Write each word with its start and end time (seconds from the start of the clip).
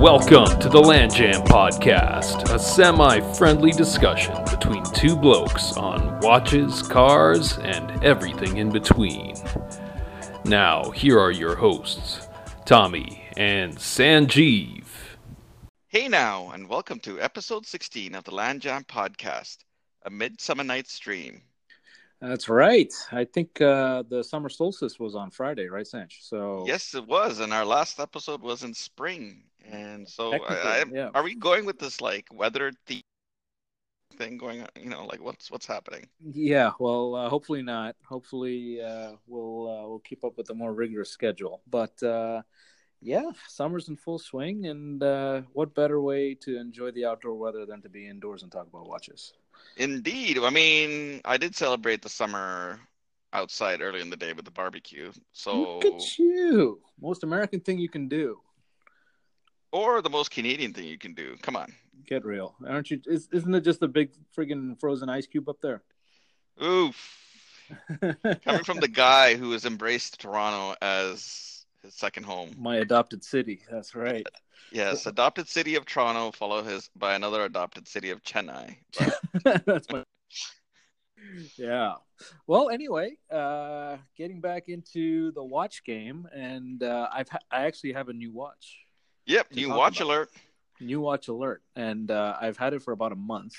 Welcome 0.00 0.58
to 0.60 0.70
the 0.70 0.80
Land 0.80 1.14
Jam 1.14 1.42
Podcast, 1.42 2.50
a 2.54 2.58
semi 2.58 3.20
friendly 3.34 3.70
discussion 3.70 4.34
between 4.44 4.82
two 4.94 5.14
blokes 5.14 5.76
on 5.76 6.18
watches, 6.20 6.80
cars, 6.80 7.58
and 7.58 8.02
everything 8.02 8.56
in 8.56 8.70
between. 8.70 9.34
Now, 10.46 10.90
here 10.92 11.20
are 11.20 11.30
your 11.30 11.54
hosts, 11.54 12.26
Tommy 12.64 13.28
and 13.36 13.76
Sanjeev. 13.76 14.86
Hey 15.88 16.08
now, 16.08 16.52
and 16.52 16.66
welcome 16.66 16.98
to 17.00 17.20
episode 17.20 17.66
16 17.66 18.14
of 18.14 18.24
the 18.24 18.34
Land 18.34 18.62
Jam 18.62 18.84
Podcast, 18.84 19.58
a 20.06 20.10
Midsummer 20.10 20.64
Night's 20.64 20.98
Dream. 20.98 21.42
That's 22.22 22.48
right. 22.48 22.90
I 23.12 23.26
think 23.26 23.60
uh, 23.60 24.04
the 24.08 24.24
summer 24.24 24.48
solstice 24.48 24.98
was 24.98 25.14
on 25.14 25.30
Friday, 25.30 25.66
right, 25.66 25.86
Sanch? 25.86 26.20
So 26.22 26.64
Yes, 26.66 26.94
it 26.94 27.06
was, 27.06 27.40
and 27.40 27.52
our 27.52 27.66
last 27.66 28.00
episode 28.00 28.40
was 28.40 28.62
in 28.62 28.72
spring. 28.72 29.42
And 29.70 30.08
so, 30.08 30.32
I, 30.32 30.54
I, 30.54 30.84
yeah. 30.92 31.10
are 31.14 31.22
we 31.22 31.34
going 31.34 31.64
with 31.64 31.78
this 31.78 32.00
like 32.00 32.26
weather 32.32 32.72
the 32.86 33.00
thing 34.16 34.36
going 34.36 34.62
on? 34.62 34.68
You 34.76 34.90
know, 34.90 35.06
like 35.06 35.22
what's 35.22 35.50
what's 35.50 35.66
happening? 35.66 36.08
yeah. 36.32 36.72
Well, 36.78 37.14
uh, 37.14 37.28
hopefully 37.28 37.62
not. 37.62 37.96
Hopefully, 38.04 38.80
uh, 38.82 39.12
we'll 39.26 39.68
uh, 39.68 39.88
we'll 39.88 40.02
keep 40.04 40.24
up 40.24 40.36
with 40.36 40.50
a 40.50 40.54
more 40.54 40.72
rigorous 40.72 41.10
schedule. 41.10 41.62
But 41.70 42.02
uh, 42.02 42.42
yeah, 43.00 43.30
summer's 43.48 43.88
in 43.88 43.96
full 43.96 44.18
swing, 44.18 44.66
and 44.66 45.02
uh, 45.02 45.42
what 45.52 45.74
better 45.74 46.00
way 46.00 46.34
to 46.42 46.58
enjoy 46.58 46.90
the 46.90 47.06
outdoor 47.06 47.34
weather 47.34 47.64
than 47.64 47.80
to 47.82 47.88
be 47.88 48.08
indoors 48.08 48.42
and 48.42 48.52
talk 48.52 48.66
about 48.66 48.88
watches? 48.88 49.32
Indeed. 49.76 50.38
I 50.38 50.50
mean, 50.50 51.20
I 51.24 51.36
did 51.36 51.54
celebrate 51.54 52.02
the 52.02 52.08
summer 52.08 52.80
outside 53.32 53.80
early 53.80 54.00
in 54.00 54.10
the 54.10 54.16
day 54.16 54.32
with 54.32 54.44
the 54.44 54.50
barbecue. 54.50 55.12
So, 55.32 55.78
Look 55.78 55.84
at 55.84 56.18
you! 56.18 56.80
Most 57.00 57.22
American 57.22 57.60
thing 57.60 57.78
you 57.78 57.88
can 57.88 58.08
do. 58.08 58.40
Or 59.72 60.02
the 60.02 60.10
most 60.10 60.30
Canadian 60.30 60.72
thing 60.72 60.86
you 60.86 60.98
can 60.98 61.14
do. 61.14 61.36
Come 61.42 61.56
on. 61.56 61.72
Get 62.06 62.24
real, 62.24 62.56
aren't 62.66 62.90
you? 62.90 63.00
Is, 63.06 63.28
isn't 63.32 63.54
it 63.54 63.60
just 63.62 63.82
a 63.82 63.88
big 63.88 64.10
friggin' 64.36 64.78
frozen 64.80 65.08
ice 65.08 65.26
cube 65.26 65.48
up 65.48 65.60
there? 65.60 65.82
Oof. 66.62 67.16
Coming 68.44 68.64
from 68.64 68.80
the 68.80 68.88
guy 68.88 69.36
who 69.36 69.52
has 69.52 69.64
embraced 69.64 70.20
Toronto 70.20 70.76
as 70.82 71.64
his 71.82 71.94
second 71.94 72.24
home. 72.24 72.54
My 72.58 72.76
adopted 72.76 73.24
city. 73.24 73.60
That's 73.70 73.94
right. 73.94 74.26
Yes, 74.72 75.06
adopted 75.06 75.48
city 75.48 75.74
of 75.74 75.86
Toronto, 75.86 76.30
followed 76.30 76.64
his 76.66 76.90
by 76.96 77.14
another 77.14 77.44
adopted 77.44 77.88
city 77.88 78.10
of 78.10 78.22
Chennai. 78.22 78.76
But 79.44 79.64
That's 79.66 79.90
my. 79.90 80.04
Yeah. 81.56 81.94
Well, 82.46 82.70
anyway, 82.70 83.16
uh, 83.30 83.96
getting 84.16 84.40
back 84.40 84.68
into 84.68 85.32
the 85.32 85.42
watch 85.42 85.84
game, 85.84 86.28
and 86.32 86.82
uh, 86.82 87.08
I've 87.12 87.28
ha- 87.28 87.38
I 87.50 87.66
actually 87.66 87.92
have 87.92 88.08
a 88.08 88.12
new 88.12 88.32
watch, 88.32 88.78
yep, 89.26 89.46
new 89.54 89.68
watch 89.70 90.00
about. 90.00 90.06
alert. 90.06 90.30
new 90.80 91.00
watch 91.00 91.28
alert, 91.28 91.62
and 91.76 92.10
uh, 92.10 92.36
I've 92.40 92.56
had 92.56 92.72
it 92.74 92.82
for 92.82 92.92
about 92.92 93.12
a 93.12 93.16
month, 93.16 93.54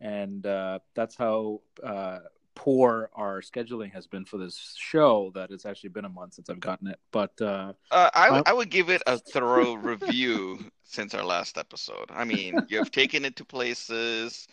and 0.00 0.44
uh, 0.46 0.80
that's 0.94 1.16
how 1.16 1.60
uh, 1.82 2.20
poor 2.54 3.10
our 3.14 3.40
scheduling 3.40 3.92
has 3.92 4.06
been 4.06 4.24
for 4.24 4.36
this 4.38 4.74
show. 4.76 5.30
That 5.34 5.50
it's 5.50 5.64
actually 5.66 5.90
been 5.90 6.04
a 6.04 6.08
month 6.10 6.34
since 6.34 6.50
I've 6.50 6.60
gotten 6.60 6.88
it, 6.88 6.98
but 7.12 7.40
uh, 7.40 7.72
Uh, 7.90 8.10
I, 8.14 8.28
Uh, 8.28 8.42
I 8.46 8.52
would 8.52 8.70
give 8.70 8.90
it 8.90 9.02
a 9.06 9.18
thorough 9.18 9.74
review 9.74 10.58
since 10.82 11.14
our 11.14 11.24
last 11.24 11.56
episode. 11.58 12.06
I 12.10 12.24
mean, 12.24 12.54
you 12.68 12.78
have 12.78 12.90
taken 12.90 13.24
it 13.24 13.36
to 13.36 13.44
places, 13.44 14.48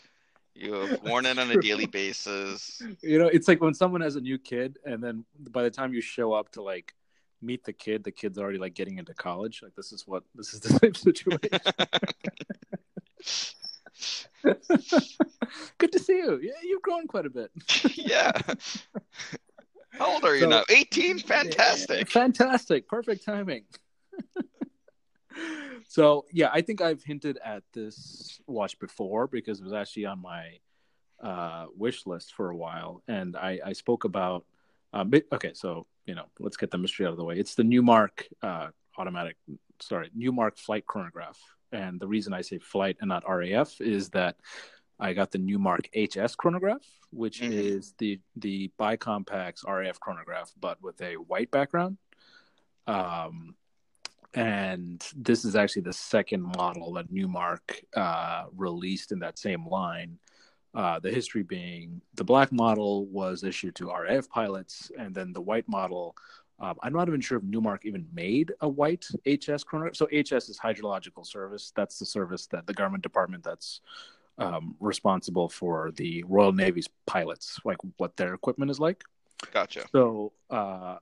you 0.53 0.73
have 0.73 1.01
worn 1.03 1.25
it 1.25 1.37
on 1.39 1.51
a 1.51 1.59
daily 1.61 1.85
basis. 1.99 2.81
you 3.01 3.17
know, 3.19 3.27
it's 3.27 3.47
like 3.47 3.61
when 3.61 3.73
someone 3.73 4.01
has 4.01 4.15
a 4.15 4.21
new 4.21 4.37
kid, 4.37 4.77
and 4.85 5.03
then 5.03 5.25
by 5.51 5.63
the 5.63 5.71
time 5.71 5.93
you 5.93 6.01
show 6.01 6.33
up 6.33 6.51
to 6.53 6.61
like 6.61 6.93
meet 7.41 7.63
the 7.63 7.73
kid, 7.73 8.03
the 8.03 8.11
kid's 8.11 8.37
already 8.37 8.57
like 8.57 8.73
getting 8.73 8.97
into 8.97 9.13
college. 9.13 9.61
Like 9.63 9.75
this 9.75 9.91
is 9.91 10.07
what 10.07 10.23
this 10.35 10.53
is 10.53 10.59
the 10.59 10.69
same 10.79 10.93
situation. 10.93 11.59
Good 15.77 15.91
to 15.91 15.99
see 15.99 16.17
you. 16.17 16.39
Yeah, 16.41 16.53
you've 16.63 16.81
grown 16.81 17.07
quite 17.07 17.25
a 17.25 17.29
bit. 17.29 17.51
yeah. 17.95 18.31
How 19.91 20.13
old 20.13 20.23
are 20.25 20.35
you 20.35 20.41
So- 20.41 20.49
now? 20.49 20.63
18? 20.69 21.19
Fantastic. 21.19 22.09
Fantastic. 22.09 22.87
Perfect 22.87 23.25
timing. 23.25 23.65
so 25.87 26.25
yeah, 26.31 26.49
I 26.53 26.61
think 26.61 26.81
I've 26.81 27.03
hinted 27.03 27.39
at 27.43 27.63
this 27.73 28.39
watch 28.47 28.79
before 28.79 29.27
because 29.27 29.59
it 29.59 29.63
was 29.63 29.73
actually 29.73 30.05
on 30.05 30.21
my 30.21 30.59
uh, 31.21 31.65
wish 31.75 32.05
list 32.05 32.33
for 32.33 32.49
a 32.49 32.55
while, 32.55 33.01
and 33.07 33.35
I, 33.35 33.59
I 33.65 33.73
spoke 33.73 34.03
about. 34.03 34.45
Um, 34.93 35.11
okay, 35.33 35.51
so 35.53 35.85
you 36.07 36.15
know, 36.15 36.25
let's 36.39 36.57
get 36.57 36.71
the 36.71 36.77
mystery 36.77 37.05
out 37.05 37.11
of 37.11 37.17
the 37.17 37.23
way. 37.23 37.37
It's 37.37 37.53
the 37.53 37.63
Newmark 37.63 38.27
uh, 38.41 38.69
automatic, 38.97 39.35
sorry, 39.79 40.09
Newmark 40.15 40.57
flight 40.57 40.87
chronograph, 40.87 41.37
and 41.71 41.99
the 41.99 42.07
reason 42.07 42.33
I 42.33 42.41
say 42.41 42.57
flight 42.57 42.97
and 43.01 43.09
not 43.09 43.23
RAF 43.27 43.79
is 43.81 44.09
that 44.11 44.37
I 44.99 45.13
got 45.13 45.31
the 45.31 45.37
Newmark 45.37 45.89
HS 45.93 46.35
chronograph, 46.35 46.81
which 47.11 47.41
Mhm. 47.41 47.51
is 47.51 47.93
the 47.99 48.19
the 48.35 48.71
Bicompax 48.79 49.67
RAF 49.67 49.99
chronograph, 49.99 50.51
but 50.59 50.81
with 50.81 50.99
a 51.01 51.17
white 51.17 51.51
background. 51.51 51.97
Um, 52.87 53.55
and 54.33 55.05
this 55.15 55.43
is 55.45 55.55
actually 55.55 55.81
the 55.83 55.93
second 55.93 56.41
model 56.41 56.93
that 56.93 57.11
Newmark 57.11 57.81
uh, 57.95 58.45
released 58.55 59.11
in 59.11 59.19
that 59.19 59.37
same 59.37 59.67
line. 59.67 60.19
Uh, 60.77 60.99
the 60.99 61.09
history 61.09 61.41
being 61.41 61.99
the 62.13 62.23
black 62.23 62.51
model 62.51 63.07
was 63.07 63.43
issued 63.43 63.73
to 63.73 63.87
RAF 63.87 64.29
pilots, 64.29 64.91
and 64.95 65.13
then 65.15 65.33
the 65.33 65.41
white 65.41 65.67
model. 65.67 66.15
Um, 66.59 66.75
I'm 66.83 66.93
not 66.93 67.07
even 67.07 67.19
sure 67.19 67.39
if 67.39 67.43
Newmark 67.43 67.83
even 67.83 68.05
made 68.13 68.53
a 68.61 68.69
white 68.69 69.07
HS 69.25 69.63
chronograph. 69.63 69.95
So 69.95 70.05
HS 70.05 70.49
is 70.49 70.59
Hydrological 70.63 71.25
Service. 71.25 71.73
That's 71.75 71.97
the 71.97 72.05
service 72.05 72.45
that 72.47 72.67
the 72.67 72.73
government 72.73 73.01
department 73.01 73.43
that's 73.43 73.81
um, 74.37 74.75
responsible 74.79 75.49
for 75.49 75.91
the 75.95 76.23
Royal 76.27 76.53
Navy's 76.53 76.89
pilots, 77.07 77.59
like 77.65 77.77
what 77.97 78.15
their 78.15 78.35
equipment 78.35 78.69
is 78.69 78.79
like. 78.79 79.03
Gotcha. 79.51 79.87
So 79.91 80.31
uh, 80.51 80.97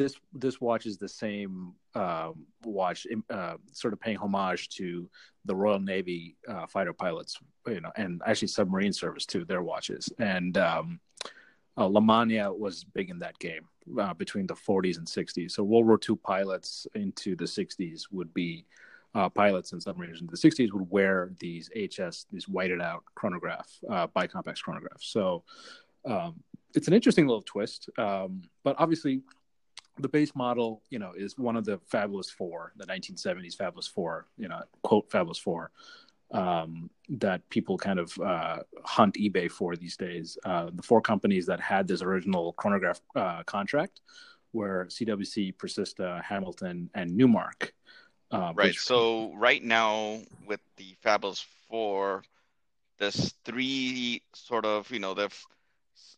this 0.00 0.16
this 0.32 0.60
watch 0.62 0.86
is 0.86 0.96
the 0.96 1.08
same 1.08 1.74
um, 1.94 2.46
watch, 2.64 3.06
uh, 3.28 3.56
sort 3.72 3.92
of 3.92 4.00
paying 4.00 4.16
homage 4.16 4.70
to 4.70 5.08
the 5.44 5.54
Royal 5.54 5.78
Navy 5.78 6.36
uh, 6.48 6.66
fighter 6.66 6.94
pilots, 6.94 7.38
you 7.66 7.82
know, 7.82 7.92
and 7.96 8.22
actually 8.26 8.48
submarine 8.48 8.94
service 8.94 9.26
too. 9.26 9.44
Their 9.44 9.62
watches 9.62 10.08
and 10.18 10.56
um, 10.56 11.00
uh, 11.76 11.88
was 11.88 12.84
big 12.94 13.10
in 13.10 13.18
that 13.18 13.38
game 13.38 13.68
uh, 14.00 14.14
between 14.14 14.46
the 14.46 14.54
40s 14.54 14.96
and 14.96 15.06
60s. 15.06 15.50
So 15.50 15.62
World 15.62 15.86
War 15.86 16.00
II 16.08 16.16
pilots 16.16 16.86
into 16.94 17.36
the 17.36 17.44
60s 17.44 18.04
would 18.10 18.32
be 18.32 18.64
uh, 19.14 19.28
pilots 19.28 19.72
and 19.72 19.84
submariners 19.84 20.20
into 20.20 20.34
the 20.34 20.50
60s 20.50 20.72
would 20.72 20.90
wear 20.90 21.32
these 21.40 21.68
HS, 21.74 22.26
these 22.32 22.48
whited 22.48 22.80
out 22.80 23.02
chronograph, 23.14 23.68
uh, 23.90 24.06
bicompax 24.06 24.58
chronographs. 24.66 25.02
So 25.02 25.42
um, 26.06 26.42
it's 26.74 26.88
an 26.88 26.94
interesting 26.94 27.26
little 27.26 27.42
twist. 27.42 27.90
Um, 27.98 28.42
but 28.62 28.76
obviously, 28.78 29.22
the 30.00 30.08
base 30.08 30.34
model, 30.34 30.82
you 30.90 30.98
know, 30.98 31.12
is 31.16 31.38
one 31.38 31.56
of 31.56 31.64
the 31.64 31.78
Fabulous 31.86 32.30
Four, 32.30 32.72
the 32.76 32.86
1970s 32.86 33.56
Fabulous 33.56 33.86
Four, 33.86 34.26
you 34.36 34.48
know, 34.48 34.60
quote 34.82 35.10
Fabulous 35.10 35.38
Four, 35.38 35.70
um, 36.32 36.90
that 37.08 37.48
people 37.50 37.76
kind 37.76 37.98
of 37.98 38.16
uh, 38.20 38.58
hunt 38.84 39.14
eBay 39.16 39.50
for 39.50 39.76
these 39.76 39.96
days. 39.96 40.38
Uh, 40.44 40.70
the 40.72 40.82
four 40.82 41.00
companies 41.00 41.46
that 41.46 41.60
had 41.60 41.86
this 41.88 42.02
original 42.02 42.52
chronograph 42.54 43.00
uh, 43.16 43.42
contract 43.44 44.00
were 44.52 44.86
CWC, 44.90 45.56
Precista, 45.56 46.22
Hamilton, 46.22 46.90
and 46.94 47.16
Newmark. 47.16 47.72
Uh, 48.32 48.52
Right. 48.54 48.68
which- 48.68 48.78
So 48.80 49.32
right 49.34 49.62
now 49.62 50.20
with 50.46 50.60
the 50.76 50.96
Fabulous 51.02 51.44
Four, 51.68 52.22
there's 52.98 53.32
three 53.44 54.22
sort 54.34 54.64
of, 54.64 54.90
you 54.90 54.98
know, 55.00 55.14
they've 55.14 55.46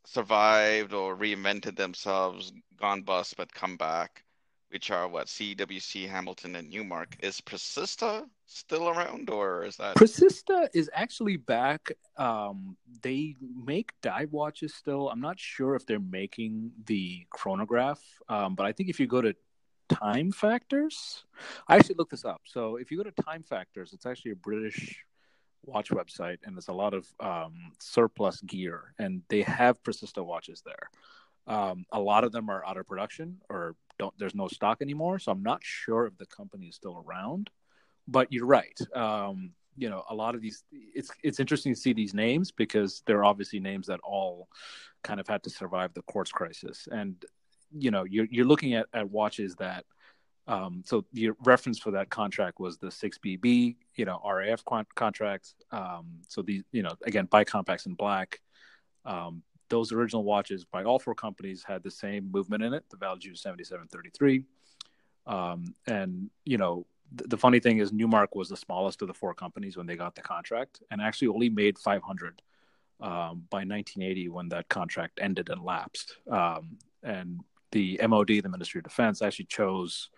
survived 0.04 0.92
or 0.92 1.16
reinvented 1.16 1.76
themselves, 1.76 2.52
gone 2.78 3.02
bust 3.02 3.36
but 3.36 3.52
come 3.52 3.76
back, 3.76 4.24
which 4.70 4.90
are 4.90 5.08
what 5.08 5.26
CWC, 5.26 6.08
Hamilton, 6.08 6.56
and 6.56 6.68
Newmark. 6.70 7.16
Is 7.20 7.40
Precista 7.40 8.24
still 8.46 8.88
around, 8.88 9.30
or 9.30 9.64
is 9.64 9.76
that? 9.76 9.96
Precista 9.96 10.68
is 10.74 10.90
actually 10.92 11.36
back. 11.36 11.92
Um, 12.16 12.76
they 13.02 13.36
make 13.40 13.92
dive 14.02 14.32
watches 14.32 14.74
still. 14.74 15.08
I'm 15.08 15.20
not 15.20 15.38
sure 15.38 15.74
if 15.74 15.86
they're 15.86 16.00
making 16.00 16.72
the 16.86 17.26
chronograph, 17.30 18.00
um, 18.28 18.54
but 18.54 18.66
I 18.66 18.72
think 18.72 18.88
if 18.88 18.98
you 19.00 19.06
go 19.06 19.22
to 19.22 19.34
Time 19.88 20.32
Factors, 20.32 21.24
I 21.68 21.76
actually 21.76 21.96
looked 21.96 22.12
this 22.12 22.24
up. 22.24 22.42
So 22.44 22.76
if 22.76 22.90
you 22.90 22.96
go 22.96 23.04
to 23.04 23.22
Time 23.22 23.42
Factors, 23.42 23.92
it's 23.92 24.06
actually 24.06 24.32
a 24.32 24.36
British 24.36 25.04
watch 25.64 25.90
website, 25.90 26.38
and 26.44 26.56
there's 26.56 26.68
a 26.68 26.72
lot 26.72 26.94
of 26.94 27.06
um, 27.20 27.72
surplus 27.78 28.40
gear, 28.42 28.94
and 28.98 29.22
they 29.28 29.42
have 29.42 29.82
Precista 29.82 30.24
watches 30.24 30.62
there. 30.64 30.90
Um, 31.46 31.84
a 31.92 32.00
lot 32.00 32.24
of 32.24 32.32
them 32.32 32.48
are 32.50 32.64
out 32.64 32.76
of 32.76 32.86
production 32.86 33.38
or 33.48 33.74
don't. 33.98 34.16
There's 34.18 34.34
no 34.34 34.48
stock 34.48 34.78
anymore, 34.80 35.18
so 35.18 35.32
I'm 35.32 35.42
not 35.42 35.60
sure 35.62 36.06
if 36.06 36.16
the 36.18 36.26
company 36.26 36.66
is 36.66 36.76
still 36.76 37.04
around. 37.06 37.50
But 38.08 38.32
you're 38.32 38.46
right. 38.46 38.78
Um, 38.94 39.52
you 39.76 39.88
know, 39.88 40.04
a 40.08 40.14
lot 40.14 40.34
of 40.34 40.40
these. 40.40 40.64
It's 40.72 41.10
it's 41.22 41.40
interesting 41.40 41.74
to 41.74 41.80
see 41.80 41.92
these 41.92 42.14
names 42.14 42.50
because 42.50 43.02
they're 43.06 43.24
obviously 43.24 43.60
names 43.60 43.86
that 43.88 44.00
all 44.04 44.48
kind 45.02 45.18
of 45.18 45.26
had 45.26 45.42
to 45.44 45.50
survive 45.50 45.94
the 45.94 46.02
quartz 46.02 46.30
crisis, 46.30 46.88
and 46.90 47.24
you 47.76 47.90
know, 47.90 48.04
you're 48.04 48.26
you're 48.30 48.46
looking 48.46 48.74
at 48.74 48.86
at 48.92 49.10
watches 49.10 49.56
that 49.56 49.84
Um, 50.48 50.82
so 50.84 51.04
the 51.12 51.30
reference 51.44 51.78
for 51.78 51.92
that 51.92 52.10
contract 52.10 52.58
was 52.58 52.78
the 52.78 52.88
6BB, 52.88 53.76
you 53.94 54.04
know, 54.04 54.20
RAF 54.24 54.64
con- 54.64 54.86
contract. 54.94 55.54
Um, 55.70 56.06
so 56.26 56.42
these, 56.42 56.64
you 56.72 56.82
know, 56.82 56.92
again, 57.04 57.26
bicompax 57.28 57.86
in 57.86 57.94
black. 57.94 58.40
Um, 59.04 59.42
those 59.68 59.92
original 59.92 60.24
watches 60.24 60.64
by 60.64 60.84
all 60.84 60.98
four 60.98 61.14
companies 61.14 61.64
had 61.66 61.82
the 61.82 61.90
same 61.90 62.30
movement 62.30 62.62
in 62.62 62.74
it, 62.74 62.84
the 62.90 62.96
Valjoux 62.96 63.36
7733. 63.36 64.44
Um, 65.26 65.74
and, 65.86 66.28
you 66.44 66.58
know, 66.58 66.86
th- 67.16 67.30
the 67.30 67.38
funny 67.38 67.60
thing 67.60 67.78
is 67.78 67.92
Newmark 67.92 68.34
was 68.34 68.48
the 68.48 68.56
smallest 68.56 69.00
of 69.00 69.08
the 69.08 69.14
four 69.14 69.34
companies 69.34 69.76
when 69.76 69.86
they 69.86 69.96
got 69.96 70.14
the 70.14 70.20
contract 70.20 70.82
and 70.90 71.00
actually 71.00 71.28
only 71.28 71.48
made 71.48 71.78
500 71.78 72.42
um, 73.00 73.44
by 73.50 73.58
1980 73.58 74.28
when 74.28 74.48
that 74.50 74.68
contract 74.68 75.20
ended 75.22 75.48
and 75.48 75.62
lapsed. 75.62 76.18
Um, 76.30 76.78
and 77.02 77.40
the 77.72 78.00
MOD, 78.06 78.28
the 78.28 78.48
Ministry 78.48 78.78
of 78.78 78.84
Defense, 78.84 79.22
actually 79.22 79.46
chose 79.46 80.10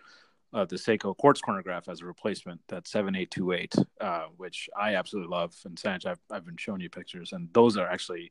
uh, 0.53 0.65
the 0.65 0.77
Seiko 0.77 1.17
quartz 1.17 1.41
chronograph 1.41 1.89
as 1.89 2.01
a 2.01 2.06
replacement, 2.06 2.61
that 2.69 2.85
7A28, 2.85 3.85
uh, 4.01 4.27
which 4.37 4.69
I 4.79 4.95
absolutely 4.95 5.31
love. 5.31 5.55
And 5.65 5.77
Sanj, 5.77 6.06
I've, 6.06 6.21
I've 6.31 6.45
been 6.45 6.56
showing 6.56 6.81
you 6.81 6.91
pictures, 6.91 7.33
and 7.33 7.49
those 7.53 7.77
are 7.77 7.89
actually 7.89 8.31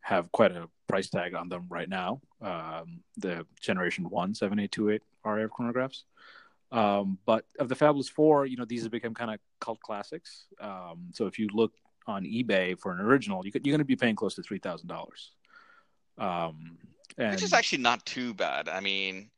have 0.00 0.32
quite 0.32 0.50
a 0.52 0.68
price 0.88 1.08
tag 1.08 1.34
on 1.34 1.48
them 1.48 1.66
right 1.68 1.88
now. 1.88 2.20
Um, 2.40 3.00
the 3.16 3.46
Generation 3.60 4.08
1 4.10 4.34
7A28 4.34 5.00
RAF 5.24 5.50
chronographs. 5.50 6.02
Um, 6.72 7.18
but 7.26 7.44
of 7.58 7.68
the 7.68 7.74
Fabulous 7.74 8.08
Four, 8.08 8.46
you 8.46 8.56
know, 8.56 8.64
these 8.64 8.82
have 8.82 8.90
become 8.90 9.14
kind 9.14 9.30
of 9.30 9.38
cult 9.60 9.80
classics. 9.80 10.46
Um, 10.60 11.10
so 11.12 11.26
if 11.26 11.38
you 11.38 11.48
look 11.52 11.72
on 12.06 12.24
eBay 12.24 12.78
for 12.78 12.92
an 12.92 13.00
original, 13.00 13.44
you 13.44 13.52
you're 13.54 13.72
going 13.72 13.78
to 13.78 13.84
be 13.84 13.94
paying 13.94 14.16
close 14.16 14.34
to 14.34 14.42
three 14.42 14.58
thousand 14.58 14.88
dollars. 14.88 15.32
Um, 16.18 16.78
and 17.18 17.24
Which 17.28 17.42
is 17.42 17.52
actually 17.52 17.78
not 17.82 18.06
too 18.06 18.34
bad. 18.34 18.68
I 18.68 18.80
mean, 18.80 19.30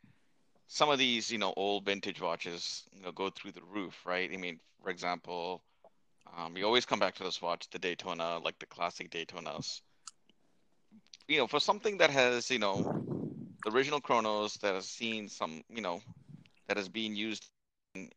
some 0.67 0.91
of 0.91 0.99
these, 0.99 1.31
you 1.31 1.39
know, 1.39 1.53
old 1.57 1.85
vintage 1.85 2.21
watches, 2.21 2.89
you 2.93 3.03
know, 3.03 3.13
go 3.13 3.31
through 3.31 3.53
the 3.53 3.63
roof, 3.63 4.07
right? 4.07 4.31
I 4.33 4.37
mean, 4.37 4.61
for 4.83 4.91
example, 4.91 5.63
um, 6.37 6.57
you 6.57 6.65
always 6.65 6.87
come 6.87 6.99
back 6.99 7.15
to 7.17 7.25
this 7.25 7.41
watch, 7.43 7.71
the 7.71 7.79
Daytona, 7.79 8.39
like 8.39 8.59
the 8.59 8.67
classic 8.67 9.11
Daytonas. 9.11 9.81
You 11.29 11.39
know, 11.39 11.47
for 11.47 11.61
something 11.61 11.99
that 11.99 12.11
has, 12.11 12.51
you 12.51 12.59
know, 12.59 12.87
the 13.65 13.71
original 13.73 14.01
Chronos 14.01 14.57
that 14.59 14.75
has 14.75 14.89
seen 14.89 15.29
some, 15.29 15.63
you 15.69 15.83
know, 15.83 16.03
that 16.69 16.79
is 16.79 16.89
being 16.89 17.17
used 17.17 17.45
in, 17.49 17.61
in 17.73 18.09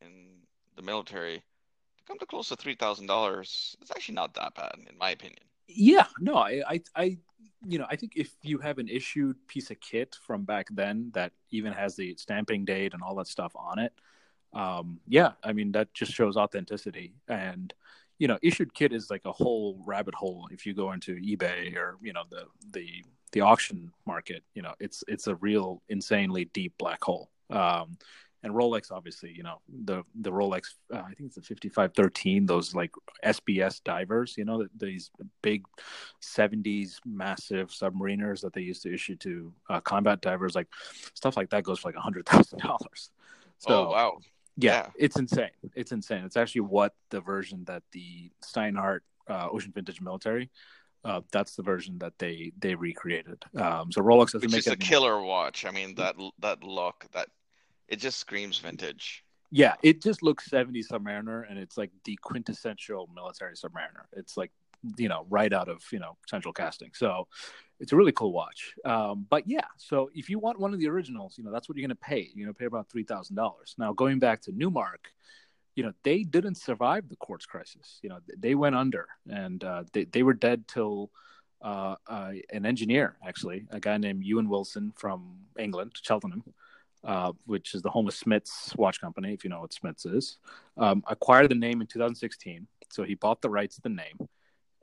the 0.75 0.81
military, 0.83 1.37
to 1.37 1.63
come 1.67 1.73
to 2.19 2.25
close 2.25 2.49
to 2.49 2.55
three 2.55 2.75
thousand 2.75 3.07
dollars, 3.07 3.75
it's 3.81 3.91
actually 3.91 4.15
not 4.15 4.33
that 4.35 4.55
bad, 4.55 4.73
in 4.89 4.97
my 4.97 5.11
opinion. 5.11 5.47
yeah, 5.67 6.07
no, 6.19 6.35
I, 6.35 6.61
I, 6.67 6.81
I, 6.95 7.17
you 7.65 7.79
know, 7.79 7.85
I 7.89 7.95
think 7.95 8.13
if 8.15 8.31
you 8.43 8.59
have 8.59 8.77
an 8.77 8.87
issued 8.87 9.35
piece 9.47 9.71
of 9.71 9.79
kit 9.79 10.15
from 10.21 10.43
back 10.43 10.67
then 10.71 11.11
that 11.13 11.31
even 11.51 11.73
has 11.73 11.95
the 11.95 12.15
stamping 12.17 12.65
date 12.65 12.93
and 12.93 13.01
all 13.03 13.15
that 13.15 13.27
stuff 13.27 13.53
on 13.55 13.79
it, 13.79 13.93
um, 14.53 14.99
yeah, 15.07 15.33
I 15.43 15.53
mean 15.53 15.71
that 15.73 15.93
just 15.93 16.13
shows 16.13 16.37
authenticity. 16.37 17.13
And 17.27 17.73
you 18.19 18.27
know, 18.27 18.37
issued 18.41 18.73
kit 18.73 18.93
is 18.93 19.09
like 19.09 19.25
a 19.25 19.31
whole 19.31 19.81
rabbit 19.85 20.15
hole. 20.15 20.47
If 20.51 20.65
you 20.65 20.73
go 20.73 20.91
into 20.91 21.15
eBay 21.15 21.75
or 21.75 21.97
you 22.01 22.13
know 22.13 22.23
the 22.29 22.45
the 22.71 23.03
the 23.31 23.41
auction 23.41 23.91
market, 24.05 24.43
you 24.53 24.61
know, 24.61 24.73
it's 24.79 25.03
it's 25.07 25.27
a 25.27 25.35
real 25.35 25.81
insanely 25.89 26.45
deep 26.45 26.73
black 26.77 27.03
hole. 27.03 27.29
Um, 27.49 27.97
and 28.47 28.55
Rolex, 28.55 28.91
obviously, 28.91 29.31
you 29.35 29.43
know 29.43 29.61
the 29.85 30.03
the 30.15 30.31
Rolex. 30.31 30.73
Uh, 30.91 30.97
I 30.99 31.13
think 31.13 31.27
it's 31.27 31.35
the 31.35 31.41
fifty 31.41 31.69
five 31.69 31.93
thirteen. 31.93 32.45
Those 32.47 32.73
like 32.73 32.91
SBS 33.23 33.83
divers, 33.83 34.35
you 34.37 34.45
know, 34.45 34.65
these 34.75 35.11
big 35.43 35.65
seventies 36.19 36.99
massive 37.05 37.69
submariners 37.69 38.41
that 38.41 38.53
they 38.53 38.61
used 38.61 38.83
to 38.83 38.93
issue 38.93 39.15
to 39.17 39.53
uh, 39.69 39.79
combat 39.81 40.21
divers, 40.21 40.55
like 40.55 40.67
stuff 41.13 41.37
like 41.37 41.49
that 41.51 41.63
goes 41.63 41.79
for 41.79 41.89
like 41.89 41.95
a 41.95 42.01
hundred 42.01 42.25
thousand 42.25 42.59
dollars. 42.59 43.11
So 43.59 43.87
oh 43.87 43.91
wow. 43.91 44.17
yeah, 44.57 44.71
Yeah. 44.73 44.89
it's 44.97 45.17
insane. 45.17 45.49
It's 45.75 45.91
insane. 45.91 46.23
It's 46.25 46.37
actually 46.37 46.61
what 46.61 46.93
the 47.09 47.21
version 47.21 47.63
that 47.65 47.83
the 47.91 48.31
Steinhart 48.43 49.01
uh, 49.29 49.47
Ocean 49.51 49.71
Vintage 49.73 50.01
Military. 50.01 50.49
Uh, 51.03 51.21
that's 51.31 51.55
the 51.55 51.63
version 51.63 51.97
that 51.99 52.13
they 52.17 52.51
they 52.59 52.75
recreated. 52.75 53.43
Um, 53.55 53.91
so 53.91 54.01
Rolex 54.01 54.31
doesn't 54.31 54.41
Which 54.41 54.51
make 54.51 54.59
is 54.59 54.67
a 54.67 54.71
anymore. 54.71 54.87
killer 54.89 55.21
watch. 55.21 55.63
I 55.65 55.71
mean 55.71 55.95
that 55.95 56.15
that 56.39 56.63
look, 56.63 57.05
that 57.13 57.29
it 57.87 57.97
just 57.97 58.19
screams 58.19 58.59
vintage. 58.59 59.23
Yeah, 59.49 59.75
it 59.81 60.01
just 60.01 60.23
looks 60.23 60.49
70s 60.49 60.87
Submariner, 60.91 61.49
and 61.49 61.57
it's 61.57 61.77
like 61.77 61.91
the 62.03 62.17
quintessential 62.21 63.09
military 63.15 63.55
Submariner. 63.55 64.05
It's 64.13 64.35
like 64.35 64.51
you 64.97 65.09
know 65.09 65.25
right 65.29 65.51
out 65.51 65.69
of 65.69 65.81
you 65.91 65.99
know 65.99 66.17
Central 66.27 66.53
Casting. 66.53 66.91
So 66.93 67.27
it's 67.79 67.91
a 67.91 67.95
really 67.95 68.11
cool 68.11 68.31
watch. 68.31 68.73
Um, 68.85 69.25
but 69.29 69.47
yeah, 69.47 69.65
so 69.77 70.09
if 70.13 70.29
you 70.29 70.39
want 70.39 70.59
one 70.59 70.73
of 70.73 70.79
the 70.79 70.87
originals, 70.87 71.35
you 71.37 71.43
know 71.43 71.51
that's 71.51 71.69
what 71.69 71.77
you're 71.77 71.87
going 71.87 71.95
to 71.97 72.03
pay. 72.03 72.29
You're 72.33 72.45
going 72.45 72.53
to 72.53 72.59
pay 72.59 72.65
about 72.65 72.89
three 72.89 73.03
thousand 73.03 73.35
dollars. 73.35 73.75
Now 73.77 73.93
going 73.93 74.19
back 74.19 74.41
to 74.43 74.51
Newmark, 74.51 75.07
you 75.75 75.83
know 75.83 75.93
they 76.03 76.23
didn't 76.23 76.55
survive 76.55 77.07
the 77.07 77.15
quartz 77.15 77.45
crisis. 77.45 77.99
You 78.01 78.09
know 78.09 78.19
they 78.37 78.55
went 78.55 78.75
under, 78.75 79.07
and 79.29 79.63
uh, 79.63 79.83
they 79.93 80.05
they 80.05 80.23
were 80.23 80.33
dead 80.33 80.67
till. 80.67 81.11
Uh, 81.59 81.95
uh, 82.05 82.33
an 82.53 82.67
engineer, 82.67 83.17
actually, 83.27 83.65
a 83.71 83.79
guy 83.79 83.97
named 83.97 84.23
Ewan 84.23 84.47
Wilson 84.47 84.93
from 84.95 85.39
England, 85.57 85.91
Cheltenham, 86.03 86.43
uh, 87.03 87.31
which 87.45 87.73
is 87.73 87.81
the 87.81 87.89
home 87.89 88.07
of 88.07 88.13
Smith's 88.13 88.75
watch 88.75 88.99
company, 88.99 89.33
if 89.33 89.43
you 89.43 89.49
know 89.49 89.61
what 89.61 89.73
Smith's 89.73 90.05
is, 90.05 90.37
um, 90.77 91.03
acquired 91.07 91.49
the 91.49 91.55
name 91.55 91.81
in 91.81 91.87
2016. 91.87 92.67
So 92.89 93.03
he 93.03 93.15
bought 93.15 93.41
the 93.41 93.49
rights 93.49 93.75
to 93.75 93.81
the 93.81 93.89
name, 93.89 94.17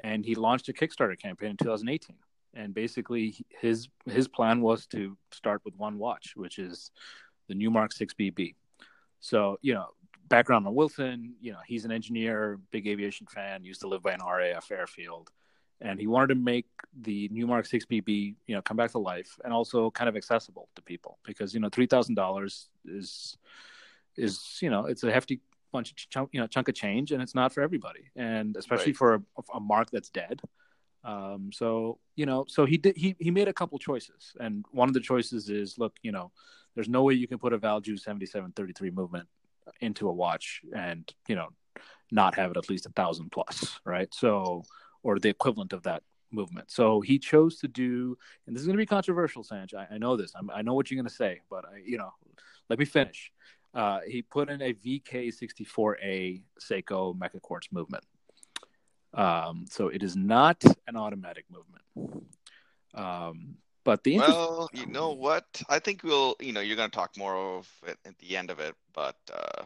and 0.02 0.25
he 0.25 0.34
launched 0.34 0.69
a 0.69 0.72
Kickstarter 0.72 1.19
campaign 1.19 1.50
in 1.50 1.56
2018. 1.56 2.16
And 2.55 2.72
basically, 2.72 3.44
his 3.49 3.88
his 4.06 4.28
plan 4.28 4.61
was 4.61 4.87
to 4.88 5.16
start 5.32 5.62
with 5.64 5.76
one 5.76 5.99
watch, 5.99 6.34
which 6.37 6.58
is 6.58 6.93
the 7.49 7.55
Newmark 7.55 7.93
6BB. 7.93 8.55
So 9.20 9.58
you 9.61 9.75
know, 9.75 9.88
background 10.28 10.66
on 10.66 10.75
Wilson, 10.75 11.34
you 11.40 11.52
know, 11.52 11.58
he's 11.66 11.84
an 11.84 11.93
engineer, 11.93 12.61
big 12.70 12.87
aviation 12.87 13.26
fan, 13.26 13.64
used 13.64 13.81
to 13.81 13.88
live 13.88 14.02
by 14.02 14.12
an 14.12 14.20
RAF 14.25 14.70
airfield 14.70 15.31
and 15.81 15.99
he 15.99 16.06
wanted 16.06 16.29
to 16.29 16.35
make 16.37 16.67
the 17.03 17.29
Newmark 17.32 17.67
6BB, 17.67 18.35
you 18.47 18.55
know, 18.55 18.62
come 18.62 18.76
back 18.76 18.93
to 18.93 18.99
life 18.99 19.38
and 19.44 19.53
also 19.53 19.91
kind 19.91 20.09
of 20.09 20.17
accessible 20.17 20.69
to 20.76 20.82
people 20.82 21.19
because 21.25 21.53
you 21.55 21.61
know 21.61 21.69
three 21.69 21.87
thousand 21.87 22.15
dollars 22.15 22.69
is 22.85 23.37
is 24.17 24.59
you 24.62 24.71
know 24.71 24.87
it's 24.87 25.03
a 25.03 25.11
hefty 25.12 25.41
bunch 25.73 25.91
of 25.91 25.97
chunk, 25.97 26.31
you 26.32 26.41
know 26.41 26.47
chunk 26.47 26.69
of 26.69 26.75
change 26.75 27.11
and 27.11 27.21
it's 27.21 27.35
not 27.35 27.53
for 27.53 27.61
everybody 27.61 28.11
and 28.14 28.57
especially 28.57 28.93
Right. 28.93 28.97
for 28.97 29.14
a, 29.14 29.23
a 29.54 29.61
mark 29.61 29.90
that's 29.90 30.09
dead. 30.11 30.40
Um, 31.02 31.50
so 31.52 31.99
you 32.16 32.25
know, 32.26 32.45
so 32.49 32.64
he 32.64 32.76
did 32.78 32.97
he 32.97 33.16
he 33.19 33.31
made 33.31 33.49
a 33.49 33.52
couple 33.52 33.78
choices 33.78 34.35
and 34.40 34.64
one 34.71 34.88
of 34.88 34.95
the 34.95 35.00
choices 35.00 35.50
is 35.50 35.76
look, 35.78 35.95
you 36.02 36.12
know, 36.12 36.31
there's 36.75 36.88
no 36.88 37.02
way 37.02 37.14
you 37.14 37.26
can 37.28 37.38
put 37.38 37.52
a 37.52 37.59
Valjoux 37.59 37.99
7733 37.99 38.90
movement 38.90 39.28
into 39.81 40.09
a 40.09 40.12
watch 40.12 40.62
and 40.75 41.12
you 41.28 41.35
know 41.35 41.49
not 42.12 42.37
have 42.37 42.52
it 42.52 42.57
at 42.57 42.71
least 42.71 42.87
a 42.87 42.90
thousand 42.90 43.31
plus, 43.33 43.81
right? 43.85 44.12
So 44.14 44.62
or 45.04 45.20
the 45.20 45.28
equivalent 45.28 45.73
of 45.73 45.84
that 45.84 46.02
movement. 46.32 46.70
So 46.70 47.00
he 47.00 47.18
chose 47.20 47.58
to 47.61 47.68
do, 47.68 48.18
and 48.46 48.56
this 48.56 48.62
is 48.62 48.66
going 48.66 48.76
to 48.76 48.82
be 48.82 48.87
controversial, 48.87 49.44
Sanj. 49.44 49.73
I, 49.75 49.87
I 49.94 49.99
know 49.99 50.16
this. 50.16 50.32
I'm, 50.34 50.50
I 50.50 50.62
know 50.62 50.75
what 50.75 50.90
you're 50.90 50.96
going 50.96 51.08
to 51.08 51.14
say, 51.14 51.40
but 51.49 51.64
I, 51.64 51.82
you 51.84 51.99
know, 51.99 52.12
let 52.68 52.80
me 52.80 52.84
finish. 52.84 53.30
Uh, 53.73 54.00
he 54.08 54.23
put 54.23 54.49
in 54.50 54.61
a 54.62 54.73
VK64A 54.73 56.42
Seiko 56.61 57.16
Mecha 57.16 57.40
Quartz 57.40 57.68
movement. 57.70 58.04
Um, 59.12 59.66
so 59.70 59.88
it 59.88 60.02
is 60.02 60.16
not 60.16 60.62
an 60.88 60.96
automatic 60.96 61.44
movement. 61.50 62.25
Um, 62.94 63.56
but 63.84 64.02
the 64.02 64.18
Well, 64.18 64.70
you 64.73 64.87
know 64.87 65.11
what? 65.11 65.44
I 65.68 65.78
think 65.78 66.02
we'll, 66.02 66.37
you 66.40 66.52
know, 66.52 66.61
you're 66.61 66.76
going 66.76 66.90
to 66.90 66.96
talk 66.96 67.16
more 67.16 67.37
of 67.37 67.68
it 67.87 67.99
at 68.04 68.18
the 68.18 68.37
end 68.37 68.50
of 68.50 68.58
it, 68.58 68.75
but 68.94 69.16
uh, 69.32 69.64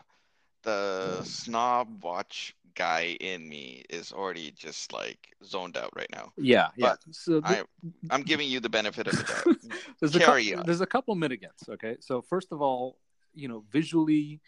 the 0.68 1.24
snob 1.24 2.02
watch 2.04 2.54
guy 2.74 3.16
in 3.20 3.48
me 3.48 3.82
is 3.90 4.12
already 4.12 4.50
just 4.52 4.92
like 4.92 5.18
zoned 5.44 5.76
out 5.76 5.90
right 5.96 6.10
now. 6.12 6.32
yeah, 6.36 6.68
yeah. 6.76 6.94
So 7.10 7.40
the- 7.40 7.48
I, 7.48 7.62
I'm 8.10 8.22
giving 8.22 8.48
you 8.48 8.60
the 8.60 8.68
benefit 8.68 9.06
of 9.08 9.16
the 9.16 9.24
doubt. 9.24 9.56
there's 10.00 10.14
a 10.14 10.18
Carry 10.20 10.44
couple, 10.46 10.60
on. 10.60 10.66
there's 10.66 10.80
a 10.80 10.86
couple 10.86 11.16
mitigants. 11.16 11.68
Okay, 11.68 11.96
so 12.00 12.22
first 12.22 12.52
of 12.52 12.60
all, 12.62 12.98
you 13.34 13.48
know, 13.48 13.64
visually, 13.72 14.40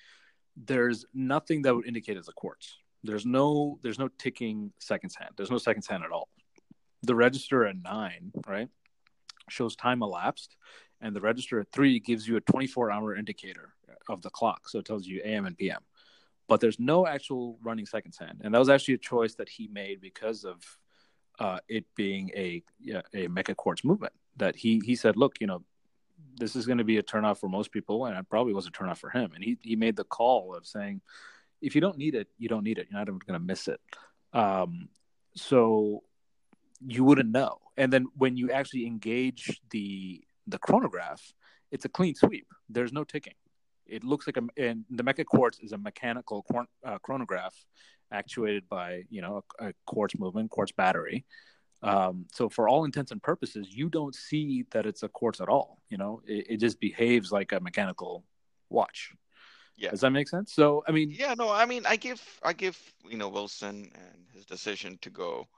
there's 0.56 1.04
nothing 1.14 1.62
that 1.62 1.74
would 1.74 1.86
indicate 1.86 2.16
it's 2.16 2.28
a 2.28 2.32
quartz. 2.32 2.76
There's 3.02 3.24
no 3.24 3.78
there's 3.82 3.98
no 3.98 4.08
ticking 4.18 4.72
seconds 4.78 5.16
hand. 5.16 5.30
There's 5.36 5.50
no 5.50 5.58
seconds 5.58 5.86
hand 5.86 6.04
at 6.04 6.12
all. 6.12 6.28
The 7.02 7.14
register 7.14 7.64
at 7.66 7.76
nine, 7.82 8.30
right, 8.46 8.68
shows 9.48 9.74
time 9.74 10.02
elapsed, 10.02 10.56
and 11.00 11.16
the 11.16 11.20
register 11.20 11.60
at 11.60 11.72
three 11.72 11.98
gives 11.98 12.28
you 12.28 12.36
a 12.36 12.40
24 12.42 12.90
hour 12.90 13.16
indicator 13.16 13.72
of 14.08 14.22
the 14.22 14.30
clock, 14.30 14.68
so 14.68 14.78
it 14.78 14.84
tells 14.84 15.06
you 15.06 15.20
AM 15.24 15.46
and 15.46 15.56
PM. 15.56 15.80
But 16.50 16.60
there's 16.60 16.80
no 16.80 17.06
actual 17.06 17.58
running 17.62 17.86
seconds 17.86 18.18
hand, 18.18 18.40
and 18.42 18.52
that 18.52 18.58
was 18.58 18.68
actually 18.68 18.94
a 18.94 18.98
choice 18.98 19.36
that 19.36 19.48
he 19.48 19.68
made 19.68 20.00
because 20.00 20.42
of 20.42 20.56
uh, 21.38 21.60
it 21.68 21.84
being 21.94 22.30
a 22.34 22.64
a 23.14 23.28
mecha 23.28 23.54
quartz 23.54 23.84
movement. 23.84 24.12
That 24.36 24.56
he 24.56 24.82
he 24.84 24.96
said, 24.96 25.16
look, 25.16 25.36
you 25.40 25.46
know, 25.46 25.62
this 26.40 26.56
is 26.56 26.66
going 26.66 26.78
to 26.78 26.84
be 26.92 26.98
a 26.98 27.04
turnoff 27.04 27.38
for 27.38 27.48
most 27.48 27.70
people, 27.70 28.06
and 28.06 28.18
it 28.18 28.28
probably 28.28 28.52
was 28.52 28.66
a 28.66 28.72
turnoff 28.72 28.98
for 28.98 29.10
him. 29.10 29.30
And 29.32 29.44
he 29.44 29.58
he 29.62 29.76
made 29.76 29.94
the 29.94 30.02
call 30.02 30.56
of 30.56 30.66
saying, 30.66 31.02
if 31.62 31.76
you 31.76 31.80
don't 31.80 31.96
need 31.96 32.16
it, 32.16 32.26
you 32.36 32.48
don't 32.48 32.64
need 32.64 32.78
it. 32.78 32.88
You're 32.90 32.98
not 32.98 33.06
even 33.06 33.20
going 33.24 33.38
to 33.38 33.46
miss 33.46 33.68
it. 33.68 33.80
Um, 34.32 34.88
so 35.36 36.02
you 36.84 37.04
wouldn't 37.04 37.30
know. 37.30 37.60
And 37.76 37.92
then 37.92 38.06
when 38.16 38.36
you 38.36 38.50
actually 38.50 38.86
engage 38.86 39.60
the 39.70 40.24
the 40.48 40.58
chronograph, 40.58 41.32
it's 41.70 41.84
a 41.84 41.88
clean 41.88 42.16
sweep. 42.16 42.48
There's 42.68 42.92
no 42.92 43.04
ticking. 43.04 43.34
It 43.90 44.04
looks 44.04 44.26
like 44.26 44.36
a 44.36 44.42
and 44.56 44.84
the 44.90 45.02
Mecha 45.02 45.24
Quartz 45.24 45.58
is 45.60 45.72
a 45.72 45.78
mechanical 45.78 46.44
uh, 46.84 46.98
chronograph 46.98 47.54
actuated 48.12 48.68
by 48.68 49.04
you 49.10 49.20
know 49.20 49.42
a, 49.60 49.68
a 49.68 49.72
quartz 49.86 50.18
movement, 50.18 50.50
quartz 50.50 50.72
battery. 50.72 51.24
Um, 51.82 52.26
so 52.30 52.48
for 52.48 52.68
all 52.68 52.84
intents 52.84 53.10
and 53.10 53.22
purposes, 53.22 53.68
you 53.70 53.88
don't 53.88 54.14
see 54.14 54.66
that 54.72 54.84
it's 54.84 55.02
a 55.02 55.08
quartz 55.08 55.40
at 55.40 55.48
all. 55.48 55.82
You 55.88 55.96
know, 55.96 56.20
it, 56.26 56.46
it 56.50 56.56
just 56.58 56.78
behaves 56.78 57.32
like 57.32 57.52
a 57.52 57.60
mechanical 57.60 58.24
watch. 58.68 59.12
Yeah. 59.76 59.90
Does 59.90 60.00
that 60.00 60.10
make 60.10 60.28
sense? 60.28 60.52
So 60.52 60.84
I 60.86 60.92
mean, 60.92 61.10
yeah, 61.10 61.34
no, 61.34 61.50
I 61.50 61.64
mean, 61.64 61.84
I 61.86 61.96
give 61.96 62.22
I 62.42 62.52
give 62.52 62.78
you 63.08 63.16
know 63.16 63.28
Wilson 63.28 63.90
and 63.94 64.26
his 64.34 64.44
decision 64.44 64.98
to 65.02 65.10
go 65.10 65.48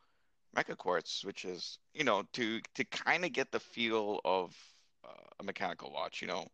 Mecha 0.57 0.77
Quartz, 0.77 1.25
which 1.25 1.45
is 1.45 1.79
you 1.93 2.05
know 2.05 2.23
to 2.35 2.61
to 2.77 2.85
kind 2.85 3.25
of 3.25 3.33
get 3.33 3.51
the 3.51 3.61
feel 3.61 4.21
of 4.25 4.55
uh, 5.05 5.29
a 5.41 5.43
mechanical 5.43 5.91
watch. 5.93 6.23
You 6.23 6.29
know, 6.29 6.47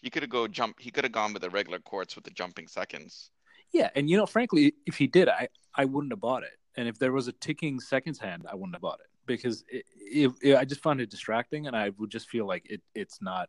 he 0.00 0.10
could 0.10 0.22
have 0.22 0.30
go 0.30 0.46
jump. 0.48 0.80
He 0.80 0.90
could 0.90 1.04
have 1.04 1.12
gone 1.12 1.32
with 1.32 1.42
the 1.42 1.50
regular 1.50 1.78
quartz 1.78 2.14
with 2.14 2.24
the 2.24 2.30
jumping 2.30 2.68
seconds. 2.68 3.30
Yeah, 3.72 3.90
and 3.94 4.08
you 4.08 4.16
know, 4.16 4.26
frankly, 4.26 4.74
if 4.86 4.96
he 4.96 5.06
did, 5.06 5.28
I 5.28 5.48
I 5.74 5.84
wouldn't 5.84 6.12
have 6.12 6.20
bought 6.20 6.42
it. 6.42 6.58
And 6.76 6.88
if 6.88 6.98
there 6.98 7.12
was 7.12 7.28
a 7.28 7.32
ticking 7.32 7.80
seconds 7.80 8.18
hand, 8.18 8.46
I 8.50 8.54
wouldn't 8.54 8.74
have 8.74 8.82
bought 8.82 9.00
it 9.00 9.10
because 9.26 9.64
it, 9.68 9.84
it, 9.96 10.32
it, 10.42 10.56
I 10.56 10.64
just 10.64 10.82
found 10.82 11.00
it 11.00 11.10
distracting, 11.10 11.66
and 11.66 11.76
I 11.76 11.90
would 11.98 12.10
just 12.10 12.28
feel 12.28 12.46
like 12.46 12.70
it 12.70 12.82
it's 12.94 13.20
not 13.20 13.48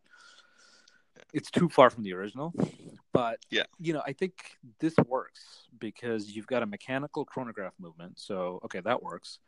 it's 1.33 1.51
too 1.51 1.69
far 1.69 1.89
from 1.89 2.03
the 2.03 2.13
original. 2.13 2.53
But 3.13 3.39
yeah, 3.49 3.63
you 3.79 3.93
know, 3.93 4.01
I 4.05 4.13
think 4.13 4.33
this 4.79 4.95
works 5.07 5.67
because 5.79 6.29
you've 6.29 6.47
got 6.47 6.63
a 6.63 6.65
mechanical 6.65 7.25
chronograph 7.25 7.73
movement. 7.79 8.19
So 8.19 8.59
okay, 8.65 8.81
that 8.81 9.01
works. 9.01 9.39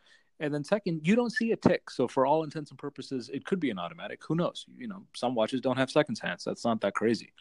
And 0.41 0.51
then 0.51 0.63
second, 0.63 1.01
you 1.03 1.15
don't 1.15 1.29
see 1.29 1.51
a 1.51 1.55
tick. 1.55 1.91
So 1.91 2.07
for 2.07 2.25
all 2.25 2.43
intents 2.43 2.71
and 2.71 2.79
purposes, 2.79 3.29
it 3.31 3.45
could 3.45 3.60
be 3.60 3.69
an 3.69 3.77
automatic. 3.77 4.21
Who 4.27 4.36
knows? 4.36 4.65
You 4.75 4.88
know, 4.88 5.05
some 5.15 5.36
watches 5.36 5.62
don't 5.62 5.77
have 5.77 5.91
seconds 5.91 6.19
hands. 6.19 6.43
That's 6.43 6.65
not 6.65 6.81
that 6.81 6.95
crazy. 6.95 7.31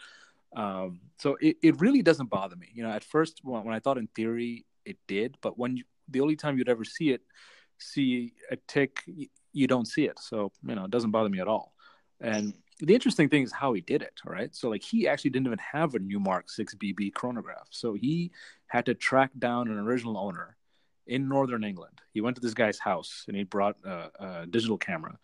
Um, 0.54 1.00
so 1.18 1.38
it, 1.40 1.56
it 1.62 1.80
really 1.80 2.02
doesn't 2.02 2.28
bother 2.28 2.56
me. 2.56 2.68
You 2.74 2.82
know, 2.82 2.90
at 2.90 3.02
first 3.02 3.40
when, 3.42 3.64
when 3.64 3.74
I 3.74 3.80
thought 3.80 3.96
in 3.96 4.06
theory 4.08 4.66
it 4.84 4.98
did, 5.08 5.38
but 5.40 5.58
when 5.58 5.78
you, 5.78 5.84
the 6.08 6.20
only 6.20 6.36
time 6.36 6.58
you'd 6.58 6.68
ever 6.68 6.84
see 6.84 7.10
it, 7.10 7.22
see 7.78 8.34
a 8.50 8.56
tick, 8.68 9.02
you, 9.06 9.28
you 9.54 9.66
don't 9.66 9.86
see 9.86 10.04
it. 10.04 10.18
So 10.18 10.52
you 10.66 10.74
know, 10.74 10.84
it 10.84 10.90
doesn't 10.90 11.10
bother 11.10 11.30
me 11.30 11.40
at 11.40 11.48
all. 11.48 11.72
And 12.20 12.52
the 12.80 12.94
interesting 12.94 13.30
thing 13.30 13.44
is 13.44 13.52
how 13.52 13.72
he 13.72 13.80
did 13.80 14.02
it, 14.02 14.20
right? 14.26 14.54
So 14.54 14.68
like 14.68 14.82
he 14.82 15.08
actually 15.08 15.30
didn't 15.30 15.46
even 15.46 15.60
have 15.72 15.94
a 15.94 15.98
Newmark 15.98 16.48
6BB 16.48 17.14
chronograph. 17.14 17.68
So 17.70 17.94
he 17.94 18.30
had 18.66 18.84
to 18.86 18.94
track 18.94 19.30
down 19.38 19.68
an 19.68 19.78
original 19.78 20.18
owner 20.18 20.58
in 21.06 21.28
northern 21.28 21.64
England. 21.64 22.00
He 22.12 22.20
went 22.20 22.36
to 22.36 22.42
this 22.42 22.54
guy's 22.54 22.78
house 22.78 23.24
and 23.28 23.36
he 23.36 23.44
brought 23.44 23.76
a, 23.84 24.10
a 24.18 24.46
digital 24.46 24.78
camera 24.78 25.18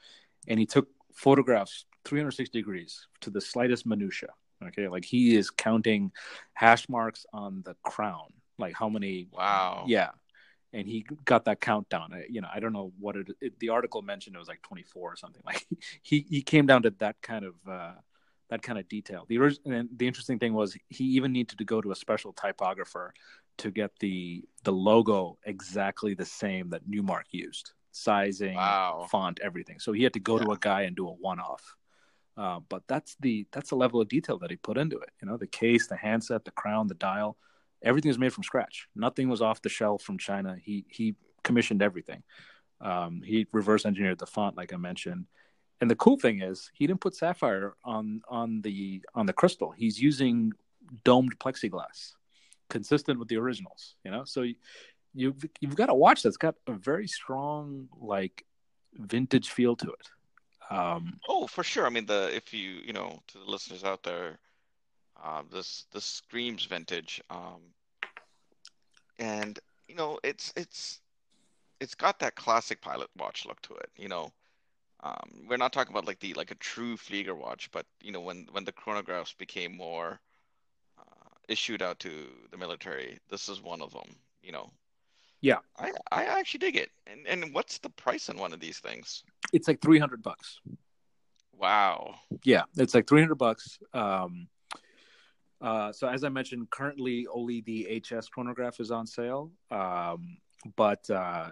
and 0.48 0.58
he 0.58 0.66
took 0.66 0.88
photographs 1.14 1.84
360 2.04 2.58
degrees 2.58 3.06
to 3.20 3.30
the 3.30 3.40
slightest 3.40 3.86
minutia. 3.86 4.30
Okay, 4.64 4.88
like 4.88 5.04
he 5.04 5.36
is 5.36 5.50
counting 5.50 6.12
hash 6.54 6.88
marks 6.88 7.26
on 7.32 7.62
the 7.64 7.74
crown, 7.82 8.32
like 8.58 8.74
how 8.74 8.88
many. 8.88 9.28
Wow. 9.30 9.84
Yeah, 9.86 10.10
and 10.72 10.88
he 10.88 11.04
got 11.26 11.44
that 11.44 11.60
countdown. 11.60 12.22
You 12.30 12.40
know, 12.40 12.48
I 12.52 12.60
don't 12.60 12.72
know 12.72 12.92
what 12.98 13.16
it, 13.16 13.28
it, 13.40 13.58
the 13.60 13.68
article 13.68 14.00
mentioned. 14.00 14.34
It 14.34 14.38
was 14.38 14.48
like 14.48 14.62
24 14.62 15.12
or 15.12 15.16
something. 15.16 15.42
Like 15.46 15.66
he 16.02 16.24
he 16.28 16.42
came 16.42 16.66
down 16.66 16.82
to 16.82 16.90
that 16.98 17.16
kind 17.20 17.44
of 17.44 17.54
uh, 17.68 17.92
that 18.50 18.62
kind 18.62 18.78
of 18.78 18.88
detail. 18.88 19.26
The 19.28 19.58
and 19.66 19.88
the 19.94 20.06
interesting 20.06 20.38
thing 20.38 20.54
was 20.54 20.76
he 20.88 21.04
even 21.04 21.32
needed 21.32 21.58
to 21.58 21.64
go 21.64 21.80
to 21.80 21.92
a 21.92 21.96
special 21.96 22.32
typographer 22.32 23.12
to 23.58 23.70
get 23.70 23.90
the 24.00 24.44
the 24.64 24.72
logo 24.72 25.38
exactly 25.44 26.14
the 26.14 26.24
same 26.24 26.70
that 26.70 26.86
Newmark 26.86 27.26
used, 27.30 27.72
sizing, 27.92 28.54
wow. 28.54 29.06
font, 29.10 29.40
everything. 29.42 29.78
So 29.78 29.92
he 29.92 30.02
had 30.02 30.12
to 30.14 30.20
go 30.20 30.38
yeah. 30.38 30.44
to 30.44 30.52
a 30.52 30.58
guy 30.58 30.82
and 30.82 30.96
do 30.96 31.08
a 31.08 31.12
one 31.12 31.40
off. 31.40 31.76
Uh, 32.36 32.60
but 32.68 32.82
that's 32.86 33.16
the 33.20 33.46
that's 33.52 33.70
the 33.70 33.76
level 33.76 34.00
of 34.00 34.08
detail 34.08 34.38
that 34.38 34.50
he 34.50 34.56
put 34.56 34.76
into 34.76 34.98
it. 34.98 35.10
You 35.22 35.28
know, 35.28 35.36
the 35.36 35.46
case, 35.46 35.86
the 35.86 35.96
handset, 35.96 36.44
the 36.44 36.50
crown, 36.50 36.86
the 36.86 36.94
dial 36.94 37.36
everything 37.82 38.08
was 38.08 38.18
made 38.18 38.32
from 38.32 38.44
scratch. 38.44 38.88
Nothing 38.94 39.28
was 39.28 39.42
off 39.42 39.62
the 39.62 39.68
shelf 39.68 40.02
from 40.02 40.18
China. 40.18 40.56
He 40.62 40.84
he 40.88 41.14
commissioned 41.44 41.82
everything. 41.82 42.22
Um, 42.80 43.22
he 43.24 43.46
reverse 43.52 43.86
engineered 43.86 44.18
the 44.18 44.26
font, 44.26 44.56
like 44.56 44.72
I 44.72 44.76
mentioned. 44.76 45.26
And 45.80 45.90
the 45.90 45.96
cool 45.96 46.18
thing 46.18 46.42
is, 46.42 46.70
he 46.74 46.86
didn't 46.86 47.00
put 47.00 47.14
sapphire 47.14 47.74
on 47.84 48.22
on 48.28 48.62
the 48.62 49.02
on 49.14 49.26
the 49.26 49.32
crystal. 49.32 49.70
He's 49.70 50.00
using 50.00 50.52
domed 51.04 51.38
plexiglass, 51.38 52.12
consistent 52.68 53.18
with 53.18 53.28
the 53.28 53.36
originals. 53.36 53.96
You 54.04 54.10
know, 54.10 54.24
so 54.24 54.42
you, 54.42 54.54
you've 55.14 55.44
you've 55.60 55.76
got 55.76 55.90
a 55.90 55.94
watch 55.94 56.22
that's 56.22 56.36
got 56.36 56.54
a 56.66 56.72
very 56.72 57.06
strong 57.06 57.88
like 58.00 58.44
vintage 58.94 59.50
feel 59.50 59.76
to 59.76 59.90
it. 59.90 60.08
Um, 60.70 61.18
oh, 61.28 61.46
for 61.46 61.62
sure. 61.62 61.86
I 61.86 61.90
mean, 61.90 62.06
the 62.06 62.34
if 62.34 62.52
you 62.52 62.80
you 62.84 62.92
know 62.92 63.20
to 63.28 63.38
the 63.38 63.44
listeners 63.44 63.84
out 63.84 64.02
there, 64.02 64.38
uh, 65.22 65.42
this 65.50 65.86
this 65.92 66.04
screams 66.04 66.64
vintage, 66.64 67.20
um, 67.30 67.60
and 69.18 69.58
you 69.88 69.94
know 69.94 70.18
it's 70.22 70.52
it's 70.56 71.00
it's 71.80 71.94
got 71.94 72.18
that 72.18 72.36
classic 72.36 72.80
pilot 72.80 73.08
watch 73.16 73.46
look 73.46 73.60
to 73.62 73.74
it. 73.74 73.90
You 73.96 74.08
know, 74.08 74.32
um, 75.02 75.46
we're 75.48 75.56
not 75.56 75.72
talking 75.72 75.92
about 75.92 76.06
like 76.06 76.20
the 76.20 76.34
like 76.34 76.50
a 76.50 76.56
true 76.56 76.96
Flieger 76.96 77.36
watch, 77.36 77.70
but 77.72 77.86
you 78.02 78.12
know 78.12 78.20
when 78.20 78.46
when 78.52 78.64
the 78.64 78.72
chronographs 78.72 79.36
became 79.36 79.76
more 79.76 80.20
issued 81.48 81.82
out 81.82 81.98
to 82.00 82.10
the 82.50 82.56
military, 82.56 83.18
this 83.30 83.48
is 83.48 83.62
one 83.62 83.82
of 83.82 83.92
them. 83.92 84.16
You 84.42 84.52
know. 84.52 84.70
Yeah, 85.40 85.58
I 85.78 85.92
I 86.10 86.24
actually 86.24 86.58
dig 86.58 86.76
it. 86.76 86.90
And 87.06 87.26
and 87.26 87.54
what's 87.54 87.78
the 87.78 87.90
price 87.90 88.28
on 88.28 88.36
one 88.36 88.52
of 88.52 88.60
these 88.60 88.78
things? 88.78 89.22
It's 89.52 89.68
like 89.68 89.80
three 89.80 89.98
hundred 89.98 90.22
bucks. 90.22 90.60
Wow. 91.58 92.16
Yeah, 92.44 92.62
it's 92.76 92.94
like 92.94 93.06
three 93.06 93.20
hundred 93.20 93.36
bucks. 93.36 93.78
Um, 93.92 94.48
uh, 95.60 95.92
so 95.92 96.08
as 96.08 96.24
I 96.24 96.28
mentioned, 96.28 96.70
currently 96.70 97.26
only 97.32 97.60
the 97.62 98.02
HS 98.02 98.28
chronograph 98.28 98.78
is 98.80 98.90
on 98.90 99.06
sale, 99.06 99.50
um, 99.70 100.36
but 100.76 101.08
uh, 101.08 101.50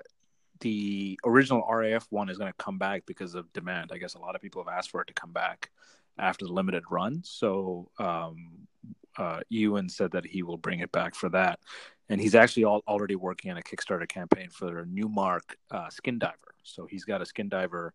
the 0.61 1.19
original 1.25 1.67
RAF 1.71 2.07
one 2.11 2.29
is 2.29 2.39
going 2.39 2.51
to 2.51 2.65
come 2.65 2.79
back 2.79 3.05
because 3.07 3.35
of 3.35 3.53
demand. 3.53 3.91
I 3.93 3.99
guess 3.99 4.15
a 4.15 4.19
lot 4.19 4.35
of 4.35 4.43
people 4.43 4.63
have 4.63 4.73
asked 4.73 4.91
for 4.91 5.01
it 5.01 5.07
to 5.07 5.15
come 5.15 5.33
back 5.33 5.71
after 6.19 6.45
the 6.45 6.53
limited 6.53 6.85
run. 6.91 7.23
So 7.25 7.91
um, 7.99 8.67
uh, 9.17 9.41
Ewan 9.49 9.89
said 9.89 10.13
that 10.13 10.27
he 10.27 10.43
will 10.43 10.57
bring 10.57 10.81
it 10.81 10.93
back 10.93 11.15
for 11.15 11.29
that, 11.31 11.61
and 12.09 12.21
he's 12.21 12.35
actually 12.35 12.65
all, 12.65 12.83
already 12.87 13.17
working 13.17 13.51
on 13.51 13.59
a 13.59 13.63
Kickstarter 13.63 14.09
campaign 14.09 14.51
for 14.51 14.81
a 14.81 14.87
Newmark 14.87 15.57
uh, 15.71 15.89
Skin 15.91 16.19
Diver. 16.19 16.55
So 16.63 16.87
he's 16.87 17.05
got 17.05 17.23
a 17.23 17.27
Skin 17.27 17.49
Diver 17.49 17.95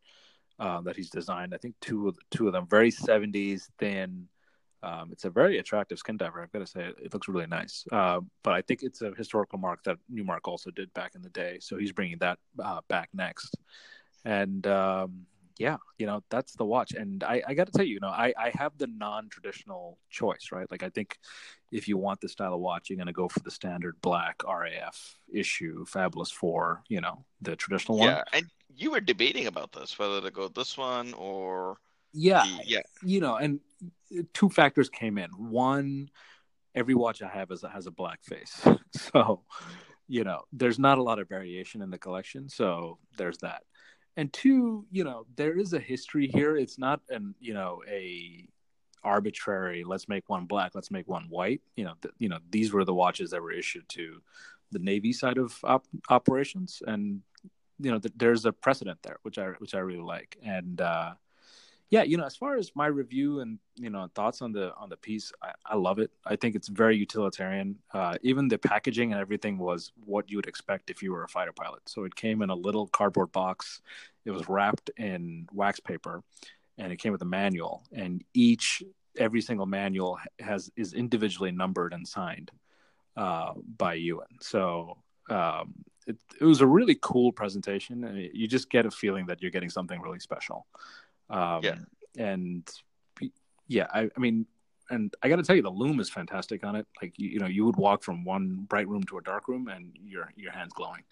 uh, 0.59 0.81
that 0.81 0.95
he's 0.95 1.09
designed. 1.09 1.53
I 1.53 1.57
think 1.57 1.75
two 1.81 2.07
of 2.07 2.17
two 2.31 2.47
of 2.47 2.53
them, 2.53 2.67
very 2.67 2.91
seventies, 2.91 3.69
thin 3.79 4.27
um, 4.81 5.09
it's 5.11 5.25
a 5.25 5.29
very 5.29 5.57
attractive 5.57 5.99
skin 5.99 6.17
diver. 6.17 6.41
I've 6.41 6.51
got 6.51 6.59
to 6.59 6.67
say, 6.67 6.85
it, 6.85 6.95
it 7.03 7.13
looks 7.13 7.27
really 7.27 7.47
nice. 7.47 7.85
Uh, 7.91 8.21
but 8.43 8.53
I 8.53 8.61
think 8.61 8.83
it's 8.83 9.01
a 9.01 9.11
historical 9.17 9.59
mark 9.59 9.83
that 9.83 9.97
Newmark 10.09 10.47
also 10.47 10.71
did 10.71 10.93
back 10.93 11.15
in 11.15 11.21
the 11.21 11.29
day. 11.29 11.57
So 11.59 11.77
he's 11.77 11.91
bringing 11.91 12.17
that 12.19 12.39
uh, 12.63 12.81
back 12.87 13.09
next. 13.13 13.55
And 14.23 14.65
um, 14.67 15.25
yeah, 15.59 15.75
you 15.97 16.05
know, 16.05 16.23
that's 16.29 16.53
the 16.53 16.63
watch. 16.63 16.93
And 16.93 17.21
I, 17.21 17.43
I 17.45 17.53
got 17.53 17.67
to 17.67 17.73
tell 17.73 17.85
you, 17.85 17.95
you 17.95 17.99
know, 17.99 18.07
I, 18.07 18.33
I 18.39 18.51
have 18.55 18.77
the 18.77 18.87
non-traditional 18.87 19.99
choice, 20.09 20.49
right? 20.53 20.65
Like 20.71 20.83
I 20.83 20.89
think 20.89 21.17
if 21.69 21.85
you 21.85 21.97
want 21.97 22.21
the 22.21 22.29
style 22.29 22.53
of 22.53 22.61
watch, 22.61 22.89
you're 22.89 22.95
going 22.95 23.07
to 23.07 23.13
go 23.13 23.27
for 23.27 23.41
the 23.41 23.51
standard 23.51 23.97
black 24.01 24.41
RAF 24.47 25.17
issue, 25.31 25.85
Fabulous 25.85 26.31
Four, 26.31 26.81
you 26.87 27.01
know, 27.01 27.25
the 27.41 27.57
traditional 27.57 27.97
one. 27.97 28.07
Yeah, 28.07 28.23
and 28.31 28.45
you 28.73 28.91
were 28.91 29.01
debating 29.01 29.47
about 29.47 29.73
this, 29.73 29.99
whether 29.99 30.21
to 30.21 30.31
go 30.31 30.47
this 30.47 30.77
one 30.77 31.13
or 31.15 31.77
yeah, 32.13 32.43
the, 32.43 32.63
yeah, 32.65 32.81
you 33.03 33.19
know, 33.19 33.35
and 33.35 33.59
two 34.33 34.49
factors 34.49 34.89
came 34.89 35.17
in. 35.17 35.29
One, 35.31 36.09
every 36.73 36.95
watch 36.95 37.21
I 37.21 37.27
have 37.27 37.51
is 37.51 37.65
has 37.69 37.85
a 37.85 37.91
black 37.91 38.23
face, 38.23 38.65
so 38.93 39.43
you 40.07 40.23
know 40.23 40.43
there's 40.53 40.79
not 40.79 40.99
a 40.99 41.03
lot 41.03 41.19
of 41.19 41.27
variation 41.27 41.81
in 41.81 41.89
the 41.89 41.97
collection. 41.97 42.47
So 42.47 42.97
there's 43.17 43.39
that. 43.39 43.63
And 44.19 44.33
two, 44.33 44.85
you 44.91 45.05
know, 45.05 45.25
there 45.37 45.57
is 45.57 45.71
a 45.71 45.79
history 45.79 46.27
here. 46.27 46.57
It's 46.57 46.77
not 46.77 46.99
an 47.09 47.35
you 47.39 47.53
know 47.53 47.81
a 47.87 48.45
arbitrary. 49.01 49.85
Let's 49.85 50.09
make 50.09 50.27
one 50.27 50.43
black. 50.43 50.75
Let's 50.75 50.91
make 50.91 51.07
one 51.07 51.27
white. 51.29 51.61
You 51.77 51.85
know, 51.85 51.93
th- 52.01 52.13
you 52.17 52.27
know 52.27 52.39
these 52.51 52.73
were 52.73 52.83
the 52.83 52.93
watches 52.93 53.31
that 53.31 53.41
were 53.41 53.53
issued 53.53 53.87
to 53.89 54.21
the 54.73 54.79
Navy 54.79 55.13
side 55.13 55.37
of 55.37 55.57
op- 55.63 55.87
operations, 56.09 56.83
and 56.85 57.21
you 57.79 57.91
know 57.91 57.99
th- 57.99 58.13
there's 58.17 58.43
a 58.43 58.51
precedent 58.51 58.99
there, 59.03 59.19
which 59.21 59.37
I 59.37 59.51
which 59.59 59.73
I 59.73 59.79
really 59.79 60.03
like. 60.03 60.35
And 60.43 60.81
uh, 60.81 61.13
yeah 61.89 62.03
you 62.03 62.17
know 62.17 62.25
as 62.25 62.35
far 62.35 62.57
as 62.57 62.71
my 62.75 62.85
review 62.87 63.39
and 63.39 63.59
you 63.75 63.89
know 63.89 64.09
thoughts 64.13 64.41
on 64.41 64.51
the 64.51 64.73
on 64.75 64.89
the 64.89 64.97
piece 64.97 65.31
i, 65.41 65.51
I 65.69 65.75
love 65.75 65.99
it. 65.99 66.11
I 66.25 66.35
think 66.35 66.55
it's 66.55 66.67
very 66.67 66.97
utilitarian. 66.97 67.77
Uh, 67.93 68.15
even 68.23 68.47
the 68.47 68.57
packaging 68.57 69.11
and 69.11 69.21
everything 69.21 69.59
was 69.59 69.91
what 70.03 70.29
you 70.29 70.37
would 70.37 70.47
expect 70.47 70.89
if 70.89 71.03
you 71.03 71.11
were 71.11 71.23
a 71.23 71.27
fighter 71.27 71.53
pilot. 71.53 71.81
So 71.87 72.05
it 72.05 72.15
came 72.15 72.41
in 72.41 72.49
a 72.49 72.55
little 72.55 72.87
cardboard 72.87 73.31
box. 73.31 73.81
It 74.25 74.31
was 74.31 74.49
wrapped 74.49 74.89
in 74.97 75.47
wax 75.53 75.79
paper 75.79 76.23
and 76.79 76.91
it 76.91 76.97
came 76.97 77.11
with 77.11 77.21
a 77.21 77.25
manual. 77.25 77.83
And 77.93 78.23
each 78.33 78.81
every 79.17 79.41
single 79.41 79.67
manual 79.67 80.17
has 80.39 80.71
is 80.75 80.93
individually 80.93 81.51
numbered 81.51 81.93
and 81.93 82.07
signed 82.07 82.51
uh, 83.15 83.53
by 83.77 83.93
ewan. 83.93 84.39
So 84.41 84.97
um, 85.29 85.75
it, 86.07 86.17
it 86.41 86.45
was 86.45 86.61
a 86.61 86.67
really 86.67 86.97
cool 86.99 87.31
presentation 87.31 88.03
and 88.05 88.17
you 88.33 88.47
just 88.47 88.71
get 88.71 88.87
a 88.87 88.91
feeling 88.91 89.27
that 89.27 89.39
you're 89.39 89.51
getting 89.51 89.69
something 89.69 90.01
really 90.01 90.19
special 90.19 90.65
um, 91.29 91.63
yeah. 91.63 91.75
And 92.17 92.69
yeah, 93.67 93.87
I, 93.93 94.09
I 94.15 94.19
mean, 94.19 94.47
and 94.89 95.13
I 95.21 95.29
got 95.29 95.35
to 95.35 95.43
tell 95.43 95.55
you, 95.55 95.61
the 95.61 95.69
loom 95.69 95.99
is 95.99 96.09
fantastic 96.09 96.63
on 96.63 96.75
it. 96.75 96.87
Like 97.01 97.13
you, 97.17 97.29
you 97.29 97.39
know, 97.39 97.45
you 97.45 97.65
would 97.65 97.75
walk 97.75 98.03
from 98.03 98.25
one 98.25 98.65
bright 98.67 98.87
room 98.87 99.03
to 99.03 99.17
a 99.19 99.21
dark 99.21 99.47
room, 99.47 99.67
and 99.67 99.91
your 100.03 100.31
your 100.35 100.51
hands 100.51 100.73
glowing. 100.73 101.03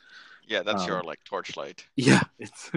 Yeah, 0.47 0.63
that's 0.63 0.83
Um, 0.83 0.89
your 0.89 1.03
like 1.03 1.23
torchlight. 1.23 1.85
Yeah, 1.95 2.21
it's 2.39 2.71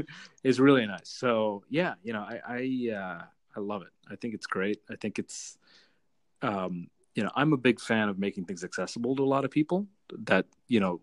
it's 0.45 0.59
really 0.59 0.87
nice. 0.87 1.09
So 1.09 1.65
yeah, 1.71 1.95
you 2.03 2.13
know, 2.13 2.21
I 2.21 2.41
I 2.47 2.95
uh, 2.95 3.23
I 3.57 3.61
love 3.61 3.83
it. 3.83 3.93
I 4.11 4.17
think 4.17 4.35
it's 4.35 4.47
great. 4.47 4.81
I 4.91 4.97
think 4.97 5.19
it's, 5.19 5.57
um, 6.43 6.89
you 7.15 7.23
know, 7.23 7.31
I'm 7.35 7.53
a 7.53 7.57
big 7.57 7.81
fan 7.81 8.09
of 8.09 8.19
making 8.19 8.45
things 8.45 8.63
accessible 8.63 9.17
to 9.17 9.23
a 9.23 9.25
lot 9.25 9.45
of 9.45 9.51
people. 9.51 9.87
That 10.25 10.47
you 10.69 10.81
know, 10.81 11.01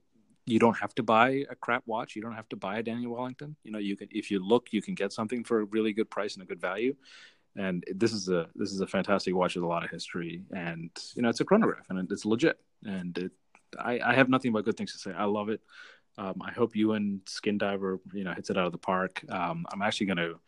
you 0.48 0.60
don't 0.60 0.78
have 0.78 0.96
to 0.96 1.04
buy 1.04 1.44
a 1.50 1.56
crap 1.56 1.84
watch. 1.86 2.16
You 2.16 2.22
don't 2.22 2.34
have 2.34 2.50
to 2.50 2.56
buy 2.56 2.80
a 2.80 2.84
Daniel 2.84 3.14
Wellington. 3.14 3.56
You 3.64 3.72
know, 3.72 3.80
you 3.80 3.96
can 3.98 4.08
if 4.12 4.32
you 4.32 4.44
look, 4.44 4.70
you 4.72 4.82
can 4.82 4.96
get 4.96 5.12
something 5.12 5.44
for 5.44 5.60
a 5.60 5.66
really 5.66 5.94
good 5.94 6.10
price 6.10 6.34
and 6.36 6.44
a 6.44 6.46
good 6.46 6.62
value. 6.62 6.96
And 7.56 7.84
this 7.94 8.14
is 8.14 8.30
a 8.30 8.48
this 8.56 8.72
is 8.72 8.80
a 8.80 8.88
fantastic 8.88 9.36
watch 9.36 9.56
with 9.56 9.64
a 9.64 9.68
lot 9.68 9.84
of 9.84 9.90
history, 9.90 10.44
and 10.56 10.90
you 11.16 11.22
know, 11.22 11.30
it's 11.30 11.42
a 11.42 11.46
chronograph 11.46 11.86
and 11.90 12.12
it's 12.12 12.26
legit. 12.26 12.58
And 12.86 13.18
it, 13.18 13.32
I 13.78 14.00
I 14.00 14.14
have 14.16 14.30
nothing 14.30 14.54
but 14.54 14.66
good 14.66 14.78
things 14.78 14.94
to 14.94 15.00
say. 15.00 15.12
I 15.12 15.26
love 15.26 15.50
it. 15.50 15.62
Um, 16.18 16.42
I 16.42 16.52
hope 16.52 16.76
you 16.76 16.94
and 16.94 17.22
Skin 17.28 17.58
Diver, 17.58 18.00
you 18.14 18.24
know, 18.24 18.34
hits 18.34 18.50
it 18.50 18.58
out 18.58 18.66
of 18.66 18.72
the 18.72 18.78
park. 18.78 19.24
Um, 19.30 19.66
I'm 19.72 19.84
actually 19.84 20.08
going 20.08 20.18
to, 20.18 20.40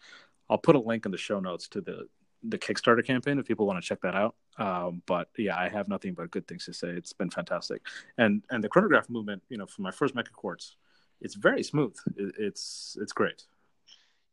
I'll 0.50 0.58
put 0.58 0.76
a 0.76 0.80
link 0.80 1.06
in 1.06 1.12
the 1.12 1.18
show 1.18 1.40
notes 1.40 1.68
to 1.70 1.82
the 1.82 2.08
the 2.44 2.58
Kickstarter 2.58 3.06
campaign 3.06 3.40
if 3.40 3.46
people 3.46 3.66
want 3.66 3.82
to 3.82 3.88
check 3.88 4.02
that 4.02 4.16
out. 4.16 4.36
Um, 4.58 5.02
but 5.06 5.30
yeah, 5.38 5.58
I 5.58 5.70
have 5.70 5.88
nothing 5.88 6.14
but 6.14 6.32
good 6.32 6.48
things 6.48 6.66
to 6.66 6.74
say. 6.74 6.90
It's 6.90 7.14
been 7.14 7.30
fantastic, 7.30 7.82
and 8.18 8.44
and 8.50 8.64
the 8.64 8.70
chronograph 8.70 9.10
movement, 9.10 9.44
you 9.50 9.58
know, 9.58 9.66
for 9.66 9.82
my 9.82 9.92
first 9.92 10.16
Mecha 10.16 10.32
Quartz, 10.32 10.76
it's 11.22 11.36
very 11.36 11.64
smooth. 11.64 11.96
It, 12.16 12.36
it's 12.38 12.98
it's 13.02 13.14
great. 13.14 13.44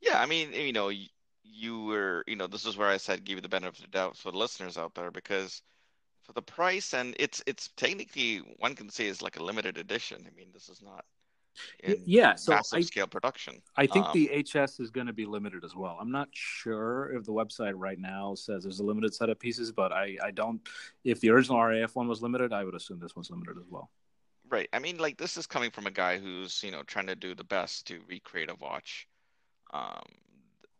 Yeah, 0.01 0.21
I 0.21 0.27
mean, 0.27 0.53
you 0.53 0.73
know, 0.73 0.89
you, 0.91 1.09
you 1.43 1.85
were, 1.85 2.23
you 2.27 2.37
know, 2.37 2.47
this 2.47 2.67
is 2.67 2.77
where 2.77 2.89
I 2.89 2.99
said 2.99 3.25
give 3.25 3.37
you 3.37 3.43
the 3.43 3.49
benefit 3.49 3.79
of 3.79 3.91
the 3.91 3.91
doubt 3.91 4.17
for 4.17 4.31
the 4.31 4.39
listeners 4.39 4.77
out 4.77 4.95
there 4.95 5.11
because 5.11 5.63
for 6.23 6.33
the 6.33 6.43
price 6.43 6.93
and 6.93 7.15
it's 7.19 7.43
it's 7.47 7.71
technically 7.77 8.39
one 8.59 8.75
can 8.75 8.91
say 8.91 9.07
is 9.07 9.23
like 9.23 9.39
a 9.39 9.43
limited 9.43 9.79
edition. 9.79 10.27
I 10.27 10.37
mean, 10.37 10.49
this 10.53 10.69
is 10.69 10.83
not 10.83 11.05
yeah, 12.05 12.35
so 12.35 12.53
massive 12.53 12.79
I- 12.79 12.83
scale 12.83 13.07
production. 13.07 13.63
I 13.77 13.87
think 13.87 14.07
Um, 14.07 14.13
the 14.13 14.29
HS 14.43 14.81
is 14.81 14.91
going 14.91 15.07
to 15.07 15.13
be 15.13 15.25
limited 15.27 15.65
as 15.65 15.75
well. 15.75 15.97
I'm 16.01 16.11
not 16.11 16.29
sure 16.33 17.13
if 17.17 17.25
the 17.25 17.33
website 17.33 17.75
right 17.77 17.99
now 17.99 18.35
says 18.35 18.65
there's 18.65 18.81
a 18.81 18.85
limited 18.85 19.15
set 19.15 19.29
of 19.31 19.39
pieces, 19.39 19.73
but 19.73 19.93
I, 19.93 20.17
I 20.23 20.31
don't. 20.31 20.61
If 21.05 21.21
the 21.21 21.31
original 21.31 21.63
RAF 21.63 21.95
one 21.97 22.09
was 22.09 22.23
limited, 22.23 22.53
I 22.53 22.65
would 22.65 22.75
assume 22.75 22.99
this 23.01 23.15
one's 23.17 23.31
limited 23.31 23.57
as 23.59 23.67
well. 23.69 23.91
Right. 24.49 24.69
I 24.73 24.79
mean, 24.79 24.99
like 24.99 25.17
this 25.19 25.37
is 25.37 25.47
coming 25.47 25.71
from 25.71 25.87
a 25.87 25.91
guy 25.91 26.19
who's, 26.19 26.63
you 26.63 26.71
know, 26.71 26.83
trying 26.85 27.09
to 27.09 27.17
do 27.17 27.35
the 27.35 27.45
best 27.45 27.87
to 27.89 28.01
recreate 28.09 28.49
a 28.51 28.55
watch, 28.55 29.09
um, 29.73 30.05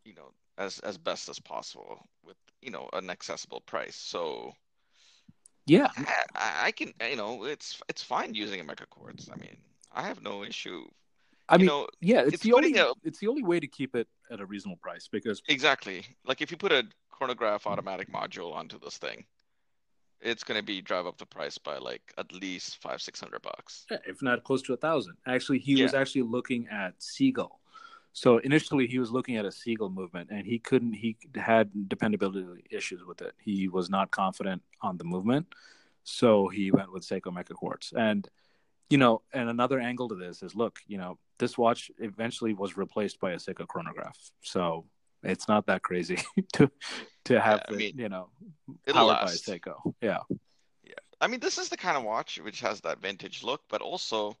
you 0.05 0.13
know, 0.15 0.31
as 0.57 0.79
as 0.79 0.97
best 0.97 1.27
as 1.29 1.39
possible 1.39 2.07
with, 2.23 2.37
you 2.61 2.71
know, 2.71 2.89
an 2.93 3.09
accessible 3.09 3.61
price. 3.61 3.95
So 3.95 4.53
Yeah, 5.65 5.89
I, 6.33 6.67
I 6.67 6.71
can, 6.71 6.93
you 7.09 7.17
know, 7.17 7.43
it's 7.43 7.81
it's 7.89 8.01
fine 8.01 8.33
using 8.33 8.61
a 8.61 8.63
Mecha 8.63 8.87
Quartz. 8.89 9.29
I 9.29 9.35
mean, 9.35 9.57
I 9.97 10.03
have 10.03 10.21
no 10.21 10.43
issue. 10.43 10.85
I 11.49 11.55
You 11.55 11.59
mean, 11.59 11.67
know, 11.67 11.87
yeah, 12.01 12.21
it's, 12.21 12.35
it's 12.35 12.43
the 12.43 12.53
only 12.53 12.77
a- 12.77 12.93
it's 13.03 13.19
the 13.19 13.27
only 13.27 13.43
way 13.43 13.59
to 13.59 13.67
keep 13.67 13.95
it 13.95 14.07
at 14.29 14.39
a 14.39 14.45
reasonable 14.45 14.77
price 14.77 15.07
because 15.11 15.41
exactly. 15.47 16.03
Like 16.25 16.41
if 16.41 16.51
you 16.51 16.57
put 16.57 16.71
a 16.71 16.83
chronograph 17.09 17.63
mm. 17.63 17.71
automatic 17.71 18.11
module 18.11 18.53
onto 18.53 18.77
this 18.79 18.97
thing, 18.97 19.25
it's 20.21 20.43
gonna 20.43 20.61
be 20.63 20.81
drive 20.81 21.07
up 21.07 21.17
the 21.17 21.25
price 21.25 21.57
by 21.57 21.77
like 21.77 22.01
at 22.17 22.31
least 22.31 22.81
five, 22.81 23.01
six 23.01 23.19
hundred 23.19 23.41
bucks. 23.41 23.85
yeah, 23.89 23.97
if 24.05 24.21
not 24.21 24.43
close 24.43 24.61
to 24.63 24.73
a 24.73 24.77
thousand. 24.77 25.15
Actually, 25.25 25.59
he 25.59 25.73
Yeah. 25.73 25.83
was 25.83 25.93
actually 25.95 26.23
looking 26.23 26.67
at 26.69 27.01
Seagull. 27.01 27.59
So 28.13 28.39
initially, 28.39 28.87
he 28.87 28.97
was 28.99 29.11
looking 29.11 29.35
at 29.37 29.45
a 29.45 29.51
Seagull 29.51 29.89
movement, 29.91 30.29
and 30.31 30.45
he 30.45 30.57
couldn't. 30.59 30.93
He 30.93 31.17
had 31.35 31.87
dependability 31.87 32.63
issues 32.71 33.03
with 33.05 33.21
it. 33.21 33.33
He 33.39 33.67
was 33.67 33.89
not 33.89 34.11
confident 34.11 34.61
on 34.81 34.97
the 34.97 35.03
movement, 35.03 35.45
so 36.03 36.47
he 36.49 36.71
went 36.71 36.91
with 36.91 37.03
Seiko 37.03 37.31
Mecha 37.31 37.53
Quartz. 37.53 37.93
And 37.95 38.27
you 38.89 38.97
know, 38.97 39.21
and 39.33 39.49
another 39.49 39.79
angle 39.79 40.09
to 40.09 40.15
this 40.15 40.43
is, 40.43 40.55
look, 40.55 40.79
you 40.87 40.97
know, 40.97 41.17
this 41.39 41.57
watch 41.57 41.91
eventually 41.99 42.53
was 42.53 42.77
replaced 42.77 43.19
by 43.19 43.31
a 43.31 43.37
Seiko 43.37 43.67
chronograph, 43.67 44.17
so 44.41 44.85
it's 45.23 45.47
not 45.47 45.65
that 45.67 45.83
crazy 45.83 46.19
to 46.53 46.71
to 47.25 47.39
have 47.39 47.61
Yeah, 47.69 47.73
it, 47.73 47.77
mean, 47.77 47.97
you 47.97 48.09
know, 48.09 48.29
by 48.85 49.01
last. 49.01 49.45
Seiko. 49.45 49.93
Yeah. 50.01 50.19
Yeah. 50.83 50.93
I 51.19 51.27
mean, 51.27 51.39
this 51.39 51.57
is 51.57 51.69
the 51.69 51.77
kind 51.77 51.97
of 51.97 52.03
watch 52.03 52.39
which 52.39 52.61
has 52.61 52.81
that 52.81 53.01
vintage 53.01 53.43
look, 53.43 53.61
but 53.69 53.81
also 53.81 54.37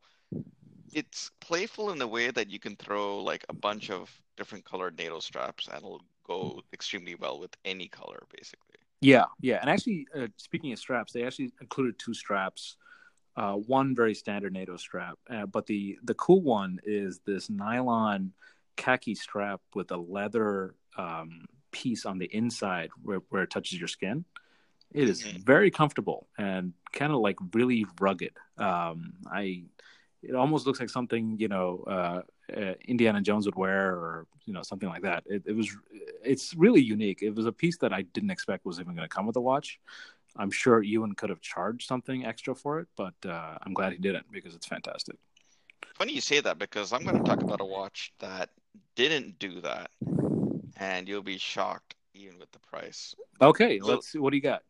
it's 0.93 1.31
playful 1.41 1.91
in 1.91 1.99
the 1.99 2.07
way 2.07 2.31
that 2.31 2.49
you 2.49 2.59
can 2.59 2.75
throw 2.75 3.21
like 3.21 3.45
a 3.49 3.53
bunch 3.53 3.89
of 3.89 4.09
different 4.37 4.63
colored 4.63 4.97
NATO 4.97 5.19
straps 5.19 5.67
and 5.67 5.77
it'll 5.77 6.01
go 6.25 6.61
extremely 6.73 7.15
well 7.15 7.39
with 7.39 7.55
any 7.65 7.87
color, 7.87 8.23
basically. 8.35 8.75
Yeah, 9.01 9.25
yeah, 9.41 9.59
and 9.61 9.69
actually, 9.69 10.07
uh, 10.15 10.27
speaking 10.37 10.73
of 10.73 10.79
straps, 10.79 11.13
they 11.13 11.23
actually 11.23 11.51
included 11.61 11.99
two 11.99 12.15
straps. 12.15 12.77
Uh, 13.37 13.53
one 13.53 13.95
very 13.95 14.15
standard 14.15 14.51
NATO 14.51 14.77
strap, 14.77 15.19
uh, 15.29 15.45
but 15.45 15.67
the 15.67 15.99
the 16.03 16.15
cool 16.15 16.41
one 16.41 16.79
is 16.83 17.19
this 17.25 17.49
nylon 17.51 18.33
khaki 18.77 19.15
strap 19.15 19.61
with 19.75 19.91
a 19.91 19.97
leather 19.97 20.75
um, 20.97 21.45
piece 21.71 22.05
on 22.07 22.17
the 22.17 22.25
inside 22.35 22.89
where, 23.03 23.21
where 23.29 23.43
it 23.43 23.51
touches 23.51 23.79
your 23.79 23.87
skin. 23.89 24.25
It 24.93 25.07
is 25.07 25.21
Mhm. 25.23 25.43
very 25.45 25.69
comfortable 25.69 26.27
and 26.37 26.73
kind 26.93 27.13
of 27.13 27.19
like 27.19 27.37
really 27.53 27.85
rugged. 28.01 28.33
Um, 28.57 29.13
I 29.31 29.65
it 30.23 30.33
almost 30.33 30.65
looks 30.65 30.79
like 30.79 30.89
something 30.89 31.37
you 31.37 31.47
know 31.47 31.83
uh, 31.87 32.21
uh, 32.55 32.73
Indiana 32.87 33.21
Jones 33.21 33.45
would 33.45 33.55
wear, 33.55 33.91
or 33.91 34.25
you 34.45 34.53
know 34.53 34.63
something 34.63 34.89
like 34.89 35.03
that. 35.03 35.23
It, 35.27 35.43
it 35.45 35.55
was 35.55 35.69
it's 36.23 36.55
really 36.55 36.81
unique. 36.81 37.21
It 37.21 37.35
was 37.35 37.45
a 37.45 37.51
piece 37.51 37.77
that 37.79 37.93
I 37.93 38.01
didn't 38.01 38.31
expect 38.31 38.65
was 38.65 38.79
even 38.79 38.95
going 38.95 39.07
to 39.07 39.15
come 39.15 39.27
with 39.27 39.35
a 39.35 39.41
watch. 39.41 39.79
I'm 40.37 40.51
sure 40.51 40.81
Ewan 40.81 41.15
could 41.15 41.29
have 41.29 41.41
charged 41.41 41.87
something 41.87 42.25
extra 42.25 42.55
for 42.55 42.79
it, 42.79 42.87
but 42.95 43.13
uh, 43.25 43.57
I'm 43.61 43.73
glad 43.73 43.93
he 43.93 43.97
didn't 43.97 44.25
because 44.31 44.55
it's 44.55 44.67
fantastic. 44.67 45.15
Funny 45.95 46.13
you 46.13 46.21
say 46.21 46.39
that 46.41 46.59
because 46.59 46.93
I'm 46.93 47.03
going 47.03 47.17
to 47.17 47.23
talk 47.23 47.41
about 47.41 47.61
a 47.61 47.65
watch 47.65 48.13
that 48.19 48.49
didn't 48.95 49.39
do 49.39 49.61
that, 49.61 49.89
and 50.77 51.07
you'll 51.07 51.23
be 51.23 51.37
shocked 51.37 51.95
even 52.13 52.37
with 52.39 52.51
the 52.51 52.59
price. 52.59 53.15
Okay, 53.41 53.79
So- 53.79 53.87
let's 53.87 54.11
see. 54.11 54.19
What 54.19 54.31
do 54.31 54.37
you 54.37 54.43
got? 54.43 54.63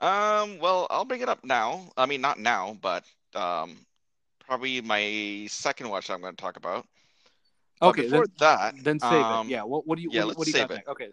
Um, 0.00 0.58
well, 0.60 0.86
I'll 0.90 1.04
bring 1.04 1.22
it 1.22 1.28
up 1.28 1.44
now. 1.44 1.90
I 1.96 2.06
mean, 2.06 2.20
not 2.20 2.38
now, 2.38 2.76
but 2.80 3.04
um, 3.34 3.76
probably 4.46 4.80
my 4.80 5.46
second 5.50 5.88
watch 5.88 6.08
I'm 6.10 6.20
going 6.20 6.36
to 6.36 6.40
talk 6.40 6.56
about. 6.56 6.86
Okay, 7.82 8.02
before 8.02 8.26
then, 8.26 8.34
that, 8.38 8.74
then 8.84 9.00
save 9.00 9.12
um, 9.12 9.46
it. 9.48 9.52
Yeah. 9.52 9.62
What, 9.62 9.86
what 9.86 9.96
do 9.96 10.02
you? 10.02 10.10
yeah, 10.12 10.20
what, 10.20 10.28
let's 10.28 10.38
what 10.38 10.44
do 10.44 10.50
you 10.50 10.56
got 10.56 10.68
save 10.68 10.70
it. 10.70 10.74
next? 10.74 10.88
Okay. 10.88 11.10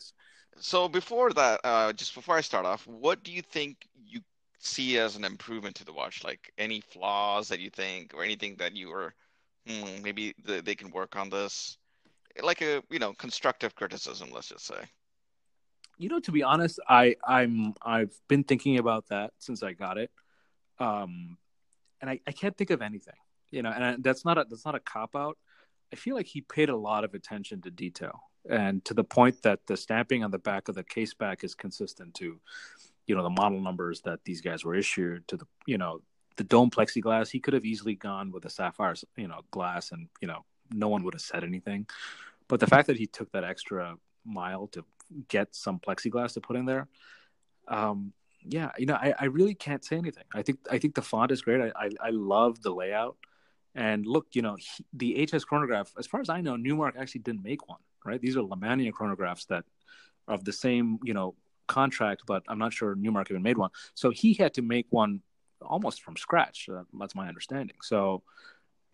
So 0.57 0.87
before 0.87 1.33
that, 1.33 1.59
uh, 1.63 1.93
just 1.93 2.15
before 2.15 2.37
I 2.37 2.41
start 2.41 2.65
off, 2.65 2.87
what 2.87 3.23
do 3.23 3.31
you 3.31 3.41
think 3.41 3.87
you 4.05 4.21
see 4.59 4.97
as 4.97 5.15
an 5.15 5.25
improvement 5.25 5.75
to 5.77 5.85
the 5.85 5.93
watch? 5.93 6.23
Like 6.23 6.51
any 6.57 6.81
flaws 6.81 7.49
that 7.49 7.59
you 7.59 7.69
think, 7.69 8.13
or 8.13 8.23
anything 8.23 8.55
that 8.57 8.75
you 8.75 8.89
were, 8.89 9.13
hmm, 9.67 10.01
maybe 10.01 10.33
th 10.47 10.63
they 10.63 10.75
can 10.75 10.91
work 10.91 11.15
on 11.15 11.29
this, 11.29 11.77
like 12.41 12.61
a 12.61 12.81
you 12.89 12.99
know 12.99 13.13
constructive 13.13 13.75
criticism, 13.75 14.29
let's 14.31 14.49
just 14.49 14.65
say. 14.65 14.81
You 15.97 16.09
know, 16.09 16.19
to 16.21 16.31
be 16.31 16.43
honest, 16.43 16.79
I 16.89 17.15
I'm 17.25 17.73
I've 17.81 18.13
been 18.27 18.43
thinking 18.43 18.77
about 18.77 19.07
that 19.09 19.31
since 19.39 19.63
I 19.63 19.73
got 19.73 19.97
it, 19.97 20.11
um, 20.79 21.37
and 22.01 22.09
I, 22.09 22.19
I 22.27 22.31
can't 22.31 22.55
think 22.57 22.69
of 22.69 22.81
anything. 22.81 23.15
You 23.51 23.61
know, 23.63 23.71
and 23.71 23.83
I, 23.83 23.95
that's 23.99 24.25
not 24.25 24.37
a 24.37 24.45
that's 24.49 24.65
not 24.65 24.75
a 24.75 24.79
cop 24.79 25.15
out. 25.15 25.37
I 25.93 25.95
feel 25.95 26.15
like 26.15 26.27
he 26.27 26.41
paid 26.41 26.69
a 26.69 26.75
lot 26.75 27.03
of 27.03 27.13
attention 27.13 27.61
to 27.61 27.71
detail, 27.71 28.21
and 28.49 28.84
to 28.86 28.93
the 28.93 29.03
point 29.03 29.41
that 29.43 29.65
the 29.67 29.77
stamping 29.77 30.23
on 30.23 30.31
the 30.31 30.38
back 30.38 30.67
of 30.67 30.75
the 30.75 30.84
case 30.84 31.13
back 31.13 31.43
is 31.43 31.55
consistent 31.55 32.13
to, 32.15 32.39
you 33.08 33.15
know, 33.15 33.23
the 33.23 33.29
model 33.29 33.60
numbers 33.60 34.01
that 34.01 34.23
these 34.25 34.41
guys 34.41 34.63
were 34.63 34.75
issued. 34.75 35.27
To 35.29 35.38
the 35.38 35.47
you 35.65 35.77
know 35.77 36.01
the 36.38 36.43
dome 36.43 36.69
plexiglass, 36.69 37.29
he 37.29 37.39
could 37.39 37.53
have 37.53 37.65
easily 37.65 37.95
gone 37.95 38.31
with 38.31 38.45
a 38.45 38.49
sapphire, 38.49 38.95
you 39.15 39.27
know, 39.27 39.41
glass, 39.51 39.91
and 39.91 40.08
you 40.21 40.27
know 40.27 40.45
no 40.73 40.88
one 40.88 41.03
would 41.03 41.13
have 41.13 41.21
said 41.21 41.43
anything. 41.43 41.88
But 42.47 42.60
the 42.60 42.67
fact 42.67 42.88
that 42.88 42.97
he 42.97 43.08
took 43.08 43.31
that 43.31 43.43
extra 43.43 43.97
mile 44.25 44.67
to 44.67 44.84
get 45.27 45.55
some 45.55 45.79
plexiglass 45.79 46.34
to 46.34 46.41
put 46.41 46.55
in 46.55 46.65
there. 46.65 46.88
Um, 47.67 48.13
yeah, 48.47 48.71
you 48.77 48.86
know, 48.86 48.95
I, 48.95 49.13
I 49.19 49.25
really 49.25 49.55
can't 49.55 49.84
say 49.84 49.97
anything. 49.97 50.23
I 50.34 50.43
think 50.43 50.60
I 50.69 50.77
think 50.77 50.95
the 50.95 51.01
font 51.01 51.31
is 51.31 51.41
great. 51.41 51.62
I 51.62 51.71
I, 51.75 51.89
I 52.08 52.10
love 52.12 52.62
the 52.62 52.71
layout. 52.71 53.17
And 53.73 54.05
look, 54.05 54.27
you 54.34 54.41
know, 54.41 54.55
he, 54.55 54.86
the 54.93 55.25
HS 55.25 55.43
chronograph, 55.43 55.91
as 55.99 56.08
far 56.08 56.21
as 56.21 56.29
I 56.29 56.39
know, 56.39 56.55
Newmark 56.55 56.95
actually 56.97 57.21
didn't 57.21 57.43
make 57.43 57.67
one, 57.67 57.81
right? 58.05 58.21
These 58.21 58.37
are 58.37 58.41
Lemania 58.41 58.91
chronographs 58.91 59.47
that 59.47 59.63
are 60.27 60.35
of 60.35 60.43
the 60.43 60.53
same, 60.53 60.99
you 61.03 61.13
know, 61.13 61.35
contract, 61.67 62.23
but 62.25 62.43
I'm 62.47 62.59
not 62.59 62.73
sure 62.73 62.95
Newmark 62.95 63.31
even 63.31 63.41
made 63.41 63.57
one. 63.57 63.71
So 63.93 64.09
he 64.11 64.33
had 64.33 64.53
to 64.55 64.61
make 64.61 64.87
one 64.89 65.21
almost 65.61 66.01
from 66.03 66.15
scratch. 66.15 66.69
Uh, 66.69 66.83
that's 66.99 67.15
my 67.15 67.27
understanding. 67.27 67.77
So 67.81 68.23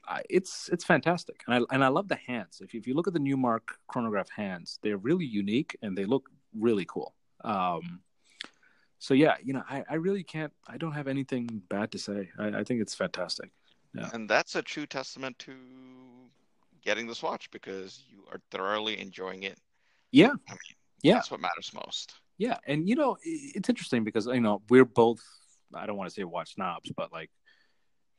I, 0.07 0.23
it's 0.29 0.69
it's 0.71 0.83
fantastic, 0.83 1.43
and 1.47 1.55
I 1.55 1.73
and 1.73 1.83
I 1.83 1.89
love 1.89 2.07
the 2.07 2.15
hands. 2.15 2.61
If 2.61 2.73
you, 2.73 2.79
if 2.79 2.87
you 2.87 2.93
look 2.93 3.07
at 3.07 3.13
the 3.13 3.19
Newmark 3.19 3.77
chronograph 3.87 4.29
hands, 4.29 4.79
they're 4.81 4.97
really 4.97 5.25
unique 5.25 5.77
and 5.81 5.97
they 5.97 6.05
look 6.05 6.29
really 6.57 6.85
cool. 6.85 7.13
Um, 7.43 8.01
so 8.99 9.13
yeah, 9.13 9.35
you 9.43 9.53
know, 9.53 9.63
I, 9.69 9.83
I 9.89 9.95
really 9.95 10.23
can't. 10.23 10.53
I 10.67 10.77
don't 10.77 10.93
have 10.93 11.07
anything 11.07 11.61
bad 11.69 11.91
to 11.91 11.97
say. 11.97 12.29
I, 12.37 12.47
I 12.59 12.63
think 12.63 12.81
it's 12.81 12.95
fantastic. 12.95 13.51
Yeah. 13.93 14.09
And 14.13 14.29
that's 14.29 14.55
a 14.55 14.61
true 14.61 14.85
testament 14.85 15.37
to 15.39 15.53
getting 16.83 17.07
this 17.07 17.21
watch 17.23 17.49
because 17.51 18.03
you 18.09 18.23
are 18.31 18.39
thoroughly 18.51 18.99
enjoying 18.99 19.43
it. 19.43 19.57
Yeah, 20.11 20.27
I 20.47 20.51
mean, 20.51 20.59
Yeah. 21.03 21.13
that's 21.15 21.31
what 21.31 21.39
matters 21.39 21.71
most. 21.73 22.13
Yeah, 22.37 22.57
and 22.65 22.89
you 22.89 22.95
know 22.95 23.17
it's 23.23 23.69
interesting 23.69 24.03
because 24.03 24.25
you 24.25 24.41
know 24.41 24.61
we're 24.69 24.85
both 24.85 25.21
I 25.73 25.85
don't 25.85 25.95
want 25.97 26.09
to 26.09 26.13
say 26.13 26.23
watch 26.23 26.55
snobs, 26.55 26.91
but 26.95 27.11
like 27.13 27.29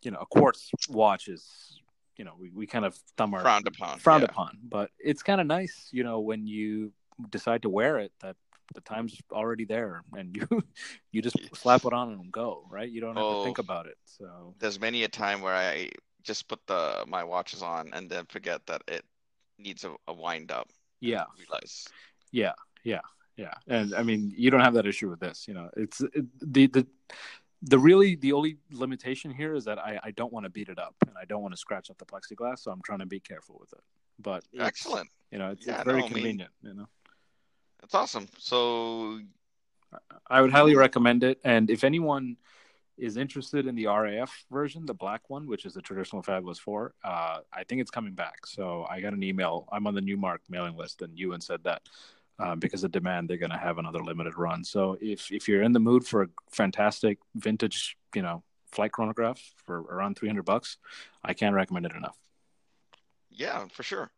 you 0.02 0.10
know 0.10 0.18
a 0.20 0.26
quartz 0.26 0.70
watch 0.88 1.28
is 1.28 1.80
you 2.16 2.24
know 2.24 2.34
we, 2.38 2.50
we 2.50 2.66
kind 2.66 2.84
of 2.84 2.94
thumb 3.16 3.34
our 3.34 3.40
Frowned 3.40 3.66
upon. 3.66 3.98
frowned 3.98 4.22
yeah. 4.22 4.28
upon, 4.30 4.58
but 4.62 4.90
it's 4.98 5.22
kind 5.22 5.40
of 5.40 5.46
nice 5.46 5.88
you 5.92 6.04
know 6.04 6.20
when 6.20 6.46
you 6.46 6.92
decide 7.30 7.62
to 7.62 7.68
wear 7.68 7.98
it 7.98 8.12
that 8.20 8.36
the 8.74 8.80
time's 8.82 9.16
already 9.32 9.64
there 9.64 10.02
and 10.16 10.34
you 10.36 10.46
you 11.12 11.20
just 11.20 11.36
slap 11.54 11.84
it 11.84 11.92
on 11.92 12.12
and 12.12 12.32
go 12.32 12.64
right. 12.70 12.88
You 12.90 13.00
don't 13.00 13.16
have 13.16 13.24
to 13.24 13.36
Oh. 13.40 13.44
think 13.44 13.58
about 13.58 13.86
it. 13.86 13.96
So 14.04 14.54
There's 14.60 14.80
many 14.80 15.02
a 15.02 15.08
time 15.08 15.42
where 15.42 15.54
I 15.54 15.90
just 16.22 16.48
put 16.48 16.60
the 16.66 17.04
my 17.06 17.24
watches 17.24 17.62
on 17.62 17.90
and 17.92 18.08
then 18.10 18.26
forget 18.26 18.66
that 18.66 18.82
it 18.88 19.04
needs 19.58 19.84
a, 19.84 19.94
a 20.08 20.12
wind 20.12 20.50
up. 20.52 20.68
yeah, 21.00 21.24
Realize. 21.38 21.86
Yeah, 22.30 22.52
yeah, 22.84 23.00
yeah. 23.36 23.54
And 23.68 23.94
I 23.94 24.02
mean, 24.02 24.32
you 24.36 24.50
don't 24.50 24.60
have 24.60 24.74
that 24.74 24.86
issue 24.86 25.08
with 25.10 25.20
this. 25.20 25.46
You 25.48 25.54
know, 25.54 25.70
it's 25.76 26.00
it, 26.00 26.24
the 26.40 26.66
the 26.68 26.86
the 27.62 27.78
really 27.78 28.16
the 28.16 28.32
only 28.32 28.56
limitation 28.72 29.30
here 29.30 29.54
is 29.54 29.64
that 29.66 29.78
I 29.78 30.00
I 30.02 30.10
don't 30.12 30.32
want 30.32 30.44
to 30.44 30.50
beat 30.50 30.68
it 30.68 30.78
up 30.78 30.94
and 31.06 31.16
I 31.20 31.24
don't 31.26 31.42
want 31.42 31.52
to 31.54 31.58
scratch 31.58 31.90
up 31.90 31.98
the 31.98 32.04
plexiglass, 32.06 32.60
so 32.60 32.70
I'm 32.70 32.82
trying 32.82 33.00
to 33.00 33.06
be 33.06 33.20
careful 33.20 33.56
with 33.60 33.72
it. 33.72 33.80
But 34.18 34.44
Excellent. 34.58 35.08
You 35.30 35.38
know, 35.38 35.50
it's, 35.50 35.66
Yeah, 35.66 35.76
it's 35.76 35.84
very 35.84 36.00
no, 36.00 36.06
I 36.06 36.08
mean- 36.08 36.14
convenient. 36.14 36.50
You 36.62 36.74
know, 36.74 36.88
That's 37.80 37.94
awesome. 37.94 38.28
So 38.38 39.20
I 40.28 40.40
would 40.40 40.52
highly 40.52 40.74
recommend 40.74 41.22
it. 41.24 41.38
And 41.44 41.70
if 41.70 41.84
anyone 41.84 42.36
is 42.98 43.16
interested 43.16 43.66
in 43.66 43.74
the 43.74 43.86
RAF 43.86 44.44
version, 44.50 44.86
the 44.86 44.94
black 44.94 45.28
one, 45.28 45.46
which 45.46 45.64
is 45.64 45.74
the 45.74 45.82
traditional 45.82 46.22
Fabulous 46.22 46.58
Four, 46.58 46.94
uh, 47.04 47.38
I 47.52 47.64
think 47.64 47.80
it's 47.80 47.90
coming 47.90 48.14
back. 48.14 48.46
So 48.46 48.86
I 48.88 49.00
got 49.00 49.12
an 49.12 49.22
email. 49.22 49.68
I'm 49.72 49.86
on 49.86 49.94
the 49.94 50.00
Newmark 50.00 50.42
mailing 50.48 50.76
list, 50.76 51.02
and 51.02 51.16
Ewan 51.18 51.40
said 51.40 51.64
that 51.64 51.82
uh, 52.38 52.54
because 52.56 52.84
of 52.84 52.92
demand, 52.92 53.28
they're 53.28 53.36
going 53.36 53.50
to 53.50 53.58
have 53.58 53.78
another 53.78 54.02
limited 54.02 54.36
run. 54.36 54.64
So 54.64 54.96
if 55.00 55.30
if 55.30 55.48
you're 55.48 55.62
in 55.62 55.72
the 55.72 55.80
mood 55.80 56.06
for 56.06 56.22
a 56.22 56.28
fantastic 56.50 57.18
vintage, 57.34 57.96
you 58.14 58.22
know, 58.22 58.42
flight 58.70 58.92
chronograph 58.92 59.40
for 59.64 59.80
around 59.82 60.16
300 60.16 60.44
bucks, 60.44 60.78
I 61.22 61.34
can't 61.34 61.54
recommend 61.54 61.86
it 61.86 61.94
enough. 61.94 62.16
yeah, 63.30 63.66
for 63.68 63.82
sure. 63.82 64.10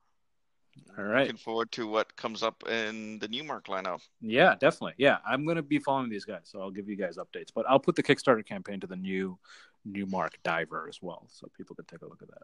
All 0.98 1.04
right. 1.04 1.22
Looking 1.22 1.37
forward 1.37 1.70
to 1.72 1.87
what 1.87 2.14
comes 2.16 2.42
up 2.42 2.62
in 2.68 3.18
the 3.18 3.28
Newmark 3.28 3.66
lineup. 3.66 4.00
Yeah, 4.20 4.54
definitely. 4.58 4.94
Yeah, 4.98 5.18
I'm 5.26 5.44
going 5.44 5.56
to 5.56 5.62
be 5.62 5.78
following 5.78 6.08
these 6.10 6.24
guys, 6.24 6.42
so 6.44 6.60
I'll 6.60 6.70
give 6.70 6.88
you 6.88 6.96
guys 6.96 7.16
updates. 7.16 7.48
But 7.54 7.64
I'll 7.68 7.80
put 7.80 7.96
the 7.96 8.02
Kickstarter 8.02 8.44
campaign 8.46 8.80
to 8.80 8.87
the 8.87 8.96
new 8.96 9.38
Newmark 9.84 10.38
Diver 10.44 10.87
as 10.88 10.98
well, 11.02 11.26
so 11.30 11.48
people 11.56 11.74
can 11.76 11.84
take 11.87 12.02
a 12.02 12.06
look 12.06 12.22
at 12.22 12.28
that. 12.28 12.42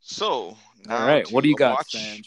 So 0.00 0.56
All 0.88 1.06
right, 1.06 1.30
what 1.32 1.42
do 1.42 1.48
you 1.48 1.56
got, 1.56 1.78
watch- 1.78 1.92
Sanj? 1.94 2.26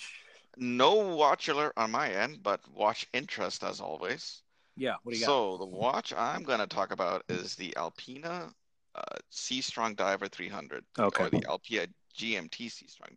No 0.57 0.95
watch 1.15 1.47
alert 1.47 1.73
on 1.77 1.91
my 1.91 2.10
end, 2.12 2.39
but 2.43 2.60
watch 2.75 3.07
interest 3.13 3.63
as 3.63 3.79
always. 3.79 4.41
Yeah, 4.75 4.95
what 5.03 5.13
do 5.13 5.17
you 5.19 5.25
got? 5.25 5.31
So 5.31 5.57
the 5.57 5.65
watch 5.65 6.13
I'm 6.15 6.43
going 6.43 6.60
to 6.60 6.67
talk 6.67 6.91
about 6.91 7.23
is 7.29 7.55
the 7.55 7.75
Alpina 7.77 8.49
uh, 8.95 9.01
Seastrong 9.29 9.95
Diver 9.95 10.27
300, 10.27 10.84
Okay. 10.99 11.23
or 11.23 11.29
the 11.29 11.43
Alpina 11.47 11.86
GMT 12.17 12.69
Seastrong 12.69 13.15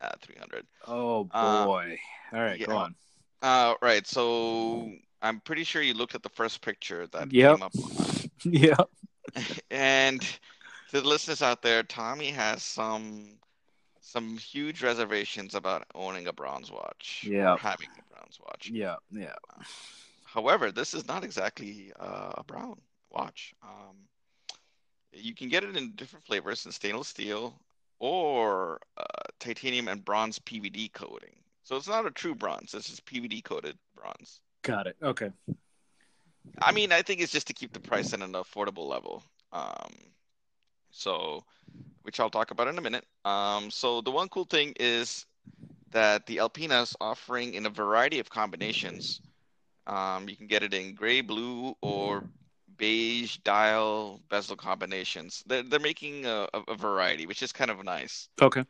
uh, 0.00 0.12
300. 0.20 0.66
Oh 0.86 1.28
Uh, 1.32 1.64
boy! 1.66 1.98
All 2.32 2.40
right, 2.40 2.64
go 2.64 2.76
on. 2.76 2.94
Uh, 3.42 3.74
right. 3.82 4.06
So 4.06 4.90
I'm 5.22 5.40
pretty 5.40 5.64
sure 5.64 5.82
you 5.82 5.94
looked 5.94 6.14
at 6.14 6.22
the 6.22 6.28
first 6.30 6.60
picture 6.62 7.06
that 7.08 7.32
Yep. 7.32 7.56
came 7.56 7.62
up, 7.62 7.72
yeah. 8.44 8.76
and 9.70 10.20
to 10.90 11.00
the 11.00 11.06
listeners 11.08 11.42
out 11.42 11.62
there, 11.62 11.82
Tommy 11.82 12.30
has 12.30 12.62
some 12.62 13.38
some 14.00 14.38
huge 14.38 14.82
reservations 14.82 15.54
about 15.54 15.84
owning 15.94 16.26
a 16.28 16.32
bronze 16.32 16.70
watch. 16.70 17.26
Yeah. 17.28 17.56
having 17.56 17.88
a 17.98 18.14
bronze 18.14 18.38
watch. 18.40 18.70
Yeah, 18.72 18.96
yeah. 19.10 19.34
However, 20.24 20.70
this 20.72 20.94
is 20.94 21.06
not 21.06 21.24
exactly 21.24 21.92
uh, 21.98 22.32
a 22.38 22.44
brown 22.44 22.80
watch. 23.10 23.54
Um, 23.62 23.96
you 25.12 25.34
can 25.34 25.48
get 25.48 25.64
it 25.64 25.76
in 25.76 25.92
different 25.94 26.24
flavors 26.24 26.64
in 26.66 26.72
stainless 26.72 27.08
steel 27.08 27.54
or 27.98 28.80
uh, 28.96 29.02
titanium 29.40 29.88
and 29.88 30.04
bronze 30.04 30.38
PVD 30.38 30.92
coating. 30.92 31.34
So 31.64 31.76
it's 31.76 31.88
not 31.88 32.06
a 32.06 32.10
true 32.10 32.34
bronze. 32.34 32.72
This 32.72 32.90
is 32.90 33.00
PVD 33.00 33.44
coated 33.44 33.76
bronze. 33.94 34.40
Got 34.62 34.86
it. 34.86 34.96
Okay. 35.02 35.30
I 36.62 36.72
mean, 36.72 36.92
I 36.92 37.02
think 37.02 37.20
it's 37.20 37.32
just 37.32 37.46
to 37.48 37.52
keep 37.52 37.72
the 37.72 37.80
price 37.80 38.12
at 38.12 38.22
an 38.22 38.32
affordable 38.32 38.88
level. 38.88 39.22
Um, 39.52 39.92
so, 40.90 41.44
which 42.02 42.20
I'll 42.20 42.30
talk 42.30 42.50
about 42.50 42.68
in 42.68 42.78
a 42.78 42.80
minute. 42.80 43.04
Um, 43.24 43.70
so 43.70 44.00
the 44.00 44.10
one 44.10 44.28
cool 44.28 44.44
thing 44.44 44.74
is 44.80 45.26
that 45.90 46.26
the 46.26 46.40
Alpina 46.40 46.82
is 46.82 46.96
offering 47.00 47.54
in 47.54 47.66
a 47.66 47.70
variety 47.70 48.18
of 48.18 48.30
combinations. 48.30 49.20
Um, 49.86 50.28
you 50.28 50.36
can 50.36 50.46
get 50.46 50.62
it 50.62 50.74
in 50.74 50.94
gray, 50.94 51.20
blue, 51.20 51.74
or 51.80 52.24
beige 52.78 53.36
dial 53.38 54.20
bezel 54.30 54.56
combinations. 54.56 55.42
They're, 55.46 55.62
they're 55.62 55.80
making 55.80 56.24
a, 56.24 56.48
a, 56.54 56.74
variety, 56.74 57.26
which 57.26 57.42
is 57.42 57.52
kind 57.52 57.70
of 57.70 57.84
nice. 57.84 58.28
Okay. 58.40 58.64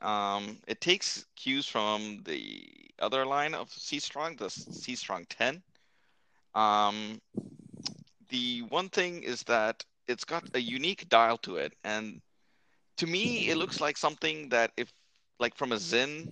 Um, 0.00 0.58
it 0.68 0.80
takes 0.80 1.26
cues 1.34 1.66
from 1.66 2.22
the 2.24 2.64
other 3.00 3.26
line 3.26 3.54
of 3.54 3.70
Seastrong, 3.70 4.36
the 4.36 4.50
Seastrong 4.50 5.26
10. 5.28 5.62
Um, 6.54 7.20
the 8.28 8.60
one 8.68 8.88
thing 8.90 9.22
is 9.22 9.42
that 9.44 9.84
it's 10.06 10.24
got 10.24 10.44
a 10.54 10.60
unique 10.60 11.08
dial 11.08 11.38
to 11.38 11.56
it, 11.56 11.72
and 11.82 12.20
to 12.98 13.06
me, 13.06 13.48
it 13.48 13.56
looks 13.56 13.80
like 13.80 13.96
something 13.96 14.48
that 14.50 14.70
if, 14.76 14.92
like 15.38 15.54
from 15.54 15.72
a 15.72 15.78
Zen, 15.78 16.28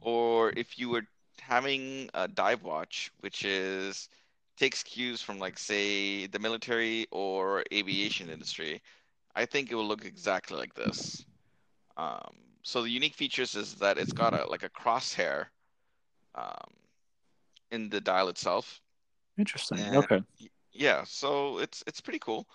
or 0.00 0.52
if 0.56 0.78
you 0.78 0.88
were 0.88 1.06
having 1.40 2.08
a 2.14 2.26
dive 2.26 2.62
watch, 2.62 3.12
which 3.20 3.44
is 3.44 4.08
takes 4.56 4.82
cues 4.82 5.22
from 5.22 5.38
like 5.38 5.58
say 5.58 6.26
the 6.26 6.38
military 6.38 7.06
or 7.10 7.64
aviation 7.72 8.28
industry, 8.28 8.82
I 9.34 9.46
think 9.46 9.70
it 9.70 9.74
will 9.74 9.86
look 9.86 10.04
exactly 10.04 10.56
like 10.56 10.74
this. 10.74 11.24
Um, 11.96 12.34
so 12.62 12.82
the 12.82 12.90
unique 12.90 13.14
features 13.14 13.54
is 13.54 13.74
that 13.74 13.98
it's 13.98 14.12
got 14.12 14.34
a 14.34 14.46
like 14.48 14.62
a 14.62 14.68
crosshair 14.68 15.46
um, 16.34 16.70
in 17.70 17.88
the 17.88 18.00
dial 18.00 18.28
itself. 18.28 18.80
Interesting. 19.38 19.78
Yeah. 19.78 19.98
Okay. 19.98 20.22
Yeah, 20.72 21.04
so 21.04 21.58
it's 21.58 21.82
it's 21.86 22.00
pretty 22.00 22.18
cool. 22.18 22.46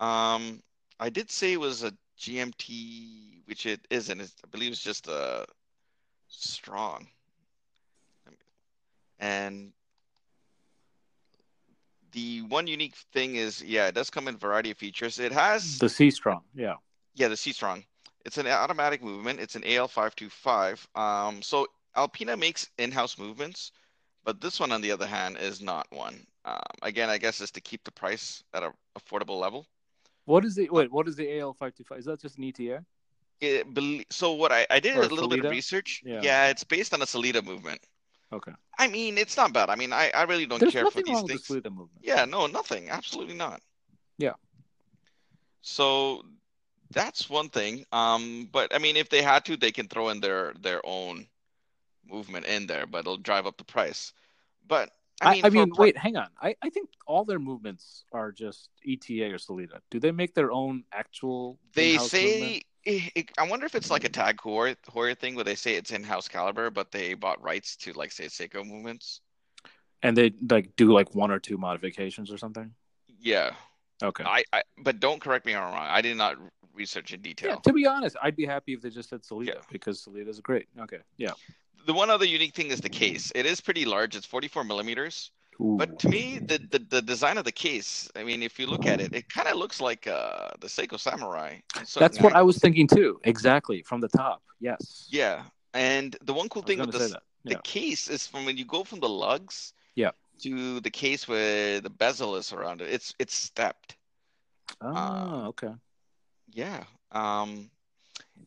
Um, 0.00 0.62
I 1.00 1.08
did 1.08 1.30
say 1.30 1.52
it 1.52 1.60
was 1.60 1.82
a 1.84 1.92
GMT, 2.18 3.42
which 3.46 3.66
it 3.66 3.80
isn't. 3.90 4.20
It's, 4.20 4.34
I 4.44 4.48
believe 4.48 4.72
it's 4.72 4.82
just 4.82 5.08
a 5.08 5.46
strong. 6.28 7.06
And 9.18 9.72
the 12.16 12.40
one 12.48 12.66
unique 12.66 12.94
thing 13.12 13.36
is, 13.36 13.62
yeah, 13.62 13.88
it 13.88 13.94
does 13.94 14.08
come 14.08 14.26
in 14.26 14.34
a 14.36 14.38
variety 14.38 14.70
of 14.70 14.78
features. 14.78 15.18
It 15.18 15.32
has 15.32 15.78
The 15.78 15.88
Seastrong. 15.88 16.40
Yeah. 16.54 16.76
yeah, 17.14 17.28
the 17.28 17.36
Seastrong. 17.36 17.84
It's 18.24 18.38
an 18.38 18.46
automatic 18.46 19.02
movement. 19.04 19.38
It's 19.38 19.54
an 19.54 19.62
AL525. 19.62 20.98
Um, 20.98 21.42
so 21.42 21.66
Alpina 21.94 22.34
makes 22.36 22.70
in-house 22.78 23.18
movements, 23.18 23.70
but 24.24 24.40
this 24.40 24.58
one, 24.58 24.72
on 24.72 24.80
the 24.80 24.90
other 24.90 25.06
hand, 25.06 25.36
is 25.38 25.60
not 25.60 25.86
one. 25.90 26.26
Um, 26.46 26.58
again, 26.82 27.10
I 27.10 27.18
guess 27.18 27.40
is 27.42 27.50
to 27.52 27.60
keep 27.60 27.84
the 27.84 27.92
price 27.92 28.42
at 28.54 28.62
an 28.62 28.72
affordable 28.98 29.38
level. 29.38 29.66
What 30.24 30.44
is 30.44 30.54
the 30.56 30.68
wait? 30.70 30.90
What 30.90 31.06
is 31.06 31.16
the 31.16 31.38
AL 31.38 31.52
five 31.54 31.74
two 31.74 31.84
five? 31.84 31.98
Is 31.98 32.06
that 32.06 32.20
just 32.20 32.38
an 32.38 32.44
ETA? 32.44 32.84
It, 33.40 33.66
so 34.10 34.32
what 34.32 34.50
I, 34.50 34.66
I 34.70 34.80
did 34.80 34.96
Or 34.96 35.02
a 35.02 35.06
little 35.06 35.28
bit 35.28 35.40
of 35.40 35.44
Sellita? 35.44 35.50
research. 35.50 36.02
Yeah. 36.04 36.48
it's 36.48 36.64
based 36.64 36.94
on 36.94 37.02
a 37.02 37.04
Sellita 37.04 37.44
movement. 37.44 37.80
Okay. 38.32 38.52
I 38.78 38.88
mean, 38.88 39.18
it's 39.18 39.36
not 39.36 39.52
bad. 39.52 39.70
I 39.70 39.76
mean, 39.76 39.92
I, 39.92 40.10
I 40.14 40.24
really 40.24 40.46
don't 40.46 40.60
There's 40.60 40.72
care 40.72 40.90
for 40.90 41.02
these 41.02 41.22
things. 41.22 41.46
the. 41.46 41.88
Yeah, 42.02 42.24
no, 42.24 42.46
nothing. 42.46 42.90
Absolutely 42.90 43.34
not. 43.34 43.60
Yeah. 44.18 44.34
So 45.62 46.24
that's 46.90 47.28
one 47.28 47.48
thing. 47.48 47.84
Um, 47.92 48.48
but 48.52 48.74
I 48.74 48.78
mean, 48.78 48.96
if 48.96 49.08
they 49.08 49.22
had 49.22 49.44
to, 49.46 49.56
they 49.56 49.72
can 49.72 49.88
throw 49.88 50.10
in 50.10 50.20
their 50.20 50.52
their 50.60 50.80
own 50.84 51.26
movement 52.08 52.46
in 52.46 52.66
there, 52.66 52.86
but 52.86 53.00
it'll 53.00 53.16
drive 53.16 53.46
up 53.46 53.56
the 53.56 53.64
price. 53.64 54.12
But 54.68 54.90
I 55.20 55.30
I 55.30 55.32
mean, 55.32 55.44
I 55.44 55.48
for 55.48 55.54
mean, 55.54 55.70
pro- 55.70 55.82
wait, 55.84 55.96
hang 55.96 56.16
on. 56.16 56.28
I, 56.40 56.54
I 56.62 56.70
think 56.70 56.90
all 57.06 57.24
their 57.24 57.38
movements 57.38 58.04
are 58.12 58.30
just 58.30 58.68
ETA 58.86 59.32
or 59.32 59.38
Sellita. 59.38 59.80
Do 59.90 59.98
they 59.98 60.12
make 60.12 60.34
their 60.34 60.52
own 60.52 60.84
actual? 60.92 61.58
they 61.74 61.92
in-house 61.92 62.12
movement? 62.12 62.64
Eh, 62.86 63.08
I 63.36 63.48
wonder 63.48 63.66
if 63.66 63.74
it's 63.74 63.90
like 63.90 64.04
a 64.04 64.08
tag 64.08 64.36
Heuer, 64.38 64.76
Heuer 64.94 65.16
thing 65.18 65.34
where 65.34 65.44
they 65.44 65.56
say 65.56 65.74
it's 65.74 65.90
in-house 65.90 66.28
caliber, 66.28 66.70
but 66.70 66.92
they 66.92 67.14
bought 67.14 67.42
rights 67.42 67.76
to 67.78 67.92
like 67.92 68.12
say 68.12 68.26
Seiko 68.26 68.64
movements. 68.64 69.20
and 70.02 70.16
they 70.16 70.32
like 70.50 70.74
do 70.76 70.92
like 70.92 71.14
one 71.14 71.30
or 71.30 71.38
two 71.40 71.58
modifications 71.58 72.30
or 72.30 72.38
something. 72.38 72.72
Yeah, 73.20 73.50
Okay. 74.02 74.24
I, 74.24 74.44
I 74.52 74.62
but 74.78 75.00
don't 75.00 75.20
correct 75.20 75.46
me 75.46 75.52
if 75.52 75.58
I'm 75.58 75.64
wrong. 75.72 75.86
I 75.88 76.00
did 76.02 76.16
not 76.18 76.36
research 76.74 77.12
in 77.14 77.22
detail. 77.22 77.50
yeah. 77.50 77.56
To 77.56 77.72
be 77.72 77.86
honest, 77.86 78.14
I'd 78.22 78.36
be 78.36 78.44
happy 78.44 78.74
if 78.74 78.82
they 78.82 78.90
just 78.90 79.08
said 79.08 79.22
Sellita 79.22 79.46
Yeah. 79.46 79.60
because 79.72 80.04
Sellita 80.04 80.28
is 80.28 80.40
great. 80.40 80.66
Okay. 80.80 80.98
Yeah. 81.16 81.32
The 81.86 81.94
one 81.94 82.10
other 82.10 82.26
unique 82.26 82.54
thing 82.54 82.68
is 82.68 82.80
the 82.80 82.90
case. 82.90 83.32
It 83.34 83.46
is 83.46 83.60
pretty 83.60 83.84
large. 83.86 84.14
It's 84.14 84.26
44 84.26 84.64
millimeters. 84.64 85.30
But 85.58 85.98
to 86.00 86.08
me, 86.08 86.38
the, 86.38 86.58
the, 86.58 86.78
the 86.78 87.02
design 87.02 87.38
of 87.38 87.44
the 87.44 87.52
case, 87.52 88.10
I 88.14 88.24
mean, 88.24 88.42
if 88.42 88.58
you 88.58 88.66
look 88.66 88.86
at 88.86 89.00
it, 89.00 89.14
it 89.14 89.28
kind 89.28 89.48
of 89.48 89.56
looks 89.56 89.80
like 89.80 90.06
uh, 90.06 90.50
the 90.60 90.66
Seiko 90.66 90.98
Samurai. 90.98 91.58
that's 91.94 92.20
what 92.20 92.34
I 92.34 92.42
was 92.42 92.58
thinking 92.58 92.86
too. 92.86 93.20
Exactly 93.24 93.82
from 93.82 94.00
the 94.00 94.08
top. 94.08 94.42
Yes. 94.60 95.08
Yeah. 95.10 95.44
And 95.74 96.16
the 96.22 96.32
one 96.34 96.48
cool 96.48 96.62
thing 96.62 96.78
with 96.80 96.92
this, 96.92 97.12
that. 97.12 97.22
the 97.44 97.56
case 97.64 98.08
is 98.08 98.26
from 98.26 98.44
when 98.44 98.56
you 98.56 98.64
go 98.64 98.84
from 98.84 99.00
the 99.00 99.08
lugs, 99.08 99.72
Yeah. 99.94 100.10
to 100.40 100.80
the 100.80 100.90
case 100.90 101.26
where 101.28 101.80
the 101.80 101.90
bezel 101.90 102.36
is 102.36 102.52
around 102.52 102.80
it. 102.82 102.88
It's 102.90 103.14
it's 103.18 103.34
stepped. 103.34 103.96
Oh, 104.80 104.94
Uh, 104.94 105.48
okay. 105.48 105.72
Yeah. 106.52 106.84
Um, 107.12 107.70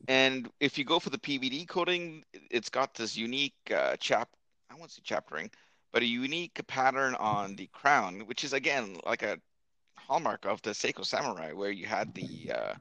and 0.08 0.50
if 0.60 0.78
you 0.78 0.86
go 0.86 1.00
for 1.00 1.10
the 1.10 1.18
PVD 1.18 1.68
coating, 1.68 2.24
it's 2.52 2.70
got 2.70 2.94
this 2.94 3.18
unique 3.18 3.56
uh, 3.76 3.96
chap. 3.98 4.30
I 4.72 4.76
won't 4.76 4.92
say 4.92 5.02
chaptering, 5.04 5.50
but 5.92 6.04
a 6.04 6.06
unique 6.06 6.60
pattern 6.68 7.16
on 7.16 7.56
the 7.56 7.68
crown, 7.68 8.22
which 8.26 8.44
is 8.44 8.54
again 8.54 8.98
like 9.06 9.24
a 9.24 9.38
hallmark 9.96 10.46
of 10.46 10.62
the 10.62 10.72
Seiko 10.72 11.06
Samurai, 11.06 11.54
where 11.54 11.72
you 11.72 11.86
had 11.86 12.14
the 12.14 12.52
uh, 12.54 12.74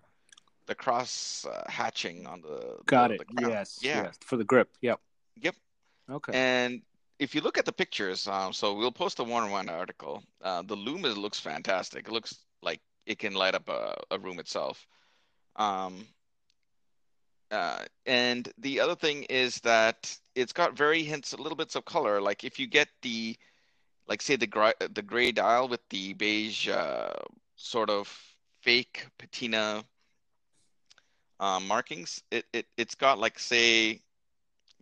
the 0.66 0.74
cross 0.74 1.46
uh, 1.50 1.64
hatching 1.68 2.26
on 2.26 2.40
the 2.42 2.76
Got 2.86 3.08
the, 3.08 3.14
it. 3.14 3.18
the 3.18 3.24
crown. 3.24 3.50
Yes. 3.50 3.78
Yeah. 3.82 4.02
Yes. 4.04 4.18
For 4.24 4.36
the 4.36 4.44
grip. 4.44 4.68
Yep. 4.82 5.00
Yep. 5.40 5.54
Okay. 6.10 6.32
And 6.34 6.82
if 7.18 7.34
you 7.34 7.40
look 7.40 7.58
at 7.58 7.64
the 7.64 7.72
pictures, 7.72 8.28
um, 8.28 8.52
so 8.52 8.74
we'll 8.74 8.92
post 8.92 9.18
a 9.18 9.24
one 9.24 9.50
one 9.50 9.68
article. 9.68 10.22
Uh, 10.42 10.62
the 10.62 10.76
Luma 10.76 11.08
looks 11.08 11.40
fantastic. 11.40 12.08
It 12.08 12.12
looks 12.12 12.38
like 12.62 12.80
it 13.06 13.18
can 13.18 13.34
light 13.34 13.54
up 13.54 13.68
a, 13.68 13.96
a 14.10 14.18
room 14.18 14.38
itself. 14.38 14.86
Um, 15.56 16.06
uh, 17.50 17.84
and 18.06 18.52
the 18.58 18.80
other 18.80 18.94
thing 18.94 19.24
is 19.24 19.60
that 19.60 20.16
it's 20.34 20.52
got 20.52 20.76
very 20.76 21.02
hints, 21.02 21.32
little 21.38 21.56
bits 21.56 21.76
of 21.76 21.84
color. 21.84 22.20
Like 22.20 22.44
if 22.44 22.58
you 22.58 22.66
get 22.66 22.88
the, 23.02 23.36
like 24.06 24.22
say 24.22 24.36
the 24.36 24.46
gray, 24.46 24.72
the 24.94 25.02
gray 25.02 25.32
dial 25.32 25.68
with 25.68 25.80
the 25.90 26.14
beige 26.14 26.68
uh, 26.68 27.12
sort 27.56 27.90
of 27.90 28.08
fake 28.62 29.06
patina 29.18 29.84
uh, 31.40 31.60
markings, 31.60 32.22
it, 32.30 32.44
it 32.52 32.66
it's 32.76 32.94
got 32.94 33.18
like 33.18 33.38
say 33.38 34.00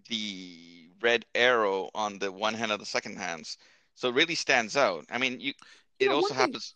the 0.08 0.88
red 1.02 1.24
arrow 1.34 1.90
on 1.94 2.18
the 2.18 2.30
one 2.32 2.54
hand 2.54 2.72
of 2.72 2.78
the 2.80 2.86
second 2.86 3.16
hands, 3.16 3.58
so 3.94 4.08
it 4.08 4.14
really 4.14 4.34
stands 4.34 4.76
out. 4.76 5.04
I 5.10 5.18
mean, 5.18 5.40
you 5.40 5.52
it 5.98 6.08
know, 6.08 6.16
also 6.16 6.34
one 6.34 6.38
thing- 6.38 6.54
happens. 6.54 6.74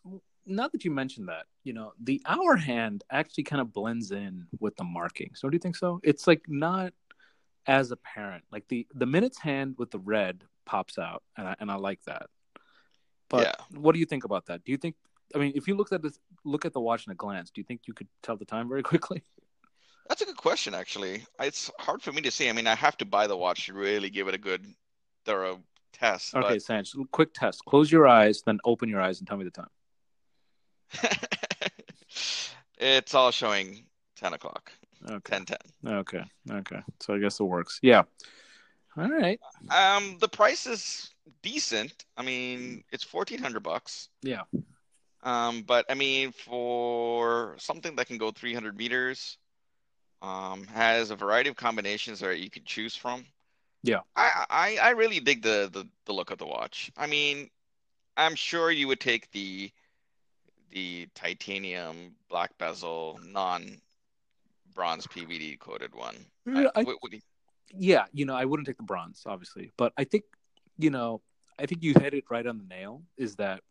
Now 0.51 0.69
that 0.69 0.85
you 0.85 0.91
mentioned 0.91 1.29
that, 1.29 1.47
you 1.65 1.73
know, 1.73 1.93
the 2.03 2.21
hour 2.27 2.57
hand 2.57 3.05
actually 3.11 3.45
kind 3.45 3.61
of 3.61 3.73
blends 3.73 4.11
in 4.11 4.47
with 4.59 4.77
the 4.77 4.85
markings. 4.85 5.41
Don't 5.41 5.53
you 5.53 5.59
think 5.59 5.77
so? 5.77 6.01
It's 6.03 6.27
like 6.27 6.43
not 6.49 6.93
as 7.67 7.91
apparent. 7.91 8.45
Like 8.51 8.67
the 8.69 8.87
the 8.95 9.07
minutes 9.07 9.39
hand 9.39 9.77
with 9.79 9.91
the 9.91 9.99
red 9.99 10.45
pops 10.67 10.99
out, 10.99 11.23
and 11.37 11.49
I 11.49 11.57
and 11.61 11.71
I 11.71 11.77
like 11.77 12.03
that. 12.05 12.27
But 13.29 13.43
Yeah. 13.47 13.79
what 13.81 13.93
do 13.93 14.01
you 14.01 14.07
think 14.07 14.25
about 14.25 14.47
that? 14.47 14.65
Do 14.65 14.73
you 14.73 14.79
think? 14.79 14.97
I 15.35 15.39
mean, 15.39 15.53
if 15.55 15.69
you 15.69 15.77
looked 15.77 15.93
at 15.93 16.03
this, 16.03 16.19
look 16.45 16.65
at 16.65 16.73
the 16.73 16.81
watch 16.81 17.07
in 17.07 17.13
a 17.13 17.15
glance, 17.15 17.51
do 17.51 17.61
you 17.61 17.65
think 17.65 17.83
you 17.87 17.95
could 17.95 18.09
tell 18.23 18.37
the 18.37 18.45
time 18.45 18.69
very 18.69 18.83
quickly? 18.93 19.23
That's 20.09 20.23
a 20.23 20.27
good 20.27 20.37
question, 20.37 20.75
actually. 20.75 21.25
It's 21.39 21.71
hard 21.79 22.03
for 22.03 22.11
me 22.11 22.21
to 22.23 22.33
say. 22.33 22.49
I 22.49 22.53
mean, 22.53 22.67
I 22.67 22.75
have 22.75 22.97
to 22.97 23.05
buy 23.05 23.29
the 23.29 23.37
watch 23.37 23.67
to 23.67 23.75
really 23.75 24.11
give 24.11 24.27
it 24.27 24.35
a 24.35 24.39
good, 24.39 24.67
thorough 25.25 25.61
test. 25.93 26.35
Okay, 26.35 26.59
Sanch, 26.59 26.97
quick 27.13 27.33
test. 27.33 27.65
Close 27.65 27.93
your 27.93 28.09
eyes, 28.09 28.43
then 28.45 28.59
open 28.65 28.89
your 28.89 29.01
eyes 29.01 29.21
and 29.21 29.29
tell 29.29 29.37
me 29.37 29.45
the 29.45 29.53
time. 29.53 29.69
It's 32.81 33.15
all 33.15 33.31
showing 33.31 33.85
10 34.17 34.33
o'clock, 34.33 34.73
Okay. 35.07 35.39
10 35.39 35.45
10. 35.45 35.59
Okay. 35.99 36.25
Okay. 36.51 36.81
So 37.01 37.15
I 37.15 37.19
guess 37.19 37.39
it 37.39 37.45
works. 37.45 37.79
Yeah. 37.83 38.05
All 38.97 39.09
right. 39.09 39.39
Um, 39.71 40.17
the 40.19 40.29
price 40.29 40.67
is 40.67 41.11
decent. 41.43 42.07
I 42.17 42.23
mean, 42.23 42.83
it's 42.91 43.11
1400 43.11 43.63
bucks. 43.63 44.09
Yeah. 44.23 44.43
Um, 45.23 45.63
but 45.63 45.85
I 45.91 45.95
mean, 45.95 46.33
for 46.33 47.55
something 47.59 47.95
that 47.97 48.07
can 48.07 48.17
go 48.17 48.31
300 48.31 48.77
meters, 48.77 49.37
um, 50.23 50.67
has 50.69 51.11
a 51.11 51.17
variety 51.17 51.51
of 51.51 51.57
combinations 51.57 52.21
that 52.21 52.39
you 52.39 52.51
can 52.51 52.65
choose 52.65 52.97
from. 52.97 53.25
Yeah. 53.83 54.01
I, 54.17 54.45
I, 54.51 54.79
I 54.83 54.91
really 54.91 55.21
dig 55.21 55.43
the, 55.43 55.69
the, 55.73 55.87
the 56.07 56.13
look 56.13 56.31
of 56.31 56.39
the 56.39 56.47
watch. 56.47 56.91
I 56.97 57.07
mean, 57.07 57.51
I'm 58.17 58.35
sure 58.35 58.71
you 58.71 58.89
would 58.89 59.01
take 59.01 59.31
the 59.33 59.71
the 60.71 61.09
titanium 61.15 62.15
black 62.29 62.57
bezel 62.59 63.19
non 63.25 63.81
bronze 64.75 65.07
PVD 65.07 65.59
coated 65.59 65.95
one. 65.95 66.17
Yeah, 66.47 66.69
I- 66.75 66.85
what- 66.85 67.03
what 67.03 67.13
you- 67.13 67.21
yeah, 67.73 68.07
you 68.13 68.25
know, 68.25 68.35
I 68.35 68.45
wouldn't 68.45 68.67
take 68.67 68.77
the 68.77 68.83
bronze, 68.83 69.23
obviously, 69.27 69.73
but 69.77 69.93
I 69.97 70.05
think, 70.05 70.25
you 70.79 70.91
know, 70.91 71.23
I 71.59 71.67
think 71.67 71.83
you 71.83 71.95
hit 71.95 72.15
it 72.15 72.25
right 72.31 72.47
on 72.47 72.59
the 72.59 72.65
nail. 72.65 73.03
Is 73.17 73.37
that 73.37 73.63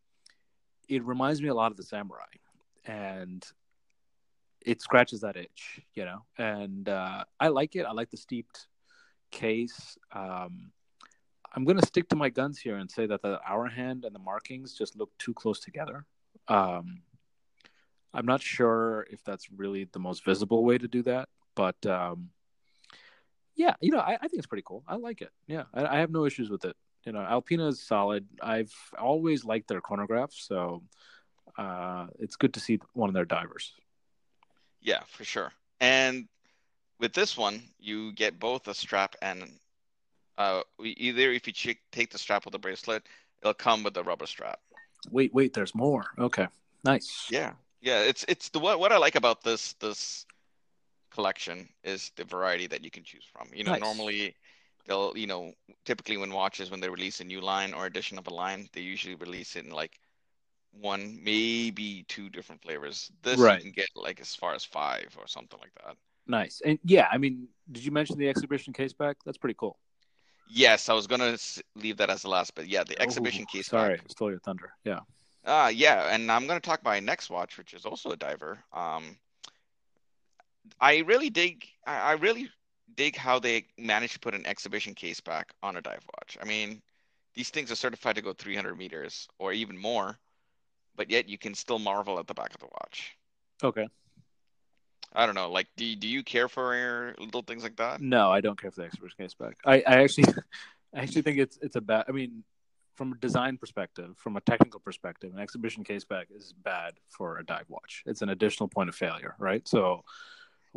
it 0.87 1.03
reminds 1.03 1.41
me 1.41 1.47
a 1.49 1.53
lot 1.53 1.71
of 1.71 1.77
the 1.77 1.83
samurai, 1.83 2.25
and 2.85 3.45
it 4.61 4.81
scratches 4.81 5.21
that 5.21 5.37
itch, 5.37 5.81
you 5.93 6.03
know. 6.05 6.25
And 6.37 6.87
uh, 6.89 7.25
I 7.39 7.47
like 7.47 7.75
it. 7.75 7.83
I 7.85 7.91
like 7.91 8.09
the 8.09 8.17
steeped 8.17 8.67
case. 9.31 9.97
Um, 10.11 10.71
I'm 11.53 11.63
gonna 11.65 11.85
stick 11.85 12.09
to 12.09 12.15
my 12.15 12.29
guns 12.29 12.59
here 12.59 12.77
and 12.77 12.89
say 12.91 13.05
that 13.07 13.21
the 13.21 13.41
hour 13.49 13.67
hand 13.67 14.05
and 14.05 14.13
the 14.13 14.19
markings 14.19 14.73
just 14.75 14.95
look 14.95 15.17
too 15.17 15.33
close 15.33 15.59
together. 15.59 16.05
Um, 16.49 17.03
I'm 18.13 18.25
not 18.25 18.41
sure 18.41 19.07
if 19.09 19.23
that's 19.23 19.51
really 19.51 19.87
the 19.91 19.99
most 19.99 20.25
visible 20.25 20.63
way 20.63 20.77
to 20.77 20.87
do 20.87 21.03
that, 21.03 21.29
but 21.55 21.83
um, 21.85 22.29
yeah, 23.55 23.75
you 23.81 23.91
know, 23.91 23.99
I, 23.99 24.13
I 24.13 24.27
think 24.27 24.39
it's 24.39 24.47
pretty 24.47 24.63
cool. 24.65 24.83
I 24.87 24.95
like 24.95 25.21
it. 25.21 25.29
Yeah, 25.47 25.63
I, 25.73 25.85
I 25.85 25.99
have 25.99 26.11
no 26.11 26.25
issues 26.25 26.49
with 26.49 26.65
it. 26.65 26.75
You 27.05 27.11
know, 27.11 27.19
Alpina 27.19 27.67
is 27.67 27.85
solid. 27.85 28.27
I've 28.41 28.73
always 28.99 29.45
liked 29.45 29.67
their 29.67 29.81
chronographs, 29.81 30.45
so 30.47 30.83
uh, 31.57 32.07
it's 32.17 32.35
good 32.35 32.53
to 32.55 32.59
see 32.59 32.79
one 32.93 33.09
of 33.09 33.13
their 33.13 33.25
divers. 33.25 33.73
Yeah, 34.81 35.01
for 35.07 35.23
sure. 35.23 35.51
And 35.79 36.27
with 36.99 37.13
this 37.13 37.37
one, 37.37 37.61
you 37.79 38.11
get 38.13 38.39
both 38.39 38.67
a 38.67 38.73
strap 38.73 39.15
and 39.21 39.59
uh, 40.37 40.61
either 40.81 41.31
if 41.31 41.47
you 41.47 41.75
take 41.91 42.11
the 42.11 42.17
strap 42.17 42.45
with 42.45 42.53
the 42.53 42.59
bracelet, 42.59 43.07
it'll 43.41 43.53
come 43.53 43.83
with 43.83 43.93
the 43.93 44.03
rubber 44.03 44.25
strap. 44.25 44.59
Wait, 45.11 45.33
wait, 45.33 45.53
there's 45.53 45.73
more. 45.75 46.05
Okay, 46.17 46.47
nice. 46.83 47.27
Yeah, 47.29 47.53
yeah. 47.81 48.01
It's 48.01 48.25
it's 48.27 48.49
the 48.49 48.59
what 48.59 48.79
what 48.79 48.91
I 48.91 48.97
like 48.97 49.15
about 49.15 49.43
this 49.43 49.73
this 49.73 50.25
collection 51.11 51.67
is 51.83 52.11
the 52.15 52.23
variety 52.23 52.67
that 52.67 52.83
you 52.83 52.91
can 52.91 53.03
choose 53.03 53.25
from. 53.31 53.47
You 53.53 53.63
know, 53.63 53.71
Nice. 53.71 53.81
normally 53.81 54.35
they'll 54.85 55.17
you 55.17 55.27
know 55.27 55.53
typically 55.85 56.17
when 56.17 56.31
watches 56.33 56.69
when 56.71 56.79
they 56.79 56.89
release 56.89 57.19
a 57.19 57.23
new 57.23 57.41
line 57.41 57.73
or 57.73 57.85
addition 57.85 58.17
of 58.17 58.27
a 58.27 58.33
line, 58.33 58.69
they 58.73 58.81
usually 58.81 59.15
release 59.15 59.55
it 59.55 59.65
in 59.65 59.71
like 59.71 59.99
one 60.71 61.19
maybe 61.23 62.03
two 62.07 62.29
different 62.29 62.61
flavors. 62.61 63.11
This 63.23 63.39
Right. 63.39 63.57
you 63.57 63.63
can 63.63 63.71
get 63.71 63.89
like 63.95 64.19
as 64.21 64.35
far 64.35 64.53
as 64.53 64.63
five 64.63 65.15
or 65.19 65.27
something 65.27 65.59
like 65.59 65.73
that. 65.85 65.97
Nice. 66.27 66.61
And 66.63 66.77
yeah, 66.83 67.07
I 67.11 67.17
mean, 67.17 67.47
did 67.71 67.83
you 67.83 67.91
mention 67.91 68.19
the 68.19 68.29
exhibition 68.29 68.71
case 68.71 68.93
back? 68.93 69.17
That's 69.25 69.37
pretty 69.37 69.55
cool. 69.57 69.79
Yes, 70.49 70.89
I 70.89 70.93
was 70.93 71.05
gonna 71.05 71.37
leave 71.75 71.97
that 71.97 72.09
as 72.09 72.23
the 72.23 72.29
last, 72.29 72.55
but 72.55 72.67
yeah, 72.67 72.83
the 72.83 72.99
exhibition 73.01 73.43
Ooh, 73.43 73.57
case 73.57 73.67
Sorry, 73.67 73.97
back. 73.97 74.09
stole 74.09 74.31
your 74.31 74.39
thunder. 74.39 74.73
Yeah. 74.83 74.99
Uh 75.45 75.71
yeah, 75.73 76.13
and 76.13 76.31
I'm 76.31 76.47
gonna 76.47 76.59
talk 76.59 76.81
about 76.81 76.91
my 76.91 76.99
next 76.99 77.29
watch, 77.29 77.57
which 77.57 77.73
is 77.73 77.85
also 77.85 78.11
a 78.11 78.17
diver. 78.17 78.63
Um, 78.73 79.17
I 80.81 80.99
really 80.99 81.29
dig. 81.29 81.65
I, 81.85 81.97
I 81.97 82.11
really 82.13 82.49
dig 82.95 83.15
how 83.15 83.39
they 83.39 83.65
managed 83.77 84.13
to 84.13 84.19
put 84.19 84.33
an 84.33 84.45
exhibition 84.45 84.95
case 84.95 85.21
back 85.21 85.53
on 85.61 85.77
a 85.77 85.81
dive 85.81 86.03
watch. 86.17 86.37
I 86.41 86.45
mean, 86.45 86.81
these 87.35 87.49
things 87.49 87.71
are 87.71 87.75
certified 87.75 88.15
to 88.15 88.21
go 88.21 88.33
300 88.33 88.75
meters 88.75 89.27
or 89.37 89.53
even 89.53 89.77
more, 89.77 90.17
but 90.95 91.09
yet 91.09 91.29
you 91.29 91.37
can 91.37 91.53
still 91.53 91.79
marvel 91.79 92.19
at 92.19 92.27
the 92.27 92.33
back 92.33 92.53
of 92.53 92.59
the 92.59 92.67
watch. 92.81 93.15
Okay. 93.63 93.87
I 95.13 95.25
don't 95.25 95.35
know. 95.35 95.51
Like, 95.51 95.67
do 95.75 95.95
do 95.95 96.07
you 96.07 96.23
care 96.23 96.47
for 96.47 97.15
little 97.19 97.41
things 97.41 97.63
like 97.63 97.77
that? 97.77 98.01
No, 98.01 98.31
I 98.31 98.41
don't 98.41 98.59
care 98.59 98.71
for 98.71 98.81
the 98.81 98.87
exhibition 98.87 99.15
case 99.19 99.33
back. 99.33 99.57
I, 99.65 99.83
I 99.87 100.03
actually, 100.03 100.25
I 100.93 100.99
actually 101.01 101.23
think 101.23 101.39
it's 101.39 101.57
it's 101.61 101.75
a 101.75 101.81
bad. 101.81 102.05
I 102.07 102.11
mean, 102.11 102.43
from 102.95 103.13
a 103.13 103.15
design 103.15 103.57
perspective, 103.57 104.15
from 104.17 104.37
a 104.37 104.41
technical 104.41 104.79
perspective, 104.79 105.33
an 105.33 105.39
exhibition 105.39 105.83
case 105.83 106.03
back 106.03 106.27
is 106.35 106.53
bad 106.53 106.93
for 107.09 107.37
a 107.37 107.45
dive 107.45 107.65
watch. 107.69 108.03
It's 108.05 108.21
an 108.21 108.29
additional 108.29 108.69
point 108.69 108.89
of 108.89 108.95
failure, 108.95 109.35
right? 109.39 109.67
So, 109.67 110.03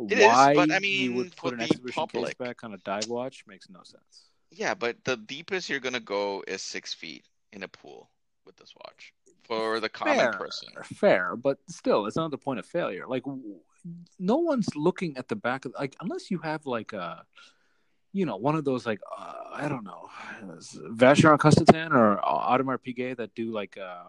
It 0.09 0.17
is, 0.17 0.25
why 0.25 0.55
but 0.55 0.71
I 0.71 0.79
mean, 0.79 1.01
you 1.01 1.13
would 1.13 1.35
put 1.35 1.53
an 1.53 1.61
exhibition 1.61 2.07
case 2.07 2.11
public- 2.11 2.37
back 2.37 2.63
on 2.63 2.73
a 2.73 2.77
dive 2.77 3.07
watch 3.07 3.43
makes 3.45 3.69
no 3.69 3.83
sense. 3.83 4.29
Yeah, 4.51 4.73
but 4.73 5.03
the 5.03 5.17
deepest 5.17 5.69
you're 5.69 5.79
gonna 5.79 5.99
go 5.99 6.43
is 6.47 6.61
six 6.61 6.93
feet 6.93 7.25
in 7.51 7.63
a 7.63 7.67
pool 7.67 8.09
with 8.45 8.55
this 8.57 8.73
watch 8.75 9.13
for 9.43 9.79
the 9.79 9.89
common 9.89 10.15
fair, 10.17 10.31
person. 10.31 10.69
fair, 10.83 11.35
but 11.35 11.57
still, 11.67 12.05
it's 12.05 12.15
not 12.15 12.31
the 12.31 12.37
point 12.37 12.59
of 12.59 12.65
failure. 12.65 13.05
Like, 13.07 13.23
w- 13.23 13.59
no 14.19 14.37
one's 14.37 14.75
looking 14.75 15.17
at 15.17 15.27
the 15.27 15.35
back 15.35 15.65
of 15.65 15.73
like 15.77 15.95
unless 16.01 16.31
you 16.31 16.39
have 16.39 16.65
like 16.65 16.93
a, 16.93 17.25
you 18.13 18.25
know, 18.25 18.37
one 18.37 18.55
of 18.55 18.63
those 18.65 18.85
like 18.85 18.99
uh, 19.17 19.33
I 19.53 19.67
don't 19.67 19.83
know, 19.83 20.09
Vacheron 20.91 21.39
Constantin 21.39 21.91
or 21.93 22.17
Audemars 22.17 22.79
Piguet 22.85 23.17
that 23.17 23.35
do 23.35 23.51
like 23.51 23.77
uh, 23.77 24.05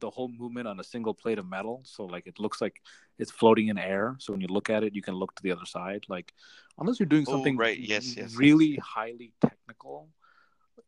the 0.00 0.10
whole 0.10 0.28
movement 0.28 0.68
on 0.68 0.80
a 0.80 0.84
single 0.84 1.14
plate 1.14 1.38
of 1.38 1.46
metal, 1.48 1.80
so 1.84 2.06
like 2.06 2.26
it 2.26 2.38
looks 2.38 2.60
like 2.60 2.80
it's 3.18 3.30
floating 3.30 3.68
in 3.68 3.78
air. 3.78 4.16
So 4.18 4.32
when 4.32 4.40
you 4.40 4.48
look 4.48 4.70
at 4.70 4.82
it, 4.84 4.94
you 4.94 5.02
can 5.02 5.14
look 5.14 5.34
to 5.36 5.42
the 5.42 5.52
other 5.52 5.66
side. 5.66 6.04
Like, 6.08 6.32
unless 6.78 6.98
you're 6.98 7.06
doing 7.06 7.26
Oh, 7.26 7.32
something 7.32 7.56
right. 7.56 7.78
Yes, 7.78 8.16
yes, 8.16 8.16
yes, 8.16 8.36
really 8.38 8.72
yes. 8.72 8.84
highly 8.84 9.32
technical 9.40 10.08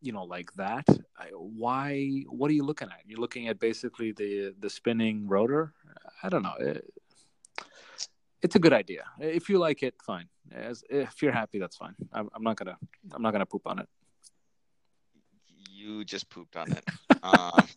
you 0.01 0.13
know 0.13 0.25
like 0.25 0.53
that 0.55 0.85
I, 1.19 1.27
why 1.35 2.25
what 2.29 2.51
are 2.51 2.55
you 2.55 2.65
looking 2.65 2.89
at? 2.89 3.01
You're 3.07 3.21
looking 3.21 3.49
at 3.49 3.59
basically 3.59 4.13
the 4.13 4.55
the 4.59 4.71
spinning 4.71 5.27
rotor? 5.29 5.73
I 6.23 6.29
don't 6.29 6.43
know 6.43 6.55
it, 6.59 6.85
it's 8.43 8.57
a 8.57 8.59
good 8.59 8.73
idea. 8.73 9.05
If 9.19 9.49
you 9.49 9.59
like 9.59 9.83
it 9.83 9.95
fine. 10.05 10.27
As, 10.53 10.83
if 10.89 11.23
you're 11.23 11.33
happy 11.33 11.59
that's 11.59 11.77
fine. 11.77 11.95
I'm, 12.13 12.29
I'm 12.35 12.43
not 12.43 12.57
gonna 12.57 12.77
i'm 13.13 13.23
not 13.23 13.33
gonna 13.33 13.47
poop 13.47 13.63
on 13.67 13.79
it. 13.79 13.89
You 15.71 16.05
just 16.05 16.29
pooped 16.31 16.57
on 16.57 16.73
it. 16.73 16.85
Um, 17.23 17.69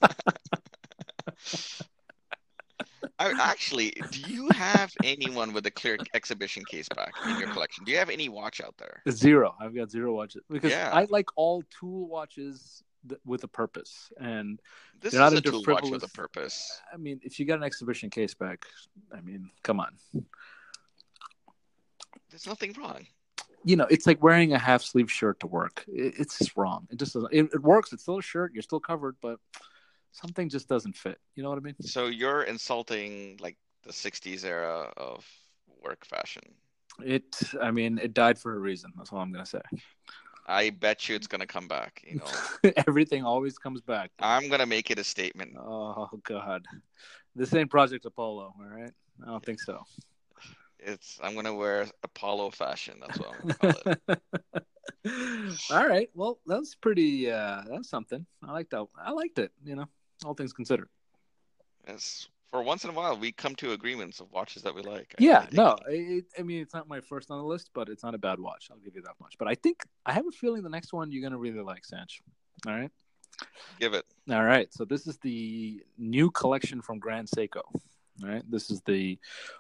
actually, 3.19 3.91
do 4.11 4.19
you 4.31 4.49
have 4.49 4.93
anyone 5.03 5.53
with 5.53 5.65
a 5.65 5.71
clear 5.71 5.97
exhibition 6.13 6.63
case 6.65 6.87
back 6.89 7.13
in 7.27 7.39
your 7.39 7.49
collection? 7.49 7.83
Do 7.85 7.91
you 7.91 7.97
have 7.97 8.09
any 8.09 8.29
watch 8.29 8.61
out 8.61 8.75
there? 8.77 9.01
Zero. 9.09 9.55
I've 9.59 9.75
got 9.75 9.91
zero 9.91 10.13
watches 10.13 10.41
because 10.49 10.71
Yeah. 10.71 10.89
I 10.93 11.05
like 11.09 11.27
all 11.35 11.63
tool 11.79 12.07
watches 12.07 12.83
th- 13.07 13.21
with 13.25 13.43
a 13.43 13.47
purpose. 13.47 14.11
And 14.19 14.59
This 14.99 15.11
They're 15.13 15.21
not 15.21 15.33
is 15.33 15.39
a 15.39 15.41
tool 15.41 15.63
watch 15.67 15.89
with 15.89 16.03
a 16.03 16.09
purpose. 16.09 16.81
I 16.93 16.97
mean, 16.97 17.19
if 17.23 17.39
you 17.39 17.45
got 17.45 17.57
an 17.57 17.63
exhibition 17.63 18.09
case 18.09 18.33
back, 18.33 18.65
I 19.15 19.21
mean, 19.21 19.49
come 19.63 19.79
on. 19.79 19.95
There's 22.29 22.47
nothing 22.47 22.73
wrong. 22.79 23.05
You 23.65 23.77
know, 23.77 23.85
it's 23.89 24.05
like 24.07 24.21
wearing 24.21 24.53
a 24.53 24.59
half 24.59 24.81
sleeve 24.81 25.09
shirt 25.11 25.39
to 25.41 25.47
work. 25.47 25.85
It, 25.87 26.15
it's 26.17 26.37
just 26.39 26.57
wrong. 26.57 26.87
It 26.91 26.97
just 26.99 27.13
doesn't. 27.13 27.31
It, 27.31 27.45
it 27.53 27.61
works. 27.61 27.93
It's 27.93 28.01
still 28.03 28.17
a 28.17 28.21
shirt. 28.21 28.53
You're 28.53 28.63
still 28.63 28.79
covered, 28.79 29.15
but 29.21 29.39
something 30.13 30.47
just 30.47 30.69
doesn't 30.69 30.95
fit. 30.95 31.19
You 31.35 31.43
know 31.43 31.49
what 31.49 31.57
I 31.57 31.61
mean? 31.61 31.75
So 31.81 32.07
you're 32.07 32.43
insulting 32.43 33.37
like 33.41 33.57
the 33.83 33.91
'60s 33.91 34.45
era 34.45 34.91
of 34.95 35.25
work 35.83 36.05
fashion. 36.05 36.43
It. 37.03 37.25
I 37.61 37.71
mean, 37.71 37.99
it 38.01 38.13
died 38.13 38.39
for 38.39 38.55
a 38.55 38.59
reason. 38.59 38.93
That's 38.95 39.11
all 39.11 39.19
I'm 39.19 39.31
gonna 39.31 39.45
say. 39.45 39.61
I 40.47 40.69
bet 40.69 41.07
you 41.07 41.15
it's 41.15 41.27
gonna 41.27 41.47
come 41.47 41.67
back. 41.67 42.03
You 42.05 42.17
know, 42.17 42.71
Everything 42.87 43.23
always 43.23 43.57
comes 43.57 43.81
back. 43.81 44.11
I'm 44.19 44.49
gonna 44.49 44.65
make 44.65 44.91
it 44.91 44.99
a 44.99 45.03
statement. 45.03 45.55
Oh 45.57 46.09
God, 46.23 46.65
this 47.35 47.53
ain't 47.53 47.69
Project 47.69 48.05
Apollo. 48.05 48.53
All 48.59 48.65
right, 48.65 48.91
I 49.23 49.27
don't 49.27 49.43
think 49.43 49.61
so. 49.61 49.83
It's 50.79 51.19
I'm 51.23 51.33
gonna 51.33 51.55
wear 51.55 51.87
Apollo 52.03 52.51
fashion. 52.51 52.99
That's 52.99 53.19
what 53.19 53.29
I'm 53.29 53.41
gonna 53.41 53.53
call 53.55 53.93
it. 53.93 54.21
all 55.71 55.87
right. 55.87 56.09
Well, 56.13 56.39
that's 56.45 56.75
pretty. 56.75 57.31
Uh, 57.31 57.61
that's 57.69 57.89
something. 57.89 58.25
I 58.45 58.51
liked 58.51 58.71
that. 58.71 58.85
I 58.97 59.11
liked 59.11 59.39
it. 59.39 59.51
You 59.63 59.77
know, 59.77 59.85
all 60.25 60.33
things 60.33 60.53
considered. 60.53 60.89
Yes, 61.87 62.27
for 62.49 62.61
once 62.63 62.83
in 62.83 62.89
a 62.89 62.93
while, 62.93 63.17
we 63.17 63.31
come 63.31 63.55
to 63.55 63.71
agreements 63.73 64.19
of 64.19 64.31
watches 64.31 64.63
that 64.63 64.73
we 64.75 64.81
like. 64.81 65.13
I- 65.19 65.23
Yeah. 65.23 65.47
No. 65.51 65.77
It, 65.87 66.25
I 66.37 66.43
mean, 66.43 66.61
it's 66.61 66.73
not 66.73 66.87
my 66.87 67.01
first 67.01 67.29
on 67.31 67.37
the 67.39 67.43
list, 67.45 67.71
but 67.73 67.89
it's 67.89 68.03
not 68.03 68.15
a 68.15 68.17
bad 68.19 68.39
watch. 68.39 68.69
I'll 68.71 68.77
give 68.77 68.95
you 68.95 69.01
that 69.01 69.15
much. 69.19 69.35
But 69.37 69.47
I 69.47 69.55
think 69.55 69.83
I 70.05 70.13
have 70.13 70.27
a 70.27 70.31
feeling 70.31 70.63
the 70.63 70.69
next 70.69 70.93
one 70.93 71.11
you're 71.11 71.23
gonna 71.23 71.37
really 71.37 71.61
like, 71.61 71.83
Sanch. 71.85 72.21
All 72.67 72.73
right. 72.73 72.91
Give 73.79 73.93
it. 73.95 74.05
All 74.29 74.43
right. 74.43 74.71
So 74.73 74.85
this 74.85 75.07
is 75.07 75.17
the 75.17 75.83
new 75.97 76.29
collection 76.31 76.81
from 76.81 76.99
Grand 76.99 77.27
Seiko. 77.27 77.61
All 78.21 78.29
right. 78.29 78.43
This 78.49 78.69
is 78.69 78.81
the 78.85 79.17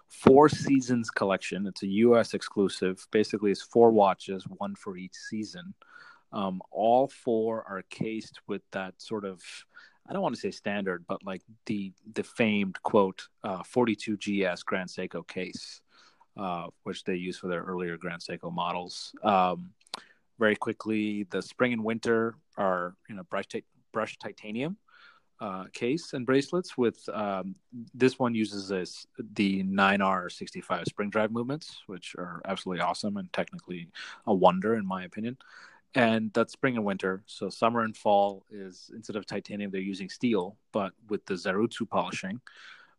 Four 0.07 0.47
Seasons 0.47 1.09
collection. 1.09 1.65
It's 1.65 1.81
a 1.81 1.87
U.S. 1.87 2.35
exclusive. 2.35 3.05
Basically, 3.11 3.49
it's 3.51 3.63
four 3.63 3.89
watches, 3.89 4.43
one 4.57 4.75
for 4.75 4.95
each 4.95 5.15
season. 5.15 5.73
Um, 6.31 6.61
all 6.71 7.07
four 7.07 7.63
are 7.67 7.81
cased 7.89 8.39
with 8.47 8.61
that 8.71 8.93
sort 9.01 9.25
of, 9.25 9.41
I 10.07 10.13
don't 10.13 10.21
want 10.21 10.35
to 10.35 10.41
say 10.41 10.51
standard, 10.51 11.05
but 11.07 11.23
like 11.23 11.41
the 11.65 11.93
the 12.13 12.23
famed 12.23 12.81
quote 12.83 13.27
uh, 13.43 13.63
42 13.63 14.17
GS 14.17 14.63
Grand 14.63 14.89
Seiko 14.89 15.25
case, 15.27 15.81
uh, 16.37 16.67
which 16.83 17.03
they 17.03 17.15
use 17.15 17.37
for 17.37 17.47
their 17.47 17.61
earlier 17.61 17.97
Grand 17.97 18.21
Seiko 18.21 18.51
models. 18.51 19.13
Um, 19.23 19.71
very 20.39 20.55
quickly, 20.55 21.23
the 21.29 21.41
spring 21.41 21.73
and 21.73 21.83
winter 21.83 22.35
are 22.57 22.95
you 23.07 23.15
know 23.15 23.23
brushed 23.23 23.55
brushed 23.91 24.19
titanium 24.19 24.77
uh, 25.39 25.65
case 25.73 26.13
and 26.13 26.25
bracelets. 26.25 26.77
With 26.77 27.07
um, 27.09 27.55
this 27.93 28.19
one 28.19 28.35
uses 28.35 28.67
this 28.67 29.07
the 29.35 29.63
9R65 29.63 30.85
spring 30.85 31.09
drive 31.09 31.31
movements, 31.31 31.81
which 31.87 32.15
are 32.17 32.41
absolutely 32.45 32.81
awesome 32.81 33.17
and 33.17 33.31
technically 33.33 33.89
a 34.25 34.33
wonder 34.33 34.75
in 34.75 34.85
my 34.85 35.03
opinion. 35.03 35.37
And 35.95 36.31
that's 36.33 36.53
spring 36.53 36.75
and 36.75 36.85
winter. 36.85 37.23
So 37.27 37.49
summer 37.49 37.81
and 37.81 37.95
fall 37.95 38.45
is 38.49 38.89
instead 38.95 39.15
of 39.15 39.27
titanium, 39.27 39.69
they're 39.69 39.81
using 39.81 40.09
steel, 40.09 40.57
but 40.71 40.93
with 41.07 41.23
the 41.25 41.35
Zaratsu 41.35 41.87
polishing 41.87 42.41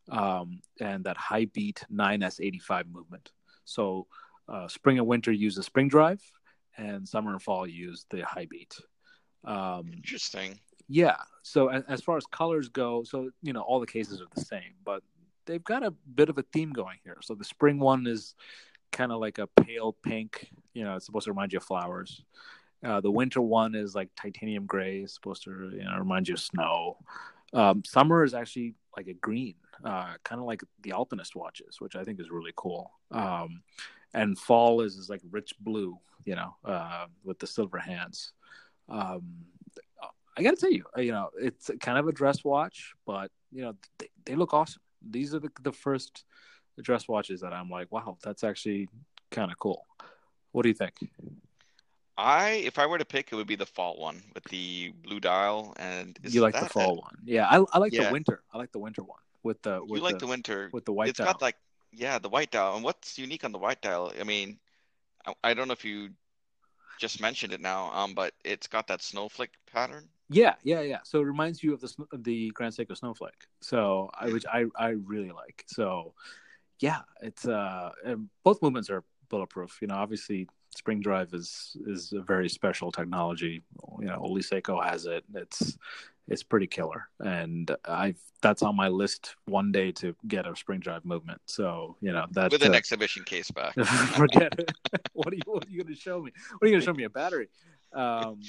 um, 0.09 0.61
and 0.79 1.03
that 1.03 1.17
high 1.17 1.45
beat 1.45 1.83
9S85 1.93 2.91
movement. 2.91 3.31
So 3.65 4.07
uh, 4.47 4.67
spring 4.67 4.97
and 4.97 5.07
winter 5.07 5.31
use 5.31 5.55
the 5.55 5.63
spring 5.63 5.87
drive, 5.87 6.21
and 6.77 7.07
summer 7.07 7.31
and 7.31 7.41
fall 7.41 7.67
use 7.67 8.05
the 8.09 8.21
high 8.21 8.47
beat. 8.49 8.75
Um, 9.43 9.91
Interesting. 9.93 10.59
yeah. 10.87 11.17
So 11.43 11.69
as, 11.69 11.83
as 11.87 12.01
far 12.01 12.17
as 12.17 12.25
colors 12.27 12.69
go, 12.69 13.03
so 13.03 13.29
you 13.41 13.53
know 13.53 13.61
all 13.61 13.79
the 13.79 13.87
cases 13.87 14.21
are 14.21 14.27
the 14.35 14.41
same, 14.41 14.75
but 14.83 15.03
they've 15.45 15.63
got 15.63 15.83
a 15.83 15.91
bit 15.91 16.29
of 16.29 16.37
a 16.37 16.43
theme 16.53 16.71
going 16.71 16.97
here. 17.03 17.17
So 17.21 17.35
the 17.35 17.43
spring 17.43 17.79
one 17.79 18.07
is 18.07 18.35
kind 18.91 19.11
of 19.11 19.19
like 19.19 19.37
a 19.39 19.47
pale 19.47 19.93
pink. 20.03 20.49
You 20.73 20.83
know, 20.83 20.95
it's 20.95 21.05
supposed 21.05 21.25
to 21.25 21.31
remind 21.31 21.53
you 21.53 21.57
of 21.57 21.63
flowers. 21.63 22.23
Uh, 22.83 23.01
the 23.01 23.11
winter 23.11 23.41
one 23.41 23.75
is 23.75 23.95
like 23.95 24.09
titanium 24.15 24.65
gray, 24.65 25.05
supposed 25.05 25.43
to 25.43 25.71
you 25.73 25.83
know 25.83 25.97
remind 25.97 26.27
you 26.27 26.35
of 26.35 26.39
snow. 26.39 26.97
Um, 27.53 27.83
summer 27.85 28.23
is 28.23 28.33
actually 28.33 28.75
like 28.97 29.07
a 29.07 29.13
green, 29.13 29.55
uh, 29.83 30.13
kind 30.23 30.39
of 30.39 30.47
like 30.47 30.61
the 30.81 30.91
Alpinist 30.91 31.35
watches, 31.35 31.79
which 31.79 31.95
I 31.95 32.03
think 32.03 32.19
is 32.19 32.29
really 32.29 32.53
cool. 32.55 32.91
Um, 33.11 33.61
and 34.13 34.37
fall 34.37 34.81
is, 34.81 34.95
is 34.95 35.09
like 35.09 35.21
rich 35.29 35.53
blue, 35.59 35.97
you 36.25 36.35
know, 36.35 36.55
uh, 36.63 37.05
with 37.23 37.39
the 37.39 37.47
silver 37.47 37.77
hands. 37.77 38.33
Um, 38.89 39.45
I 40.37 40.43
got 40.43 40.51
to 40.51 40.57
tell 40.57 40.71
you, 40.71 40.83
uh, 40.97 41.01
you 41.01 41.11
know, 41.11 41.29
it's 41.39 41.71
kind 41.79 41.97
of 41.97 42.07
a 42.07 42.11
dress 42.11 42.43
watch, 42.43 42.93
but 43.05 43.31
you 43.51 43.61
know, 43.61 43.75
they, 43.99 44.09
they 44.25 44.35
look 44.35 44.53
awesome. 44.53 44.81
These 45.07 45.33
are 45.33 45.39
the, 45.39 45.49
the 45.61 45.71
first 45.71 46.25
dress 46.81 47.07
watches 47.07 47.41
that 47.41 47.53
I'm 47.53 47.69
like, 47.69 47.91
wow, 47.91 48.17
that's 48.21 48.43
actually 48.43 48.89
kind 49.31 49.51
of 49.51 49.57
cool. 49.59 49.85
What 50.51 50.63
do 50.63 50.69
you 50.69 50.75
think? 50.75 50.93
I, 52.17 52.61
if 52.65 52.77
I 52.79 52.85
were 52.85 52.97
to 52.97 53.05
pick, 53.05 53.31
it 53.31 53.35
would 53.35 53.47
be 53.47 53.55
the 53.55 53.65
fall 53.65 53.97
one 53.97 54.23
with 54.33 54.43
the 54.45 54.93
blue 55.03 55.19
dial. 55.19 55.73
And 55.77 56.17
is 56.23 56.35
you 56.35 56.41
like 56.41 56.59
the 56.59 56.65
fall 56.65 56.97
one? 56.97 57.17
Yeah, 57.25 57.47
I, 57.47 57.63
I 57.73 57.79
like 57.79 57.91
Yeah. 57.91 58.07
the 58.07 58.11
winter. 58.11 58.43
I 58.53 58.57
like 58.57 58.71
the 58.71 58.79
winter 58.79 59.03
one 59.03 59.19
with 59.43 59.61
the 59.63 59.83
You 59.83 59.91
with 59.93 60.03
like 60.03 60.17
the, 60.19 60.19
the 60.19 60.27
winter. 60.27 60.73
with 60.73 60.85
the 60.85 60.93
white 60.93 61.07
It's 61.09 61.17
dial. 61.17 61.27
got 61.27 61.41
like, 61.41 61.57
yeah, 61.91 62.19
the 62.19 62.29
white 62.29 62.51
dial. 62.51 62.75
And 62.75 62.83
what's 62.83 63.17
unique 63.17 63.43
on 63.43 63.51
the 63.51 63.59
white 63.59 63.81
dial? 63.81 64.11
I 64.19 64.23
mean, 64.23 64.59
I, 65.25 65.33
I 65.43 65.53
don't 65.53 65.67
know 65.67 65.73
if 65.73 65.85
you 65.85 66.11
just 66.97 67.21
mentioned 67.21 67.53
it 67.53 67.61
now, 67.61 67.91
um, 67.93 68.13
but 68.15 68.33
it's 68.43 68.67
got 68.67 68.87
that 68.87 69.01
snowflake 69.01 69.51
pattern. 69.71 70.09
Yeah, 70.29 70.55
yeah, 70.63 70.81
yeah. 70.81 70.99
So 71.03 71.19
it 71.19 71.25
reminds 71.25 71.63
you 71.63 71.73
of 71.73 71.81
the 71.81 71.87
sn- 71.87 72.07
the 72.13 72.49
Grand 72.51 72.73
Seiko 72.73 72.97
Snowflake. 72.97 73.45
So 73.61 74.09
I 74.19 74.29
which 74.29 74.45
I 74.51 74.65
I 74.75 74.89
really 74.89 75.31
like. 75.31 75.63
So 75.67 76.13
yeah, 76.79 77.01
it's 77.21 77.47
uh 77.47 77.91
both 78.43 78.61
movements 78.61 78.89
are 78.89 79.03
bulletproof. 79.29 79.79
You 79.81 79.87
know, 79.87 79.95
obviously 79.95 80.47
Spring 80.77 80.99
Drive 80.99 81.33
is 81.33 81.77
is 81.87 82.13
a 82.13 82.21
very 82.21 82.49
special 82.49 82.91
technology. 82.91 83.63
You 83.99 84.07
know, 84.07 84.21
only 84.21 84.41
Seiko 84.41 84.83
has 84.83 85.05
it. 85.05 85.23
It's 85.33 85.77
it's 86.27 86.43
pretty 86.43 86.67
killer, 86.67 87.07
and 87.19 87.75
I've 87.85 88.19
that's 88.41 88.61
on 88.61 88.75
my 88.75 88.87
list 88.87 89.35
one 89.45 89.71
day 89.71 89.91
to 89.93 90.15
get 90.27 90.47
a 90.47 90.55
Spring 90.55 90.79
Drive 90.79 91.05
movement. 91.05 91.41
So 91.45 91.97
you 92.01 92.11
know 92.11 92.25
that 92.31 92.51
with 92.51 92.63
an 92.63 92.73
uh, 92.73 92.77
exhibition 92.77 93.23
case 93.23 93.51
back. 93.51 93.73
forget 94.15 94.57
it. 94.59 94.71
what 95.13 95.31
are 95.33 95.35
you 95.35 95.41
what 95.45 95.65
are 95.65 95.69
you 95.69 95.83
going 95.83 95.93
to 95.93 95.99
show 95.99 96.21
me? 96.21 96.31
What 96.51 96.65
are 96.65 96.67
you 96.67 96.73
going 96.73 96.81
to 96.81 96.85
show 96.85 96.93
me? 96.93 97.03
A 97.03 97.09
battery? 97.09 97.49
Um, 97.93 98.41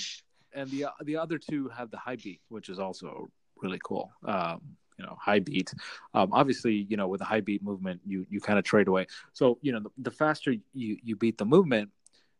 and 0.52 0.70
the 0.70 0.86
the 1.04 1.16
other 1.16 1.38
two 1.38 1.68
have 1.68 1.90
the 1.90 1.98
high 1.98 2.16
beat, 2.16 2.40
which 2.48 2.68
is 2.68 2.78
also 2.78 3.28
really 3.62 3.80
cool. 3.84 4.10
Um, 4.24 4.60
you 4.98 5.04
know, 5.04 5.16
high 5.20 5.40
beat. 5.40 5.72
Um, 6.14 6.32
obviously, 6.32 6.86
you 6.88 6.96
know, 6.96 7.08
with 7.08 7.20
a 7.20 7.24
high 7.24 7.40
beat 7.40 7.62
movement, 7.62 8.00
you 8.06 8.26
you 8.30 8.40
kind 8.40 8.58
of 8.58 8.64
trade 8.64 8.88
away. 8.88 9.06
So 9.32 9.58
you 9.62 9.72
know, 9.72 9.80
the, 9.80 9.90
the 9.98 10.10
faster 10.10 10.54
you 10.72 10.96
you 11.02 11.16
beat 11.16 11.38
the 11.38 11.44
movement, 11.44 11.90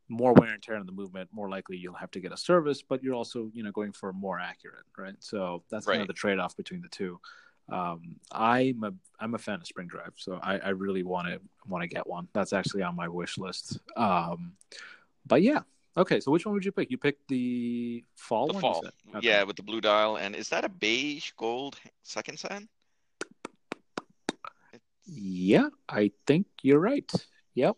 more 0.08 0.32
wear 0.34 0.50
and 0.52 0.62
tear 0.62 0.76
on 0.76 0.86
the 0.86 0.92
movement, 0.92 1.28
more 1.32 1.48
likely 1.48 1.76
you'll 1.76 1.94
have 1.94 2.10
to 2.12 2.20
get 2.20 2.32
a 2.32 2.36
service. 2.36 2.82
But 2.82 3.02
you're 3.02 3.14
also 3.14 3.50
you 3.52 3.62
know 3.62 3.72
going 3.72 3.92
for 3.92 4.12
more 4.12 4.38
accurate, 4.38 4.84
right? 4.96 5.16
So 5.20 5.62
that's 5.70 5.86
kind 5.86 6.00
of 6.02 6.06
the 6.06 6.12
trade 6.14 6.38
off 6.38 6.56
between 6.56 6.82
the 6.82 6.88
two. 6.88 7.20
Um, 7.68 8.16
I'm 8.30 8.84
a 8.84 8.92
I'm 9.18 9.34
a 9.34 9.38
fan 9.38 9.56
of 9.56 9.66
Spring 9.66 9.88
Drive, 9.88 10.12
so 10.16 10.38
I, 10.42 10.58
I 10.58 10.68
really 10.68 11.02
want 11.02 11.26
to 11.28 11.40
want 11.66 11.82
to 11.82 11.88
get 11.88 12.06
one. 12.06 12.28
That's 12.32 12.52
actually 12.52 12.82
on 12.82 12.94
my 12.94 13.08
wish 13.08 13.38
list. 13.38 13.80
Um, 13.96 14.52
but 15.26 15.42
yeah, 15.42 15.60
okay. 15.96 16.20
So 16.20 16.30
which 16.30 16.46
one 16.46 16.54
would 16.54 16.64
you 16.64 16.70
pick? 16.70 16.90
You 16.92 16.98
picked 16.98 17.26
the 17.26 18.04
fall 18.14 18.46
The 18.46 18.52
one. 18.54 18.60
fall. 18.60 18.84
Okay. 19.16 19.26
Yeah, 19.26 19.42
with 19.42 19.56
the 19.56 19.64
blue 19.64 19.80
dial. 19.80 20.16
And 20.16 20.36
is 20.36 20.48
that 20.50 20.64
a 20.64 20.68
beige 20.68 21.32
gold 21.36 21.76
second 22.04 22.38
sand? 22.38 22.68
Yeah, 25.04 25.68
I 25.88 26.10
think 26.26 26.46
you're 26.62 26.80
right. 26.80 27.10
Yep. 27.54 27.76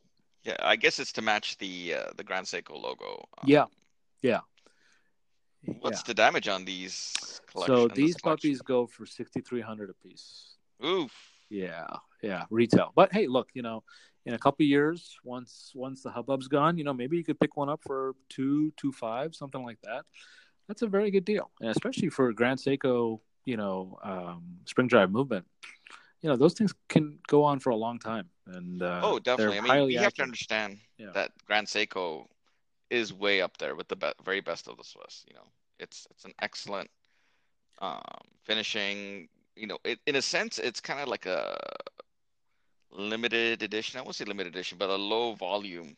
Yeah, 0.49 0.57
I 0.61 0.77
guess 0.77 0.99
it's 0.99 1.13
to 1.13 1.23
match 1.23 1.59
the 1.59 1.95
uh, 1.95 2.11
the 2.17 2.25
Grand 2.25 2.47
Seiko 2.47 2.81
logo. 2.81 3.29
Um, 3.39 3.45
Yeah. 3.47 3.67
Yeah. 4.23 4.41
What's 5.81 6.01
yeah. 6.01 6.05
the 6.07 6.15
damage 6.15 6.49
on 6.49 6.65
these? 6.65 7.13
So 7.67 7.89
these 7.89 8.17
puppies 8.21 8.63
go 8.63 8.87
for 8.87 9.05
sixty 9.05 9.41
three 9.43 9.61
hundred 9.61 9.91
a 9.91 9.95
piece. 9.95 10.57
Oof. 10.85 11.13
Yeah, 11.51 11.87
yeah, 12.23 12.45
retail. 12.51 12.93
But 12.95 13.13
hey, 13.13 13.27
look, 13.27 13.49
you 13.55 13.63
know, 13.63 13.83
in 14.27 14.35
a 14.35 14.39
couple 14.39 14.65
years, 14.65 15.19
once 15.25 15.73
once 15.75 16.03
the 16.03 16.11
hubbub's 16.11 16.49
gone, 16.49 16.79
you 16.79 16.85
know, 16.85 16.93
maybe 16.93 17.17
you 17.17 17.25
could 17.25 17.41
pick 17.41 17.57
one 17.57 17.69
up 17.69 17.81
for 17.83 18.15
two, 18.29 18.73
two 18.77 18.93
five, 18.93 19.35
something 19.35 19.63
like 19.63 19.79
that. 19.85 20.05
That's 20.67 20.83
a 20.83 20.87
very 20.87 21.11
good 21.11 21.25
deal, 21.25 21.51
and 21.61 21.71
especially 21.71 22.11
for 22.11 22.33
Grand 22.33 22.59
Seiko, 22.59 23.21
you 23.45 23.57
know, 23.57 23.99
um, 24.03 24.59
spring 24.67 24.89
drive 24.89 25.11
movement. 25.11 25.47
You 26.23 26.29
know, 26.31 26.37
those 26.37 26.55
things 26.55 26.75
can 26.89 27.19
go 27.29 27.45
on 27.45 27.61
for 27.61 27.71
a 27.71 27.77
long 27.77 27.99
time, 27.99 28.29
and 28.47 28.83
uh, 28.83 29.01
Oh, 29.05 29.19
definitely. 29.19 29.59
I 29.59 29.61
mean, 29.79 29.91
you 29.91 29.99
have 30.01 30.15
to 30.15 30.23
understand 30.23 30.79
Yeah. 30.99 31.13
that 31.13 31.31
Grand 31.47 31.67
Seiko 31.69 32.27
is 32.91 33.13
way 33.13 33.41
up 33.41 33.57
there 33.59 33.77
with 33.77 33.89
the 33.89 33.97
be- 33.97 34.13
very 34.25 34.41
best 34.41 34.67
of 34.67 34.77
the 34.77 34.85
Swiss. 34.85 35.25
You 35.29 35.35
know, 35.35 35.47
it's 35.79 36.07
it's 36.11 36.25
an 36.25 36.35
excellent 36.41 36.91
um, 37.81 38.01
finishing. 38.43 39.29
You 39.55 39.67
know, 39.69 39.79
it, 39.85 40.01
in 40.07 40.17
a 40.17 40.23
sense, 40.23 40.59
it's 40.59 40.81
kind 40.81 41.01
of 41.01 41.09
like 41.09 41.27
a 41.27 41.57
limited 42.91 43.63
edition. 43.63 43.99
I 43.99 44.03
won't 44.03 44.17
say 44.17 44.25
limited 44.25 44.55
edition, 44.55 44.79
but 44.79 44.91
a 44.91 44.97
low 44.97 45.35
volume 45.35 45.97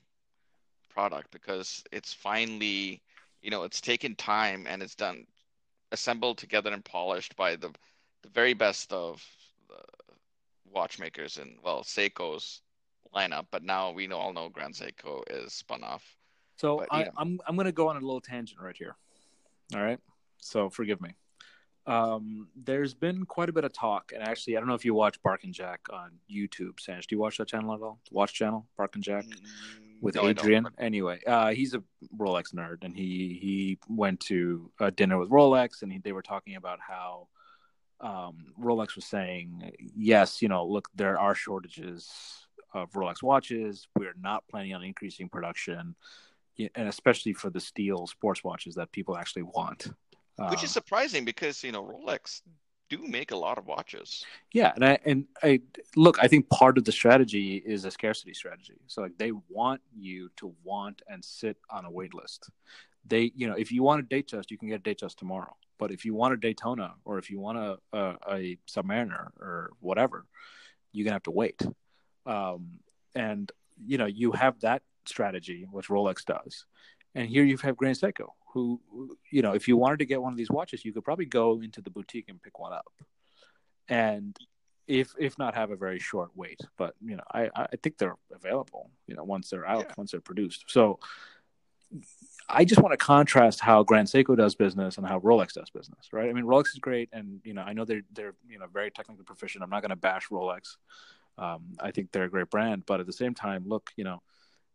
product 0.89 1.31
because 1.31 1.83
it's 1.93 2.13
finally, 2.13 3.01
you 3.43 3.51
know, 3.51 3.63
it's 3.63 3.81
taken 3.81 4.15
time 4.17 4.67
and 4.69 4.83
it's 4.83 4.95
done, 4.95 5.27
assembled 5.93 6.39
together 6.39 6.71
and 6.73 6.85
polished 6.85 7.37
by 7.37 7.57
the 7.57 7.71
the 8.23 8.29
very 8.29 8.53
best 8.53 8.93
of 8.93 9.25
the 9.69 9.81
watchmakers 10.73 11.39
and 11.39 11.57
well 11.63 11.83
Seiko's 11.83 12.63
lineup. 13.15 13.47
But 13.51 13.65
now 13.65 13.91
we 13.93 14.07
know 14.07 14.19
all 14.19 14.33
know 14.33 14.49
Grand 14.49 14.75
Seiko 14.75 15.23
is 15.29 15.53
spun 15.53 15.83
off. 15.83 16.05
So 16.57 16.79
But, 16.79 16.89
I, 16.91 17.01
yeah. 17.01 17.11
I'm 17.17 17.41
I'm 17.47 17.57
gonna 17.57 17.73
go 17.73 17.89
on 17.89 17.97
a 17.97 18.01
little 18.01 18.21
tangent 18.21 18.61
right 18.61 18.77
here. 18.77 18.97
All 19.75 19.83
right. 19.83 19.99
So 20.39 20.71
forgive 20.71 21.01
me. 21.01 21.15
Um, 21.87 22.49
there's 22.55 22.95
been 22.95 23.25
quite 23.25 23.49
a 23.49 23.53
bit 23.53 23.65
of 23.65 23.73
talk, 23.73 24.13
and 24.15 24.23
actually, 24.23 24.57
I 24.57 24.61
don't 24.61 24.69
know 24.69 24.75
if 24.75 24.85
you 24.85 24.95
watch 24.95 25.21
Bark 25.23 25.45
and 25.45 25.55
Jack 25.55 25.81
on 25.93 26.13
YouTube. 26.31 26.77
Sanj, 26.77 27.07
do 27.07 27.17
you 27.17 27.19
watch 27.19 27.39
that 27.39 27.49
channel 27.49 27.75
at 27.75 27.81
all? 27.81 27.99
Watch 28.11 28.35
channel 28.35 28.67
Bark 28.77 28.95
and 28.95 29.03
Jack 29.03 29.25
Mm, 29.25 30.03
with 30.03 30.15
no, 30.15 30.29
Adrian. 30.29 30.67
Anyway, 30.79 31.21
uh, 31.27 31.53
he's 31.53 31.75
a 31.75 31.83
Rolex 32.17 32.55
nerd, 32.55 32.85
and 32.85 32.95
he 32.95 33.39
he 33.41 33.79
went 33.89 34.21
to 34.21 34.71
a 34.79 34.91
dinner 34.91 35.19
with 35.19 35.31
Rolex, 35.31 35.83
and 35.83 35.93
he, 35.93 35.99
they 35.99 36.13
were 36.13 36.23
talking 36.23 36.57
about 36.57 36.79
how 36.87 37.29
um, 38.01 38.55
Rolex 38.61 38.97
was 38.97 39.05
saying, 39.05 39.73
yes, 39.97 40.41
you 40.41 40.49
know, 40.49 40.67
look, 40.67 40.89
there 40.95 41.19
are 41.19 41.35
shortages 41.35 42.11
of 42.73 42.91
Rolex 42.93 43.23
watches. 43.23 43.89
We're 43.97 44.15
not 44.21 44.45
planning 44.49 44.75
on 44.75 44.83
increasing 44.83 45.29
production, 45.29 45.95
and 46.59 46.89
especially 46.89 47.33
for 47.33 47.51
the 47.51 47.61
steel 47.61 48.07
sports 48.07 48.43
watches 48.45 48.75
that 48.77 48.93
people 48.93 49.17
actually 49.17 49.43
want. 49.43 49.89
which 50.37 50.61
Uh, 50.61 50.65
is 50.65 50.71
surprising 50.71 51.25
because 51.25 51.63
you 51.63 51.73
know 51.73 51.85
Rolex 51.85 52.43
do 52.89 52.99
make 53.07 53.31
a 53.31 53.37
lot 53.37 53.57
of 53.59 53.67
watches. 53.67 54.25
Yeah, 54.53 54.73
and 54.75 54.85
I 54.85 54.99
and 55.05 55.27
I 55.43 55.61
look. 55.97 56.19
I 56.23 56.29
think 56.29 56.49
part 56.49 56.77
of 56.79 56.85
the 56.85 56.93
strategy 56.93 57.57
is 57.57 57.85
a 57.85 57.91
scarcity 57.91 58.35
strategy. 58.35 58.79
So 58.87 59.03
like 59.03 59.17
they 59.19 59.33
want 59.49 59.81
you 59.97 60.31
to 60.37 60.55
want 60.65 61.03
and 61.09 61.25
sit 61.25 61.57
on 61.71 61.85
a 61.85 61.91
wait 61.91 62.15
list. 62.15 62.51
They, 63.07 63.33
you 63.35 63.47
know, 63.49 63.55
if 63.55 63.73
you 63.73 63.83
want 63.83 64.01
a 64.05 64.07
Datejust, 64.15 64.51
you 64.51 64.59
can 64.59 64.69
get 64.69 64.81
a 64.81 64.83
Datejust 64.83 65.17
tomorrow. 65.17 65.57
But 65.79 65.91
if 65.91 66.05
you 66.05 66.15
want 66.15 66.35
a 66.35 66.37
Daytona 66.37 66.95
or 67.05 67.19
if 67.19 67.31
you 67.31 67.41
want 67.41 67.59
a 67.59 67.79
a, 67.93 68.17
a 68.29 68.59
Submariner 68.69 69.31
or 69.41 69.71
whatever, 69.81 70.27
you're 70.93 71.05
gonna 71.05 71.15
have 71.15 71.23
to 71.25 71.31
wait. 71.31 71.61
Um, 72.27 72.81
and 73.15 73.51
you 73.87 73.97
know, 73.99 74.07
you 74.07 74.33
have 74.33 74.61
that 74.61 74.83
strategy, 75.07 75.67
which 75.71 75.89
Rolex 75.89 76.25
does, 76.25 76.67
and 77.15 77.27
here 77.29 77.45
you 77.45 77.57
have 77.59 77.77
Grand 77.77 77.97
Seiko, 77.97 78.29
who, 78.53 78.81
you 79.31 79.41
know, 79.41 79.53
if 79.55 79.67
you 79.67 79.77
wanted 79.77 80.01
to 80.01 80.05
get 80.05 80.21
one 80.21 80.33
of 80.33 80.37
these 80.37 80.51
watches, 80.51 80.85
you 80.85 80.93
could 80.93 81.05
probably 81.05 81.25
go 81.25 81.61
into 81.63 81.81
the 81.81 81.91
boutique 81.91 82.29
and 82.29 82.43
pick 82.43 82.59
one 82.59 82.73
up 82.73 82.93
and 83.89 84.37
if 84.87 85.15
if 85.19 85.39
not 85.39 85.55
have 85.55 85.71
a 85.71 85.77
very 85.77 85.99
short 85.99 86.31
wait 86.35 86.61
but 86.77 86.95
you 87.05 87.17
know 87.17 87.23
i 87.33 87.51
i 87.57 87.67
think 87.83 87.99
they're 87.99 88.17
available 88.33 88.91
you 89.07 89.15
know 89.15 89.25
once 89.25 89.51
they're 89.51 89.67
out 89.67 89.85
Yeah. 89.89 89.95
once 89.97 90.13
they're 90.13 90.21
produced 90.21 90.65
so 90.69 90.99
i 92.49 92.65
just 92.65 92.81
want 92.81 92.93
to 92.93 92.97
contrast 92.97 93.61
how 93.61 93.83
grand 93.83 94.09
seiko 94.09 94.37
does 94.37 94.55
business 94.55 94.97
and 94.99 95.07
how 95.07 95.19
rolex 95.21 95.53
does 95.53 95.71
business 95.71 96.09
right? 96.13 96.29
I 96.29 96.33
mean 96.33 96.45
rolex 96.45 96.69
is 96.69 96.79
great 96.81 97.09
and 97.13 97.41
you 97.45 97.55
know 97.55 97.63
i 97.63 97.73
know 97.73 97.85
they're 97.85 98.03
they're 98.13 98.35
you 98.49 98.59
know 98.59 98.67
very 98.73 98.91
technically 98.91 99.25
proficient. 99.25 99.65
I'm 99.65 99.71
not 99.71 99.83
going 99.83 99.91
to 99.91 99.97
bash 99.97 100.29
rolex. 100.29 100.77
Um, 101.39 101.77
i 101.81 101.91
think 101.91 102.13
they're 102.13 102.25
a 102.25 102.31
great 102.31 102.51
brand 102.51 102.85
but 102.87 103.01
at 103.01 103.07
the 103.07 103.13
same 103.13 103.35
time 103.35 103.65
look 103.67 103.91
you 103.97 104.05
know 104.05 104.21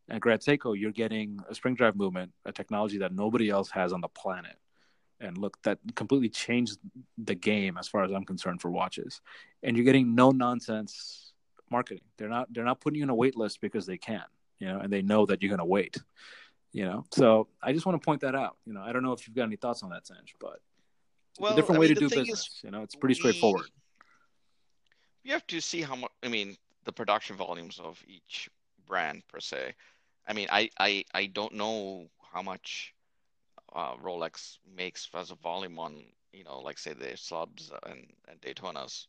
at 0.09 0.21
grand 0.21 0.41
seiko 0.41 0.77
you're 0.79 0.91
getting 0.91 1.39
a 1.49 1.55
spring 1.55 1.75
drive 1.75 1.95
movement 1.95 2.31
a 2.45 2.51
technology 2.51 2.99
that 2.99 3.13
nobody 3.13 3.49
else 3.49 3.69
has 3.71 3.93
on 3.93 4.01
the 4.01 4.07
planet. 4.07 4.57
And 5.21 5.37
look 5.37 5.61
that 5.63 5.79
completely 5.95 6.29
changed 6.29 6.77
the 7.17 7.35
game 7.35 7.77
as 7.77 7.87
far 7.87 8.03
as 8.03 8.11
i'm 8.11 8.25
concerned 8.25 8.61
for 8.61 8.69
watches. 8.69 9.21
And 9.63 9.75
you're 9.75 9.85
getting 9.85 10.13
no 10.13 10.31
nonsense 10.31 11.31
marketing. 11.71 12.03
They're 12.17 12.29
not 12.29 12.53
they're 12.53 12.65
not 12.65 12.81
putting 12.81 12.99
you 12.99 13.05
on 13.05 13.09
a 13.09 13.15
wait 13.15 13.37
list 13.37 13.61
because 13.61 13.85
they 13.85 13.97
can 13.97 14.23
you 14.59 14.67
know 14.67 14.79
and 14.79 14.91
they 14.91 15.01
know 15.01 15.25
that 15.25 15.41
you're 15.41 15.49
going 15.49 15.59
to 15.59 15.65
wait 15.65 15.97
you 16.75 16.83
know 16.83 17.05
so 17.13 17.47
i 17.63 17.71
just 17.71 17.85
want 17.85 17.99
to 17.99 18.05
point 18.05 18.19
that 18.19 18.35
out 18.35 18.57
you 18.65 18.73
know 18.73 18.81
i 18.81 18.91
don't 18.91 19.01
know 19.01 19.13
if 19.13 19.25
you've 19.25 19.35
got 19.35 19.43
any 19.43 19.55
thoughts 19.55 19.81
on 19.81 19.89
that 19.89 20.03
Sanj, 20.03 20.33
but 20.41 20.59
Well, 21.39 21.53
a 21.53 21.55
different 21.55 21.77
I 21.77 21.79
way 21.79 21.87
mean, 21.87 21.95
to 21.95 22.01
do 22.01 22.09
business 22.09 22.41
is, 22.41 22.59
you 22.63 22.71
know 22.71 22.81
it's 22.83 22.95
pretty 22.95 23.13
we- 23.13 23.19
straightforward 23.21 23.67
You 25.23 25.31
have 25.33 25.47
to 25.47 25.59
see 25.59 25.81
how 25.81 25.95
much. 25.95 26.11
I 26.21 26.27
mean, 26.27 26.55
the 26.83 26.91
production 26.91 27.35
volumes 27.35 27.79
of 27.79 27.93
each 28.07 28.47
brand 28.85 29.23
per 29.27 29.39
se. 29.39 29.73
I 30.27 30.33
mean, 30.33 30.47
I 30.51 30.69
I 30.77 31.03
I 31.21 31.23
don't 31.37 31.53
know 31.53 32.09
how 32.33 32.43
much 32.43 32.93
uh, 33.73 33.95
Rolex 33.97 34.59
makes 34.81 35.09
as 35.15 35.31
a 35.31 35.35
volume 35.35 35.79
on 35.79 35.91
you 36.31 36.43
know, 36.43 36.59
like 36.59 36.77
say 36.77 36.93
the 36.93 37.17
subs 37.17 37.71
and, 37.89 38.05
and 38.27 38.39
Daytonas, 38.41 39.07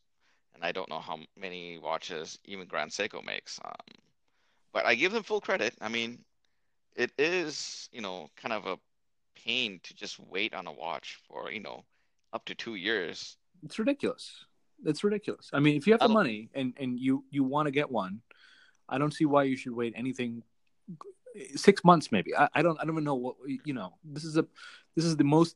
and 0.55 0.63
I 0.63 0.71
don't 0.71 0.89
know 0.89 0.99
how 1.09 1.19
many 1.35 1.77
watches 1.77 2.39
even 2.45 2.67
Grand 2.67 2.91
Seiko 2.91 3.23
makes. 3.23 3.59
Um, 3.63 3.87
but 4.73 4.85
I 4.85 4.95
give 4.95 5.11
them 5.11 5.23
full 5.23 5.41
credit. 5.41 5.75
I 5.81 5.89
mean, 5.89 6.25
it 6.97 7.11
is 7.17 7.87
you 7.91 8.01
know 8.01 8.27
kind 8.35 8.53
of 8.53 8.65
a 8.65 8.77
pain 9.35 9.79
to 9.83 9.93
just 9.93 10.19
wait 10.19 10.53
on 10.53 10.67
a 10.67 10.71
watch 10.71 11.17
for 11.27 11.51
you 11.51 11.61
know 11.61 11.83
up 12.33 12.43
to 12.45 12.55
two 12.55 12.75
years. 12.75 13.37
it's 13.63 13.79
ridiculous. 13.79 14.43
It's 14.85 15.03
ridiculous. 15.03 15.49
I 15.53 15.59
mean 15.59 15.75
if 15.77 15.87
you 15.87 15.93
have 15.93 16.01
the 16.01 16.09
money 16.09 16.49
and 16.53 16.73
and 16.77 16.99
you 16.99 17.23
you 17.29 17.43
want 17.43 17.67
to 17.67 17.71
get 17.71 17.89
one 17.89 18.21
i 18.89 18.97
don't 18.97 19.13
see 19.13 19.25
why 19.25 19.43
you 19.43 19.57
should 19.57 19.73
wait 19.73 19.93
anything 19.97 20.43
six 21.55 21.83
months 21.83 22.11
maybe. 22.11 22.35
I, 22.35 22.47
I 22.53 22.61
don't 22.61 22.79
i 22.79 22.85
don't 22.85 22.95
even 22.95 23.03
know 23.03 23.15
what 23.15 23.35
you 23.65 23.73
know 23.73 23.93
this 24.03 24.23
is 24.23 24.37
a 24.37 24.45
this 24.95 25.05
is 25.05 25.17
the 25.17 25.23
most 25.23 25.55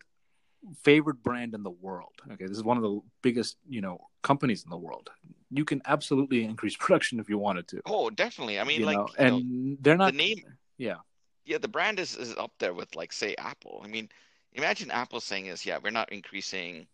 favored 0.83 1.23
brand 1.23 1.55
in 1.55 1.63
the 1.63 1.71
world. 1.71 2.13
Okay 2.31 2.45
this 2.45 2.57
is 2.57 2.63
one 2.63 2.77
of 2.77 2.83
the 2.83 2.99
biggest 3.21 3.57
you 3.67 3.81
know 3.81 3.99
companies 4.21 4.63
in 4.63 4.69
the 4.69 4.77
world. 4.77 5.09
You 5.49 5.65
can 5.65 5.81
absolutely 5.85 6.43
increase 6.43 6.75
production 6.85 7.19
if 7.19 7.29
you 7.29 7.37
wanted 7.37 7.67
to. 7.69 7.81
Oh, 7.85 8.09
definitely. 8.09 8.59
I 8.59 8.63
mean, 8.63 8.81
you 8.81 8.85
like 8.85 8.97
know 8.97 9.07
you 9.19 9.25
know, 9.25 9.37
and 9.37 9.77
they're 9.81 9.97
not 9.97 10.11
the 10.11 10.17
name 10.17 10.43
yeah 10.77 10.97
yeah, 11.45 11.57
the 11.57 11.67
brand 11.67 11.99
is, 11.99 12.15
is 12.15 12.35
up 12.37 12.51
there 12.59 12.73
with 12.73 12.95
like 12.95 13.13
say 13.13 13.35
Apple. 13.37 13.81
I 13.83 13.87
mean, 13.87 14.09
imagine 14.53 14.91
Apple 14.91 15.19
saying 15.19 15.47
is, 15.47 15.65
yeah, 15.65 15.79
we're 15.81 15.91
not 15.91 16.11
increasing 16.11 16.87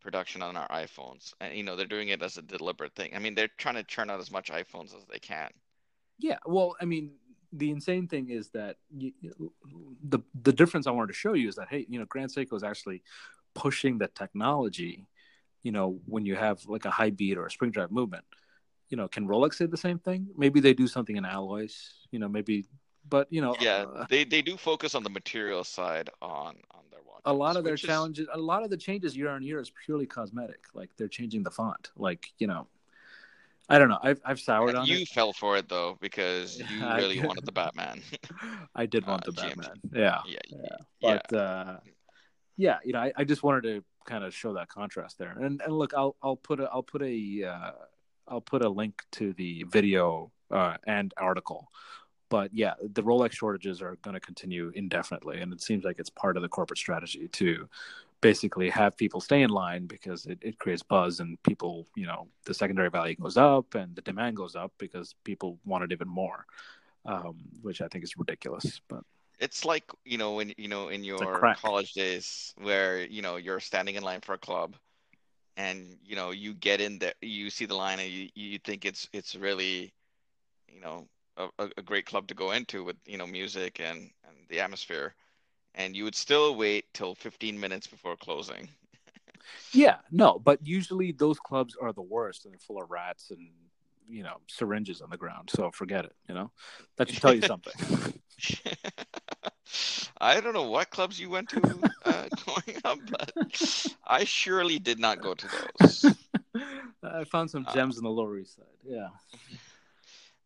production 0.00 0.42
on 0.42 0.56
our 0.56 0.68
iPhones. 0.68 1.34
And 1.40 1.54
you 1.56 1.62
know, 1.62 1.76
they're 1.76 1.86
doing 1.86 2.08
it 2.08 2.22
as 2.22 2.36
a 2.36 2.42
deliberate 2.42 2.94
thing. 2.94 3.12
I 3.14 3.18
mean, 3.18 3.34
they're 3.34 3.50
trying 3.58 3.76
to 3.76 3.84
churn 3.84 4.10
out 4.10 4.20
as 4.20 4.30
much 4.30 4.50
iPhones 4.50 4.94
as 4.96 5.04
they 5.10 5.18
can. 5.18 5.50
Yeah, 6.18 6.38
well, 6.44 6.76
I 6.80 6.84
mean, 6.84 7.12
the 7.52 7.70
insane 7.70 8.08
thing 8.08 8.30
is 8.30 8.48
that 8.50 8.76
you, 8.90 9.12
the 10.08 10.20
the 10.42 10.52
difference 10.52 10.86
I 10.86 10.90
wanted 10.90 11.08
to 11.08 11.18
show 11.18 11.34
you 11.34 11.48
is 11.48 11.56
that 11.56 11.68
hey, 11.68 11.86
you 11.88 11.98
know, 11.98 12.06
Grand 12.06 12.30
Seiko 12.30 12.54
is 12.54 12.62
actually 12.62 13.02
pushing 13.54 13.98
the 13.98 14.08
technology. 14.08 15.06
You 15.62 15.72
know, 15.72 16.00
when 16.06 16.26
you 16.26 16.34
have 16.34 16.64
like 16.66 16.84
a 16.86 16.90
high 16.90 17.10
beat 17.10 17.38
or 17.38 17.46
a 17.46 17.50
spring 17.50 17.70
drive 17.70 17.92
movement, 17.92 18.24
you 18.88 18.96
know, 18.96 19.06
can 19.06 19.26
Rolex 19.28 19.54
say 19.54 19.66
the 19.66 19.76
same 19.76 19.98
thing? 19.98 20.28
Maybe 20.36 20.60
they 20.60 20.74
do 20.74 20.86
something 20.86 21.16
in 21.16 21.24
alloys. 21.24 21.94
You 22.10 22.18
know, 22.18 22.28
maybe, 22.28 22.66
but 23.08 23.26
you 23.30 23.40
know, 23.40 23.54
Yeah, 23.60 23.84
uh, 23.94 24.06
they 24.08 24.24
they 24.24 24.42
do 24.42 24.56
focus 24.56 24.94
on 24.94 25.02
the 25.02 25.10
material 25.10 25.64
side 25.64 26.10
on 26.20 26.56
on 26.70 26.82
their 26.90 27.00
watch 27.06 27.22
a 27.24 27.32
lot 27.32 27.56
of 27.56 27.64
their 27.64 27.74
which 27.74 27.84
is- 27.84 27.88
challenges, 27.88 28.28
a 28.32 28.38
lot 28.38 28.62
of 28.64 28.70
the 28.70 28.76
changes 28.76 29.16
year 29.16 29.28
on 29.30 29.42
year 29.42 29.60
is 29.60 29.70
purely 29.84 30.06
cosmetic. 30.06 30.60
Like 30.74 30.90
they're 30.96 31.08
changing 31.08 31.42
the 31.42 31.50
font. 31.50 31.90
Like 31.96 32.28
you 32.38 32.46
know, 32.46 32.66
I 33.68 33.78
don't 33.78 33.88
know. 33.88 33.98
I've 34.02 34.20
I've 34.24 34.40
soured 34.40 34.74
on 34.74 34.86
You 34.86 34.98
it. 34.98 35.08
fell 35.08 35.32
for 35.32 35.56
it 35.56 35.68
though 35.68 35.96
because 36.00 36.58
you 36.70 36.84
really 36.86 37.20
wanted 37.20 37.44
the 37.46 37.52
Batman. 37.52 38.02
I 38.74 38.86
did 38.86 39.06
want 39.06 39.22
uh, 39.22 39.30
the 39.30 39.32
Batman. 39.32 39.80
Yeah. 39.94 40.20
Yeah, 40.26 40.38
yeah. 40.48 40.58
yeah. 41.00 41.18
But 41.30 41.36
uh 41.36 41.76
yeah, 42.56 42.78
you 42.84 42.92
know, 42.92 43.00
I, 43.00 43.12
I 43.16 43.24
just 43.24 43.42
wanted 43.42 43.62
to 43.62 43.84
kind 44.04 44.24
of 44.24 44.34
show 44.34 44.52
that 44.54 44.68
contrast 44.68 45.18
there. 45.18 45.30
And 45.30 45.60
and 45.62 45.72
look, 45.72 45.94
I'll 45.94 46.16
I'll 46.22 46.36
put 46.36 46.60
a 46.60 46.68
I'll 46.72 46.82
put 46.82 47.02
a 47.02 47.44
uh 47.44 47.70
I'll 48.28 48.40
put 48.40 48.62
a 48.62 48.68
link 48.68 49.02
to 49.12 49.32
the 49.34 49.64
video 49.64 50.30
uh 50.50 50.76
and 50.86 51.12
article. 51.16 51.68
But 52.32 52.48
yeah, 52.54 52.72
the 52.94 53.02
Rolex 53.02 53.32
shortages 53.32 53.82
are 53.82 53.96
going 54.00 54.14
to 54.14 54.20
continue 54.20 54.72
indefinitely 54.74 55.42
and 55.42 55.52
it 55.52 55.60
seems 55.60 55.84
like 55.84 55.98
it's 55.98 56.08
part 56.08 56.36
of 56.38 56.42
the 56.42 56.48
corporate 56.48 56.78
strategy 56.78 57.28
to 57.28 57.68
basically 58.22 58.70
have 58.70 58.96
people 58.96 59.20
stay 59.20 59.42
in 59.42 59.50
line 59.50 59.84
because 59.84 60.24
it, 60.24 60.38
it 60.40 60.58
creates 60.58 60.82
buzz 60.82 61.20
and 61.20 61.42
people, 61.42 61.86
you 61.94 62.06
know, 62.06 62.26
the 62.46 62.54
secondary 62.54 62.88
value 62.88 63.16
goes 63.16 63.36
up 63.36 63.74
and 63.74 63.94
the 63.96 64.00
demand 64.00 64.34
goes 64.38 64.56
up 64.56 64.72
because 64.78 65.14
people 65.24 65.58
want 65.66 65.84
it 65.84 65.92
even 65.92 66.08
more. 66.08 66.46
Um, 67.04 67.34
which 67.62 67.82
I 67.82 67.88
think 67.88 68.04
is 68.04 68.16
ridiculous. 68.16 68.80
But 68.88 69.02
It's 69.40 69.64
like, 69.64 69.84
you 70.04 70.18
know, 70.18 70.34
when 70.34 70.54
you 70.56 70.68
know 70.68 70.88
in 70.88 71.02
your 71.02 71.18
college 71.56 71.94
days 71.94 72.54
where, 72.62 73.04
you 73.04 73.22
know, 73.22 73.36
you're 73.36 73.60
standing 73.60 73.96
in 73.96 74.04
line 74.04 74.20
for 74.22 74.34
a 74.34 74.38
club 74.38 74.76
and, 75.56 75.98
you 76.04 76.14
know, 76.14 76.30
you 76.30 76.54
get 76.54 76.80
in 76.80 76.98
there, 77.00 77.14
you 77.20 77.50
see 77.50 77.66
the 77.66 77.74
line 77.74 77.98
and 77.98 78.08
you, 78.08 78.28
you 78.36 78.58
think 78.60 78.84
it's 78.84 79.08
it's 79.12 79.34
really, 79.34 79.92
you 80.68 80.80
know, 80.80 81.08
a, 81.36 81.68
a 81.76 81.82
great 81.82 82.06
club 82.06 82.26
to 82.28 82.34
go 82.34 82.52
into 82.52 82.84
with, 82.84 82.96
you 83.06 83.18
know, 83.18 83.26
music 83.26 83.80
and 83.80 84.10
and 84.26 84.36
the 84.48 84.60
atmosphere. 84.60 85.14
And 85.74 85.96
you 85.96 86.04
would 86.04 86.14
still 86.14 86.54
wait 86.54 86.84
till 86.92 87.14
15 87.14 87.58
minutes 87.58 87.86
before 87.86 88.16
closing. 88.16 88.68
Yeah, 89.72 89.96
no, 90.10 90.38
but 90.38 90.64
usually 90.66 91.12
those 91.12 91.38
clubs 91.40 91.76
are 91.80 91.92
the 91.92 92.02
worst 92.02 92.44
and 92.44 92.52
they're 92.52 92.58
full 92.60 92.80
of 92.80 92.90
rats 92.90 93.30
and 93.30 93.48
you 94.08 94.22
know 94.22 94.36
syringes 94.46 95.00
on 95.00 95.10
the 95.10 95.16
ground. 95.16 95.50
So 95.50 95.70
forget 95.70 96.04
it. 96.04 96.14
You 96.28 96.34
know 96.34 96.50
that 96.96 97.08
should 97.10 97.22
tell 97.22 97.34
you 97.34 97.42
something. 97.42 97.72
I 100.20 100.40
don't 100.40 100.52
know 100.54 100.68
what 100.70 100.90
clubs 100.90 101.18
you 101.18 101.30
went 101.30 101.48
to 101.50 101.62
uh, 102.04 102.28
growing 102.44 102.80
up, 102.84 102.98
but 103.10 103.32
I 104.06 104.24
surely 104.24 104.78
did 104.78 104.98
not 104.98 105.20
go 105.20 105.34
to 105.34 105.46
those. 105.48 106.14
I 107.02 107.24
found 107.24 107.50
some 107.50 107.64
Uh, 107.66 107.72
gems 107.72 107.98
in 107.98 108.04
the 108.04 108.10
Lower 108.10 108.38
East 108.38 108.56
Side. 108.56 108.64
Yeah. 108.84 109.08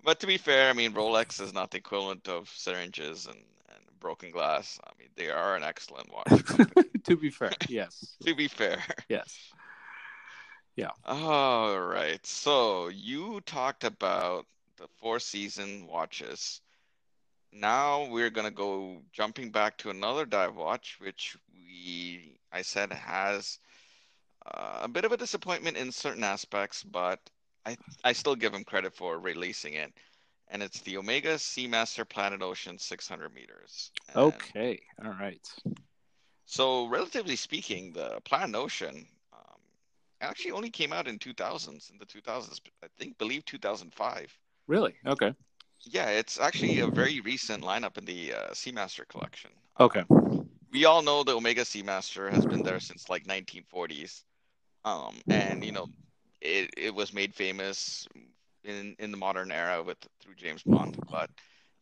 But 0.07 0.21
to 0.21 0.27
be 0.29 0.37
fair, 0.37 0.71
I 0.71 0.73
mean, 0.73 0.93
Rolex 0.93 1.41
is 1.41 1.53
not 1.53 1.73
the 1.73 1.79
equivalent 1.79 2.29
of 2.29 2.49
syringes 2.49 3.27
and, 3.27 3.35
and 3.35 3.99
broken 3.99 4.31
glass. 4.31 4.79
I 4.85 4.93
mean, 4.97 5.09
they 5.17 5.31
are 5.31 5.57
an 5.57 5.65
excellent 5.65 6.09
watch 6.13 6.29
to 7.03 7.17
be 7.17 7.29
fair, 7.29 7.51
yes. 7.69 8.15
to 8.25 8.33
be 8.37 8.47
fair. 8.47 8.85
Yes. 9.09 9.37
Yeah. 10.77 10.91
All 11.05 11.81
right. 11.81 12.25
So 12.25 12.87
you 12.87 13.41
talked 13.47 13.83
about 13.83 14.47
the 14.77 14.87
four 14.97 15.19
season 15.19 15.89
watches. 15.89 16.61
Now 17.53 18.09
we're 18.09 18.31
gonna 18.31 18.53
go 18.53 19.03
jumping 19.13 19.51
back 19.51 19.77
to 19.79 19.91
another 19.91 20.25
dive 20.25 20.55
watch, 20.55 20.99
which 21.01 21.37
we 21.53 22.39
I 22.53 22.63
said 22.63 22.93
has 22.93 23.59
uh, 24.47 24.83
a 24.83 24.89
bit 24.89 25.05
of 25.05 25.11
a 25.11 25.17
disappointment 25.17 25.77
in 25.77 25.91
certain 25.91 26.23
aspects, 26.23 26.85
but 26.85 27.19
I 27.67 27.77
I 28.05 28.13
still 28.13 28.37
give 28.37 28.55
him 28.55 28.65
credit 28.65 28.95
for 28.95 29.19
releasing 29.19 29.75
it. 29.75 29.93
And 30.49 30.63
it's 30.63 30.81
the 30.81 30.97
Omega 30.97 31.35
Seamaster 31.35 32.09
Planet 32.09 32.41
Ocean 32.41 32.79
600 32.79 33.35
meters. 33.35 33.91
And 34.09 34.17
Okay. 34.17 34.81
All 35.05 35.11
right. 35.11 35.45
so 36.45 36.87
relatively 36.87 37.35
speaking, 37.35 37.93
the 37.93 38.21
Planet 38.25 38.55
Ocean 38.55 39.09
um, 39.33 39.61
actually 40.21 40.53
only 40.53 40.71
came 40.71 40.93
out 40.93 41.09
in 41.09 41.19
2000s, 41.19 41.91
in 41.91 41.99
the 41.99 42.07
2000s, 42.07 42.61
I 42.83 42.87
think, 42.97 43.19
believe 43.19 43.45
2005. 43.45 44.33
Really? 44.69 44.95
Okay. 45.05 45.35
Yeah, 45.83 46.11
it's 46.11 46.39
actually 46.39 46.81
a 46.81 46.89
very 46.89 47.21
recent 47.21 47.65
lineup 47.65 47.99
in 47.99 48.05
the 48.05 48.33
uh, 48.33 48.51
Seamaster 48.53 49.07
collection. 49.09 49.51
Okay. 49.81 50.05
We 50.73 50.85
all 50.85 51.03
know 51.03 51.25
the 51.25 51.37
Omega 51.37 51.63
Seamaster 51.63 52.31
has 52.31 52.45
been 52.45 52.63
there 52.63 52.81
since 52.81 53.09
like 53.09 53.25
1940s, 53.27 54.23
um, 54.85 55.17
and 55.29 55.65
you 55.65 55.73
know, 55.73 55.89
it 56.41 56.71
it 56.77 56.95
was 56.95 57.13
made 57.13 57.35
famous 57.35 58.07
in 58.65 58.97
in 58.99 59.11
the 59.11 59.17
modern 59.17 59.51
era 59.53 59.83
with 59.83 59.99
through 60.21 60.35
James 60.35 60.63
Bond. 60.63 60.97
But 61.11 61.31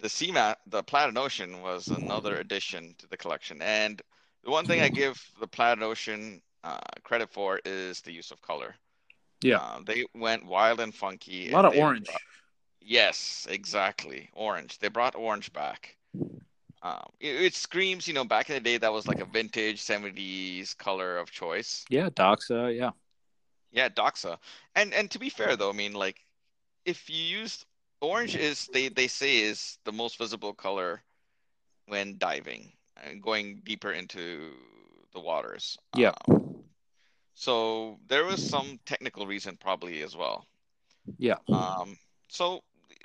the 0.00 0.08
Seamat, 0.08 0.56
the 0.66 0.82
Planet 0.82 1.16
Ocean, 1.16 1.62
was 1.62 1.88
another 1.88 2.36
addition 2.36 2.94
to 2.98 3.06
the 3.08 3.16
collection. 3.16 3.62
And 3.62 4.00
the 4.42 4.50
one 4.50 4.66
thing 4.66 4.80
I 4.80 4.88
give 4.88 5.22
the 5.40 5.46
Planet 5.46 5.82
Ocean 5.82 6.42
uh, 6.62 6.78
credit 7.02 7.30
for 7.30 7.60
is 7.64 8.00
the 8.02 8.12
use 8.12 8.30
of 8.30 8.40
color. 8.42 8.74
Yeah. 9.42 9.58
Uh, 9.58 9.80
they 9.84 10.04
went 10.14 10.44
wild 10.46 10.80
and 10.80 10.94
funky. 10.94 11.50
A 11.50 11.52
lot 11.52 11.64
of 11.64 11.74
orange. 11.76 12.06
brought- 12.06 12.20
Yes, 12.86 13.46
exactly. 13.48 14.28
Orange. 14.34 14.78
They 14.78 14.88
brought 14.88 15.14
orange 15.14 15.50
back. 15.54 15.96
Um, 16.82 17.06
it, 17.18 17.40
it 17.40 17.54
screams, 17.54 18.06
you 18.06 18.12
know, 18.12 18.24
back 18.24 18.50
in 18.50 18.54
the 18.54 18.60
day 18.60 18.76
that 18.76 18.92
was 18.92 19.08
like 19.08 19.20
a 19.20 19.24
vintage 19.24 19.80
70s 19.80 20.76
color 20.76 21.16
of 21.16 21.30
choice. 21.30 21.84
Yeah. 21.88 22.10
Doxa. 22.10 22.76
Yeah. 22.76 22.90
Yeah, 23.74 23.90
Doxa. 23.90 24.38
And 24.74 24.94
and 24.94 25.10
to 25.10 25.18
be 25.18 25.30
fair 25.30 25.56
though, 25.56 25.70
I 25.70 25.74
mean 25.74 25.94
like 25.94 26.24
if 26.86 27.10
you 27.10 27.22
use 27.22 27.66
orange 28.00 28.36
is 28.36 28.68
they 28.72 28.88
they 28.88 29.08
say 29.08 29.38
is 29.38 29.78
the 29.84 29.92
most 29.92 30.16
visible 30.18 30.54
color 30.54 31.02
when 31.86 32.16
diving 32.18 32.72
and 33.04 33.22
going 33.22 33.62
deeper 33.64 33.92
into 33.92 34.52
the 35.12 35.20
waters. 35.20 35.78
Yeah. 35.96 36.14
Um, 36.28 36.64
so 37.34 37.98
there 38.08 38.24
was 38.24 38.40
some 38.40 38.78
technical 38.86 39.26
reason 39.26 39.56
probably 39.58 40.02
as 40.02 40.16
well. 40.16 40.46
Yeah. 41.18 41.38
Um, 41.52 41.98
so 42.28 42.62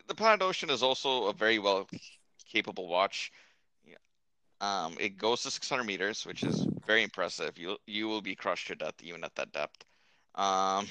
the 0.08 0.16
Planet 0.16 0.44
Ocean 0.44 0.70
is 0.70 0.84
also 0.84 1.26
a 1.28 1.34
very 1.34 1.60
well 1.60 1.88
capable 2.48 2.88
watch. 2.88 3.32
Um, 4.62 4.98
it 5.00 5.18
goes 5.18 5.44
to 5.44 5.52
600 5.52 5.86
meters, 5.86 6.26
which 6.26 6.44
is 6.44 6.68
very 6.86 7.04
impressive. 7.04 7.58
You 7.58 7.78
you 7.88 8.08
will 8.08 8.22
be 8.22 8.36
crushed 8.36 8.68
to 8.68 8.76
death 8.76 8.96
even 9.02 9.24
at 9.24 9.36
that 9.36 9.52
depth. 9.52 9.86
Um, 10.40 10.88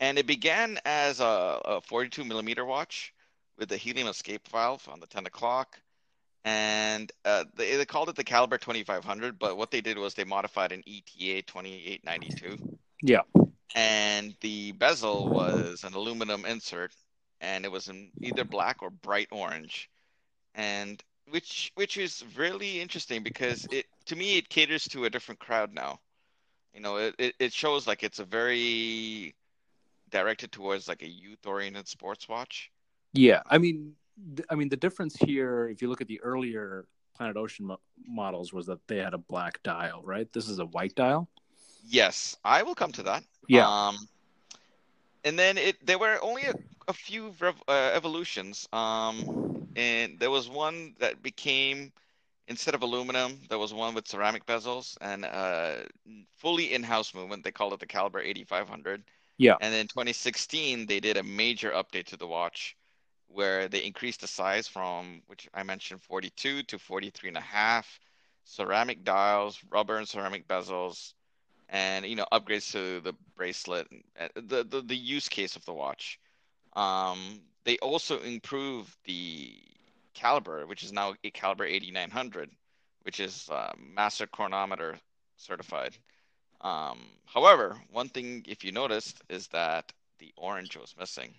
and 0.00 0.18
it 0.18 0.26
began 0.26 0.78
as 0.84 1.20
a, 1.20 1.60
a 1.64 1.80
42 1.82 2.24
millimeter 2.24 2.64
watch 2.64 3.14
with 3.58 3.68
the 3.70 3.76
helium 3.78 4.08
escape 4.08 4.48
valve 4.48 4.88
on 4.90 5.00
the 5.00 5.06
10 5.06 5.26
o'clock. 5.26 5.80
And 6.44 7.10
uh, 7.24 7.44
they, 7.56 7.76
they 7.76 7.86
called 7.86 8.10
it 8.10 8.16
the 8.16 8.24
Caliber 8.24 8.58
2500, 8.58 9.38
but 9.38 9.56
what 9.56 9.70
they 9.70 9.80
did 9.82 9.98
was 9.98 10.14
they 10.14 10.24
modified 10.24 10.72
an 10.72 10.82
ETA 10.86 11.42
2892 11.42 12.58
Yeah. 13.02 13.22
and 13.74 14.34
the 14.40 14.72
bezel 14.72 15.30
was 15.30 15.84
an 15.84 15.94
aluminum 15.94 16.44
insert 16.46 16.92
and 17.40 17.64
it 17.64 17.72
was 17.72 17.88
in 17.88 18.12
either 18.22 18.44
black 18.44 18.82
or 18.82 18.90
bright 18.90 19.28
orange 19.30 19.90
and 20.54 21.02
which 21.30 21.72
which 21.74 21.96
is 21.98 22.24
really 22.36 22.80
interesting 22.80 23.22
because 23.22 23.66
it 23.70 23.86
to 24.06 24.16
me 24.16 24.38
it 24.38 24.48
caters 24.48 24.84
to 24.88 25.04
a 25.04 25.10
different 25.10 25.40
crowd 25.40 25.72
now 25.74 26.00
you 26.74 26.80
know 26.80 26.96
it, 26.96 27.14
it, 27.18 27.34
it 27.40 27.52
shows 27.52 27.86
like 27.86 28.02
it's 28.04 28.20
a 28.20 28.24
very 28.24 29.34
directed 30.10 30.52
towards 30.52 30.88
like 30.88 31.02
a 31.02 31.08
youth 31.08 31.46
oriented 31.46 31.88
sports 31.88 32.28
watch 32.28 32.70
Yeah. 33.12 33.42
I 33.48 33.58
mean, 33.58 33.94
th- 34.36 34.46
I 34.50 34.54
mean, 34.54 34.68
the 34.68 34.76
difference 34.76 35.16
here, 35.16 35.68
if 35.68 35.82
you 35.82 35.88
look 35.88 36.00
at 36.00 36.08
the 36.08 36.20
earlier 36.22 36.86
Planet 37.16 37.36
Ocean 37.36 37.66
mo- 37.66 37.80
models, 38.06 38.52
was 38.52 38.66
that 38.66 38.78
they 38.88 38.98
had 38.98 39.14
a 39.14 39.18
black 39.18 39.62
dial, 39.62 40.02
right? 40.04 40.30
This 40.32 40.48
is 40.48 40.58
a 40.58 40.66
white 40.66 40.94
dial. 40.94 41.28
yes 41.88 42.36
i 42.44 42.62
will 42.62 42.74
come 42.74 42.92
to 42.92 43.02
that 43.02 43.24
Yeah. 43.48 43.68
um 43.88 44.08
and 45.24 45.38
then 45.38 45.58
it 45.58 45.76
there 45.84 45.98
were 45.98 46.18
only 46.22 46.44
a, 46.44 46.54
a 46.88 46.92
few 46.92 47.34
rev, 47.40 47.54
uh, 47.68 47.90
evolutions 47.94 48.68
um 48.72 49.66
and 49.76 50.18
there 50.18 50.30
was 50.30 50.48
one 50.48 50.94
that 50.98 51.22
became 51.22 51.92
instead 52.48 52.74
of 52.74 52.82
aluminum 52.82 53.40
there 53.48 53.58
was 53.58 53.72
one 53.72 53.94
with 53.94 54.06
ceramic 54.08 54.46
bezels 54.46 54.96
and 55.00 55.24
uh 55.24 55.76
fully 56.36 56.72
in-house 56.72 57.14
movement. 57.14 57.44
They 57.44 57.52
called 57.52 57.72
it 57.74 57.80
the 57.80 57.86
caliber 57.86 58.20
8500 58.20 59.04
Yeah. 59.38 59.58
and 59.60 59.74
in 59.74 59.86
2016 59.88 60.86
they 60.86 61.00
did 61.00 61.16
a 61.16 61.22
major 61.22 61.70
update 61.70 62.06
to 62.06 62.16
the 62.16 62.26
watch 62.26 62.76
where 63.28 63.68
they 63.68 63.84
increased 63.84 64.20
the 64.20 64.26
size 64.26 64.68
from 64.68 65.22
which 65.26 65.48
i 65.54 65.62
mentioned 65.62 66.00
42 66.02 66.62
to 66.64 66.78
43 66.78 67.28
and 67.28 67.36
a 67.38 67.40
half 67.40 68.00
ceramic 68.44 69.04
dials 69.04 69.60
rubber 69.70 69.96
and 69.96 70.08
ceramic 70.08 70.46
bezels 70.48 71.14
and 71.68 72.04
you 72.06 72.16
know 72.16 72.26
upgrades 72.32 72.70
to 72.72 73.00
the 73.00 73.14
bracelet 73.36 73.86
uh, 74.18 74.28
the, 74.34 74.64
the 74.64 74.82
the 74.82 74.96
use 74.96 75.28
case 75.28 75.56
of 75.56 75.64
the 75.64 75.72
watch. 75.72 76.18
Um 76.74 77.40
they 77.64 77.78
also 77.78 78.20
improved 78.20 78.96
the 79.04 79.54
caliber 80.14 80.66
which 80.66 80.82
is 80.84 80.92
now 80.92 81.14
a 81.24 81.30
caliber 81.30 81.64
8900 81.64 82.50
which 83.02 83.20
is 83.20 83.48
uh, 83.50 83.72
master 83.78 84.26
chronometer 84.26 84.98
certified. 85.36 85.96
Um 86.60 86.98
however 87.26 87.80
one 87.90 88.08
thing 88.08 88.44
if 88.48 88.64
you 88.64 88.72
noticed 88.72 89.22
is 89.28 89.48
that 89.48 89.92
the 90.18 90.32
orange 90.36 90.76
was 90.76 90.96
missing. 90.98 91.34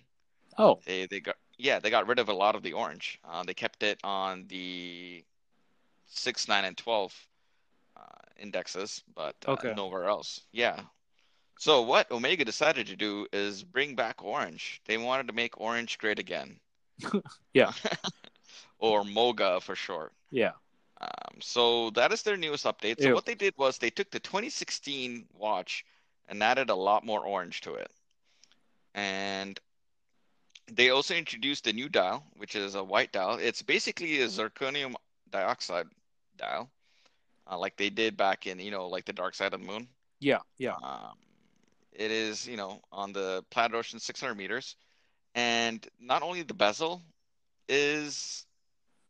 Oh, 0.58 0.82
they 0.86 1.06
they 1.06 1.20
got 1.20 1.36
yeah 1.58 1.78
they 1.80 1.90
got 1.90 2.06
rid 2.06 2.18
of 2.18 2.28
a 2.28 2.34
lot 2.34 2.54
of 2.56 2.62
the 2.62 2.72
orange. 2.74 3.18
Uh, 3.24 3.42
they 3.44 3.54
kept 3.54 3.82
it 3.82 3.98
on 4.04 4.46
the 4.48 5.24
6 6.06 6.48
9 6.48 6.64
and 6.64 6.76
12 6.76 7.28
uh, 7.96 8.02
indexes 8.38 9.02
but 9.14 9.36
uh, 9.46 9.62
Okay. 9.62 9.70
nowhere 9.70 10.04
else. 10.06 10.40
Yeah. 10.52 10.80
So 11.58 11.82
what 11.82 12.10
omega 12.10 12.44
decided 12.44 12.86
to 12.88 12.96
do 12.96 13.26
is 13.32 13.62
bring 13.64 13.94
back 13.96 14.22
orange. 14.22 14.80
They 14.86 14.96
wanted 14.98 15.26
to 15.28 15.32
make 15.34 15.60
orange 15.60 15.98
great 15.98 16.18
again. 16.18 16.60
Yeah. 17.54 17.72
or 18.78 19.04
moga 19.04 19.60
for 19.60 19.74
short 19.74 20.12
yeah. 20.30 20.52
um, 21.00 21.40
so 21.40 21.90
that 21.90 22.12
is 22.12 22.22
their 22.22 22.36
newest 22.36 22.64
update 22.64 23.00
so 23.00 23.08
Ew. 23.08 23.14
what 23.14 23.26
they 23.26 23.34
did 23.34 23.54
was 23.56 23.78
they 23.78 23.90
took 23.90 24.10
the 24.10 24.20
2016 24.20 25.26
watch 25.34 25.84
and 26.28 26.42
added 26.42 26.70
a 26.70 26.74
lot 26.74 27.04
more 27.04 27.24
orange 27.24 27.60
to 27.62 27.74
it 27.74 27.90
and 28.94 29.60
they 30.72 30.90
also 30.90 31.14
introduced 31.14 31.66
a 31.66 31.72
new 31.72 31.88
dial, 31.88 32.24
which 32.36 32.56
is 32.56 32.74
a 32.74 32.82
white 32.82 33.12
dial. 33.12 33.38
It's 33.40 33.62
basically 33.62 34.22
a 34.22 34.26
zirconium 34.26 34.94
dioxide 35.30 35.86
dial, 36.36 36.70
uh, 37.50 37.58
like 37.58 37.76
they 37.76 37.90
did 37.90 38.16
back 38.16 38.46
in, 38.46 38.58
you 38.58 38.70
know, 38.70 38.88
like 38.88 39.04
the 39.04 39.12
Dark 39.12 39.34
Side 39.34 39.54
of 39.54 39.60
the 39.60 39.66
Moon. 39.66 39.88
Yeah. 40.18 40.38
Yeah. 40.58 40.74
Um, 40.82 41.14
it 41.92 42.10
is, 42.10 42.46
you 42.46 42.56
know, 42.56 42.80
on 42.90 43.12
the 43.12 43.44
Planet 43.50 43.74
Ocean 43.74 44.00
600 44.00 44.34
meters, 44.34 44.76
and 45.34 45.86
not 46.00 46.22
only 46.22 46.42
the 46.42 46.54
bezel 46.54 47.02
is 47.68 48.45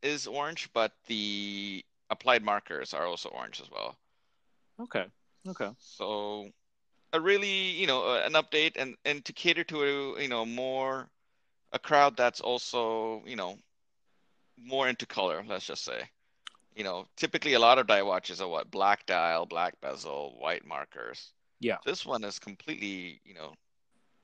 is 0.07 0.27
orange, 0.27 0.71
but 0.73 0.93
the 1.07 1.85
applied 2.11 2.43
markers 2.43 2.95
are 2.95 3.07
also 3.07 3.29
orange 3.31 3.61
as 3.61 3.71
well. 3.71 3.97
Okay. 4.81 5.07
Okay. 5.49 5.71
So 5.79 6.51
a 7.13 7.21
really, 7.21 7.71
you 7.71 7.87
know, 7.87 8.15
an 8.15 8.33
update 8.33 8.73
and 8.77 8.97
and 9.05 9.25
to 9.25 9.33
cater 9.33 9.65
to 9.65 10.17
you 10.21 10.29
know, 10.29 10.45
more 10.45 11.09
a 11.73 11.79
crowd 11.79 12.17
that's 12.17 12.41
also, 12.41 13.23
you 13.27 13.37
know, 13.37 13.59
more 14.57 14.89
into 14.89 15.07
color, 15.07 15.45
let's 15.47 15.67
just 15.67 15.85
say. 15.85 16.03
You 16.75 16.85
know, 16.85 17.07
typically 17.17 17.55
a 17.55 17.59
lot 17.59 17.79
of 17.79 17.87
dial 17.87 18.07
watches 18.07 18.41
are 18.41 18.49
what? 18.49 18.71
Black 18.71 19.07
dial, 19.07 19.47
black 19.47 19.75
bezel, 19.81 20.37
white 20.39 20.67
markers. 20.67 21.33
Yeah. 21.61 21.79
This 21.85 22.05
one 22.05 22.23
has 22.23 22.39
completely, 22.39 23.21
you 23.25 23.35
know, 23.35 23.55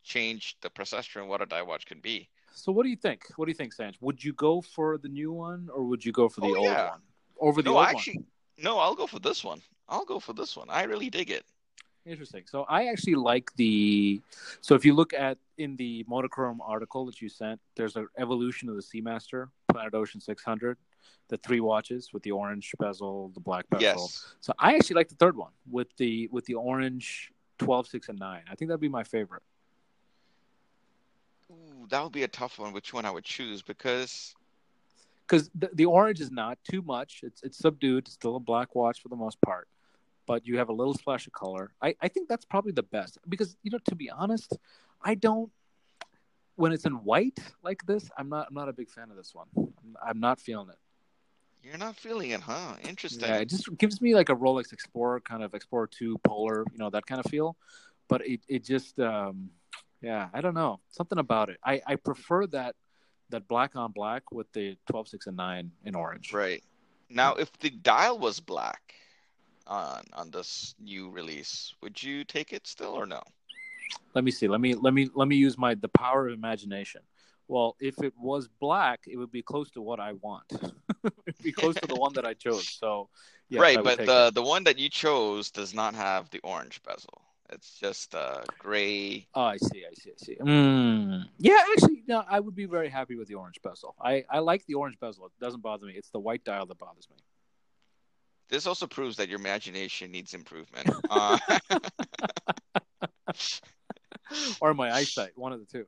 changed 0.05 0.57
the 0.61 0.71
perception 0.71 1.23
of 1.23 1.29
what 1.29 1.41
a 1.41 1.47
dial 1.47 1.67
watch 1.67 1.87
can 1.87 2.01
be. 2.01 2.29
So 2.55 2.73
what 2.73 2.85
do 2.85 2.91
you 2.91 2.97
think? 2.97 3.23
What 3.37 3.47
do 3.47 3.51
you 3.51 3.57
think, 3.57 3.75
Sanj? 3.75 3.95
Would 4.01 4.23
you 4.23 4.33
go 4.35 4.61
for 4.61 4.99
the 4.99 5.09
new 5.09 5.33
one 5.33 5.69
or 5.75 5.85
would 5.85 6.05
you 6.05 6.13
go 6.13 6.29
for 6.29 6.41
the 6.41 6.49
Oh, 6.49 6.57
old 6.57 6.65
yeah. 6.67 6.91
one? 6.91 7.01
over 7.41 7.61
the 7.63 7.71
no, 7.71 7.79
old 7.79 7.87
actually, 7.87 8.25
no. 8.59 8.79
I'll 8.79 8.95
go 8.95 9.07
for 9.07 9.19
this 9.19 9.43
one. 9.43 9.61
I'll 9.89 10.05
go 10.05 10.21
for 10.21 10.33
this 10.33 10.57
one. 10.57 10.69
I 10.71 10.85
really 10.85 11.11
dig 11.11 11.31
it. 11.31 11.45
Interesting. 12.05 12.45
So 12.47 12.65
I 12.69 12.87
actually 12.87 13.15
like 13.15 13.55
the. 13.57 14.21
So 14.61 14.75
if 14.75 14.85
you 14.85 14.95
look 14.95 15.13
at 15.13 15.39
in 15.59 15.77
the 15.77 16.05
monochrome 16.09 16.61
article 16.61 17.07
that 17.07 17.21
you 17.21 17.29
sent, 17.29 17.61
there's 17.77 17.97
an 17.97 18.09
evolution 18.19 18.69
of 18.69 18.77
the 18.77 18.83
Seamaster 18.83 19.49
Planet 19.71 19.95
Ocean 19.95 20.21
600, 20.21 20.77
the 21.29 21.37
three 21.39 21.61
watches 21.61 22.13
with 22.13 22.23
the 22.23 22.33
orange 22.33 22.73
bezel, 22.79 23.31
the 23.35 23.41
black 23.41 23.65
bezel. 23.71 23.83
Yes. 23.83 24.35
So 24.41 24.53
I 24.59 24.75
actually 24.75 24.95
like 24.97 25.09
the 25.09 25.15
third 25.17 25.37
one 25.37 25.53
with 25.71 25.95
the 25.97 26.29
with 26.33 26.45
the 26.47 26.55
orange 26.55 27.31
12, 27.59 27.87
6, 27.87 28.09
and 28.09 28.19
9. 28.19 28.43
I 28.51 28.55
think 28.57 28.69
that'd 28.69 28.81
be 28.81 28.89
my 28.89 29.05
favorite. 29.05 29.43
That 31.91 32.03
would 32.03 32.13
be 32.13 32.23
a 32.23 32.29
tough 32.29 32.59
one. 32.59 32.73
Which 32.73 32.93
one 32.93 33.05
I 33.05 33.11
would 33.11 33.25
choose 33.25 33.63
because 33.63 34.35
because 35.27 35.51
the, 35.55 35.71
the 35.73 35.85
orange 35.87 36.21
is 36.21 36.31
not 36.31 36.59
too 36.71 36.83
much. 36.83 37.21
It's 37.23 37.43
it's 37.43 37.59
subdued. 37.59 38.07
It's 38.07 38.15
still 38.15 38.37
a 38.37 38.41
black 38.41 38.75
watch 38.75 39.01
for 39.03 39.09
the 39.09 39.17
most 39.17 39.41
part, 39.41 39.69
but 40.27 40.47
you 40.47 40.59
have 40.59 40.69
a 40.69 40.73
little 40.73 40.95
splash 40.95 41.27
of 41.27 41.33
color. 41.33 41.73
I, 41.81 41.95
I 42.01 42.09
think 42.09 42.29
that's 42.29 42.45
probably 42.45 42.73
the 42.73 42.83
best 42.83 43.19
because 43.29 43.57
you 43.63 43.71
know 43.71 43.79
to 43.89 43.95
be 43.95 44.11
honest, 44.11 44.57
I 45.03 45.15
don't 45.15 45.51
when 46.57 46.73
it's 46.73 46.85
in 46.85 46.93
white 47.05 47.39
like 47.63 47.85
this. 47.87 48.11
I'm 48.19 48.29
not 48.29 48.47
I'm 48.49 48.55
not 48.55 48.69
a 48.69 48.73
big 48.73 48.91
fan 48.91 49.11
of 49.11 49.17
this 49.17 49.35
one. 49.35 49.47
I'm, 49.57 49.97
I'm 50.07 50.21
not 50.21 50.41
feeling 50.41 50.69
it. 50.69 50.79
you're 51.63 51.79
not 51.79 51.97
feeling 51.97 52.31
it, 52.31 52.41
huh? 52.41 52.75
Interesting. 52.83 53.29
Yeah, 53.29 53.39
it 53.39 53.49
just 53.49 53.75
gives 53.79 54.01
me 54.01 54.15
like 54.15 54.29
a 54.29 54.37
Rolex 54.37 54.73
Explorer 54.73 55.21
kind 55.21 55.43
of 55.43 55.55
Explorer 55.55 55.87
Two 55.87 56.19
Polar, 56.25 56.65
you 56.73 56.79
know 56.79 56.91
that 56.91 57.07
kind 57.07 57.21
of 57.25 57.31
feel. 57.31 57.57
But 58.09 58.27
it 58.27 58.41
it 58.49 58.65
just 58.65 59.01
um 59.01 59.51
yeah 60.03 60.29
I 60.33 60.41
don't 60.41 60.55
know 60.55 60.81
something 60.91 61.19
about 61.19 61.49
it. 61.49 61.59
I 61.65 61.81
I 61.87 61.97
prefer 61.97 62.47
that 62.49 62.75
that 63.31 63.49
black 63.49 63.77
on 63.77 63.93
black 63.93 64.31
with 64.31 64.53
the 64.53 64.77
12, 64.91 65.09
6, 65.09 65.27
and 65.29 65.37
nine 65.39 65.71
in 65.85 65.95
orange. 65.95 66.35
Right. 66.35 66.63
Now, 67.09 67.35
if 67.37 67.51
the 67.61 67.71
dial 67.71 68.19
was 68.19 68.41
black 68.41 68.95
on 69.67 70.03
on 70.13 70.31
this 70.31 70.75
new 70.79 71.09
release, 71.09 71.75
would 71.83 72.03
you 72.03 72.25
take 72.25 72.53
it 72.53 72.67
still 72.67 72.93
or 72.93 73.07
no? 73.07 73.23
let 74.15 74.25
me 74.25 74.31
see 74.31 74.49
let 74.49 74.61
me 74.61 74.75
let 74.75 74.95
me 74.95 75.09
let 75.15 75.29
me 75.29 75.37
use 75.37 75.59
my 75.59 75.75
the 75.75 75.89
power 75.89 76.29
of 76.29 76.35
imagination 76.35 77.01
well 77.49 77.77
if 77.81 78.03
it 78.03 78.13
was 78.19 78.49
black 78.61 79.01
it 79.07 79.17
would 79.17 79.33
be 79.33 79.43
close 79.43 79.71
to 79.71 79.81
what 79.81 80.01
i 80.01 80.13
want 80.13 80.45
it'd 81.27 81.43
be 81.43 81.53
close 81.53 81.75
to 81.75 81.87
the 81.87 81.95
one 81.95 82.13
that 82.13 82.25
i 82.27 82.35
chose 82.35 82.69
so 82.69 83.09
right, 83.53 83.83
but 83.83 83.99
the 83.99 84.29
it. 84.29 84.35
the 84.35 84.43
one 84.43 84.65
that 84.65 84.79
you 84.79 84.89
chose 84.89 85.51
does 85.51 85.75
not 85.75 85.95
have 85.95 86.31
the 86.31 86.41
orange 86.41 86.83
bezel. 86.83 87.22
It's 87.53 87.79
just 87.79 88.15
a 88.15 88.45
gray. 88.59 89.27
oh 89.35 89.43
i 89.43 89.57
see 89.59 89.85
i 89.91 89.95
see 89.95 90.11
i 90.11 90.17
see 90.25 90.37
mm. 90.41 91.25
yeah 91.39 91.59
actually 91.73 92.03
no 92.09 92.25
i 92.29 92.41
would 92.41 92.55
be 92.55 92.67
very 92.67 92.89
happy 92.89 93.17
with 93.17 93.29
the 93.29 93.35
orange 93.35 93.61
bezel 93.63 93.95
i 94.01 94.25
i 94.31 94.39
like 94.39 94.65
the 94.67 94.75
orange 94.75 94.99
bezel 95.01 95.27
it 95.27 95.33
doesn't 95.45 95.63
bother 95.63 95.87
me 95.87 95.93
it's 95.95 96.11
the 96.11 96.19
white 96.21 96.43
dial 96.45 96.67
that 96.67 96.79
bothers 96.79 97.09
me 97.11 97.17
This 98.49 98.67
also 98.67 98.87
proves 98.87 99.17
that 99.17 99.29
your 99.31 99.41
imagination 99.41 100.11
needs 100.11 100.35
improvement. 100.35 100.89
Uh, 101.09 101.39
or 104.61 104.75
my 104.75 104.91
eyesight 104.93 105.33
one 105.37 105.53
of 105.53 105.61
the 105.61 105.67
two 105.67 105.87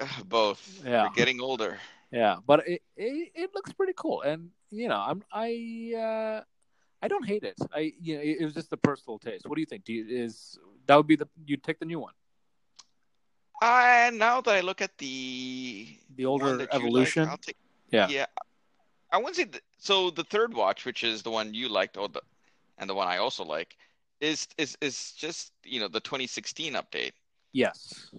both. 0.26 0.60
Yeah. 0.84 1.04
We're 1.04 1.14
getting 1.14 1.40
older. 1.40 1.78
yeah 2.10 2.36
but 2.46 2.66
it, 2.66 2.82
it 2.96 3.32
it 3.34 3.50
looks 3.54 3.72
pretty 3.72 3.92
cool 3.96 4.22
and 4.22 4.50
you 4.70 4.88
know 4.88 4.96
i'm 5.10 5.22
i 5.32 5.48
uh 6.06 6.40
i 7.02 7.06
don't 7.08 7.26
hate 7.26 7.44
it 7.44 7.54
i 7.72 7.92
you 8.00 8.16
know 8.16 8.22
it, 8.22 8.36
it 8.40 8.44
was 8.44 8.54
just 8.54 8.72
a 8.72 8.76
personal 8.76 9.18
taste 9.18 9.46
what 9.46 9.54
do 9.56 9.60
you 9.60 9.66
think 9.66 9.84
do 9.84 9.92
you 9.92 10.04
is 10.24 10.58
that 10.90 10.96
would 10.96 11.06
be 11.06 11.16
the 11.16 11.28
you'd 11.46 11.62
take 11.62 11.78
the 11.78 11.86
new 11.86 12.00
one 12.00 12.14
Uh, 13.62 14.10
now 14.14 14.40
that 14.40 14.54
I 14.56 14.62
look 14.68 14.80
at 14.80 14.96
the 14.98 15.86
the 16.16 16.24
older 16.24 16.56
that 16.56 16.72
you 16.72 16.78
like, 16.80 16.82
evolution 16.82 17.28
I'll 17.28 17.36
take, 17.48 17.56
Yeah. 17.92 18.08
yeah. 18.08 18.26
I 19.12 19.18
wouldn't 19.18 19.36
say 19.36 19.44
th- 19.44 19.64
so. 19.78 20.10
The 20.10 20.24
third 20.24 20.54
watch, 20.54 20.80
which 20.88 21.04
is 21.04 21.22
the 21.22 21.30
one 21.30 21.52
you 21.52 21.68
liked, 21.68 21.96
or 21.96 22.08
the, 22.08 22.22
and 22.78 22.88
the 22.88 22.94
one 22.94 23.08
I 23.08 23.18
also 23.18 23.44
like, 23.44 23.76
is 24.20 24.48
is 24.56 24.78
is 24.80 25.12
just 25.24 25.52
you 25.64 25.78
know 25.80 25.88
the 25.88 26.00
2016 26.00 26.74
update, 26.74 27.12
yes 27.52 28.10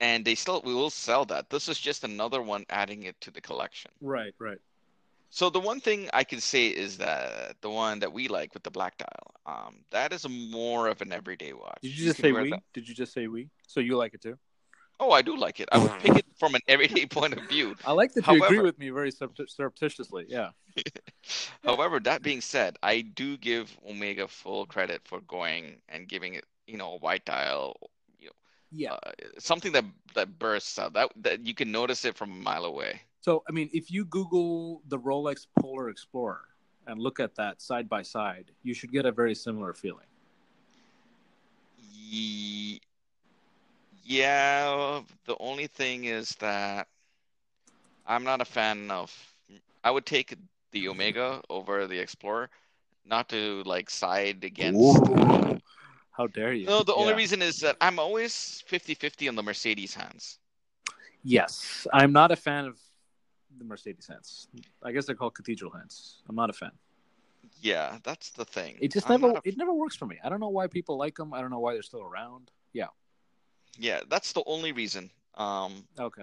and 0.00 0.24
they 0.24 0.34
still 0.34 0.62
we 0.64 0.74
will 0.74 0.90
sell 0.90 1.24
that. 1.26 1.50
This 1.50 1.68
is 1.68 1.78
just 1.78 2.04
another 2.04 2.40
one 2.40 2.64
adding 2.70 3.02
it 3.10 3.20
to 3.20 3.30
the 3.30 3.40
collection. 3.40 3.90
right 4.00 4.34
right 4.38 4.62
So 5.30 5.48
the 5.48 5.60
one 5.60 5.80
thing 5.80 6.08
I 6.12 6.24
can 6.24 6.40
say 6.40 6.66
is 6.68 6.98
that 6.98 7.56
the 7.62 7.70
one 7.70 8.00
that 8.00 8.12
we 8.12 8.26
like 8.28 8.52
with 8.52 8.64
the 8.64 8.70
black 8.70 8.98
dial, 8.98 9.34
um, 9.46 9.84
that 9.90 10.12
is 10.12 10.24
a 10.24 10.28
more 10.28 10.88
of 10.88 11.00
an 11.02 11.12
everyday 11.12 11.52
watch. 11.52 11.78
did 11.82 11.92
you 11.92 12.04
just 12.04 12.16
can 12.16 12.22
say 12.24 12.32
we 12.32 12.50
that- 12.50 12.62
did 12.74 12.88
you 12.88 12.94
just 12.94 13.12
say 13.12 13.26
we 13.28 13.48
so 13.66 13.80
you 13.80 13.96
like 13.96 14.14
it 14.14 14.20
too 14.20 14.36
Oh, 15.02 15.12
I 15.12 15.22
do 15.22 15.34
like 15.34 15.60
it. 15.60 15.68
I 15.72 15.78
would 15.78 15.98
pick 16.02 16.14
it 16.18 16.26
from 16.38 16.54
an 16.54 16.60
everyday 16.68 17.06
point 17.16 17.32
of 17.32 17.42
view. 17.44 17.74
i 17.86 17.92
like 17.92 18.12
that 18.12 18.26
you 18.28 18.44
agree 18.44 18.60
with 18.60 18.78
me 18.78 18.90
very 18.90 19.10
surreptitiously 19.10 20.26
yeah 20.28 20.50
However, 21.64 22.00
that 22.00 22.22
being 22.22 22.40
said, 22.40 22.76
I 22.82 23.00
do 23.02 23.36
give 23.36 23.76
Omega 23.88 24.28
full 24.28 24.66
credit 24.66 25.02
for 25.04 25.20
going 25.22 25.80
and 25.88 26.08
giving 26.08 26.34
it, 26.34 26.44
you 26.66 26.76
know, 26.76 26.92
a 26.92 26.98
white 26.98 27.24
dial, 27.24 27.76
you 28.18 28.26
know, 28.26 28.32
yeah 28.72 28.92
uh, 28.92 29.12
something 29.38 29.72
that 29.72 29.84
that 30.14 30.38
bursts 30.38 30.78
out 30.78 30.92
that 30.94 31.10
that 31.16 31.46
you 31.46 31.54
can 31.54 31.72
notice 31.72 32.04
it 32.04 32.16
from 32.16 32.30
a 32.30 32.42
mile 32.50 32.64
away. 32.64 33.00
So 33.20 33.42
i 33.48 33.52
mean 33.52 33.68
if 33.72 33.90
you 33.90 34.04
google 34.04 34.82
the 34.88 34.98
rolex 34.98 35.46
polar 35.58 35.88
explorer 35.88 36.44
and 36.86 37.00
look 37.00 37.20
at 37.20 37.34
that 37.34 37.60
side 37.60 37.88
by 37.88 38.02
side 38.02 38.50
you 38.62 38.74
should 38.74 38.92
get 38.92 39.06
a 39.06 39.12
very 39.12 39.34
similar 39.34 39.72
feeling 39.72 40.06
Yeah, 44.04 45.02
the 45.26 45.36
only 45.38 45.68
thing 45.68 46.04
is 46.04 46.34
that 46.40 46.88
I'm 48.06 48.24
not 48.24 48.40
a 48.40 48.44
fan 48.44 48.90
of. 48.90 49.14
I 49.84 49.90
would 49.90 50.04
take 50.04 50.34
the 50.72 50.88
Omega 50.88 51.40
over 51.48 51.86
the 51.86 51.98
Explorer, 51.98 52.50
not 53.04 53.28
to 53.28 53.62
like 53.64 53.88
side 53.88 54.42
against. 54.44 54.96
How 56.16 56.26
dare 56.26 56.52
you 56.52 56.66
No, 56.66 56.82
the 56.82 56.94
only 56.94 57.12
Yeah. 57.12 57.16
reason 57.18 57.40
is 57.42 57.60
that 57.60 57.76
I'm 57.80 57.98
always 57.98 58.62
50-50 58.66 59.28
on 59.28 59.36
the 59.36 59.42
Mercedes 59.42 59.94
hands. 59.94 60.38
Yes, 61.22 61.86
I'm 61.92 62.12
not 62.12 62.32
a 62.32 62.36
fan 62.36 62.64
of 62.66 62.78
the 63.58 63.64
Mercedes 63.64 64.06
hands. 64.06 64.48
I 64.82 64.92
guess 64.92 65.06
they're 65.06 65.14
called 65.14 65.34
cathedral 65.34 65.70
hands. 65.70 66.22
I'm 66.28 66.36
not 66.36 66.50
a 66.50 66.52
fan. 66.52 66.70
Yeah, 67.60 67.98
that's 68.04 68.30
the 68.30 68.44
thing. 68.44 68.78
It 68.80 68.92
just 68.92 69.08
I'm 69.10 69.20
never 69.20 69.34
a- 69.38 69.42
it 69.44 69.56
never 69.56 69.72
works 69.72 69.96
for 69.96 70.06
me. 70.06 70.18
I 70.22 70.28
don't 70.28 70.40
know 70.40 70.48
why 70.48 70.66
people 70.66 70.96
like 70.96 71.16
them. 71.16 71.34
I 71.34 71.40
don't 71.40 71.50
know 71.50 71.58
why 71.58 71.74
they're 71.74 71.82
still 71.82 72.02
around. 72.02 72.50
Yeah. 72.72 72.86
Yeah, 73.78 74.00
that's 74.08 74.32
the 74.32 74.42
only 74.46 74.72
reason. 74.72 75.10
Um, 75.34 75.86
Okay. 75.98 76.22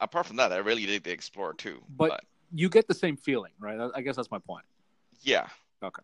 apart 0.00 0.26
from 0.26 0.36
that, 0.36 0.52
I 0.52 0.58
really 0.58 0.86
dig 0.86 1.02
the 1.04 1.10
Explorer 1.12 1.54
too. 1.54 1.82
But- 1.96 2.10
But 2.10 2.24
You 2.54 2.68
get 2.68 2.86
the 2.86 2.94
same 2.94 3.16
feeling, 3.16 3.52
right? 3.58 3.80
I- 3.80 3.98
I 3.98 4.02
guess 4.02 4.16
that's 4.16 4.30
my 4.30 4.38
point. 4.38 4.66
yeah. 5.22 5.48
Okay. 5.82 6.02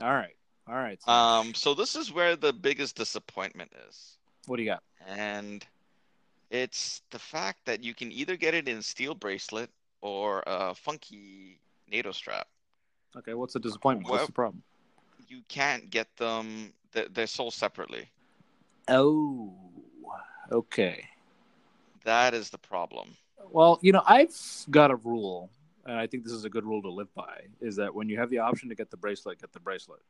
All 0.00 0.14
right. 0.14 0.34
All 0.66 0.74
right. 0.74 1.00
So 1.02 1.12
Um, 1.12 1.54
so 1.54 1.74
this 1.74 1.94
is 1.96 2.10
where 2.12 2.34
the 2.34 2.52
biggest 2.52 2.96
disappointment 2.96 3.72
is. 3.88 4.16
what 4.46 4.56
do 4.56 4.62
you 4.62 4.70
got? 4.70 4.82
And 5.06 5.64
it's 6.50 7.02
the 7.10 7.18
fact 7.18 7.64
that 7.66 7.82
you 7.84 7.94
can 7.94 8.10
either 8.10 8.36
get 8.36 8.54
it 8.54 8.68
in 8.68 8.82
steel 8.82 9.14
bracelet 9.14 9.70
or 10.02 10.42
a 10.46 10.74
funky 10.74 11.58
NATO 11.90 12.12
strap. 12.12 12.46
Okay. 13.16 13.32
What's 13.32 13.54
the 13.54 13.60
disappointment? 13.60 14.10
What's 14.10 14.26
the 14.26 14.32
problem? 14.32 14.62
You 15.28 15.40
can't 15.48 15.88
get 15.88 16.14
them, 16.16 16.74
they're, 16.92 17.08
they're 17.08 17.26
sold 17.26 17.54
separately. 17.54 18.10
Oh. 18.88 19.54
Okay. 20.50 21.08
That 22.04 22.34
is 22.34 22.50
the 22.50 22.58
problem. 22.58 23.16
Well, 23.50 23.78
you 23.80 23.92
know, 23.92 24.02
I've 24.06 24.34
got 24.70 24.90
a 24.90 24.96
rule, 24.96 25.50
and 25.86 25.96
I 25.96 26.06
think 26.06 26.24
this 26.24 26.32
is 26.32 26.44
a 26.44 26.50
good 26.50 26.64
rule 26.64 26.82
to 26.82 26.90
live 26.90 27.12
by, 27.14 27.42
is 27.60 27.76
that 27.76 27.94
when 27.94 28.08
you 28.08 28.18
have 28.18 28.28
the 28.28 28.38
option 28.38 28.68
to 28.68 28.74
get 28.74 28.90
the 28.90 28.96
bracelet, 28.96 29.40
get 29.40 29.52
the 29.52 29.60
bracelet. 29.60 30.00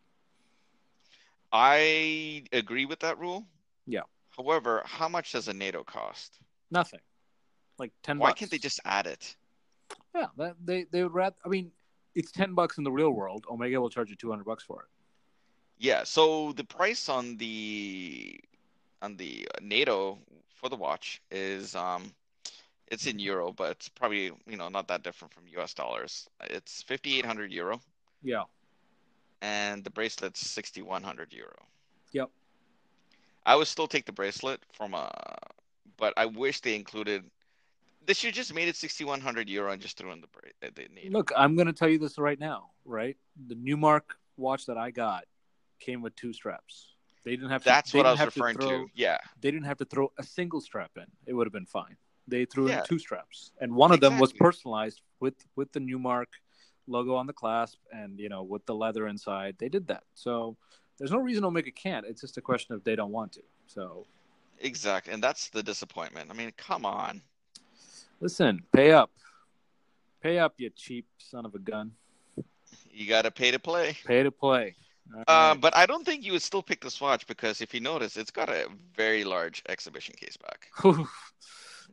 I 1.52 2.44
agree 2.52 2.86
with 2.86 3.00
that 3.00 3.18
rule. 3.18 3.46
Yeah. 3.86 4.02
However, 4.36 4.82
how 4.84 5.08
much 5.08 5.32
does 5.32 5.48
a 5.48 5.52
NATO 5.52 5.84
cost? 5.84 6.38
Nothing. 6.70 7.00
Like 7.78 7.92
ten 8.02 8.18
Why 8.18 8.30
bucks. 8.30 8.38
can't 8.40 8.50
they 8.50 8.58
just 8.58 8.80
add 8.84 9.06
it? 9.06 9.36
Yeah, 10.14 10.26
that, 10.36 10.56
they 10.64 10.84
they 10.84 11.02
would 11.02 11.14
rather. 11.14 11.36
I 11.44 11.48
mean, 11.48 11.70
it's 12.14 12.30
ten 12.32 12.54
bucks 12.54 12.78
in 12.78 12.84
the 12.84 12.92
real 12.92 13.10
world. 13.10 13.46
Omega 13.50 13.80
will 13.80 13.90
charge 13.90 14.10
you 14.10 14.16
two 14.16 14.30
hundred 14.30 14.44
bucks 14.44 14.62
for 14.64 14.82
it. 14.82 14.88
Yeah, 15.78 16.04
so 16.04 16.52
the 16.52 16.64
price 16.64 17.08
on 17.08 17.36
the 17.38 18.38
on 19.00 19.16
the 19.16 19.48
NATO 19.60 20.18
for 20.54 20.68
the 20.68 20.76
watch 20.76 21.22
is 21.30 21.74
um 21.74 22.12
it's 22.88 23.06
in 23.06 23.18
euro, 23.18 23.52
but 23.52 23.70
it's 23.72 23.88
probably, 23.88 24.30
you 24.46 24.56
know, 24.56 24.68
not 24.68 24.86
that 24.88 25.02
different 25.02 25.32
from 25.32 25.44
US 25.58 25.72
dollars. 25.74 26.28
It's 26.42 26.82
5800 26.82 27.50
euro 27.52 27.80
Yeah. 28.22 28.44
and 29.40 29.82
the 29.84 29.90
bracelet's 29.90 30.40
6100 30.46 31.32
euro. 31.32 31.66
Yep. 32.12 32.30
I 33.46 33.56
would 33.56 33.66
still 33.66 33.88
take 33.88 34.04
the 34.06 34.12
bracelet 34.12 34.60
from 34.72 34.94
a 34.94 35.10
but 35.96 36.12
I 36.16 36.26
wish 36.26 36.60
they 36.60 36.74
included 36.74 37.24
they 38.06 38.14
should 38.14 38.34
just 38.34 38.54
made 38.54 38.68
it 38.68 38.76
6100 38.76 39.48
euro 39.48 39.72
and 39.72 39.80
just 39.80 39.96
threw 39.96 40.12
in 40.12 40.20
the 40.20 40.26
bra- 40.28 40.50
the 40.74 40.88
NATO. 40.94 41.10
Look, 41.10 41.32
I'm 41.36 41.54
going 41.56 41.66
to 41.66 41.72
tell 41.72 41.88
you 41.88 41.98
this 41.98 42.18
right 42.18 42.38
now. 42.38 42.70
Right, 42.84 43.16
the 43.48 43.54
Newmark 43.54 44.16
watch 44.36 44.66
that 44.66 44.76
I 44.76 44.90
got 44.90 45.24
came 45.78 46.02
with 46.02 46.14
two 46.16 46.32
straps. 46.32 46.88
They 47.24 47.32
didn't 47.32 47.50
have. 47.50 47.62
To, 47.62 47.68
That's 47.68 47.94
what 47.94 48.06
I 48.06 48.10
was 48.10 48.18
have 48.18 48.34
referring 48.34 48.56
to. 48.56 48.62
Throw, 48.66 48.84
to. 48.84 48.90
Yeah. 48.94 49.18
They 49.40 49.50
didn't 49.52 49.66
have 49.66 49.78
to 49.78 49.84
throw 49.84 50.10
a 50.18 50.22
single 50.24 50.60
strap 50.60 50.90
in. 50.96 51.06
It 51.26 51.34
would 51.34 51.46
have 51.46 51.52
been 51.52 51.66
fine. 51.66 51.96
They 52.26 52.44
threw 52.44 52.68
Yeah. 52.68 52.80
in 52.80 52.86
two 52.86 52.98
straps, 52.98 53.52
and 53.60 53.74
one 53.74 53.92
of 53.92 54.00
them 54.00 54.18
was 54.18 54.32
personalized 54.32 55.02
with 55.20 55.34
with 55.56 55.72
the 55.72 55.80
Newmark 55.80 56.28
logo 56.88 57.14
on 57.14 57.26
the 57.28 57.32
clasp 57.32 57.78
and 57.92 58.18
you 58.18 58.28
know 58.28 58.42
with 58.42 58.66
the 58.66 58.74
leather 58.74 59.06
inside. 59.06 59.56
They 59.58 59.68
did 59.68 59.86
that. 59.88 60.02
So 60.14 60.56
there's 60.98 61.12
no 61.12 61.18
reason 61.18 61.44
Omega 61.44 61.70
can't. 61.70 62.06
It's 62.06 62.20
just 62.20 62.36
a 62.38 62.40
question 62.40 62.74
of 62.74 62.82
they 62.84 62.96
don't 62.96 63.12
want 63.12 63.32
to. 63.32 63.42
So 63.66 64.06
Exactly, 64.60 65.12
and 65.12 65.22
that's 65.22 65.48
the 65.48 65.62
disappointment. 65.62 66.30
I 66.30 66.34
mean, 66.34 66.52
come 66.56 66.84
on. 66.84 67.20
Listen, 68.22 68.62
pay 68.72 68.92
up, 68.92 69.10
pay 70.22 70.38
up, 70.38 70.54
you 70.56 70.70
cheap 70.70 71.06
son 71.18 71.44
of 71.44 71.54
a 71.54 71.58
gun. 71.58 71.92
You 72.90 73.06
got 73.08 73.22
to 73.22 73.30
pay 73.30 73.50
to 73.50 73.58
play. 73.58 73.96
Pay 74.06 74.22
to 74.22 74.30
play. 74.30 74.76
All 75.14 75.24
Uh, 75.26 75.54
but 75.54 75.76
I 75.76 75.84
don't 75.84 76.04
think 76.06 76.24
you 76.24 76.32
would 76.32 76.42
still 76.42 76.62
pick 76.62 76.80
this 76.80 77.00
watch 77.00 77.26
because 77.26 77.60
if 77.60 77.74
you 77.74 77.80
notice, 77.80 78.16
it's 78.16 78.30
got 78.30 78.48
a 78.48 78.68
very 78.96 79.24
large 79.24 79.62
exhibition 79.68 80.14
case 80.16 80.36
back. 80.38 80.68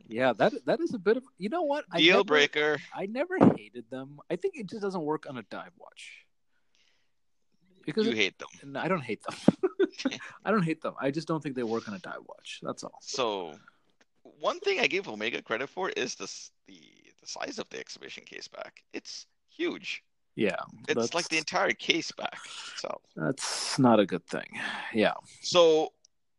yeah, 0.08 0.32
that 0.34 0.52
that 0.66 0.80
is 0.80 0.94
a 0.94 0.98
bit 0.98 1.16
of 1.16 1.24
you 1.38 1.48
know 1.48 1.62
what 1.62 1.84
I 1.92 1.98
Deal 1.98 2.18
never- 2.18 2.24
breaker. 2.24 2.78
I 2.94 3.06
never 3.06 3.36
hated 3.56 3.84
them. 3.90 4.20
I 4.30 4.36
think 4.36 4.54
it 4.56 4.66
just 4.68 4.80
doesn't 4.82 5.02
work 5.02 5.26
on 5.28 5.36
a 5.38 5.42
dive 5.50 5.72
watch. 5.78 6.24
Because 7.84 8.06
You 8.06 8.12
it- 8.12 8.16
hate 8.18 8.38
them. 8.38 8.76
I 8.76 8.88
don't 8.88 9.02
hate 9.02 9.22
them. 9.24 9.36
I 10.44 10.50
don't 10.50 10.62
hate 10.62 10.80
them. 10.80 10.94
I 11.00 11.10
just 11.10 11.26
don't 11.28 11.42
think 11.42 11.56
they 11.56 11.62
work 11.62 11.88
on 11.88 11.94
a 11.94 11.98
dive 11.98 12.22
watch. 12.26 12.60
That's 12.62 12.84
all. 12.84 12.98
So, 13.00 13.54
one 14.40 14.60
thing 14.60 14.80
I 14.80 14.86
give 14.86 15.08
Omega 15.08 15.42
credit 15.42 15.68
for 15.68 15.90
is 15.90 16.14
this 16.14 16.50
the 16.66 16.80
the 17.20 17.26
size 17.26 17.58
of 17.58 17.68
the 17.70 17.78
exhibition 17.78 18.24
case 18.24 18.48
back. 18.48 18.82
It's 18.92 19.26
huge. 19.50 20.02
Yeah, 20.36 20.56
It's 20.88 21.12
like 21.12 21.28
the 21.28 21.36
entire 21.38 21.72
case 21.72 22.12
back 22.12 22.38
itself. 22.72 23.02
That's 23.14 23.78
not 23.78 24.00
a 24.00 24.06
good 24.06 24.26
thing. 24.26 24.48
Yeah. 24.94 25.12
So, 25.42 25.92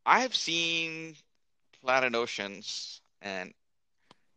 I 0.06 0.22
have 0.22 0.34
seen 0.34 1.16
Planet 1.84 2.16
Oceans 2.16 3.02
and 3.22 3.54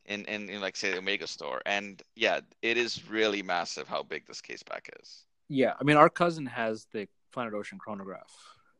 in, 0.04 0.24
in 0.26 0.50
in 0.50 0.60
like 0.60 0.76
say 0.76 0.90
the 0.90 0.98
Omega 0.98 1.26
store, 1.26 1.62
and 1.64 2.02
yeah, 2.14 2.40
it 2.60 2.76
is 2.76 3.08
really 3.08 3.42
massive 3.42 3.88
how 3.88 4.02
big 4.02 4.26
this 4.26 4.40
case 4.42 4.62
back 4.62 4.90
is. 5.00 5.24
Yeah. 5.48 5.72
I 5.80 5.84
mean, 5.84 5.96
our 5.96 6.10
cousin 6.10 6.44
has 6.46 6.86
the 6.92 7.08
Planet 7.32 7.54
Ocean 7.54 7.78
chronograph, 7.78 8.32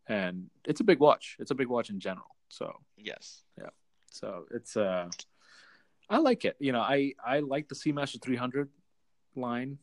and 0.07 0.51
it's 0.67 0.81
a 0.81 0.85
big 0.85 0.99
watch. 0.99 1.37
It's 1.39 1.51
a 1.51 1.55
big 1.55 1.69
watch 1.69 1.89
in 1.89 1.99
general. 2.01 2.37
So, 2.51 2.77
Yes. 2.99 3.43
So 4.15 4.47
it's 4.53 4.77
uh, 4.77 5.09
I 6.09 6.19
like 6.19 6.45
it. 6.45 6.57
You 6.61 6.73
know, 6.73 6.81
I 6.81 7.15
I 7.25 7.41
like 7.41 7.69
the 7.69 7.75
Seamaster 7.75 8.23
300 8.23 8.69
line. 9.35 9.79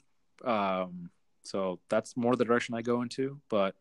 Um, 0.45 1.09
so 1.43 1.79
that's 1.89 2.15
more 2.15 2.35
the 2.35 2.45
direction 2.45 2.73
I 2.73 2.81
go 2.81 3.01
into. 3.01 3.39
But 3.49 3.75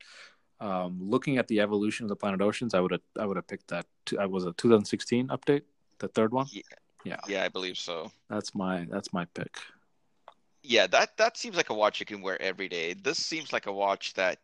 um, 0.59 0.99
looking 1.01 1.39
at 1.39 1.47
the 1.47 1.61
evolution 1.61 2.05
of 2.05 2.09
the 2.09 2.17
Planet 2.17 2.41
Oceans, 2.41 2.75
I 2.75 2.81
would 2.81 2.91
have 2.91 3.01
I 3.19 3.27
would 3.27 3.37
have 3.37 3.47
picked 3.47 3.69
that. 3.69 3.87
I 4.19 4.27
was 4.27 4.45
a 4.45 4.53
2016 4.53 5.29
update, 5.29 5.63
the 5.99 6.09
third 6.09 6.33
one. 6.33 6.47
Yeah. 6.51 6.63
Yeah, 7.03 7.17
Yeah, 7.27 7.45
I 7.45 7.49
believe 7.49 7.79
so. 7.79 8.13
that's 8.29 8.55
my 8.55 8.87
that's 8.91 9.11
my 9.13 9.25
pick. 9.33 9.57
Yeah, 10.63 10.87
that 10.89 11.17
that 11.17 11.39
seems 11.39 11.57
like 11.57 11.71
a 11.71 11.75
watch 11.75 11.99
you 11.99 12.05
can 12.05 12.21
wear 12.21 12.41
every 12.43 12.69
day. 12.69 12.93
This 12.93 13.17
seems 13.17 13.55
like 13.55 13.67
a 13.67 13.73
watch 13.73 14.13
that 14.15 14.39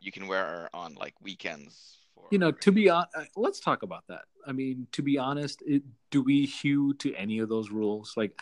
you 0.00 0.12
can 0.12 0.28
wear 0.28 0.68
on 0.72 0.94
like 0.94 1.14
weekends. 1.20 1.96
You 2.30 2.38
know, 2.38 2.50
to 2.52 2.72
be 2.72 2.88
on, 2.90 3.06
uh, 3.14 3.24
let's 3.36 3.60
talk 3.60 3.82
about 3.82 4.04
that. 4.08 4.22
I 4.46 4.52
mean, 4.52 4.86
to 4.92 5.02
be 5.02 5.18
honest, 5.18 5.62
it, 5.66 5.82
do 6.10 6.22
we 6.22 6.46
hew 6.46 6.94
to 6.94 7.14
any 7.14 7.38
of 7.38 7.48
those 7.48 7.70
rules? 7.70 8.14
Like, 8.16 8.38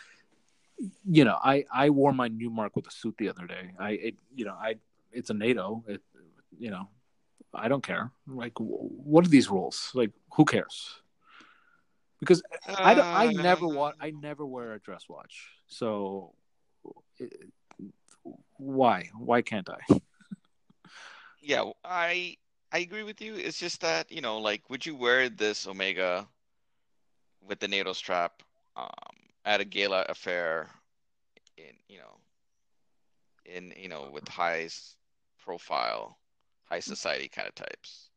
you 1.08 1.24
know, 1.24 1.38
I 1.42 1.64
I 1.72 1.90
wore 1.90 2.12
my 2.12 2.28
Newmark 2.28 2.76
with 2.76 2.86
a 2.86 2.90
suit 2.90 3.14
the 3.18 3.28
other 3.28 3.46
day. 3.46 3.72
I 3.78 3.90
it, 3.92 4.14
you 4.34 4.44
know, 4.44 4.54
I 4.54 4.76
it's 5.12 5.30
a 5.30 5.34
NATO. 5.34 5.84
It, 5.88 6.02
you 6.58 6.70
know, 6.70 6.88
I 7.54 7.68
don't 7.68 7.82
care. 7.82 8.10
Like, 8.26 8.52
what 8.58 9.24
are 9.24 9.28
these 9.28 9.48
rules? 9.48 9.90
Like, 9.94 10.10
who 10.34 10.44
cares? 10.44 11.00
Because 12.20 12.42
I 12.66 12.94
don't, 12.94 13.06
I 13.14 13.26
never 13.32 13.66
Uh, 13.66 13.70
want 13.70 13.96
I 14.00 14.10
never 14.10 14.44
wear 14.44 14.74
a 14.74 14.80
dress 14.80 15.08
watch. 15.08 15.48
So 15.66 16.34
it- 17.18 17.50
why 18.58 19.10
why 19.16 19.42
can't 19.42 19.68
I? 19.70 19.80
Yeah, 21.40 21.70
I 21.84 22.38
I 22.72 22.78
agree 22.78 23.02
with 23.04 23.20
you. 23.20 23.34
It's 23.34 23.58
just 23.58 23.80
that, 23.80 24.10
you 24.10 24.20
know, 24.20 24.38
like 24.38 24.68
would 24.68 24.84
you 24.84 24.96
wear 24.96 25.28
this 25.28 25.66
Omega 25.66 26.26
with 27.46 27.60
the 27.60 27.68
NATO 27.68 27.92
strap 27.92 28.42
um 28.76 28.90
at 29.44 29.60
a 29.60 29.64
gala 29.64 30.04
affair 30.08 30.68
in, 31.56 31.74
you 31.88 31.98
know, 31.98 32.16
in, 33.44 33.72
you 33.76 33.88
know, 33.88 34.10
with 34.12 34.26
high 34.28 34.68
profile, 35.42 36.18
high 36.64 36.80
society 36.80 37.28
kind 37.28 37.48
of 37.48 37.54
types? 37.54 38.10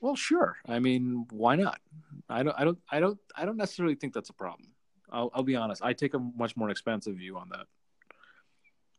Well, 0.00 0.16
sure. 0.16 0.56
I 0.66 0.78
mean, 0.78 1.26
why 1.30 1.56
not? 1.56 1.80
I 2.28 2.42
don't 2.42 2.54
I 2.58 2.64
don't 2.64 2.78
I 2.90 3.00
don't 3.00 3.18
I 3.36 3.44
don't 3.44 3.56
necessarily 3.56 3.94
think 3.94 4.12
that's 4.12 4.30
a 4.30 4.34
problem. 4.34 4.68
I'll 5.10 5.30
I'll 5.32 5.42
be 5.42 5.56
honest. 5.56 5.82
I 5.82 5.92
take 5.92 6.14
a 6.14 6.18
much 6.18 6.56
more 6.56 6.70
expansive 6.70 7.16
view 7.16 7.38
on 7.38 7.48
that. 7.50 7.66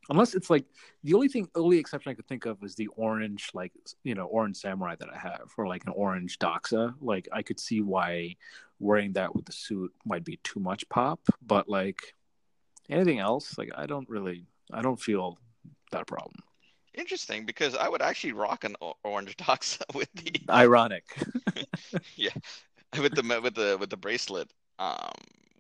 Unless 0.10 0.36
it's 0.36 0.50
like 0.50 0.66
the 1.04 1.14
only 1.14 1.28
thing, 1.28 1.48
only 1.56 1.78
exception 1.78 2.12
I 2.12 2.16
could 2.16 2.28
think 2.28 2.46
of 2.46 2.64
is 2.64 2.76
the 2.76 2.88
orange, 2.96 3.50
like 3.54 3.74
you 4.04 4.16
know, 4.16 4.26
orange 4.26 4.58
samurai 4.58 4.96
that 5.00 5.10
I 5.14 5.18
have, 5.18 5.52
or 5.58 5.68
like 5.68 5.86
an 5.86 5.94
orange 5.96 6.40
doxa. 6.40 6.94
Like 7.02 7.28
I 7.34 7.42
could 7.42 7.60
see 7.60 7.82
why 7.82 8.36
wearing 8.80 9.14
that 9.14 9.36
with 9.36 9.46
the 9.46 9.52
suit 9.52 9.92
might 10.06 10.24
be 10.24 10.40
too 10.44 10.60
much 10.60 10.88
pop, 10.90 11.20
but 11.46 11.68
like 11.68 12.14
anything 12.90 13.20
else, 13.20 13.58
like 13.58 13.72
I 13.76 13.86
don't 13.86 14.10
really, 14.10 14.46
I 14.72 14.82
don't 14.82 15.00
feel 15.00 15.38
that 15.92 16.08
problem. 16.08 16.36
Interesting, 16.94 17.46
because 17.46 17.76
I 17.76 17.88
would 17.90 18.02
actually 18.02 18.34
rock 18.34 18.64
an 18.64 18.76
orange 19.04 19.38
doxa 19.38 19.84
with 19.94 20.12
the 20.14 20.42
Ironic. 20.50 21.06
Yeah. 22.16 22.32
With 23.00 23.16
the 23.16 23.42
with 23.42 23.56
the 23.56 23.78
with 23.80 23.90
the 23.90 23.98
bracelet 23.98 24.52
um 24.80 25.12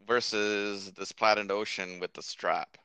versus 0.08 0.92
this 0.94 1.12
platinum 1.12 1.52
ocean 1.52 2.00
with 2.00 2.14
the 2.14 2.22
strap. 2.22 2.78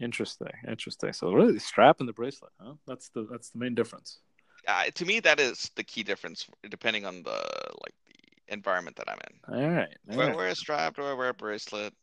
Interesting, 0.00 0.52
interesting. 0.68 1.12
So 1.12 1.32
really, 1.32 1.52
the 1.52 1.60
strap 1.60 2.00
and 2.00 2.08
the 2.08 2.12
bracelet, 2.12 2.52
huh? 2.60 2.74
That's 2.86 3.08
the 3.10 3.26
that's 3.30 3.50
the 3.50 3.58
main 3.58 3.74
difference. 3.74 4.18
Uh, 4.66 4.84
to 4.94 5.04
me, 5.04 5.20
that 5.20 5.38
is 5.38 5.70
the 5.76 5.84
key 5.84 6.02
difference, 6.02 6.46
depending 6.68 7.06
on 7.06 7.22
the 7.22 7.30
like 7.30 7.94
the 8.06 8.52
environment 8.52 8.96
that 8.96 9.08
I'm 9.08 9.18
in. 9.30 9.54
All 9.54 9.70
right. 9.70 9.96
all 10.10 10.16
Do 10.16 10.22
I 10.22 10.26
right. 10.28 10.36
wear 10.36 10.48
a 10.48 10.54
strap? 10.54 10.96
Do 10.96 11.02
I 11.02 11.12
wear 11.12 11.28
a 11.28 11.34
bracelet? 11.34 11.94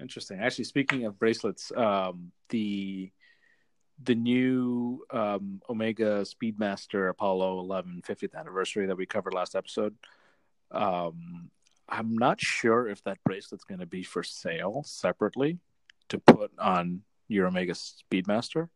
Interesting. 0.00 0.38
Actually, 0.40 0.64
speaking 0.64 1.04
of 1.06 1.18
bracelets, 1.18 1.72
um, 1.76 2.32
the 2.48 3.10
the 4.04 4.14
new 4.14 5.04
um, 5.10 5.60
Omega 5.68 6.22
Speedmaster 6.22 7.10
Apollo 7.10 7.58
11 7.60 8.02
50th 8.06 8.34
anniversary 8.34 8.86
that 8.86 8.96
we 8.96 9.06
covered 9.06 9.34
last 9.34 9.56
episode. 9.56 9.96
Um, 10.70 11.50
I'm 11.88 12.16
not 12.16 12.40
sure 12.40 12.88
if 12.88 13.02
that 13.04 13.18
bracelet's 13.24 13.64
going 13.64 13.80
to 13.80 13.86
be 13.86 14.02
for 14.02 14.22
sale 14.22 14.82
separately 14.86 15.58
to 16.10 16.18
put 16.18 16.50
on 16.58 17.02
your 17.28 17.46
Omega 17.46 17.74
Speedmaster. 17.74 18.68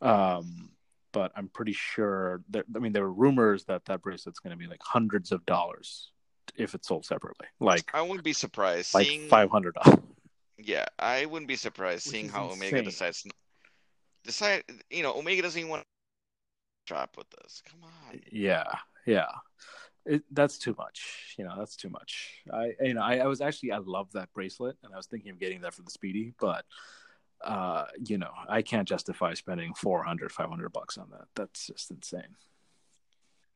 Um, 0.00 0.70
but 1.12 1.32
I'm 1.34 1.48
pretty 1.48 1.72
sure 1.72 2.42
that 2.50 2.66
I 2.74 2.78
mean 2.78 2.92
there 2.92 3.02
were 3.04 3.12
rumors 3.12 3.64
that 3.64 3.84
that 3.86 4.02
bracelet's 4.02 4.38
going 4.38 4.50
to 4.50 4.56
be 4.56 4.66
like 4.66 4.82
hundreds 4.82 5.32
of 5.32 5.44
dollars 5.46 6.10
if 6.56 6.74
it's 6.74 6.88
sold 6.88 7.04
separately, 7.04 7.46
like 7.60 7.90
I 7.94 8.02
wouldn't 8.02 8.22
be 8.24 8.32
surprised 8.32 8.94
like 8.94 9.06
seeing. 9.06 9.28
five 9.28 9.50
hundred 9.50 9.74
dollars. 9.74 9.98
Yeah, 10.58 10.86
I 10.98 11.26
wouldn't 11.26 11.48
be 11.48 11.56
surprised 11.56 12.06
Which 12.06 12.12
seeing 12.12 12.26
is 12.26 12.32
how 12.32 12.44
Omega 12.50 12.78
insane. 12.78 12.84
decides 12.84 13.24
decide. 14.24 14.64
You 14.90 15.02
know, 15.02 15.14
Omega 15.14 15.42
doesn't 15.42 15.58
even 15.58 15.70
want 15.70 15.82
to 15.82 15.88
strap 16.86 17.16
with 17.16 17.28
this. 17.30 17.62
Come 17.70 17.80
on. 17.84 18.20
Yeah, 18.30 18.64
yeah. 19.06 19.26
It, 20.06 20.22
that's 20.30 20.58
too 20.58 20.74
much. 20.78 21.34
You 21.38 21.44
know, 21.44 21.54
that's 21.58 21.76
too 21.76 21.90
much. 21.90 22.42
I, 22.52 22.72
you 22.80 22.94
know, 22.94 23.02
I, 23.02 23.18
I 23.18 23.26
was 23.26 23.40
actually, 23.40 23.72
I 23.72 23.78
love 23.78 24.12
that 24.12 24.32
bracelet, 24.32 24.76
and 24.84 24.94
I 24.94 24.96
was 24.96 25.06
thinking 25.06 25.30
of 25.30 25.38
getting 25.38 25.60
that 25.62 25.74
for 25.74 25.82
the 25.82 25.90
Speedy, 25.90 26.32
but, 26.40 26.64
uh, 27.44 27.84
you 28.04 28.18
know, 28.18 28.30
I 28.48 28.62
can't 28.62 28.86
justify 28.86 29.34
spending 29.34 29.74
400, 29.74 30.32
500 30.32 30.72
bucks 30.72 30.96
on 30.96 31.10
that. 31.10 31.26
That's 31.34 31.66
just 31.66 31.90
insane. 31.90 32.36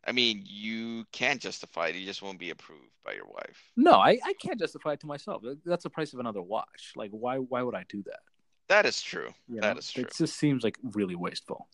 I 0.05 0.13
mean, 0.13 0.43
you 0.47 1.05
can't 1.13 1.41
justify 1.41 1.89
it. 1.89 1.97
You 1.97 2.07
just 2.07 2.23
won't 2.23 2.39
be 2.39 2.51
approved 2.51 2.91
by 3.05 3.13
your 3.13 3.27
wife. 3.27 3.71
No, 3.77 3.93
I, 3.93 4.19
I 4.25 4.33
can't 4.41 4.59
justify 4.59 4.95
it 4.95 5.01
to 5.01 5.07
myself. 5.07 5.43
That's 5.65 5.85
the 5.85 5.91
price 5.91 6.13
of 6.15 6.21
another 6.21 6.43
watch. 6.43 6.93
Like, 6.97 7.11
why, 7.11 7.37
why 7.37 7.63
would 7.63 7.75
I 7.75 7.85
do 7.89 8.03
that? 8.05 8.21
That 8.69 8.87
is 8.87 9.03
true. 9.03 9.29
You 9.49 9.61
That 9.61 9.75
know? 9.75 9.79
is 9.79 9.91
true. 9.93 10.05
It 10.05 10.15
just 10.17 10.37
seems 10.37 10.65
like 10.65 10.79
really 10.83 11.17
wasteful. 11.17 11.69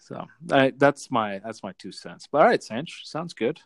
So 0.00 0.26
I, 0.50 0.72
that's 0.76 1.10
my, 1.10 1.40
that's 1.40 1.62
my 1.62 1.72
two 1.78 1.92
cents. 1.92 2.28
But 2.30 2.42
all 2.42 2.48
right, 2.48 2.62
Sanch, 2.62 3.02
sounds 3.04 3.34
good. 3.34 3.60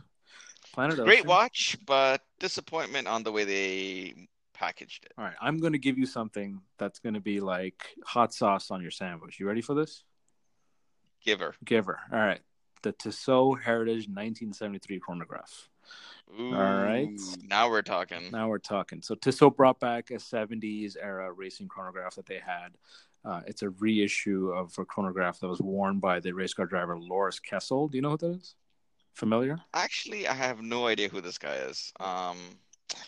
Planet 0.72 0.97
Great 0.99 1.20
Ocean. 1.20 1.28
watch, 1.28 1.78
but 1.87 2.22
disappointment 2.39 3.07
on 3.07 3.22
the 3.22 3.33
way 3.33 3.45
they 3.45 4.28
packaged 4.55 5.05
it. 5.05 5.12
All 5.18 5.24
right, 5.24 5.35
I'm 5.41 5.59
going 5.59 5.72
to 5.72 5.78
give 5.78 5.99
you 5.99 6.07
something 6.07 6.61
that's 6.78 6.99
going 6.99 7.14
to 7.14 7.20
be 7.20 7.41
like 7.41 7.83
hot 8.05 8.33
sauce 8.33 8.70
on 8.70 8.80
your 8.80 8.91
sandwich. 8.91 9.39
You 9.39 9.47
ready 9.47 9.61
for 9.61 9.74
this? 9.74 10.05
Giver. 11.24 11.55
Giver. 11.64 12.01
All 12.12 12.18
right. 12.18 12.41
The 12.83 12.93
Tissot 12.93 13.61
Heritage 13.62 14.09
1973 14.09 14.99
chronograph. 14.99 15.68
Ooh, 16.39 16.55
right. 16.55 17.20
Now 17.45 17.68
we're 17.68 17.83
talking. 17.83 18.30
Now 18.33 18.49
we're 18.49 18.59
talking. 18.59 19.03
So 19.03 19.14
Tissot 19.14 19.57
brought 19.57 19.78
back 19.78 20.11
a 20.11 20.14
70s 20.14 20.97
era 21.01 21.33
racing 21.33 21.68
chronograph 21.68 22.16
that 22.16 22.26
they 22.26 22.41
had. 22.45 22.70
Uh, 23.25 23.41
it's 23.47 23.62
a 23.62 23.70
reissue 23.70 24.51
of 24.51 24.77
a 24.79 24.85
chronograph 24.85 25.39
that 25.41 25.49
was 25.49 25.61
worn 25.61 25.99
by 25.99 26.18
the 26.18 26.33
race 26.33 26.55
car 26.55 26.66
driver 26.66 26.99
Loris 26.99 27.39
Kessel. 27.39 27.89
Do 27.89 27.97
you 27.97 28.03
know 28.03 28.11
who 28.11 28.16
that 28.18 28.37
is? 28.37 28.55
Familiar? 29.14 29.59
Actually, 29.75 30.27
I 30.27 30.33
have 30.35 30.62
no 30.62 30.87
idea 30.87 31.09
who 31.09 31.20
this 31.20 31.39
guy 31.39 31.55
is. 31.57 31.93
Um, 32.01 32.39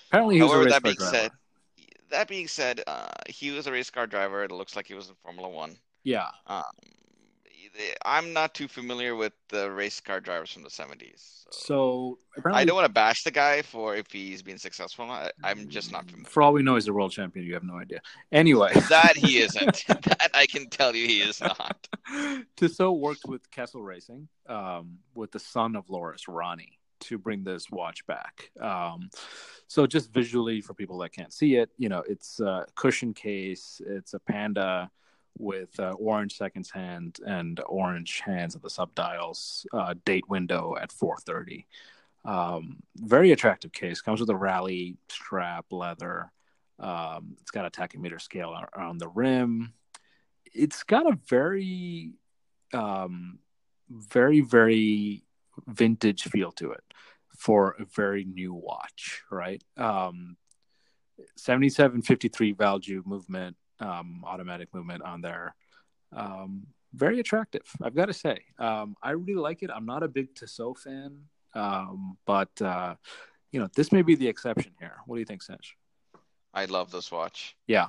Apparently, 0.09 0.37
he 0.37 0.43
was 0.43 0.53
However, 0.53 0.62
a 0.62 0.65
race 0.67 0.75
that 0.75 0.83
car 0.83 0.89
being 0.89 0.97
driver. 0.97 1.17
said, 1.17 1.31
that 2.11 2.29
being 2.29 2.49
said, 2.49 2.81
uh, 2.87 3.09
he 3.29 3.51
was 3.51 3.67
a 3.67 3.73
race 3.73 3.91
car 3.91 4.07
driver. 4.07 4.45
It 4.45 4.53
looks 4.53 4.77
like 4.77 4.87
he 4.87 4.95
was 4.95 5.09
in 5.09 5.15
Formula 5.23 5.49
One. 5.49 5.77
Yeah. 6.05 6.29
Um, 6.47 6.62
I'm 8.05 8.33
not 8.33 8.55
too 8.55 8.68
familiar 8.68 9.16
with 9.16 9.33
the 9.49 9.70
race 9.70 10.01
car 10.01 10.20
drivers 10.20 10.53
from 10.53 10.62
the 10.62 10.68
70s. 10.68 11.45
So 11.51 12.18
apparently, 12.37 12.62
I 12.62 12.64
don't 12.64 12.77
want 12.77 12.87
to 12.87 12.93
bash 12.93 13.22
the 13.22 13.31
guy 13.31 13.62
for 13.62 13.97
if 13.97 14.11
he's 14.11 14.43
been 14.43 14.59
successful. 14.59 15.11
I, 15.11 15.31
I'm 15.43 15.68
just 15.68 15.93
not 15.93 16.07
familiar. 16.07 16.29
for 16.29 16.43
all 16.43 16.53
we 16.53 16.62
know, 16.62 16.75
he's 16.75 16.89
a 16.89 16.93
world 16.93 17.12
champion. 17.12 17.47
You 17.47 17.55
have 17.55 17.64
no 17.64 17.77
idea. 17.77 18.01
Anyway, 18.33 18.72
That 18.89 19.16
he 19.16 19.39
isn't. 19.39 19.85
that 19.89 20.31
I 20.35 20.47
can 20.47 20.68
tell 20.68 20.95
you 20.95 21.07
he 21.07 21.20
is 21.20 21.41
not. 21.41 21.89
Tissot 22.57 22.99
worked 22.99 23.25
with 23.27 23.51
Kessel 23.51 23.83
Racing, 23.83 24.29
um, 24.49 24.99
with 25.14 25.33
the 25.33 25.41
son 25.41 25.77
of 25.77 25.89
Loris, 25.91 26.29
Ronnie, 26.29 26.79
to 27.01 27.18
bring 27.18 27.45
this 27.45 27.70
watch 27.70 28.07
back. 28.07 28.51
Um, 28.61 29.11
so 29.66 29.87
just 29.87 30.12
visually 30.12 30.61
for 30.61 30.75
people 30.75 30.99
that 30.99 31.12
can't 31.12 31.33
see 31.33 31.57
it, 31.57 31.70
you 31.79 31.89
know, 31.89 32.03
it's 32.09 32.41
a 32.41 32.66
cushion 32.75 33.14
case, 33.14 33.81
it's 33.87 34.14
a 34.14 34.18
panda 34.20 34.91
with 35.39 35.78
uh, 35.80 35.93
orange 35.99 36.37
seconds 36.37 36.70
hand 36.70 37.18
and 37.26 37.61
orange 37.66 38.20
hands 38.20 38.55
at 38.55 38.62
the 38.62 38.68
subdials, 38.68 39.66
uh, 39.72 39.95
date 40.05 40.28
window 40.28 40.76
at 40.80 40.91
4:30. 40.93 41.66
Um, 42.24 42.82
very 42.97 43.32
attractive 43.32 43.72
case. 43.72 44.01
Comes 44.01 44.20
with 44.20 44.30
a 44.30 44.37
rally 44.37 44.97
strap, 45.09 45.66
leather. 45.70 46.32
Um, 46.78 47.37
it's 47.41 47.51
got 47.51 47.66
a 47.66 47.70
tachymeter 47.70 48.20
scale 48.20 48.57
on 48.74 48.99
the 48.99 49.09
rim. 49.09 49.74
It's 50.47 50.82
got 50.82 51.07
a 51.07 51.18
very, 51.28 52.12
um, 52.72 53.39
very, 53.91 54.41
very 54.41 55.24
vintage 55.66 56.22
feel 56.24 56.53
to 56.53 56.72
it 56.72 56.82
for 57.37 57.76
a 57.78 57.85
very 57.85 58.24
new 58.24 58.55
watch, 58.55 59.22
right? 59.30 59.62
Um, 59.76 60.37
7753 61.37 62.55
Valjoux 62.55 63.05
movement, 63.05 63.57
um, 63.81 64.22
automatic 64.27 64.68
movement 64.72 65.03
on 65.03 65.20
there. 65.20 65.55
Um, 66.12 66.66
very 66.93 67.18
attractive, 67.18 67.66
I've 67.83 67.95
got 67.95 68.07
to 68.07 68.12
say. 68.12 68.39
Um, 68.59 68.97
I 69.03 69.11
really 69.11 69.35
like 69.35 69.62
it. 69.62 69.70
I'm 69.75 69.87
not 69.87 70.03
a 70.03 70.09
big 70.09 70.35
Tissot 70.35 70.79
fan, 70.79 71.22
um, 71.55 72.16
but 72.25 72.61
uh, 72.62 72.95
you 73.51 73.61
know, 73.61 73.68
this 73.75 73.91
may 73.93 74.03
be 74.03 74.14
the 74.14 74.29
exception 74.29 74.72
here. 74.79 74.97
What 75.07 75.16
do 75.16 75.20
you 75.20 75.27
think, 75.27 75.43
Sanch? 75.43 75.77
I 76.53 76.66
love 76.66 76.91
this 76.91 77.11
watch. 77.11 77.57
Yeah. 77.66 77.89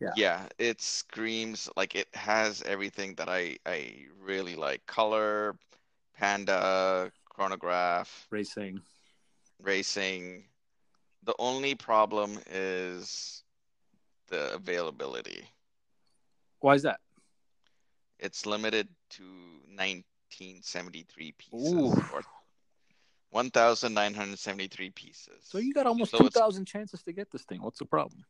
Yeah. 0.00 0.12
Yeah, 0.16 0.46
it 0.58 0.80
screams 0.80 1.68
like 1.76 1.94
it 1.94 2.08
has 2.14 2.62
everything 2.62 3.14
that 3.16 3.28
I 3.28 3.58
I 3.66 4.06
really 4.20 4.56
like. 4.56 4.84
Color, 4.86 5.56
panda, 6.16 7.12
chronograph, 7.28 8.26
Racing. 8.30 8.80
racing. 9.60 10.44
The 11.24 11.34
only 11.38 11.76
problem 11.76 12.38
is 12.50 13.44
the 14.32 14.54
availability. 14.54 15.44
Why 16.60 16.74
is 16.74 16.82
that? 16.82 16.98
It's 18.18 18.46
limited 18.46 18.88
to 19.10 19.22
1973 19.22 21.32
pieces 21.38 21.72
Ooh. 21.72 21.92
or 22.12 22.22
1,973 23.30 24.90
pieces. 24.90 25.28
So 25.42 25.58
you 25.58 25.72
got 25.74 25.86
almost 25.86 26.10
So 26.12 26.18
two 26.18 26.26
it's- 26.26 26.40
thousand 26.40 26.64
chances 26.66 27.02
to 27.04 27.12
get 27.12 27.30
this 27.30 27.42
thing. 27.44 27.62
What's 27.62 27.78
the 27.78 27.84
problem? 27.84 28.24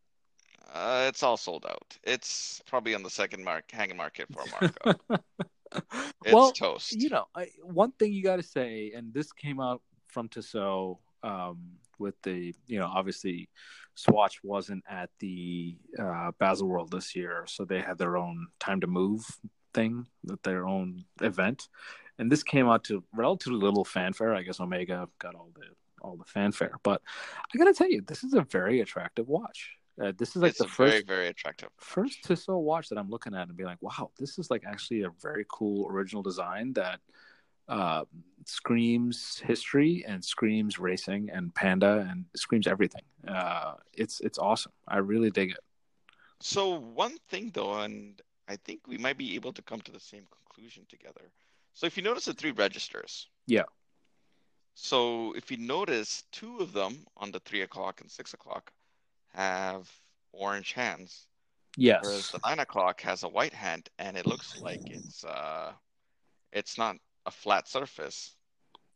Uh, 0.72 1.06
it's 1.08 1.22
all 1.22 1.36
sold 1.36 1.66
out. 1.66 1.98
It's 2.02 2.62
probably 2.66 2.94
on 2.94 3.02
the 3.02 3.10
second 3.10 3.44
mark 3.44 3.70
hanging 3.70 3.96
market 3.96 4.26
for 4.32 4.42
a 4.42 4.46
markup. 4.50 5.00
It's 6.24 6.34
well, 6.34 6.52
toast. 6.52 6.92
you 6.92 7.08
know, 7.08 7.24
I, 7.34 7.48
one 7.62 7.92
thing 7.92 8.12
you 8.12 8.22
got 8.22 8.36
to 8.36 8.42
say, 8.42 8.92
and 8.94 9.12
this 9.14 9.32
came 9.32 9.58
out 9.58 9.80
from 10.08 10.28
Tissot 10.28 10.98
um, 11.22 11.58
with 11.98 12.14
the, 12.22 12.54
you 12.66 12.78
know, 12.78 12.86
obviously 12.86 13.48
Swatch 13.94 14.42
wasn't 14.42 14.84
at 14.88 15.10
the 15.18 15.76
uh, 15.98 16.32
Basel 16.38 16.68
World 16.68 16.90
this 16.90 17.14
year, 17.14 17.44
so 17.46 17.64
they 17.64 17.80
had 17.80 17.98
their 17.98 18.16
own 18.16 18.48
time 18.58 18.80
to 18.80 18.86
move 18.86 19.24
thing, 19.74 20.06
their 20.42 20.66
own 20.66 21.04
event, 21.20 21.68
and 22.18 22.30
this 22.30 22.42
came 22.42 22.68
out 22.68 22.84
to 22.84 23.04
relatively 23.14 23.58
little 23.58 23.84
fanfare. 23.84 24.34
I 24.34 24.42
guess 24.42 24.60
Omega 24.60 25.08
got 25.18 25.34
all 25.34 25.50
the 25.54 25.66
all 26.00 26.16
the 26.16 26.24
fanfare, 26.24 26.74
but 26.82 27.00
I 27.54 27.58
got 27.58 27.64
to 27.64 27.74
tell 27.74 27.88
you, 27.88 28.02
this 28.02 28.24
is 28.24 28.34
a 28.34 28.42
very 28.42 28.80
attractive 28.80 29.28
watch. 29.28 29.70
Uh, 30.02 30.12
this 30.16 30.34
is 30.34 30.42
like 30.42 30.50
it's 30.50 30.58
the 30.58 30.66
first 30.66 30.92
very, 30.92 31.02
very 31.02 31.28
attractive. 31.28 31.68
first 31.78 32.24
Tissot 32.24 32.62
watch 32.62 32.88
that 32.88 32.98
I'm 32.98 33.10
looking 33.10 33.34
at 33.34 33.48
and 33.48 33.56
be 33.56 33.64
like, 33.64 33.78
wow, 33.80 34.10
this 34.18 34.38
is 34.38 34.50
like 34.50 34.64
actually 34.66 35.02
a 35.02 35.10
very 35.20 35.44
cool 35.48 35.86
original 35.90 36.22
design 36.22 36.72
that 36.72 37.00
uh, 37.68 38.04
screams 38.46 39.38
history 39.44 40.04
and 40.06 40.24
screams 40.24 40.78
racing 40.78 41.30
and 41.30 41.54
panda 41.54 42.06
and 42.10 42.24
screams 42.36 42.66
everything. 42.66 43.02
Uh, 43.26 43.74
it's 43.92 44.20
it's 44.20 44.38
awesome. 44.38 44.72
I 44.88 44.98
really 44.98 45.30
dig 45.30 45.50
it. 45.50 45.58
So 46.40 46.74
one 46.80 47.16
thing 47.28 47.50
though, 47.54 47.80
and 47.80 48.20
I 48.48 48.56
think 48.56 48.80
we 48.88 48.98
might 48.98 49.16
be 49.18 49.34
able 49.36 49.52
to 49.52 49.62
come 49.62 49.80
to 49.82 49.92
the 49.92 50.00
same 50.00 50.24
conclusion 50.30 50.84
together. 50.88 51.30
So 51.72 51.86
if 51.86 51.96
you 51.96 52.02
notice 52.02 52.26
the 52.26 52.34
three 52.34 52.50
registers. 52.50 53.28
Yeah. 53.46 53.64
So 54.74 55.32
if 55.34 55.50
you 55.50 55.58
notice, 55.58 56.24
two 56.32 56.58
of 56.58 56.72
them 56.72 57.06
on 57.16 57.30
the 57.30 57.40
three 57.40 57.62
o'clock 57.62 58.00
and 58.00 58.10
six 58.10 58.34
o'clock 58.34 58.72
have 59.34 59.90
orange 60.32 60.72
hands, 60.72 61.26
Yes. 61.76 62.00
whereas 62.02 62.30
the 62.30 62.40
nine 62.44 62.58
o'clock 62.58 63.00
has 63.02 63.22
a 63.22 63.28
white 63.28 63.52
hand, 63.54 63.88
and 63.98 64.16
it 64.16 64.26
looks 64.26 64.60
like 64.60 64.80
it's 64.90 65.24
uh, 65.24 65.72
it's 66.52 66.76
not 66.76 66.96
a 67.26 67.30
flat 67.30 67.68
surface. 67.68 68.36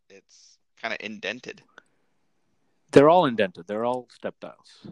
It's 0.09 0.59
kind 0.81 0.93
of 0.95 0.99
indented. 1.01 1.63
they're 2.93 3.09
all 3.11 3.27
indented. 3.27 3.67
They're 3.67 3.85
all 3.85 4.09
step 4.13 4.35
dials. 4.41 4.87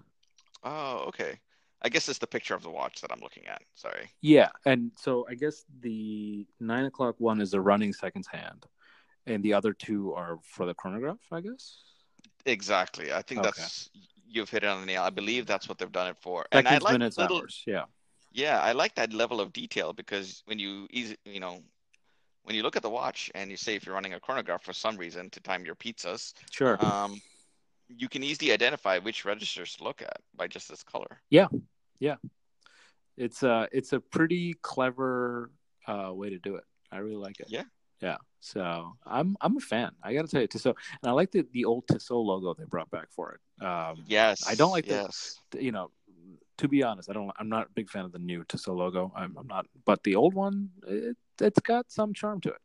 Oh, 0.62 1.04
okay. 1.08 1.38
I 1.82 1.88
guess 1.90 2.08
it's 2.08 2.18
the 2.18 2.26
picture 2.26 2.54
of 2.54 2.62
the 2.62 2.70
watch 2.70 3.00
that 3.02 3.12
I'm 3.12 3.20
looking 3.20 3.46
at. 3.46 3.62
Sorry. 3.74 4.08
Yeah, 4.22 4.48
and 4.64 4.90
so 4.98 5.26
I 5.28 5.34
guess 5.34 5.64
the 5.80 6.46
nine 6.58 6.86
o'clock 6.86 7.16
one 7.18 7.40
is 7.40 7.52
a 7.54 7.60
running 7.60 7.92
seconds 7.92 8.26
hand, 8.26 8.64
and 9.26 9.42
the 9.42 9.52
other 9.52 9.72
two 9.74 10.14
are 10.14 10.38
for 10.42 10.64
the 10.66 10.74
chronograph. 10.74 11.18
I 11.30 11.40
guess. 11.42 11.78
Exactly. 12.46 13.12
I 13.12 13.22
think 13.22 13.40
Okay. 13.40 13.50
that's 13.56 13.90
you've 14.26 14.48
hit 14.50 14.64
it 14.64 14.68
on 14.68 14.80
the 14.80 14.86
nail. 14.86 15.02
I 15.02 15.10
believe 15.10 15.46
that's 15.46 15.68
what 15.68 15.78
they've 15.78 15.92
done 15.92 16.08
it 16.08 16.16
for. 16.20 16.46
And 16.52 16.66
I 16.66 16.72
Seconds, 16.72 16.84
like 16.84 16.92
minutes, 16.92 17.18
little, 17.18 17.38
hours. 17.38 17.62
Yeah. 17.66 17.84
yeah, 18.32 18.60
I 18.60 18.72
like 18.72 18.94
that 18.96 19.12
level 19.12 19.40
of 19.40 19.52
detail 19.52 19.92
because 19.92 20.42
when 20.46 20.58
you 20.58 20.88
easy, 20.90 21.16
you 21.26 21.40
know, 21.40 21.60
when 22.44 22.54
you 22.54 22.62
look 22.62 22.76
at 22.76 22.82
the 22.82 22.90
watch 22.90 23.30
and 23.34 23.50
you 23.50 23.56
say 23.56 23.74
if 23.74 23.84
you're 23.84 23.94
running 23.94 24.14
a 24.14 24.20
chronograph 24.20 24.62
for 24.62 24.72
some 24.72 24.96
reason 24.96 25.28
to 25.30 25.40
time 25.40 25.64
your 25.64 25.74
pizzas, 25.74 26.32
Sure. 26.50 26.82
um, 26.84 27.20
you 27.88 28.08
can 28.08 28.22
easily 28.22 28.52
identify 28.52 28.98
which 28.98 29.24
registers 29.24 29.74
to 29.76 29.84
look 29.84 30.00
at 30.02 30.18
by 30.36 30.46
just 30.46 30.68
this 30.68 30.82
color. 30.82 31.20
Yeah, 31.30 31.48
yeah, 31.98 32.16
it's 33.16 33.42
a 33.42 33.68
it's 33.72 33.92
a 33.92 34.00
pretty 34.00 34.54
clever 34.62 35.50
uh, 35.86 36.10
way 36.12 36.30
to 36.30 36.38
do 36.38 36.56
it. 36.56 36.64
I 36.90 36.98
really 36.98 37.16
like 37.16 37.40
it. 37.40 37.46
Yeah. 37.48 37.64
yeah. 38.00 38.16
So 38.40 38.92
I'm 39.06 39.36
I'm 39.40 39.56
a 39.56 39.60
fan. 39.60 39.92
I 40.02 40.14
got 40.14 40.22
to 40.22 40.28
tell 40.28 40.40
you, 40.40 40.46
Tissot, 40.48 40.76
and 41.02 41.10
I 41.10 41.12
like 41.12 41.30
the 41.32 41.46
the 41.52 41.64
old 41.64 41.86
Tissot 41.88 42.16
logo 42.16 42.54
they 42.54 42.64
brought 42.64 42.90
back 42.90 43.08
for 43.10 43.32
it. 43.32 43.64
Um, 43.64 44.04
Yes. 44.06 44.46
I 44.48 44.54
don't 44.54 44.70
like 44.70 44.86
the- 44.86 45.10
you 45.58 45.72
know, 45.72 45.90
to 46.58 46.68
be 46.68 46.82
honest, 46.82 47.08
I 47.10 47.12
don't. 47.14 47.30
I'm 47.38 47.48
not 47.48 47.66
a 47.66 47.70
big 47.74 47.88
fan 47.90 48.04
of 48.04 48.12
the 48.12 48.18
new 48.18 48.44
Tissot 48.44 48.74
logo. 48.76 49.12
I'm, 49.16 49.36
I'm 49.38 49.46
not, 49.46 49.66
but 49.84 50.02
the 50.04 50.14
old 50.16 50.34
one, 50.34 50.70
it, 50.86 51.16
it's 51.40 51.60
got 51.60 51.90
some 51.90 52.12
charm 52.12 52.40
to 52.42 52.50
it. 52.50 52.62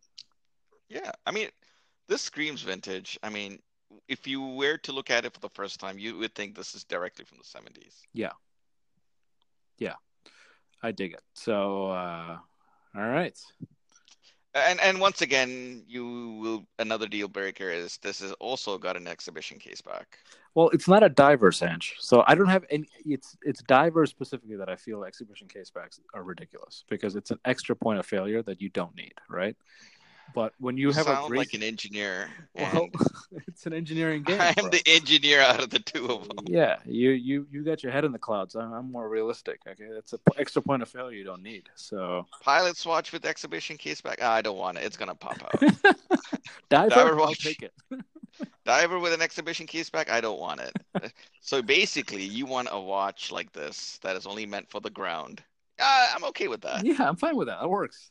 Yeah, 0.89 1.11
I 1.25 1.31
mean, 1.31 1.49
this 2.07 2.21
screams 2.21 2.61
vintage. 2.61 3.17
I 3.21 3.29
mean, 3.29 3.59
if 4.07 4.27
you 4.27 4.41
were 4.41 4.77
to 4.77 4.91
look 4.91 5.09
at 5.09 5.25
it 5.25 5.33
for 5.33 5.39
the 5.39 5.49
first 5.49 5.79
time, 5.79 5.99
you 5.99 6.17
would 6.17 6.35
think 6.35 6.55
this 6.55 6.75
is 6.75 6.83
directly 6.83 7.25
from 7.25 7.37
the 7.37 7.43
70s. 7.43 8.01
Yeah, 8.13 8.31
yeah, 9.77 9.95
I 10.81 10.91
dig 10.91 11.13
it. 11.13 11.21
So, 11.33 11.87
uh, 11.87 12.37
all 12.95 13.07
right. 13.07 13.37
And 14.55 14.79
and 14.81 14.99
once 14.99 15.21
again, 15.21 15.83
you 15.87 16.39
will 16.41 16.65
another 16.79 17.07
deal 17.07 17.27
breaker 17.27 17.69
is 17.69 17.97
this 17.97 18.21
has 18.21 18.31
also 18.33 18.79
got 18.79 18.97
an 18.97 19.07
exhibition 19.07 19.59
case 19.59 19.79
back. 19.79 20.17
Well, 20.55 20.69
it's 20.69 20.87
not 20.87 21.03
a 21.03 21.09
diverse 21.09 21.59
Sanch. 21.59 21.93
So 21.99 22.23
I 22.27 22.35
don't 22.35 22.49
have 22.49 22.65
any. 22.69 22.87
It's 23.05 23.37
it's 23.43 23.61
divers 23.63 24.09
specifically 24.09 24.55
that 24.57 24.69
I 24.69 24.75
feel 24.75 25.03
exhibition 25.03 25.47
case 25.47 25.69
backs 25.69 25.99
are 26.13 26.23
ridiculous 26.23 26.83
because 26.89 27.15
it's 27.15 27.31
an 27.31 27.39
extra 27.45 27.75
point 27.75 27.99
of 27.99 28.05
failure 28.05 28.41
that 28.43 28.61
you 28.61 28.69
don't 28.69 28.95
need, 28.95 29.13
right? 29.29 29.55
But 30.33 30.53
when 30.59 30.77
you 30.77 30.91
have 30.91 31.07
a 31.07 31.23
great, 31.27 31.37
like 31.37 31.53
an 31.53 31.63
engineer. 31.63 32.29
well, 32.55 32.89
it's 33.47 33.65
an 33.65 33.73
engineering 33.73 34.23
game. 34.23 34.39
I 34.39 34.53
am 34.57 34.69
the 34.69 34.81
engineer 34.85 35.41
out 35.41 35.61
of 35.61 35.69
the 35.69 35.79
two 35.79 36.05
of 36.05 36.27
them. 36.27 36.45
Yeah, 36.47 36.77
you 36.85 37.11
you 37.11 37.47
you 37.51 37.63
got 37.63 37.83
your 37.83 37.91
head 37.91 38.05
in 38.05 38.11
the 38.11 38.19
clouds. 38.19 38.55
I'm, 38.55 38.73
I'm 38.73 38.91
more 38.91 39.09
realistic. 39.09 39.61
Okay, 39.67 39.87
that's 39.93 40.13
a 40.13 40.17
p- 40.17 40.33
extra 40.37 40.61
point 40.61 40.81
of 40.81 40.89
failure 40.89 41.17
you 41.17 41.23
don't 41.23 41.43
need. 41.43 41.69
So 41.75 42.25
Pilot 42.41 42.77
swatch 42.77 43.11
with 43.11 43.25
exhibition 43.25 43.77
case 43.77 44.01
back. 44.01 44.19
Ah, 44.21 44.33
I 44.33 44.41
don't 44.41 44.57
want 44.57 44.77
it. 44.77 44.83
It's 44.83 44.97
gonna 44.97 45.15
pop 45.15 45.37
out. 45.43 45.59
diver, 46.69 46.89
Diver 46.89 47.19
I'll 47.19 47.27
watch. 47.27 47.43
take 47.43 47.61
it. 47.63 47.73
Diver 48.65 48.99
with 48.99 49.13
an 49.13 49.21
exhibition 49.21 49.67
case 49.67 49.89
back. 49.89 50.09
I 50.09 50.21
don't 50.21 50.39
want 50.39 50.61
it. 50.61 51.13
so 51.41 51.61
basically, 51.61 52.23
you 52.23 52.45
want 52.45 52.69
a 52.71 52.79
watch 52.79 53.31
like 53.31 53.51
this 53.51 53.99
that 54.01 54.15
is 54.15 54.25
only 54.25 54.45
meant 54.45 54.69
for 54.69 54.79
the 54.81 54.89
ground. 54.89 55.43
Uh, 55.79 56.07
I'm 56.15 56.23
okay 56.25 56.47
with 56.47 56.61
that. 56.61 56.85
Yeah, 56.85 57.07
I'm 57.07 57.15
fine 57.15 57.35
with 57.35 57.47
that. 57.47 57.61
That 57.61 57.69
works. 57.69 58.09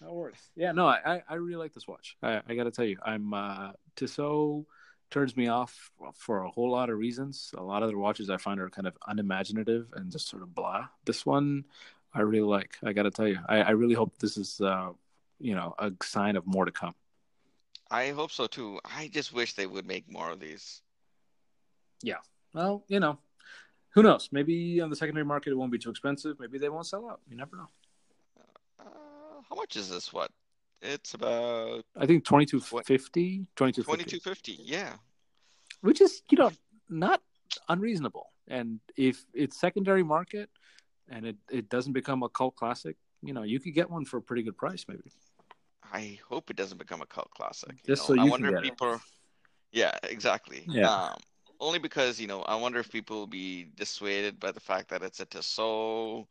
That 0.00 0.12
works. 0.12 0.40
Yeah, 0.56 0.72
no, 0.72 0.86
I 0.86 1.22
I- 1.28 1.34
really 1.34 1.56
like 1.56 1.72
this 1.72 1.86
watch. 1.86 2.16
I, 2.22 2.42
I 2.48 2.54
got 2.54 2.64
to 2.64 2.70
tell 2.70 2.84
you, 2.84 2.98
I'm 3.04 3.32
uh, 3.32 3.72
Tissot 3.96 4.64
turns 5.10 5.36
me 5.36 5.48
off 5.48 5.90
for 6.14 6.42
a 6.42 6.50
whole 6.50 6.70
lot 6.70 6.90
of 6.90 6.98
reasons. 6.98 7.52
A 7.56 7.62
lot 7.62 7.82
of 7.82 7.90
the 7.90 7.96
watches 7.96 8.28
I 8.28 8.36
find 8.36 8.60
are 8.60 8.70
kind 8.70 8.86
of 8.86 8.96
unimaginative 9.06 9.88
and 9.94 10.10
just 10.10 10.28
sort 10.28 10.42
of 10.42 10.54
blah. 10.54 10.88
This 11.04 11.24
one 11.24 11.64
I 12.12 12.20
really 12.22 12.46
like. 12.46 12.76
I 12.82 12.92
got 12.92 13.04
to 13.04 13.10
tell 13.10 13.28
you, 13.28 13.38
I, 13.48 13.58
I, 13.58 13.70
really 13.70 13.94
hope 13.94 14.18
this 14.18 14.36
is, 14.36 14.60
uh, 14.60 14.90
you 15.38 15.54
know, 15.54 15.74
a 15.78 15.92
sign 16.02 16.36
of 16.36 16.46
more 16.46 16.64
to 16.64 16.72
come. 16.72 16.94
I 17.90 18.10
hope 18.10 18.32
so 18.32 18.46
too. 18.46 18.80
I 18.84 19.08
just 19.08 19.32
wish 19.32 19.54
they 19.54 19.66
would 19.66 19.86
make 19.86 20.10
more 20.10 20.30
of 20.30 20.40
these. 20.40 20.82
Yeah. 22.02 22.18
Well, 22.52 22.84
you 22.88 23.00
know, 23.00 23.18
who 23.90 24.02
knows? 24.02 24.28
Maybe 24.32 24.80
on 24.80 24.90
the 24.90 24.96
secondary 24.96 25.24
market 25.24 25.50
it 25.50 25.56
won't 25.56 25.72
be 25.72 25.78
too 25.78 25.90
expensive. 25.90 26.38
Maybe 26.38 26.58
they 26.58 26.68
won't 26.68 26.86
sell 26.86 27.08
out. 27.08 27.20
You 27.28 27.36
never 27.36 27.56
know. 27.56 27.68
Uh, 28.80 29.42
how 29.48 29.56
much 29.56 29.76
is 29.76 29.88
this? 29.88 30.12
What? 30.12 30.30
It's 30.82 31.14
about 31.14 31.84
I 31.96 32.06
think 32.06 32.24
2250, 32.24 33.46
2250. 33.56 34.58
Yeah. 34.62 34.94
Which 35.80 36.00
is, 36.00 36.22
you 36.30 36.38
know, 36.38 36.52
not 36.88 37.22
unreasonable. 37.68 38.26
And 38.48 38.80
if 38.96 39.24
it's 39.32 39.58
secondary 39.58 40.02
market 40.02 40.50
and 41.08 41.26
it, 41.26 41.36
it 41.50 41.68
doesn't 41.68 41.92
become 41.92 42.22
a 42.22 42.28
cult 42.28 42.56
classic, 42.56 42.96
you 43.22 43.32
know, 43.32 43.42
you 43.42 43.58
could 43.60 43.74
get 43.74 43.90
one 43.90 44.04
for 44.04 44.18
a 44.18 44.22
pretty 44.22 44.42
good 44.42 44.56
price 44.56 44.84
maybe. 44.88 45.10
I 45.92 46.18
hope 46.28 46.50
it 46.50 46.56
doesn't 46.56 46.78
become 46.78 47.02
a 47.02 47.06
cult 47.06 47.30
classic. 47.30 47.76
Just 47.84 47.88
you 47.88 47.94
know, 47.94 48.04
so 48.04 48.14
you 48.14 48.20
I 48.20 48.24
wonder 48.30 48.56
if 48.56 48.62
people 48.62 48.94
it. 48.94 49.00
Yeah, 49.72 49.96
exactly. 50.04 50.64
Yeah. 50.68 50.90
Um, 50.90 51.16
only 51.60 51.78
because, 51.78 52.20
you 52.20 52.26
know, 52.26 52.42
I 52.42 52.54
wonder 52.56 52.78
if 52.78 52.90
people 52.90 53.18
will 53.18 53.26
be 53.26 53.66
dissuaded 53.76 54.38
by 54.38 54.52
the 54.52 54.60
fact 54.60 54.88
that 54.90 55.02
it's 55.02 55.20
a 55.20 55.26
Tissot. 55.26 56.26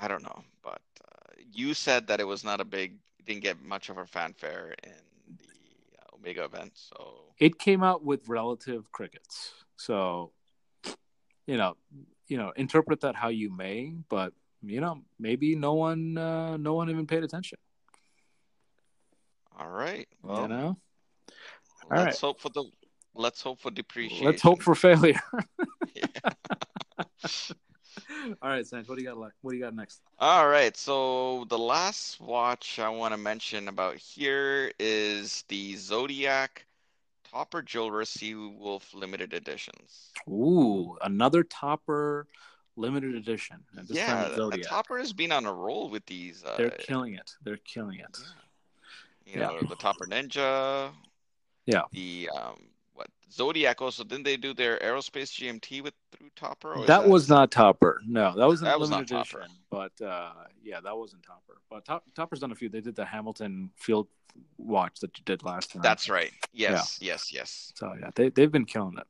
I 0.00 0.08
don't 0.08 0.22
know, 0.22 0.44
but 0.62 0.82
uh, 1.04 1.32
you 1.52 1.74
said 1.74 2.06
that 2.08 2.20
it 2.20 2.26
was 2.26 2.44
not 2.44 2.60
a 2.60 2.64
big 2.64 2.98
didn't 3.24 3.42
get 3.42 3.60
much 3.62 3.88
of 3.88 3.98
a 3.98 4.06
fanfare 4.06 4.74
in 4.84 4.92
the 5.38 5.44
uh, 5.98 6.16
Omega 6.16 6.44
event. 6.44 6.72
So 6.74 7.34
it 7.38 7.58
came 7.58 7.82
out 7.82 8.04
with 8.04 8.28
relative 8.28 8.90
crickets. 8.92 9.52
So 9.76 10.32
you 11.46 11.56
know, 11.56 11.76
you 12.28 12.36
know, 12.36 12.52
interpret 12.56 13.00
that 13.00 13.14
how 13.14 13.28
you 13.28 13.50
may, 13.50 13.94
but 14.08 14.32
you 14.62 14.80
know, 14.80 15.02
maybe 15.18 15.54
no 15.54 15.74
one, 15.74 16.18
uh, 16.18 16.56
no 16.56 16.74
one 16.74 16.90
even 16.90 17.06
paid 17.06 17.22
attention. 17.22 17.58
All 19.58 19.68
right. 19.68 20.06
Well, 20.22 20.42
you 20.42 20.48
know, 20.48 20.66
All 20.66 20.76
let's 21.90 22.04
right. 22.04 22.20
hope 22.20 22.40
for 22.40 22.50
the. 22.50 22.64
Let's 23.14 23.40
hope 23.40 23.60
for 23.60 23.70
depreciation. 23.70 24.26
Let's 24.26 24.42
hope 24.42 24.62
for 24.62 24.74
failure. 24.74 25.20
All 28.42 28.50
right, 28.50 28.64
Sanj, 28.64 28.88
what 28.88 28.98
do 28.98 29.04
you 29.04 29.08
got? 29.08 29.16
What 29.16 29.50
do 29.50 29.56
you 29.56 29.62
got 29.62 29.74
next? 29.74 30.00
All 30.18 30.48
right, 30.48 30.76
so 30.76 31.46
the 31.48 31.58
last 31.58 32.20
watch 32.20 32.78
I 32.78 32.88
want 32.88 33.12
to 33.12 33.18
mention 33.18 33.68
about 33.68 33.96
here 33.96 34.72
is 34.78 35.44
the 35.48 35.76
Zodiac 35.76 36.66
Topper 37.30 37.62
Jeweler 37.62 38.02
Seawolf 38.02 38.94
limited 38.94 39.32
editions. 39.32 40.10
Ooh, 40.28 40.96
another 41.02 41.42
Topper 41.42 42.26
limited 42.76 43.14
edition. 43.14 43.56
yeah, 43.88 44.28
the 44.28 44.64
Topper 44.66 44.98
has 44.98 45.12
been 45.12 45.32
on 45.32 45.46
a 45.46 45.52
roll 45.52 45.88
with 45.88 46.04
these. 46.06 46.44
Uh, 46.44 46.56
They're 46.56 46.70
killing 46.70 47.14
it. 47.14 47.32
They're 47.42 47.58
killing 47.58 48.00
it. 48.00 48.18
You 49.26 49.40
know, 49.40 49.60
the 49.60 49.76
Topper 49.76 50.06
Ninja. 50.06 50.92
Yeah. 51.66 51.82
The 51.92 52.30
um, 52.34 52.54
what 52.94 53.08
Zodiac 53.30 53.82
also 53.82 54.04
didn't 54.04 54.24
they 54.24 54.36
do 54.36 54.54
their 54.54 54.78
aerospace 54.78 55.32
GMT 55.32 55.82
with 55.82 55.94
through 56.12 56.30
Topper? 56.36 56.74
That, 56.78 56.86
that, 56.86 57.08
was 57.08 57.28
not 57.28 57.50
Topper. 57.50 58.00
No, 58.06 58.34
that 58.36 58.46
was 58.46 58.60
that 58.60 58.78
was 58.78 58.90
edition. 58.90 59.40
But 59.70 60.00
uh, 60.00 60.30
yeah, 60.62 60.80
that 60.80 60.96
wasn't 60.96 61.24
Topper. 61.24 61.58
But 61.68 61.84
Top, 61.84 62.04
Topper's 62.14 62.40
done 62.40 62.52
a 62.52 62.54
few. 62.54 62.68
They 62.68 62.80
did 62.80 62.94
the 62.94 63.04
Hamilton 63.04 63.70
Field 63.76 64.06
Watch 64.58 65.00
that 65.00 65.16
you 65.18 65.24
did 65.24 65.42
last 65.44 65.72
time. 65.72 65.82
That's 65.82 66.08
right. 66.08 66.30
Yes, 66.52 66.98
yeah. 67.00 67.12
yes, 67.12 67.32
yes. 67.32 67.72
So 67.74 67.94
yeah, 67.98 68.10
they 68.14 68.28
they've 68.30 68.52
been 68.52 68.64
killing 68.64 68.96
it. 68.98 69.06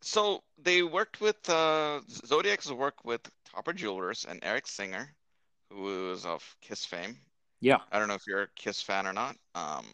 So 0.00 0.42
they 0.62 0.82
worked 0.82 1.20
with 1.20 1.48
uh, 1.48 2.00
Zodiac's 2.08 2.70
worked 2.70 3.04
with 3.04 3.20
Topper 3.44 3.72
Jewelers 3.72 4.26
and 4.28 4.38
Eric 4.42 4.66
Singer, 4.66 5.14
who 5.70 6.12
is 6.12 6.24
of 6.24 6.42
Kiss 6.60 6.84
fame. 6.84 7.16
Yeah. 7.60 7.78
I 7.90 7.98
don't 7.98 8.08
know 8.08 8.14
if 8.14 8.26
you're 8.26 8.42
a 8.42 8.48
Kiss 8.54 8.80
fan 8.82 9.06
or 9.06 9.12
not. 9.12 9.36
Um, 9.54 9.84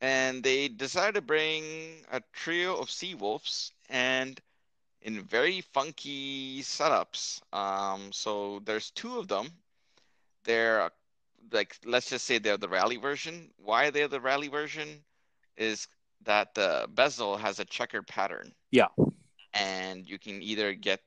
and 0.00 0.42
they 0.42 0.68
decided 0.68 1.14
to 1.16 1.20
bring 1.20 1.62
a 2.10 2.22
trio 2.32 2.76
of 2.76 2.90
sea 2.90 3.14
wolves 3.14 3.72
and 3.88 4.40
in 5.02 5.22
very 5.22 5.60
funky 5.60 6.60
setups. 6.62 7.40
Um, 7.52 8.12
so 8.12 8.60
there's 8.64 8.90
two 8.90 9.18
of 9.18 9.28
them. 9.28 9.48
They're 10.44 10.90
like 11.52 11.76
let's 11.84 12.10
just 12.10 12.26
say 12.26 12.38
they're 12.38 12.56
the 12.56 12.68
rally 12.68 12.96
version. 12.96 13.50
Why 13.56 13.90
they're 13.90 14.08
the 14.08 14.20
rally 14.20 14.48
version 14.48 14.88
is 15.56 15.88
that 16.24 16.54
the 16.54 16.86
bezel 16.94 17.36
has 17.36 17.60
a 17.60 17.64
checkered 17.64 18.06
pattern. 18.06 18.52
Yeah. 18.70 18.88
And 19.52 20.08
you 20.08 20.18
can 20.18 20.42
either 20.42 20.74
get 20.74 21.00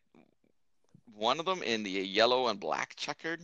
one 1.16 1.40
of 1.40 1.46
them 1.46 1.64
in 1.64 1.84
the 1.84 1.92
yellow 1.92 2.48
and 2.48 2.60
black 2.60 2.96
checkered, 2.96 3.42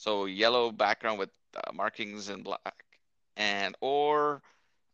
so 0.00 0.24
yellow 0.24 0.72
background 0.72 1.18
with 1.18 1.28
uh, 1.54 1.72
markings 1.74 2.30
in 2.30 2.42
black, 2.42 2.84
and 3.36 3.76
or 3.82 4.40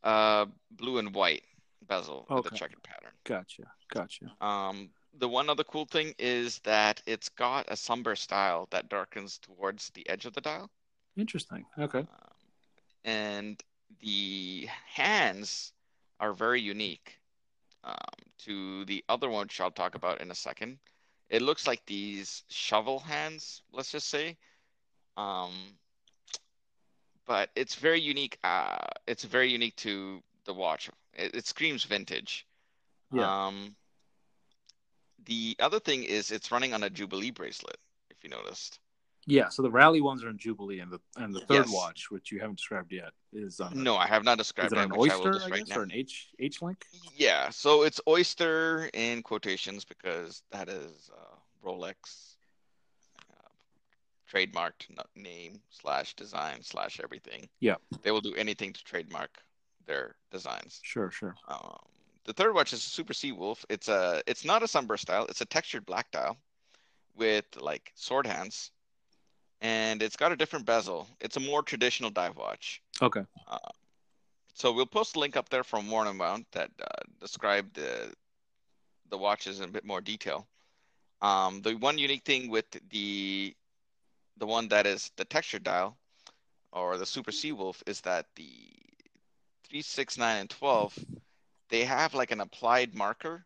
uh, 0.03 0.47
blue 0.73 0.99
and 0.99 1.15
white 1.15 1.45
bezel 1.87 2.27
okay. 2.29 2.35
with 2.35 2.53
a 2.53 2.57
checkered 2.57 2.83
pattern. 2.83 3.13
Gotcha, 3.23 3.63
gotcha. 3.89 4.33
Um, 4.41 4.91
the 5.17 5.29
one 5.29 5.49
other 5.49 5.63
cool 5.63 5.85
thing 5.85 6.13
is 6.19 6.59
that 6.61 7.01
it's 7.07 7.29
got 7.29 7.67
a 7.69 7.77
somber 7.77 8.17
style 8.17 8.67
that 8.71 8.89
darkens 8.89 9.39
towards 9.39 9.91
the 9.91 10.09
edge 10.09 10.27
of 10.27 10.35
the 10.35 10.41
dial. 10.41 10.69
Interesting. 11.17 11.65
Okay. 11.79 12.01
Um, 12.01 12.07
and 13.05 13.63
the 14.01 14.69
hands 14.93 15.73
are 16.19 16.33
very 16.33 16.61
unique 16.61 17.17
um, 17.85 17.95
to 18.39 18.85
the 18.87 19.05
other 19.09 19.31
one, 19.31 19.45
which 19.45 19.61
I'll 19.61 19.71
talk 19.71 19.95
about 19.95 20.21
in 20.21 20.33
a 20.33 20.35
second. 20.35 20.79
It 21.31 21.43
looks 21.43 21.65
like 21.65 21.87
these 21.87 22.43
shovel 22.49 22.99
hands, 22.99 23.63
let's 23.73 23.93
just 23.93 24.09
say. 24.09 24.37
Um, 25.17 25.53
but 27.27 27.51
it's 27.57 27.75
very 27.75 28.01
unique. 28.01 28.39
Uh, 28.45 28.79
it's 29.07 29.25
very 29.25 29.51
unique 29.51 29.77
to 29.77 30.23
the 30.45 30.55
watch. 30.55 30.91
It, 31.15 31.35
it 31.35 31.47
screams 31.47 31.85
vintage. 31.85 32.47
Yeah. 33.13 33.47
Um, 33.47 33.75
the 35.25 35.57
other 35.59 35.81
thing 35.81 36.05
is 36.05 36.31
it's 36.31 36.53
running 36.53 36.73
on 36.75 36.85
a 36.85 36.91
Jubilee 36.91 37.31
bracelet. 37.31 37.79
If 38.11 38.23
you 38.23 38.31
noticed. 38.31 38.79
Yeah. 39.27 39.49
So 39.49 39.63
the 39.63 39.71
rally 39.71 40.01
ones 40.01 40.23
are 40.23 40.29
in 40.29 40.39
Jubilee, 40.39 40.79
and 40.79 40.91
the 40.91 41.01
and 41.17 41.35
the 41.35 41.41
third 41.41 41.67
yes. 41.67 41.73
watch, 41.73 42.11
which 42.11 42.31
you 42.31 42.39
haven't 42.39 42.57
described 42.57 42.93
yet, 42.93 43.11
is 43.33 43.59
on. 43.59 43.73
A, 43.73 43.77
no, 43.77 43.97
I 43.97 44.07
have 44.07 44.25
not 44.25 44.39
described. 44.39 44.73
Is 44.73 44.79
it 44.79 44.85
an 44.85 44.93
oyster, 44.97 45.41
I, 45.43 45.47
I 45.47 45.59
guess, 45.59 45.69
now. 45.69 45.79
or 45.79 45.83
an 45.83 45.93
H 45.93 46.29
H 46.39 46.63
link? 46.63 46.85
Yeah. 47.17 47.51
So 47.51 47.83
it's 47.83 48.01
oyster 48.09 48.89
in 48.95 49.23
quotations 49.23 49.85
because 49.85 50.43
that 50.53 50.69
is 50.69 51.11
uh, 51.13 51.37
Rolex 51.67 52.36
trademarked 54.33 54.89
name 55.15 55.61
slash 55.71 56.15
design 56.15 56.63
slash 56.63 57.01
everything. 57.03 57.49
Yeah, 57.61 57.77
they 58.03 58.11
will 58.11 58.21
do 58.21 58.35
anything 58.35 58.73
to 58.73 58.85
trademark 58.85 59.43
their 59.87 60.17
designs. 60.31 60.81
Sure, 60.83 61.11
sure. 61.11 61.35
Um, 61.49 61.79
the 62.25 62.33
third 62.33 62.55
watch 62.55 62.73
is 62.73 62.81
a 62.81 62.91
Super 62.91 63.15
Sea 63.15 63.33
Wolf. 63.33 63.65
It's 63.69 63.89
a 63.89 64.23
it's 64.27 64.45
not 64.45 64.63
a 64.63 64.69
sunburst 64.69 65.03
style. 65.03 65.27
It's 65.29 65.41
a 65.41 65.47
textured 65.47 65.87
black 65.87 66.11
dial 66.11 66.37
with 67.17 67.45
like 67.61 67.93
sword 67.95 68.27
hands, 68.27 68.73
and 69.61 70.03
it's 70.03 70.17
got 70.17 70.33
a 70.33 70.37
different 70.37 70.67
bezel. 70.67 71.09
It's 71.21 71.37
a 71.37 71.41
more 71.41 71.63
traditional 71.63 72.11
dive 72.11 72.37
watch. 72.37 72.83
Okay. 73.01 73.23
Uh, 73.49 73.59
so 74.55 74.73
we'll 74.73 74.87
post 74.87 75.17
a 75.17 75.19
link 75.19 75.37
up 75.37 75.49
there 75.49 75.65
from 75.65 75.91
Worn 75.91 76.09
and 76.09 76.19
Wound 76.19 76.47
that 76.53 76.71
uh, 76.81 77.03
describe 77.21 77.73
the 77.75 78.13
the 79.11 79.19
watches 79.19 79.61
in 79.61 79.69
a 79.69 79.73
bit 79.73 79.85
more 79.85 80.01
detail. 80.01 80.47
Um, 81.23 81.63
the 81.63 81.75
one 81.75 81.97
unique 81.97 82.25
thing 82.25 82.51
with 82.51 82.67
the 82.91 83.55
the 84.39 84.47
one 84.47 84.69
that 84.69 84.87
is 84.87 85.11
the 85.17 85.25
texture 85.25 85.59
dial 85.59 85.97
or 86.73 86.99
the 86.99 87.07
Super 87.07 87.31
Seawolf 87.31 87.83
is 87.87 88.01
that 88.03 88.27
the 88.37 88.51
3, 89.69 89.83
6, 89.83 90.19
9, 90.19 90.37
and 90.37 90.51
12, 90.51 90.99
they 91.71 91.85
have 91.85 92.15
like 92.15 92.31
an 92.31 92.41
applied 92.41 92.95
marker 92.95 93.45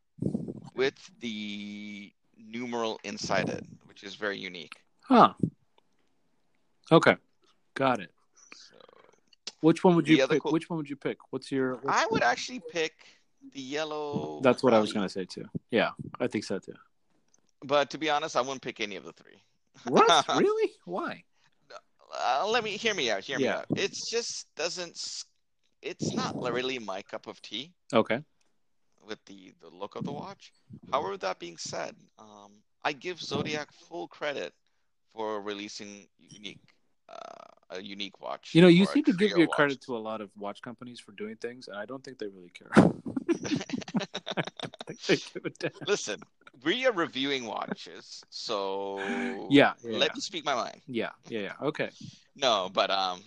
with 0.74 0.94
the 1.20 2.12
numeral 2.36 3.00
inside 3.04 3.48
it, 3.48 3.64
which 3.86 4.02
is 4.02 4.14
very 4.14 4.38
unique. 4.38 4.76
Huh. 5.02 5.34
Okay. 6.92 7.16
Got 7.74 8.00
it. 8.00 8.10
So, 8.54 8.76
which 9.60 9.84
one 9.84 9.94
would 9.96 10.08
you 10.08 10.26
pick? 10.26 10.42
Cool... 10.42 10.52
Which 10.52 10.68
one 10.68 10.76
would 10.78 10.90
you 10.90 10.96
pick? 10.96 11.18
What's 11.30 11.50
your. 11.52 11.76
What's 11.76 12.02
I 12.02 12.06
would 12.10 12.22
actually 12.22 12.60
pick 12.70 12.92
the 13.52 13.60
yellow. 13.60 14.40
That's 14.42 14.62
what 14.62 14.74
I 14.74 14.78
was 14.78 14.92
going 14.92 15.06
to 15.06 15.12
say 15.12 15.24
too. 15.24 15.46
Yeah, 15.70 15.90
I 16.18 16.26
think 16.26 16.44
so 16.44 16.58
too. 16.58 16.74
But 17.62 17.90
to 17.90 17.98
be 17.98 18.10
honest, 18.10 18.36
I 18.36 18.40
wouldn't 18.40 18.62
pick 18.62 18.80
any 18.80 18.96
of 18.96 19.04
the 19.04 19.12
three. 19.12 19.40
What? 19.84 20.26
really? 20.38 20.72
Why? 20.84 21.24
Uh, 22.12 22.46
let 22.48 22.64
me 22.64 22.72
hear 22.72 22.94
me 22.94 23.10
out. 23.10 23.22
Hear 23.22 23.38
yeah. 23.38 23.46
me 23.46 23.54
out. 23.54 23.66
It 23.76 23.92
just 23.92 24.46
doesn't. 24.56 25.24
It's 25.82 26.12
not 26.12 26.36
really 26.36 26.78
my 26.78 27.02
cup 27.02 27.26
of 27.26 27.40
tea. 27.40 27.72
Okay. 27.92 28.22
With 29.06 29.24
the 29.26 29.52
the 29.60 29.68
look 29.68 29.96
of 29.96 30.04
the 30.04 30.12
watch. 30.12 30.52
However, 30.92 31.16
that 31.18 31.38
being 31.38 31.56
said, 31.56 31.94
um, 32.18 32.52
I 32.84 32.92
give 32.92 33.20
Zodiac 33.20 33.72
full 33.72 34.08
credit 34.08 34.52
for 35.14 35.40
releasing 35.40 36.06
unique 36.18 36.60
uh, 37.08 37.76
a 37.76 37.82
unique 37.82 38.20
watch. 38.20 38.50
You 38.54 38.62
know, 38.62 38.68
you 38.68 38.86
seem 38.86 39.04
to 39.04 39.12
give 39.12 39.30
your 39.30 39.46
watch. 39.46 39.56
credit 39.56 39.80
to 39.82 39.96
a 39.96 39.98
lot 39.98 40.20
of 40.20 40.30
watch 40.36 40.62
companies 40.62 41.00
for 41.00 41.12
doing 41.12 41.36
things, 41.36 41.68
and 41.68 41.76
I 41.76 41.86
don't 41.86 42.04
think 42.04 42.18
they 42.18 42.26
really 42.26 42.50
care. 42.50 42.70
I 42.76 42.82
think 44.86 45.02
they 45.06 45.16
give 45.16 45.44
a 45.44 45.50
damn. 45.50 45.70
Listen, 45.86 46.20
we 46.64 46.86
are 46.86 46.92
reviewing 46.92 47.46
watches, 47.46 48.22
so 48.30 48.98
Yeah, 49.50 49.72
yeah, 49.82 49.98
let 49.98 50.10
yeah. 50.10 50.14
me 50.14 50.20
speak 50.20 50.44
my 50.44 50.54
mind. 50.54 50.80
yeah, 50.86 51.10
yeah, 51.28 51.40
yeah. 51.40 51.52
Okay. 51.62 51.90
No, 52.36 52.70
but 52.72 52.90
um, 52.90 53.20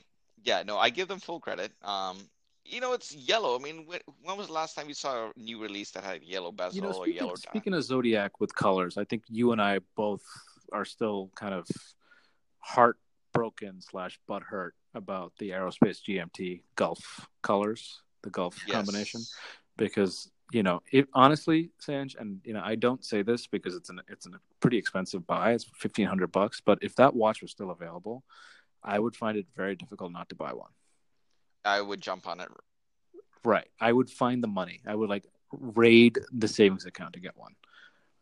yeah, 0.43 0.63
no, 0.65 0.77
I 0.77 0.89
give 0.89 1.07
them 1.07 1.19
full 1.19 1.39
credit. 1.39 1.71
Um, 1.83 2.17
you 2.65 2.79
know, 2.79 2.93
it's 2.93 3.13
yellow. 3.13 3.55
I 3.57 3.61
mean, 3.61 3.85
when, 3.85 3.99
when 4.23 4.37
was 4.37 4.47
the 4.47 4.53
last 4.53 4.75
time 4.75 4.87
you 4.87 4.93
saw 4.93 5.27
a 5.27 5.31
new 5.37 5.61
release 5.61 5.91
that 5.91 6.03
had 6.03 6.23
yellow 6.23 6.51
bezel 6.51 6.75
You 6.75 6.81
know, 6.81 6.93
or 6.93 7.07
yellow 7.07 7.27
dial? 7.29 7.37
speaking 7.37 7.73
of 7.73 7.83
Zodiac 7.83 8.39
with 8.39 8.55
colors, 8.55 8.97
I 8.97 9.03
think 9.03 9.23
you 9.29 9.51
and 9.51 9.61
I 9.61 9.79
both 9.95 10.23
are 10.71 10.85
still 10.85 11.29
kind 11.35 11.53
of 11.53 11.67
heartbroken 12.59 13.81
slash 13.81 14.19
butthurt 14.29 14.71
about 14.93 15.33
the 15.39 15.49
aerospace 15.51 15.99
GMT 16.07 16.61
Gulf 16.75 17.27
colors, 17.41 18.01
the 18.21 18.29
Gulf 18.29 18.57
combination. 18.69 19.21
Because 19.75 20.31
you 20.53 20.63
know 20.63 20.81
it 20.91 21.07
honestly 21.13 21.71
sanj 21.85 22.15
and 22.19 22.39
you 22.43 22.53
know 22.53 22.61
i 22.63 22.75
don't 22.75 23.03
say 23.03 23.21
this 23.21 23.47
because 23.47 23.75
it's 23.75 23.89
an 23.89 24.01
it's 24.07 24.25
a 24.27 24.29
pretty 24.59 24.77
expensive 24.77 25.25
buy 25.25 25.53
it's 25.53 25.65
1500 25.65 26.31
bucks 26.31 26.61
but 26.63 26.77
if 26.81 26.95
that 26.95 27.15
watch 27.15 27.41
was 27.41 27.51
still 27.51 27.71
available 27.71 28.23
i 28.83 28.99
would 28.99 29.15
find 29.15 29.37
it 29.37 29.47
very 29.55 29.75
difficult 29.75 30.11
not 30.11 30.29
to 30.29 30.35
buy 30.35 30.53
one. 30.53 30.69
I 31.65 31.79
would 31.79 32.01
jump 32.01 32.27
on 32.27 32.41
it. 32.41 32.49
right. 33.45 33.67
I 33.79 33.91
would 33.93 34.09
find 34.09 34.43
the 34.43 34.49
money. 34.49 34.81
I 34.85 34.93
would 34.93 35.09
like 35.09 35.25
raid 35.51 36.19
the 36.33 36.47
savings 36.47 36.85
account 36.85 37.13
to 37.13 37.21
get 37.21 37.37
one. 37.37 37.55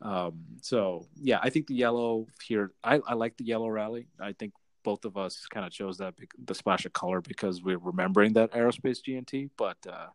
Um 0.01 0.43
so 0.61 1.07
yeah 1.15 1.39
i 1.41 1.49
think 1.49 1.67
the 1.67 1.75
yellow 1.75 2.27
here 2.43 2.71
i, 2.83 2.99
I 3.07 3.13
like 3.15 3.37
the 3.37 3.45
yellow 3.45 3.69
rally. 3.69 4.07
I 4.19 4.33
think 4.33 4.53
both 4.83 5.05
of 5.05 5.15
us 5.17 5.45
kind 5.47 5.65
of 5.65 5.71
chose 5.71 5.97
that 5.97 6.15
the 6.45 6.55
splash 6.55 6.85
of 6.85 6.93
color 6.93 7.21
because 7.21 7.61
we're 7.61 7.77
remembering 7.77 8.33
that 8.33 8.51
aerospace 8.51 8.99
GMT 9.07 9.49
but 9.57 9.77
uh 9.87 10.07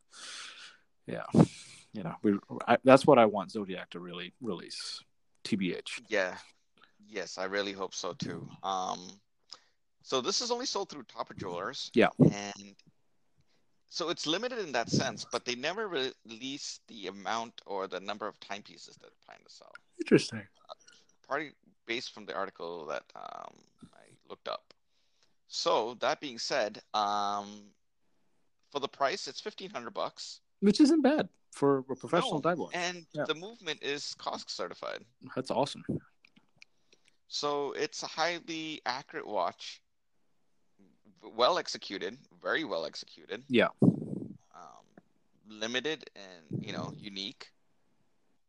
yeah 1.06 1.26
you 1.96 2.02
know 2.02 2.14
we 2.22 2.38
I, 2.68 2.76
that's 2.84 3.06
what 3.06 3.18
i 3.18 3.24
want 3.24 3.50
zodiac 3.50 3.90
to 3.90 4.00
really 4.00 4.32
release 4.40 5.02
tbh 5.44 5.88
Yeah. 6.08 6.36
Yes, 7.08 7.38
I 7.38 7.44
really 7.44 7.72
hope 7.72 7.94
so 7.94 8.14
too. 8.14 8.48
Um, 8.64 8.98
so 10.02 10.20
this 10.20 10.40
is 10.40 10.50
only 10.50 10.66
sold 10.66 10.88
through 10.90 11.04
Topper 11.04 11.34
Jewelers. 11.34 11.90
Yeah. 11.94 12.08
And 12.18 12.74
so 13.88 14.08
it's 14.08 14.26
limited 14.26 14.58
in 14.58 14.72
that 14.72 14.90
sense, 14.90 15.24
but 15.30 15.44
they 15.44 15.54
never 15.54 15.86
re- 15.86 16.12
release 16.28 16.80
the 16.88 17.06
amount 17.06 17.60
or 17.64 17.86
the 17.86 18.00
number 18.00 18.26
of 18.26 18.38
timepieces 18.40 18.96
that 18.96 19.02
they're 19.02 19.24
planning 19.24 19.44
to 19.46 19.52
sell. 19.54 19.72
interesting 20.00 20.42
Partly 21.28 21.52
based 21.86 22.12
from 22.12 22.26
the 22.26 22.34
article 22.34 22.86
that 22.86 23.04
um, 23.14 23.54
I 23.94 24.04
looked 24.28 24.48
up. 24.48 24.74
So 25.46 25.96
that 26.00 26.20
being 26.20 26.38
said, 26.38 26.82
um, 26.92 27.70
for 28.72 28.80
the 28.80 28.88
price, 28.88 29.28
it's 29.28 29.40
fifteen 29.40 29.70
hundred 29.70 29.94
bucks, 29.94 30.40
which 30.66 30.80
isn't 30.80 31.00
bad 31.00 31.28
for 31.52 31.78
a 31.78 31.94
professional 31.96 32.34
No, 32.34 32.40
dive 32.40 32.58
watch 32.58 32.74
and 32.74 33.06
Yeah. 33.12 33.24
the 33.28 33.34
movement 33.34 33.78
is 33.82 34.14
COSC 34.18 34.50
certified. 34.50 35.04
that's 35.34 35.50
awesome 35.50 35.84
So 37.28 37.72
it's 37.72 38.02
a 38.02 38.06
highly 38.06 38.80
accurate 38.86 39.26
watch, 39.26 39.80
well 41.22 41.56
executed, 41.58 42.18
very 42.42 42.64
well 42.64 42.84
executed. 42.84 43.42
Yeah. 43.48 43.68
Um, 43.82 44.84
limited 45.48 46.08
and 46.14 46.42
you 46.66 46.72
know 46.72 46.92
unique, 46.96 47.44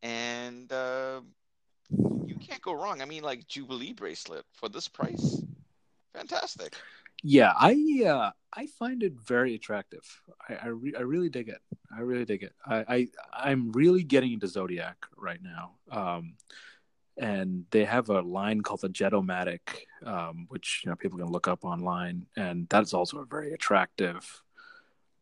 and 0.03 0.72
uh, 0.72 1.22
you 2.30 2.36
can't 2.47 2.61
go 2.61 2.74
wrong. 2.74 3.01
I 3.01 3.05
mean, 3.05 3.24
like 3.24 3.47
Jubilee 3.47 3.93
bracelet 3.93 4.45
for 4.53 4.70
this 4.70 4.88
price, 4.88 5.41
fantastic. 6.13 6.72
Yeah, 7.24 7.53
I 7.57 8.03
uh, 8.05 8.32
I 8.53 8.68
find 8.68 9.03
it 9.03 9.13
very 9.13 9.55
attractive. 9.55 10.03
I 10.49 10.55
I, 10.55 10.68
re- 10.68 10.95
I 10.97 11.01
really 11.01 11.30
dig 11.30 11.49
it. 11.49 11.61
I 11.95 12.01
really 12.01 12.26
dig 12.26 12.43
it. 12.43 12.53
I, 12.65 12.86
I 12.88 13.07
I'm 13.34 13.72
really 13.72 14.03
getting 14.03 14.34
into 14.34 14.47
Zodiac 14.47 14.97
right 15.18 15.39
now. 15.41 15.72
Um, 15.91 16.36
and 17.20 17.65
they 17.72 17.84
have 17.84 18.09
a 18.09 18.22
line 18.22 18.61
called 18.61 18.82
the 18.82 18.89
Jetomatic, 18.89 19.88
um, 20.05 20.45
which 20.49 20.82
you 20.84 20.91
know 20.91 20.95
people 20.95 21.18
can 21.18 21.28
look 21.32 21.47
up 21.47 21.65
online, 21.65 22.28
and 22.36 22.68
that's 22.70 22.93
also 22.93 23.18
a 23.20 23.26
very 23.26 23.53
attractive, 23.53 24.43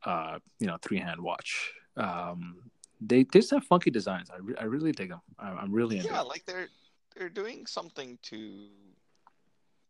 uh, 0.03 0.39
you 0.59 0.67
know, 0.67 0.77
three 0.81 0.99
hand 0.99 1.21
watch. 1.21 1.71
Um, 1.95 2.69
they 2.99 3.23
they 3.23 3.39
just 3.39 3.51
have 3.51 3.63
funky 3.63 3.91
designs. 3.91 4.29
I, 4.29 4.37
re- 4.39 4.55
I 4.59 4.65
really 4.65 4.91
dig 4.91 5.09
them. 5.09 5.21
I, 5.39 5.51
I'm 5.51 5.71
really 5.71 5.97
into 5.97 6.09
Yeah, 6.09 6.21
it. 6.21 6.27
like 6.27 6.45
they're 6.45 6.67
they're 7.15 7.29
doing 7.29 7.65
something 7.65 8.17
to, 8.23 8.67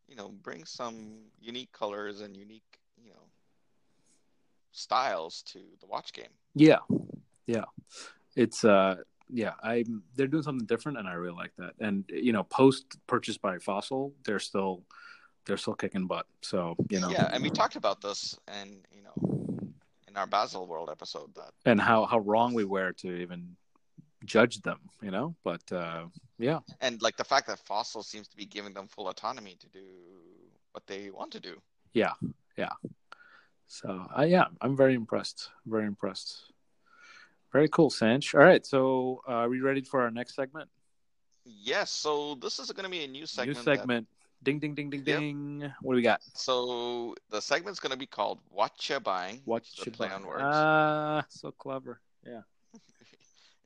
you 0.08 0.16
know, 0.16 0.30
bring 0.30 0.66
some 0.66 1.18
unique 1.40 1.72
colors 1.72 2.22
and 2.22 2.36
unique, 2.36 2.80
you 3.04 3.10
know, 3.10 3.28
styles 4.72 5.42
to 5.44 5.60
the 5.80 5.88
watch 5.88 6.14
game. 6.14 6.34
Yeah, 6.54 6.80
yeah. 7.48 7.66
It's 8.36 8.64
uh, 8.64 8.98
yeah. 9.30 9.54
I'm 9.64 10.04
they're 10.16 10.28
doing 10.28 10.44
something 10.44 10.68
different, 10.68 10.98
and 10.98 11.08
I 11.08 11.14
really 11.14 11.36
like 11.36 11.52
that. 11.58 11.74
And 11.80 12.04
you 12.10 12.34
know, 12.34 12.44
post 12.44 12.98
purchase 13.08 13.38
by 13.38 13.58
Fossil, 13.58 14.14
they're 14.26 14.40
still 14.40 14.84
they're 15.46 15.58
still 15.58 15.76
kicking 15.76 16.08
butt. 16.08 16.26
So 16.42 16.76
you 16.90 17.00
know, 17.00 17.10
Yeah, 17.10 17.30
and 17.32 17.44
we 17.44 17.50
talked 17.50 17.76
about 17.76 18.02
this, 18.02 18.38
and 18.48 18.86
you 18.92 19.04
know, 19.04 19.72
in 20.08 20.18
our 20.18 20.28
Baselworld 20.28 20.92
episode, 20.92 21.34
that 21.36 21.52
and 21.66 21.80
how 21.80 22.06
how 22.06 22.20
wrong 22.20 22.54
we 22.54 22.66
were 22.66 22.92
to 22.94 23.16
even 23.22 23.56
judge 24.26 24.62
them. 24.62 24.80
You 25.02 25.12
know, 25.12 25.36
but 25.44 25.62
uh, 25.72 26.06
yeah, 26.38 26.60
and 26.82 27.02
like 27.02 27.18
the 27.18 27.24
fact 27.24 27.48
that 27.48 27.60
Fossil 27.60 28.04
seems 28.04 28.28
to 28.30 28.38
be 28.38 28.46
giving 28.46 28.74
them 28.74 28.88
full 28.88 29.08
autonomy 29.08 29.56
to 29.60 29.68
do 29.70 29.84
what 30.72 30.86
they 30.88 31.10
want 31.12 31.32
to 31.32 31.40
do. 31.40 31.56
yeah, 31.94 32.14
yeah. 32.58 32.74
So 33.68 34.06
I 34.16 34.26
yeah, 34.26 34.46
I'm 34.62 34.76
very 34.78 34.94
impressed. 34.96 35.50
Very 35.66 35.86
impressed. 35.86 36.52
Very 37.52 37.70
cool, 37.70 37.90
Sanj. 37.90 38.34
All 38.36 38.42
right, 38.46 38.66
so 38.66 39.22
uh, 39.28 39.32
are 39.32 39.50
we 39.50 39.62
ready 39.62 39.82
for 39.82 40.02
our 40.02 40.12
next 40.12 40.36
segment? 40.36 40.70
Yes, 41.46 41.90
so 41.92 42.36
this 42.36 42.60
is 42.60 42.72
going 42.72 42.84
to 42.84 42.90
be 42.90 43.04
a 43.04 43.08
new 43.08 43.26
segment. 43.26 43.58
New 43.60 43.64
that- 43.64 43.78
segment. 43.80 44.08
Ding 44.44 44.60
ding 44.60 44.76
ding 44.76 44.90
ding 44.92 45.04
Yep. 45.06 45.20
ding. 45.20 45.74
What 45.82 45.94
do 45.94 45.96
we 45.96 46.02
got? 46.04 46.22
so 46.36 47.16
the 47.32 47.40
segment's 47.42 47.80
going 47.80 47.94
to 47.94 47.98
be 47.98 48.06
called 48.06 48.40
"What 48.52 48.74
You 48.90 49.00
Buying." 49.00 49.42
What 49.46 49.64
You 49.78 49.82
is 49.82 49.88
a 49.88 49.92
play 49.92 50.10
buy? 50.10 50.14
on 50.16 50.26
words. 50.28 50.44
Ah, 50.46 51.26
so 51.30 51.52
clever. 51.52 52.00
Yeah. 52.28 52.42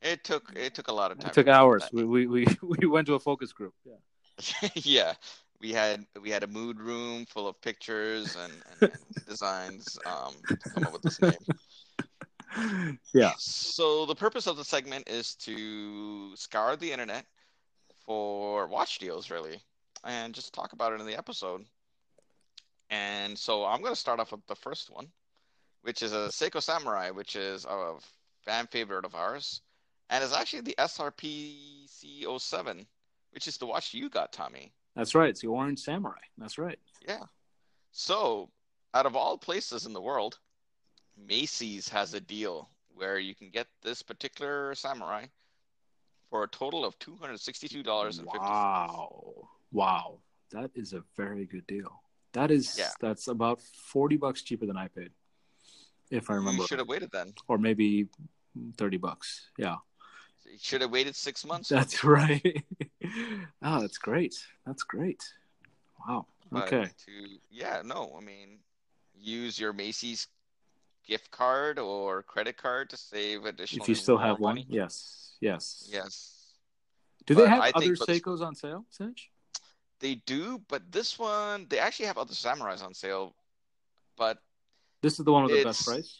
It 0.01 0.23
took 0.23 0.51
it 0.55 0.73
took 0.73 0.87
a 0.87 0.93
lot 0.93 1.11
of 1.11 1.19
time. 1.19 1.29
It 1.29 1.33
took 1.33 1.47
to 1.47 1.51
hours. 1.51 1.83
We, 1.91 2.03
we 2.05 2.27
we 2.27 2.47
we 2.61 2.87
went 2.87 3.07
to 3.07 3.15
a 3.15 3.19
focus 3.19 3.51
group. 3.51 3.73
Yeah. 3.85 4.69
yeah, 4.75 5.13
we 5.59 5.71
had 5.71 6.05
we 6.21 6.29
had 6.29 6.43
a 6.43 6.47
mood 6.47 6.79
room 6.79 7.25
full 7.25 7.47
of 7.47 7.61
pictures 7.61 8.35
and, 8.35 8.53
and, 8.81 8.91
and 8.91 9.25
designs 9.27 9.97
um, 10.05 10.33
to 10.47 10.69
come 10.69 10.83
up 10.85 10.93
with 10.93 11.01
this 11.01 11.21
name. 11.21 12.97
Yeah. 13.13 13.33
So 13.37 14.05
the 14.05 14.15
purpose 14.15 14.47
of 14.47 14.57
the 14.57 14.63
segment 14.63 15.07
is 15.07 15.35
to 15.35 16.35
scour 16.35 16.75
the 16.75 16.91
internet 16.91 17.25
for 18.05 18.67
watch 18.67 18.99
deals, 18.99 19.29
really, 19.29 19.61
and 20.03 20.33
just 20.33 20.53
talk 20.53 20.73
about 20.73 20.93
it 20.93 20.99
in 20.99 21.05
the 21.05 21.17
episode. 21.17 21.65
And 22.89 23.37
so 23.37 23.65
I'm 23.65 23.81
going 23.81 23.93
to 23.93 23.99
start 23.99 24.19
off 24.19 24.31
with 24.31 24.45
the 24.47 24.55
first 24.55 24.89
one, 24.89 25.07
which 25.83 26.01
is 26.01 26.11
a 26.11 26.29
Seiko 26.29 26.61
Samurai, 26.61 27.11
which 27.11 27.35
is 27.35 27.65
a 27.65 27.95
fan 28.45 28.67
favorite 28.67 29.05
of 29.05 29.13
ours, 29.13 29.61
and 30.09 30.23
it's 30.23 30.33
actually 30.33 30.61
the 30.61 30.75
SRP 30.79 31.85
C07, 31.87 32.85
which 33.31 33.47
is 33.47 33.57
the 33.57 33.65
watch 33.65 33.93
you 33.93 34.09
got, 34.09 34.31
Tommy. 34.33 34.71
That's 34.95 35.15
right. 35.15 35.29
It's 35.29 35.41
the 35.41 35.47
Orange 35.47 35.79
Samurai. 35.79 36.17
That's 36.37 36.57
right. 36.57 36.79
Yeah. 37.07 37.23
So, 37.91 38.49
out 38.93 39.05
of 39.05 39.15
all 39.15 39.37
places 39.37 39.85
in 39.85 39.93
the 39.93 40.01
world, 40.01 40.39
Macy's 41.17 41.89
has 41.89 42.13
a 42.13 42.19
deal 42.19 42.69
where 42.93 43.19
you 43.19 43.35
can 43.35 43.49
get 43.49 43.67
this 43.81 44.01
particular 44.01 44.73
samurai 44.75 45.25
for 46.29 46.43
a 46.43 46.47
total 46.47 46.83
of 46.85 46.97
two 46.99 47.15
hundred 47.15 47.39
sixty-two 47.39 47.83
dollars 47.83 48.17
and 48.19 48.27
fifty 48.27 48.39
cents. 48.39 48.49
Wow. 48.51 49.49
Wow. 49.71 50.19
That 50.51 50.71
is 50.75 50.93
a 50.93 51.03
very 51.15 51.45
good 51.45 51.65
deal. 51.67 52.01
That 52.33 52.51
is 52.51 52.77
Yeah. 52.77 52.89
that's 52.99 53.27
about 53.27 53.61
forty 53.61 54.17
bucks 54.17 54.41
cheaper 54.41 54.65
than 54.65 54.77
I 54.77 54.87
paid, 54.87 55.11
if 56.11 56.29
I 56.29 56.35
remember, 56.35 56.63
You 56.63 56.67
should 56.67 56.79
have 56.79 56.87
waited 56.87 57.11
then. 57.11 57.33
or 57.47 57.57
maybe 57.57 58.07
thirty 58.77 58.97
bucks. 58.97 59.49
Yeah, 59.57 59.77
should 60.61 60.81
have 60.81 60.91
waited 60.91 61.15
six 61.15 61.45
months. 61.45 61.69
that's 61.69 62.03
right. 62.03 62.63
oh, 63.61 63.81
that's 63.81 63.97
great. 63.97 64.35
That's 64.65 64.83
great. 64.83 65.21
Wow. 66.07 66.25
But 66.51 66.63
Okay. 66.71 66.89
To 67.05 67.11
yeah, 67.51 67.81
no, 67.85 68.15
I 68.17 68.21
mean, 68.23 68.59
use 69.13 69.59
your 69.59 69.73
Macy's 69.73 70.27
gift 71.05 71.29
card 71.31 71.77
or 71.79 72.23
credit 72.23 72.57
card 72.57 72.89
to 72.91 72.97
save 72.97 73.45
additional. 73.45 73.83
If 73.83 73.89
you 73.89 73.95
still 73.95 74.17
have 74.17 74.39
one, 74.39 74.55
money. 74.55 74.65
yes, 74.69 75.35
yes. 75.41 75.87
Yes, 75.91 76.53
Do 77.25 77.35
they 77.35 77.43
But 77.43 77.49
have 77.49 77.61
I 77.61 77.71
other 77.75 77.95
Seikos 77.95 78.41
on 78.41 78.55
sale, 78.55 78.85
Sanj? 78.97 79.27
they 79.99 80.15
do, 80.15 80.61
but 80.67 80.91
this 80.91 81.19
one 81.19 81.67
they 81.69 81.79
actually 81.79 82.05
have 82.07 82.17
other 82.17 82.33
samurais 82.33 82.83
on 82.83 82.93
sale. 82.93 83.35
But 84.17 84.37
This 85.01 85.19
is 85.19 85.25
the 85.25 85.31
one 85.31 85.43
with 85.45 85.53
the 85.53 85.63
best 85.63 85.85
price. 85.85 86.17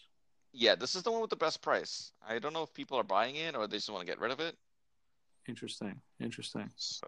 Yeah, 0.54 0.76
this 0.76 0.96
is 0.96 1.04
the 1.04 1.12
one 1.12 1.22
with 1.22 1.30
the 1.30 1.36
best 1.36 1.62
price. 1.62 2.12
I 2.28 2.40
don't 2.40 2.54
know 2.54 2.64
if 2.64 2.74
people 2.74 2.98
are 2.98 3.04
buying 3.04 3.36
it 3.36 3.56
or 3.56 3.68
they 3.68 3.78
just 3.78 3.90
want 3.90 4.02
to 4.02 4.08
get 4.08 4.20
rid 4.20 4.32
of 4.32 4.40
it. 4.40 4.56
Interesting. 5.48 6.02
Interesting. 6.20 6.70
So, 6.76 7.08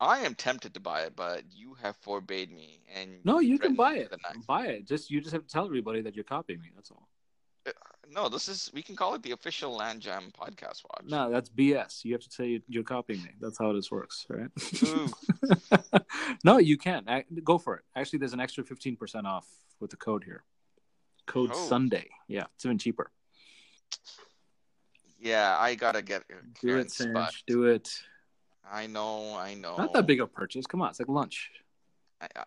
I 0.00 0.20
am 0.20 0.34
tempted 0.34 0.74
to 0.74 0.80
buy 0.80 1.02
it, 1.02 1.14
but 1.16 1.42
you 1.50 1.74
have 1.82 1.96
forbade 1.96 2.50
me. 2.52 2.80
And 2.94 3.24
No, 3.24 3.38
you 3.40 3.58
can 3.58 3.74
buy 3.74 3.94
it. 3.96 4.10
with 4.10 4.20
a 4.20 4.34
knife. 4.34 4.46
Buy 4.46 4.66
it. 4.66 4.86
Just 4.86 5.10
you 5.10 5.20
just 5.20 5.32
have 5.32 5.42
to 5.42 5.48
tell 5.48 5.64
everybody 5.64 6.00
that 6.02 6.14
you're 6.14 6.24
copying 6.24 6.60
me. 6.60 6.68
That's 6.74 6.90
all. 6.90 7.08
Uh, 7.66 7.70
no, 8.08 8.28
this 8.28 8.46
is 8.46 8.70
we 8.74 8.82
can 8.82 8.94
call 8.94 9.14
it 9.14 9.22
the 9.22 9.32
official 9.32 9.74
Land 9.74 10.00
Jam 10.00 10.30
podcast 10.38 10.84
watch. 10.84 11.04
No, 11.06 11.30
that's 11.30 11.48
BS. 11.50 12.04
You 12.04 12.12
have 12.12 12.22
to 12.22 12.30
say 12.30 12.60
you're 12.68 12.84
copying 12.84 13.22
me. 13.24 13.30
That's 13.40 13.58
how 13.58 13.72
this 13.72 13.90
works, 13.90 14.26
right? 14.28 14.50
No, 16.44 16.58
you 16.58 16.76
can. 16.76 17.04
Go 17.42 17.58
for 17.58 17.76
it. 17.76 17.82
Actually, 17.96 18.20
there's 18.20 18.32
an 18.34 18.40
extra 18.40 18.62
15% 18.62 19.24
off 19.24 19.46
with 19.80 19.90
the 19.90 19.96
code 19.96 20.22
here. 20.24 20.44
Code 21.26 21.50
Oh. 21.52 21.68
Sunday. 21.68 22.08
Yeah, 22.28 22.44
it's 22.54 22.64
even 22.64 22.78
cheaper. 22.78 23.10
Yeah, 25.18 25.56
I 25.58 25.74
gotta 25.74 26.02
get 26.02 26.24
Do 26.60 26.78
it, 26.78 26.88
Sanj. 26.88 27.42
Do 27.46 27.64
it. 27.64 27.88
I 28.70 28.86
know, 28.86 29.34
I 29.36 29.54
know. 29.54 29.76
Not 29.76 29.92
that 29.92 30.06
big 30.06 30.20
of 30.20 30.28
a 30.28 30.32
purchase. 30.32 30.66
Come 30.66 30.82
on, 30.82 30.90
it's 30.90 30.98
like 30.98 31.08
lunch. 31.08 31.50
I, 32.20 32.26
I, 32.36 32.44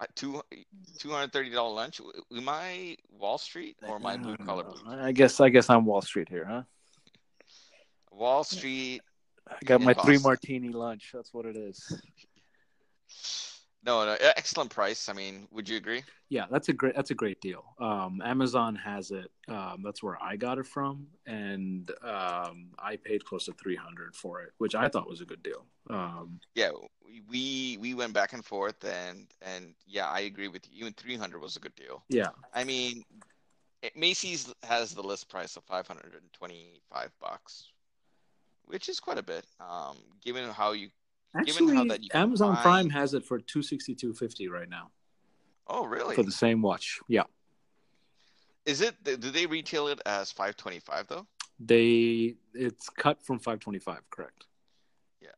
I- 0.00 0.06
two 0.14 0.40
two 0.98 1.10
hundred 1.10 1.32
thirty 1.32 1.50
dollar 1.50 1.74
lunch. 1.74 2.00
Am 2.36 2.48
I 2.48 2.96
Wall 3.10 3.38
Street 3.38 3.76
or 3.86 3.98
my 3.98 4.16
blue 4.16 4.36
collar? 4.36 4.64
I 4.88 5.12
guess 5.12 5.40
I 5.40 5.48
guess 5.48 5.68
I'm 5.70 5.84
Wall 5.84 6.02
Street 6.02 6.28
here, 6.28 6.44
huh? 6.44 6.62
Wall 8.10 8.44
Street. 8.44 9.00
I 9.48 9.56
got 9.64 9.80
my 9.80 9.92
Yeah, 9.96 10.02
three 10.04 10.18
martini 10.18 10.68
lunch. 10.70 11.10
That's 11.12 11.32
what 11.34 11.46
it 11.46 11.56
is. 11.56 12.00
No, 13.84 14.04
no, 14.04 14.16
excellent 14.20 14.70
price. 14.70 15.08
I 15.08 15.12
mean, 15.12 15.48
would 15.50 15.68
you 15.68 15.76
agree? 15.76 16.04
Yeah, 16.28 16.46
that's 16.50 16.68
a 16.68 16.72
great 16.72 16.94
that's 16.94 17.10
a 17.10 17.14
great 17.14 17.40
deal. 17.40 17.64
Um, 17.78 18.22
Amazon 18.24 18.76
has 18.76 19.10
it. 19.10 19.30
Um, 19.48 19.82
that's 19.84 20.02
where 20.02 20.16
I 20.22 20.36
got 20.36 20.58
it 20.58 20.66
from, 20.66 21.08
and 21.26 21.90
um, 22.02 22.70
I 22.78 22.96
paid 22.96 23.24
close 23.24 23.46
to 23.46 23.52
three 23.54 23.74
hundred 23.76 24.14
for 24.14 24.40
it, 24.42 24.52
which 24.58 24.74
I 24.76 24.88
thought 24.88 25.08
was 25.08 25.20
a 25.20 25.24
good 25.24 25.42
deal. 25.42 25.66
Um, 25.90 26.38
Yeah, 26.54 26.70
we 27.28 27.76
we 27.80 27.94
went 27.94 28.12
back 28.12 28.32
and 28.34 28.44
forth, 28.44 28.84
and 28.84 29.26
and 29.42 29.74
yeah, 29.86 30.08
I 30.08 30.20
agree 30.20 30.48
with 30.48 30.64
you. 30.70 30.82
Even 30.82 30.92
three 30.92 31.16
hundred 31.16 31.42
was 31.42 31.56
a 31.56 31.60
good 31.60 31.74
deal. 31.74 32.04
yeah, 32.08 32.28
I 32.54 32.62
mean, 32.62 33.02
it, 33.82 33.96
Macy's 33.96 34.52
has 34.62 34.94
the 34.94 35.02
list 35.02 35.28
price 35.28 35.56
of 35.56 35.64
five 35.64 35.88
hundred 35.88 36.12
and 36.14 36.32
twenty-five 36.32 37.10
bucks, 37.20 37.68
which 38.66 38.88
is 38.88 39.00
quite 39.00 39.18
a 39.18 39.22
bit. 39.24 39.44
Um, 39.60 39.96
given 40.24 40.48
how 40.50 40.70
you. 40.70 40.88
Given 41.34 41.50
actually, 41.64 41.76
how 41.76 41.84
that 41.84 42.02
you 42.02 42.10
Amazon 42.14 42.54
buy- 42.54 42.62
Prime 42.62 42.90
has 42.90 43.14
it 43.14 43.24
for 43.24 43.38
two 43.40 43.62
sixty 43.62 43.94
two 43.94 44.12
fifty 44.14 44.48
right 44.48 44.68
now 44.68 44.90
Oh, 45.66 45.84
really? 45.86 46.14
for 46.14 46.22
the 46.22 46.30
same 46.32 46.60
watch. 46.62 47.00
Yeah, 47.08 47.22
Is 48.66 48.80
it? 48.80 49.02
Do 49.04 49.16
they 49.16 49.46
retail 49.46 49.88
it 49.88 50.00
as 50.06 50.30
five 50.30 50.56
twenty-five 50.56 51.06
though? 51.08 51.26
they 51.58 52.34
it's 52.54 52.88
cut 52.90 53.22
from 53.24 53.38
five 53.38 53.60
twenty 53.60 53.78
five. 53.78 54.00
Correct. 54.10 54.46
Yeah, 55.22 55.28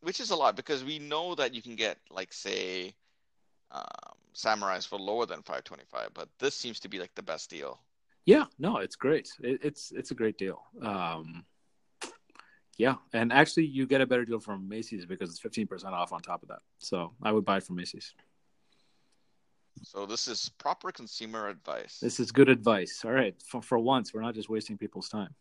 which 0.00 0.18
is 0.20 0.30
a 0.30 0.36
lot 0.36 0.56
because 0.56 0.82
we 0.82 0.98
know 0.98 1.34
that 1.36 1.54
you 1.54 1.62
can 1.62 1.76
get 1.76 1.98
like 2.10 2.32
say, 2.32 2.94
um, 3.70 3.84
samurais 4.34 4.86
for 4.88 4.98
lower 4.98 5.26
than 5.26 5.42
five 5.42 5.62
twenty-five, 5.64 6.10
but 6.14 6.28
this 6.38 6.54
seems 6.56 6.80
to 6.80 6.88
be 6.88 6.98
like 6.98 7.14
the 7.14 7.22
best 7.22 7.48
deal. 7.50 7.80
Yeah, 8.24 8.46
no, 8.58 8.78
it's 8.78 8.96
great. 8.96 9.28
It, 9.40 9.60
it's 9.62 9.92
it's 9.92 10.10
a 10.10 10.14
great 10.14 10.36
deal. 10.36 10.62
Um, 10.82 11.44
yeah, 12.76 12.96
and 13.12 13.32
actually, 13.32 13.66
you 13.66 13.86
get 13.86 14.00
a 14.00 14.06
better 14.06 14.24
deal 14.24 14.40
from 14.40 14.68
Macy's 14.68 15.06
because 15.06 15.30
it's 15.30 15.40
fifteen 15.40 15.66
percent 15.66 15.94
off 15.94 16.12
on 16.12 16.20
top 16.20 16.42
of 16.42 16.48
that. 16.48 16.60
So 16.78 17.12
I 17.22 17.32
would 17.32 17.44
buy 17.44 17.58
it 17.58 17.62
from 17.62 17.76
Macy's. 17.76 18.14
So 19.82 20.06
this 20.06 20.26
is 20.26 20.50
proper 20.58 20.90
consumer 20.90 21.48
advice. 21.48 21.98
This 22.00 22.18
is 22.18 22.32
good 22.32 22.48
advice. 22.48 23.04
All 23.04 23.12
right, 23.12 23.34
for, 23.42 23.60
for 23.60 23.78
once, 23.78 24.14
we're 24.14 24.22
not 24.22 24.34
just 24.34 24.48
wasting 24.48 24.78
people's 24.78 25.08
time. 25.08 25.34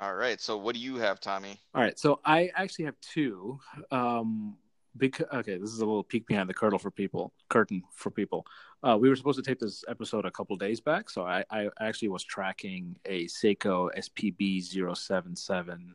All 0.00 0.14
right. 0.14 0.40
So 0.40 0.56
what 0.56 0.74
do 0.74 0.80
you 0.80 0.96
have, 0.96 1.20
Tommy? 1.20 1.60
All 1.74 1.82
right, 1.82 1.98
so 1.98 2.20
I 2.24 2.50
actually 2.54 2.84
have 2.84 2.94
two. 3.00 3.58
Um, 3.90 4.56
because 4.98 5.26
okay, 5.32 5.56
this 5.56 5.70
is 5.70 5.80
a 5.80 5.86
little 5.86 6.02
peek 6.02 6.26
behind 6.26 6.48
the 6.48 6.54
curtain 6.54 6.78
for 6.78 6.90
people. 6.90 7.32
Curtain 7.48 7.82
for 7.94 8.10
people. 8.10 8.46
Uh, 8.82 8.96
we 9.00 9.08
were 9.08 9.16
supposed 9.16 9.42
to 9.42 9.42
tape 9.42 9.60
this 9.60 9.84
episode 9.88 10.24
a 10.24 10.30
couple 10.30 10.56
days 10.56 10.80
back, 10.80 11.08
so 11.10 11.22
I, 11.22 11.44
I 11.50 11.68
actually 11.80 12.08
was 12.08 12.24
tracking 12.24 12.96
a 13.06 13.24
Seiko 13.26 13.90
SPB 13.96 14.62
077, 14.62 15.94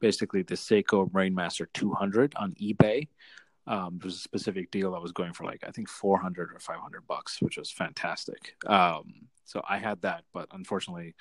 basically 0.00 0.42
the 0.42 0.54
Seiko 0.54 1.10
Marinemaster 1.10 1.66
200 1.72 2.34
on 2.36 2.52
eBay. 2.54 3.08
Um, 3.68 3.98
there 3.98 4.06
was 4.06 4.16
a 4.16 4.18
specific 4.18 4.70
deal 4.70 4.92
that 4.92 5.02
was 5.02 5.12
going 5.12 5.32
for 5.34 5.44
like 5.44 5.62
I 5.66 5.70
think 5.70 5.88
400 5.88 6.52
or 6.54 6.58
500 6.58 7.06
bucks, 7.06 7.40
which 7.42 7.58
was 7.58 7.70
fantastic. 7.70 8.54
Um, 8.66 9.28
so 9.44 9.62
I 9.68 9.78
had 9.78 10.02
that, 10.02 10.24
but 10.34 10.46
unfortunately, 10.52 11.14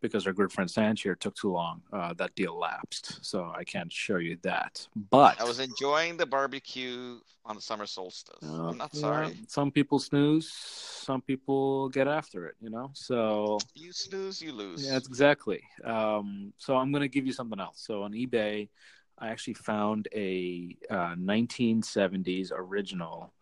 because 0.00 0.26
our 0.26 0.32
good 0.32 0.50
friend 0.52 0.68
Sanj 0.70 1.02
here 1.02 1.14
took 1.14 1.34
too 1.34 1.52
long, 1.52 1.82
uh, 1.92 2.12
that 2.14 2.34
deal 2.34 2.58
lapsed. 2.58 3.24
So 3.24 3.52
I 3.56 3.64
can't 3.64 3.92
show 3.92 4.16
you 4.16 4.38
that. 4.42 4.86
But 5.10 5.40
I 5.40 5.44
was 5.44 5.60
enjoying 5.60 6.16
the 6.16 6.26
barbecue 6.26 7.18
on 7.44 7.56
the 7.56 7.62
summer 7.62 7.86
solstice. 7.86 8.42
uh, 8.42 8.68
I'm 8.68 8.78
not 8.78 8.90
yeah, 8.94 9.00
sorry. 9.00 9.36
some 9.48 9.70
people 9.70 9.98
snooze, 9.98 10.50
some 10.50 11.20
people 11.22 11.88
get 11.90 12.08
after 12.08 12.46
it. 12.46 12.54
You 12.60 12.70
know, 12.70 12.90
so 12.94 13.58
You 13.74 13.92
snooze, 13.92 14.40
you 14.42 14.52
lose. 14.52 14.86
yeah, 14.86 14.96
exactly. 14.96 15.62
Um, 15.84 16.52
so 16.58 16.76
I'm 16.76 16.90
going 16.92 17.02
to 17.02 17.08
give 17.08 17.26
you 17.26 17.32
something 17.32 17.60
else. 17.60 17.82
So 17.86 18.02
on 18.02 18.12
eBay, 18.12 18.68
I 19.18 19.28
actually 19.28 19.54
found 19.54 20.08
a 20.14 20.76
uh, 20.90 21.14
1970s 21.14 22.50
original 22.54 23.32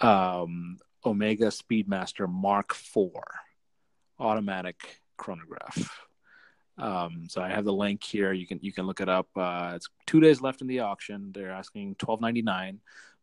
um, 0.00 0.78
Omega 1.04 1.46
Speedmaster 1.46 2.28
Mark 2.28 2.72
IV 2.72 3.12
automatic 4.18 5.00
chronograph. 5.16 6.00
Um, 6.76 7.26
so 7.28 7.40
I 7.40 7.48
have 7.48 7.64
the 7.64 7.72
link 7.72 8.02
here. 8.02 8.32
You 8.32 8.46
can 8.46 8.58
you 8.60 8.72
can 8.72 8.86
look 8.86 9.00
it 9.00 9.08
up. 9.08 9.28
Uh, 9.36 9.72
it's 9.76 9.88
two 10.06 10.20
days 10.20 10.40
left 10.40 10.60
in 10.60 10.66
the 10.66 10.80
auction. 10.80 11.30
They're 11.32 11.52
asking 11.52 11.94
twelve 11.96 12.20
ninety 12.20 12.42
nine, 12.42 12.80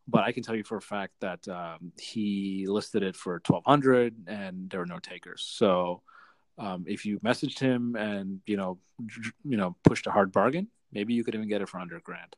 but 0.08 0.24
I 0.24 0.32
can 0.32 0.42
tell 0.42 0.54
you 0.54 0.64
for 0.64 0.78
a 0.78 0.82
fact 0.82 1.12
that 1.20 1.46
um, 1.48 1.92
he 2.00 2.66
listed 2.66 3.02
it 3.02 3.14
for 3.14 3.40
twelve 3.40 3.64
hundred, 3.66 4.14
and 4.26 4.70
there 4.70 4.80
were 4.80 4.86
no 4.86 4.98
takers. 4.98 5.42
So 5.42 6.00
um, 6.56 6.86
if 6.88 7.04
you 7.04 7.18
messaged 7.20 7.58
him 7.58 7.94
and 7.94 8.40
you 8.46 8.56
know 8.56 8.78
you 9.44 9.58
know 9.58 9.76
pushed 9.84 10.06
a 10.06 10.10
hard 10.10 10.32
bargain, 10.32 10.68
maybe 10.92 11.14
you 11.14 11.24
could 11.24 11.34
even 11.34 11.48
get 11.48 11.60
it 11.62 11.68
for 11.68 11.78
under 11.78 11.96
a 11.96 12.00
grand 12.00 12.36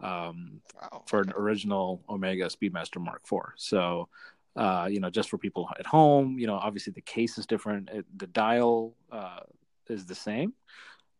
um, 0.00 0.60
Wow. 0.80 1.02
for 1.06 1.20
an 1.20 1.32
original 1.36 2.02
Omega 2.08 2.46
Speedmaster 2.46 3.00
Mark 3.00 3.22
IV. 3.30 3.40
So, 3.56 4.08
uh, 4.56 4.88
you 4.90 5.00
know, 5.00 5.10
just 5.10 5.28
for 5.30 5.38
people 5.38 5.68
at 5.78 5.86
home, 5.86 6.38
you 6.38 6.46
know, 6.46 6.56
obviously 6.56 6.92
the 6.92 7.00
case 7.02 7.38
is 7.38 7.46
different. 7.46 7.88
It, 7.90 8.06
the 8.18 8.26
dial 8.26 8.94
uh, 9.10 9.40
is 9.88 10.04
the 10.06 10.14
same. 10.14 10.54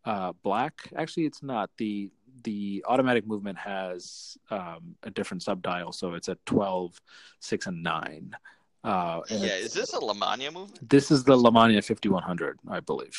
Uh, 0.04 0.32
black, 0.42 0.74
actually, 0.96 1.26
it's 1.26 1.42
not. 1.42 1.70
the 1.78 2.10
The 2.44 2.82
automatic 2.88 3.24
movement 3.26 3.58
has 3.58 4.36
um, 4.50 4.96
a 5.04 5.10
different 5.10 5.42
sub 5.44 5.62
dial, 5.62 5.92
so 5.92 6.14
it's 6.14 6.28
at 6.28 6.38
12, 6.46 7.00
6, 7.38 7.66
and 7.68 7.82
9. 7.84 8.36
Uh, 8.82 9.20
and 9.30 9.42
Yeah, 9.44 9.54
is 9.66 9.72
this 9.74 9.92
a 9.94 10.00
Lemania 10.00 10.50
movement? 10.52 10.88
this 10.88 11.12
is 11.12 11.22
the 11.22 11.36
Lemania 11.36 11.84
5100, 11.84 12.58
I 12.68 12.80
believe. 12.80 13.16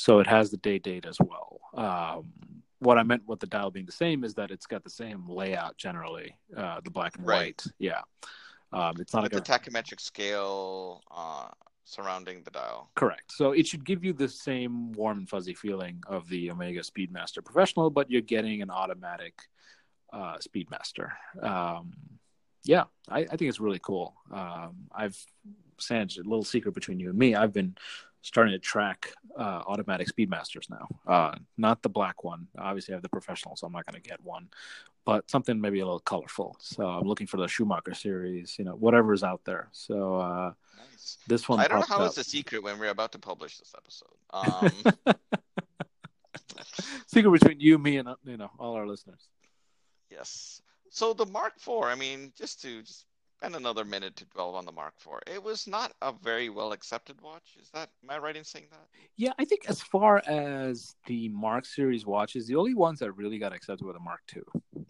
So 0.00 0.18
it 0.18 0.26
has 0.26 0.50
the 0.50 0.56
day 0.56 0.78
date 0.78 1.04
as 1.04 1.18
well. 1.20 1.60
Um, 1.74 2.32
what 2.78 2.96
I 2.96 3.02
meant 3.02 3.28
with 3.28 3.38
the 3.40 3.46
dial 3.46 3.70
being 3.70 3.84
the 3.84 3.92
same 3.92 4.24
is 4.24 4.32
that 4.34 4.50
it's 4.50 4.66
got 4.66 4.82
the 4.82 4.88
same 4.88 5.28
layout 5.28 5.76
generally, 5.76 6.34
uh, 6.56 6.80
the 6.82 6.90
black 6.90 7.16
and 7.18 7.26
Right. 7.26 7.60
white. 7.62 7.72
Yeah. 7.78 8.00
Um, 8.72 8.94
it's 8.98 9.12
not 9.12 9.24
With 9.24 9.34
like 9.34 9.44
the 9.44 9.54
a, 9.54 9.58
tachymetric 9.58 10.00
scale 10.00 11.02
uh, 11.10 11.48
surrounding 11.84 12.42
the 12.44 12.50
dial. 12.50 12.90
correct. 12.94 13.30
So 13.32 13.52
it 13.52 13.66
should 13.66 13.84
give 13.84 14.02
you 14.02 14.14
the 14.14 14.28
same 14.28 14.92
warm 14.92 15.18
and 15.18 15.28
fuzzy 15.28 15.52
feeling 15.52 16.02
of 16.06 16.26
the 16.30 16.50
Omega 16.50 16.80
Speedmaster 16.80 17.44
Professional, 17.44 17.90
but 17.90 18.10
you're 18.10 18.22
getting 18.22 18.62
an 18.62 18.70
automatic 18.70 19.34
uh, 20.14 20.38
Speedmaster. 20.38 21.10
Um, 21.42 21.92
yeah, 22.64 22.84
I, 23.06 23.20
I 23.20 23.26
think 23.36 23.48
it's 23.50 23.60
really 23.60 23.80
cool. 23.82 24.14
Um, 24.32 24.86
I've 24.92 25.18
Sanj, 25.78 26.16
a 26.18 26.22
little 26.22 26.44
secret 26.44 26.74
between 26.74 27.00
you 27.00 27.10
and 27.10 27.18
me. 27.18 27.34
I've 27.34 27.52
been 27.52 27.74
starting 28.22 28.52
to 28.52 28.58
track 28.58 29.12
uh, 29.38 29.62
automatic 29.66 30.08
Speedmasters 30.08 30.68
now. 30.70 30.88
Uh, 31.06 31.34
not 31.56 31.82
the 31.82 31.88
black 31.88 32.22
one. 32.24 32.46
Obviously, 32.58 32.92
I 32.92 32.96
have 32.96 33.02
the 33.02 33.08
professional, 33.08 33.56
so 33.56 33.66
I'm 33.66 33.72
not 33.72 33.86
going 33.86 34.00
to 34.00 34.08
get 34.08 34.22
one. 34.22 34.48
But 35.06 35.30
something 35.30 35.60
maybe 35.60 35.80
a 35.80 35.84
little 35.84 36.00
colorful. 36.00 36.56
So 36.60 36.86
I'm 36.86 37.06
looking 37.06 37.26
for 37.26 37.38
the 37.38 37.48
Schumacher 37.48 37.94
series. 37.94 38.58
You 38.58 38.64
know, 38.66 38.72
whatever's 38.74 39.22
out 39.22 39.40
there. 39.44 39.68
So 39.72 40.16
uh, 40.16 40.52
Nice. 40.90 41.18
this 41.26 41.48
one. 41.48 41.58
I 41.60 41.68
don't 41.68 41.80
know 41.80 41.86
how 41.96 42.02
up. 42.02 42.08
it's 42.08 42.18
a 42.18 42.24
secret 42.24 42.62
when 42.62 42.78
we're 42.78 42.90
about 42.90 43.12
to 43.12 43.18
publish 43.18 43.58
this 43.58 43.74
episode. 43.76 44.14
Um, 44.32 45.14
secret 47.06 47.30
between 47.30 47.60
you, 47.60 47.78
me, 47.78 47.96
and 47.96 48.08
uh, 48.08 48.16
you 48.24 48.36
know 48.36 48.50
all 48.58 48.74
our 48.74 48.86
listeners. 48.86 49.28
yes. 50.10 50.60
So 50.90 51.12
the 51.12 51.26
Mark 51.26 51.54
IV, 51.56 51.84
I 51.84 51.94
mean, 51.94 52.32
just 52.36 52.60
to 52.62 52.82
just 52.82 53.06
spend 53.40 53.56
another 53.56 53.84
minute 53.86 54.14
to 54.16 54.24
dwell 54.26 54.54
on 54.54 54.66
the 54.66 54.72
Mark 54.72 54.92
IV, 55.00 55.34
it 55.34 55.42
was 55.42 55.66
not 55.66 55.92
a 56.02 56.12
very 56.22 56.50
well 56.50 56.72
accepted 56.72 57.18
watch. 57.22 57.56
Is 57.60 57.70
that 57.70 57.88
am 58.04 58.10
I 58.10 58.18
right 58.18 58.36
in 58.36 58.44
saying 58.44 58.66
that? 58.70 58.86
Yeah, 59.16 59.32
I 59.38 59.44
think 59.46 59.62
as 59.68 59.80
far 59.80 60.22
as 60.26 60.94
the 61.06 61.28
Mark 61.30 61.64
series 61.64 62.04
watches, 62.04 62.46
the 62.46 62.56
only 62.56 62.74
ones 62.74 62.98
that 62.98 63.12
really 63.12 63.38
got 63.38 63.52
accepted 63.54 63.84
were 63.86 63.94
the 63.94 63.98
Mark 64.00 64.20
II. 64.36 64.42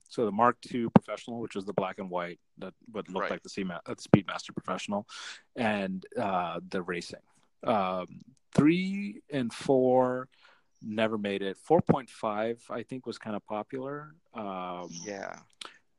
So 0.09 0.25
the 0.25 0.33
Mark 0.33 0.57
II 0.75 0.89
Professional, 0.95 1.39
which 1.41 1.55
was 1.55 1.65
the 1.65 1.73
black 1.75 1.99
and 1.99 2.11
white 2.11 2.41
that 2.59 2.75
would 2.93 3.09
look 3.09 3.23
Right. 3.23 3.31
like 3.31 3.43
the, 3.45 3.73
uh, 3.73 3.79
the 3.87 3.95
Speedmaster 3.97 4.53
Professional, 4.55 5.07
and 5.55 6.05
uh, 6.19 6.59
the 6.69 6.83
racing. 6.83 7.21
Um, 7.63 8.07
three 8.53 9.23
and 9.31 9.53
four 9.53 10.29
never 10.83 11.19
made 11.19 11.43
it. 11.43 11.59
4.5, 11.69 12.71
I 12.71 12.83
think, 12.83 13.05
was 13.07 13.19
kind 13.19 13.37
of 13.37 13.45
popular. 13.45 14.15
Um, 14.35 14.89
Yeah. 15.05 15.39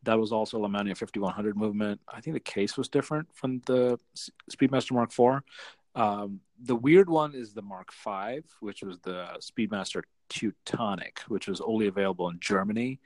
That 0.03 0.19
was 0.19 0.31
also 0.31 0.59
Lemania 0.59 0.97
5100 0.97 1.55
movement. 1.55 2.01
I 2.07 2.21
think 2.21 2.33
the 2.33 2.39
case 2.39 2.77
was 2.77 2.89
different 2.89 3.27
from 3.33 3.61
the 3.65 3.99
Speedmaster 4.51 4.93
Mark 4.93 5.11
IV. 5.11 5.43
Um, 5.93 6.39
the 6.63 6.75
weird 6.75 7.09
one 7.09 7.35
is 7.35 7.53
the 7.53 7.61
Mark 7.61 7.91
V, 8.03 8.41
which 8.59 8.81
was 8.83 8.99
the 8.99 9.27
Speedmaster 9.39 10.03
Teutonic, 10.29 11.19
which 11.27 11.47
was 11.47 11.61
only 11.61 11.87
available 11.87 12.29
in 12.29 12.39
Germany. 12.39 12.99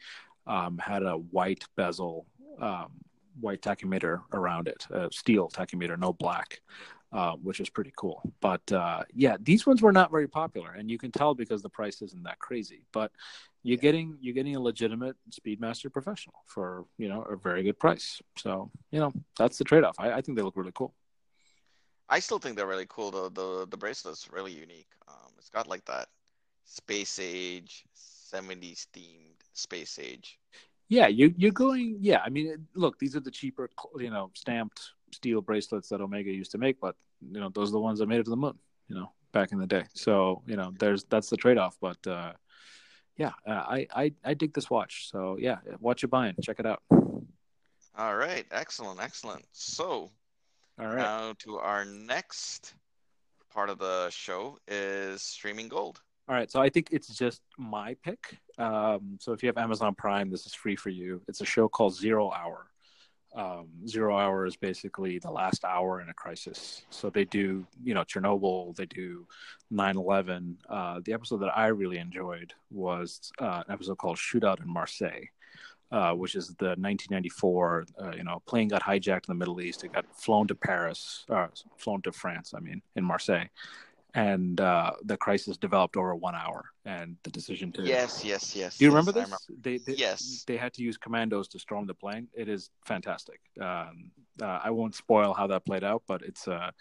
Um, 0.48 0.78
had 0.78 1.04
a 1.04 1.14
white 1.14 1.66
bezel, 1.76 2.28
um, 2.62 2.92
white 3.40 3.62
tachymeter 3.62 4.22
around 4.32 4.68
it, 4.68 4.86
a 4.92 5.10
steel 5.12 5.50
tachymeter, 5.50 5.98
no 5.98 6.14
black, 6.14 6.62
uh, 7.12 7.34
which 7.42 7.60
is 7.60 7.70
pretty 7.70 7.92
cool. 7.96 8.22
But 8.42 8.72
uh, 8.72 9.04
yeah, 9.14 9.38
these 9.42 9.66
ones 9.66 9.82
were 9.82 9.92
not 9.92 10.12
very 10.12 10.28
popular, 10.28 10.72
and 10.72 10.90
you 10.90 10.98
can 10.98 11.12
tell 11.12 11.34
because 11.34 11.62
the 11.62 11.70
price 11.70 12.02
isn't 12.02 12.24
that 12.24 12.40
crazy. 12.40 12.84
But 12.92 13.12
you're 13.66 13.78
getting 13.78 14.16
you're 14.22 14.36
getting 14.36 14.56
a 14.56 14.60
legitimate 14.60 15.16
Speedmaster 15.32 15.92
professional 15.92 16.36
for 16.46 16.86
you 17.00 17.10
know 17.10 17.24
a 17.24 17.36
very 17.36 17.64
good 17.64 17.80
price. 17.80 18.22
So 18.38 18.70
you 18.92 19.00
know 19.00 19.12
that's 19.40 19.58
the 19.58 19.64
trade 19.64 19.84
off. 19.84 19.96
I, 19.98 20.12
I 20.14 20.22
think 20.22 20.38
they 20.38 20.44
look 20.44 20.56
really 20.56 20.72
cool. 20.72 20.94
I 22.08 22.20
still 22.20 22.38
think 22.38 22.56
they're 22.56 22.68
really 22.68 22.86
cool. 22.88 23.10
The 23.10 23.32
the 23.32 23.68
the 23.68 23.78
bracelet's 23.78 24.30
really 24.32 24.52
unique. 24.52 24.92
Um, 25.08 25.32
it's 25.40 25.50
got 25.50 25.68
like 25.68 25.84
that 25.86 26.10
space 26.66 27.18
age, 27.20 27.86
70s 28.32 28.86
themed 28.94 29.42
space 29.54 29.98
age. 29.98 30.38
Yeah, 30.88 31.08
you 31.08 31.34
you're 31.36 31.52
going. 31.52 31.98
Yeah, 32.00 32.22
I 32.24 32.30
mean, 32.30 32.68
look, 32.76 33.00
these 33.00 33.16
are 33.16 33.20
the 33.20 33.32
cheaper, 33.32 33.68
you 33.98 34.12
know, 34.12 34.30
stamped 34.36 34.92
steel 35.12 35.42
bracelets 35.42 35.90
that 35.90 36.02
Omega 36.02 36.32
used 36.32 36.52
to 36.52 36.60
make, 36.60 36.80
but 36.80 36.96
you 37.20 37.40
know, 37.40 37.50
those 37.50 37.70
are 37.70 37.74
the 37.74 37.80
ones 37.80 37.98
that 37.98 38.08
made 38.08 38.20
it 38.20 38.26
to 38.26 38.30
the 38.30 38.38
moon. 38.38 38.60
You 38.90 38.96
know, 38.96 39.12
back 39.34 39.52
in 39.52 39.58
the 39.58 39.66
day. 39.66 39.86
So 39.96 40.44
you 40.46 40.56
know, 40.56 40.72
there's 40.78 41.04
that's 41.06 41.32
the 41.32 41.38
trade 41.38 41.58
off. 41.58 41.78
But 41.82 42.06
uh, 42.06 42.34
yeah, 43.18 43.32
uh, 43.48 43.52
I 43.52 43.88
I 43.96 44.12
I 44.24 44.34
dig 44.34 44.54
this 44.54 44.70
watch. 44.70 45.10
So 45.12 45.38
yeah, 45.40 45.58
watch 45.80 46.04
it 46.04 46.08
buying. 46.08 46.36
Check 46.42 46.60
it 46.60 46.66
out. 46.66 46.82
All 47.98 48.16
right, 48.18 48.46
excellent, 48.52 49.02
excellent. 49.02 49.46
So 49.54 50.12
All 50.80 50.88
right. 50.88 50.98
now 50.98 51.34
to 51.40 51.58
our 51.58 51.86
next 51.86 52.74
part 53.54 53.70
of 53.70 53.80
the 53.80 54.10
show 54.10 54.58
is 54.68 55.22
streaming 55.22 55.70
gold. 55.70 56.02
All 56.28 56.36
right, 56.36 56.52
so 56.52 56.60
I 56.60 56.70
think 56.70 56.90
it's 56.92 57.08
just 57.08 57.42
my 57.58 57.96
pick. 58.04 58.38
Um, 58.58 59.18
so 59.20 59.32
if 59.32 59.44
you 59.44 59.48
have 59.48 59.58
Amazon 59.58 59.94
Prime, 59.96 60.30
this 60.32 60.46
is 60.46 60.54
free 60.54 60.76
for 60.76 60.90
you. 60.90 61.22
It's 61.28 61.40
a 61.40 61.46
show 61.46 61.70
called 61.70 61.96
Zero 61.96 62.32
Hour. 62.32 62.68
Um, 63.36 63.68
Zero 63.86 64.18
Hour 64.18 64.46
is 64.46 64.56
basically 64.56 65.20
the 65.20 65.32
last 65.32 65.66
hour 65.66 66.02
in 66.02 66.10
a 66.10 66.14
crisis. 66.14 66.84
So 66.90 67.10
they 67.10 67.26
do, 67.26 67.66
you 67.84 67.94
know, 67.94 68.04
Chernobyl, 68.04 68.76
they 68.76 68.86
do 68.86 69.28
9 69.72 69.98
11. 69.98 70.58
Uh, 70.70 71.02
the 71.04 71.14
episode 71.14 71.38
that 71.38 71.58
I 71.58 71.68
really 71.68 71.98
enjoyed 71.98 72.54
was 72.72 73.32
uh, 73.40 73.64
an 73.68 73.74
episode 73.74 73.98
called 73.98 74.18
Shootout 74.18 74.62
in 74.62 74.72
Marseille. 74.72 75.26
Uh, 75.92 76.14
which 76.14 76.34
is 76.34 76.48
the 76.58 76.74
1994, 76.80 77.86
uh, 78.02 78.12
you 78.18 78.24
know, 78.24 78.42
plane 78.48 78.68
got 78.68 78.82
hijacked 78.82 79.30
in 79.30 79.30
the 79.30 79.36
Middle 79.36 79.62
East. 79.62 79.84
It 79.84 79.94
got 79.94 80.04
flown 80.20 80.48
to 80.48 80.56
Paris, 80.56 81.26
uh, 81.30 81.48
flown 81.78 82.02
to 82.02 82.12
France, 82.12 82.54
I 82.58 82.60
mean, 82.60 82.82
in 82.96 83.04
Marseille 83.04 83.46
and 84.16 84.62
uh, 84.62 84.92
the 85.04 85.18
crisis 85.18 85.58
developed 85.58 85.98
over 85.98 86.16
one 86.16 86.36
hour. 86.36 86.66
And 86.86 87.18
the 87.24 87.30
decision 87.30 87.72
to 87.74 87.84
Yes, 87.84 88.24
yes, 88.24 88.56
yes. 88.56 88.78
do 88.78 88.86
you 88.86 88.92
yes, 88.92 88.96
remember 88.96 89.12
this? 89.12 89.48
They, 89.62 89.78
they 89.80 89.96
Yes. 89.96 90.44
they 90.48 90.56
had 90.56 90.74
to 90.76 90.82
use 90.84 90.98
commandos 90.98 91.48
to 91.50 91.60
storm 91.60 91.86
the 91.86 91.94
plane. 91.94 92.28
It 92.34 92.48
is 92.48 92.70
fantastic. 92.86 93.40
Um, 93.60 94.12
uh, 94.42 94.60
I 94.64 94.70
won't 94.70 94.96
spoil 94.96 95.34
how 95.34 95.48
that 95.48 95.66
played 95.66 95.84
out, 95.84 96.04
but 96.08 96.22
it's 96.22 96.48
uh, 96.48 96.72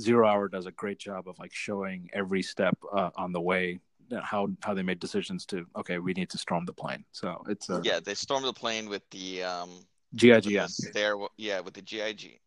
Zero 0.00 0.26
Hour 0.26 0.48
does 0.48 0.66
a 0.66 0.72
great 0.72 0.98
job 0.98 1.28
of 1.28 1.38
like 1.38 1.52
showing 1.54 2.10
every 2.12 2.42
step 2.42 2.76
uh, 2.92 3.10
on 3.16 3.32
the 3.32 3.40
way 3.40 3.78
uh, 4.10 4.20
how 4.22 4.48
how 4.62 4.74
they 4.74 4.82
made 4.82 4.98
decisions 4.98 5.46
to 5.46 5.66
okay 5.76 5.98
we 5.98 6.12
need 6.14 6.30
to 6.30 6.38
storm 6.38 6.64
the 6.64 6.72
plane. 6.72 7.04
So 7.12 7.44
it's 7.48 7.68
a 7.70 7.80
Yeah, 7.84 8.00
they 8.00 8.14
stormed 8.14 8.46
the 8.46 8.52
plane 8.52 8.88
with 8.88 9.08
the 9.10 9.42
um 9.44 9.70
with 9.70 10.20
GIG 10.20 10.44
the 10.44 11.28
yeah, 11.36 11.60
with 11.60 11.74
the 11.74 11.82
GIG. 11.82 12.40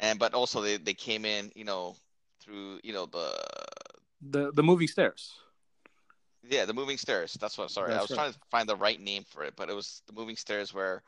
And 0.00 0.18
but 0.18 0.34
also 0.34 0.60
they, 0.60 0.78
they 0.78 0.94
came 0.94 1.24
in, 1.24 1.52
you 1.54 1.64
know, 1.64 1.96
through, 2.42 2.80
you 2.82 2.92
know, 2.92 3.06
the 3.06 3.32
the 4.30 4.52
the 4.52 4.62
moving 4.62 4.88
stairs. 4.88 5.32
yeah, 6.48 6.64
the 6.64 6.74
moving 6.74 6.98
stairs. 6.98 7.36
That's 7.40 7.56
what 7.58 7.70
sorry. 7.70 7.94
I 7.94 8.00
was 8.00 8.10
right. 8.10 8.16
trying 8.16 8.32
to 8.32 8.38
find 8.50 8.68
the 8.68 8.76
right 8.76 9.00
name 9.00 9.24
for 9.28 9.44
it, 9.44 9.54
but 9.56 9.70
it 9.70 9.74
was 9.74 10.02
the 10.06 10.12
moving 10.12 10.36
stairs 10.36 10.74
where 10.74 11.02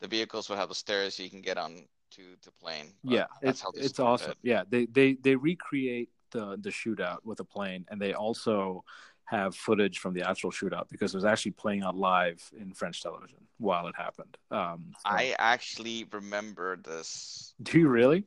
the 0.00 0.08
vehicles 0.08 0.48
would 0.48 0.58
have 0.58 0.68
the 0.68 0.74
stairs 0.74 1.16
so 1.16 1.22
you 1.22 1.30
can 1.30 1.42
get 1.42 1.58
on 1.58 1.86
to 2.12 2.22
to 2.42 2.50
plane. 2.62 2.86
But 3.04 3.12
yeah 3.12 3.26
that's 3.42 3.64
it's, 3.74 3.86
it's 3.86 4.00
awesome 4.00 4.32
it. 4.32 4.38
yeah 4.42 4.62
they 4.68 4.86
they 4.86 5.14
they 5.14 5.36
recreate 5.36 6.08
the 6.30 6.58
the 6.60 6.70
shootout 6.70 7.18
with 7.24 7.40
a 7.40 7.44
plane 7.44 7.84
and 7.90 8.00
they 8.00 8.14
also 8.14 8.84
have 9.24 9.54
footage 9.54 9.98
from 9.98 10.12
the 10.12 10.28
actual 10.28 10.50
shootout 10.50 10.88
because 10.88 11.14
it 11.14 11.16
was 11.16 11.24
actually 11.24 11.52
playing 11.52 11.82
out 11.82 11.96
live 11.96 12.42
in 12.58 12.72
french 12.72 13.02
television 13.02 13.38
while 13.58 13.86
it 13.86 13.94
happened 13.96 14.36
um 14.50 14.92
so- 14.94 15.10
I 15.10 15.34
actually 15.38 16.06
remember 16.12 16.76
this. 16.76 17.54
do 17.62 17.78
you 17.78 17.88
really 17.88 18.24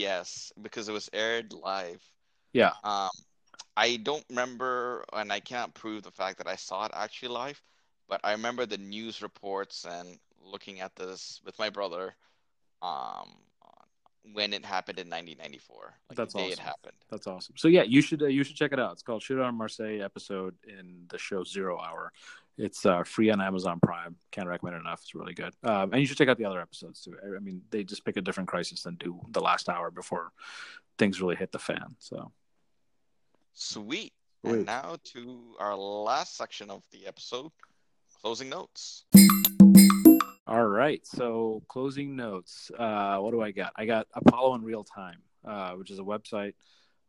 Yes, 0.00 0.52
because 0.60 0.88
it 0.88 0.92
was 0.92 1.10
aired 1.12 1.52
live. 1.52 2.02
yeah 2.52 2.72
Um, 2.84 3.10
I 3.76 3.96
don't 3.96 4.24
remember, 4.30 5.04
and 5.12 5.32
I 5.32 5.40
can't 5.40 5.74
prove 5.74 6.02
the 6.02 6.10
fact 6.12 6.38
that 6.38 6.48
I 6.48 6.56
saw 6.56 6.86
it 6.86 6.92
actually 6.94 7.30
live, 7.30 7.62
but 8.08 8.20
I 8.24 8.32
remember 8.32 8.66
the 8.66 8.78
news 8.78 9.22
reports 9.22 9.84
and 9.84 10.18
looking 10.42 10.80
at 10.80 10.96
this 10.96 11.40
with 11.44 11.58
my 11.58 11.70
brother, 11.70 12.14
um, 12.82 13.28
when 14.34 14.52
it 14.52 14.64
happened 14.64 14.98
in 14.98 15.08
1994, 15.08 15.94
like 16.08 16.16
That's 16.16 16.34
the 16.34 16.40
day 16.40 16.48
it 16.48 16.58
happened. 16.58 16.96
that's 17.10 17.26
awesome. 17.26 17.56
So 17.56 17.68
yeah 17.68 17.82
you 17.82 18.02
should 18.02 18.22
uh, 18.22 18.26
you 18.26 18.44
should 18.44 18.56
check 18.56 18.72
it 18.72 18.78
out. 18.78 18.92
It's 18.92 19.02
called 19.02 19.22
shootout 19.22 19.48
in 19.48 19.54
marseille 19.54 20.02
episode 20.02 20.54
in 20.66 21.06
the 21.08 21.18
show 21.18 21.42
zero 21.44 21.80
hour. 21.80 22.12
It's 22.58 22.84
uh, 22.84 23.02
free 23.04 23.30
on 23.30 23.40
amazon 23.40 23.80
prime. 23.82 24.16
Can't 24.30 24.46
recommend 24.48 24.76
it 24.76 24.80
enough. 24.80 25.00
It's 25.02 25.14
really 25.14 25.32
good. 25.34 25.54
Um, 25.62 25.92
and 25.92 26.00
you 26.00 26.06
should 26.06 26.18
check 26.18 26.28
out 26.28 26.36
the 26.38 26.44
other 26.44 26.60
episodes 26.60 27.00
too. 27.00 27.16
I 27.24 27.40
mean 27.40 27.62
they 27.70 27.82
just 27.84 28.04
pick 28.04 28.16
a 28.16 28.20
different 28.20 28.48
crisis 28.48 28.82
than 28.82 28.96
do 28.96 29.18
the 29.30 29.40
last 29.40 29.68
hour 29.68 29.90
before 29.90 30.32
things 30.98 31.20
really 31.20 31.36
hit 31.36 31.52
the 31.52 31.58
fan 31.58 31.96
so. 31.98 32.30
Sweet. 33.54 34.12
Sweet. 34.42 34.52
And 34.52 34.66
now 34.66 34.96
to 35.12 35.54
our 35.58 35.76
last 35.76 36.36
section 36.36 36.70
of 36.70 36.82
the 36.92 37.06
episode, 37.06 37.50
closing 38.22 38.48
notes. 38.48 39.04
All 40.50 40.66
right. 40.66 41.06
So 41.06 41.62
closing 41.68 42.16
notes. 42.16 42.72
Uh, 42.76 43.18
what 43.18 43.30
do 43.30 43.40
I 43.40 43.52
got? 43.52 43.72
I 43.76 43.86
got 43.86 44.08
Apollo 44.12 44.56
in 44.56 44.64
real 44.64 44.82
time, 44.82 45.18
uh, 45.44 45.74
which 45.74 45.92
is 45.92 46.00
a 46.00 46.02
website. 46.02 46.54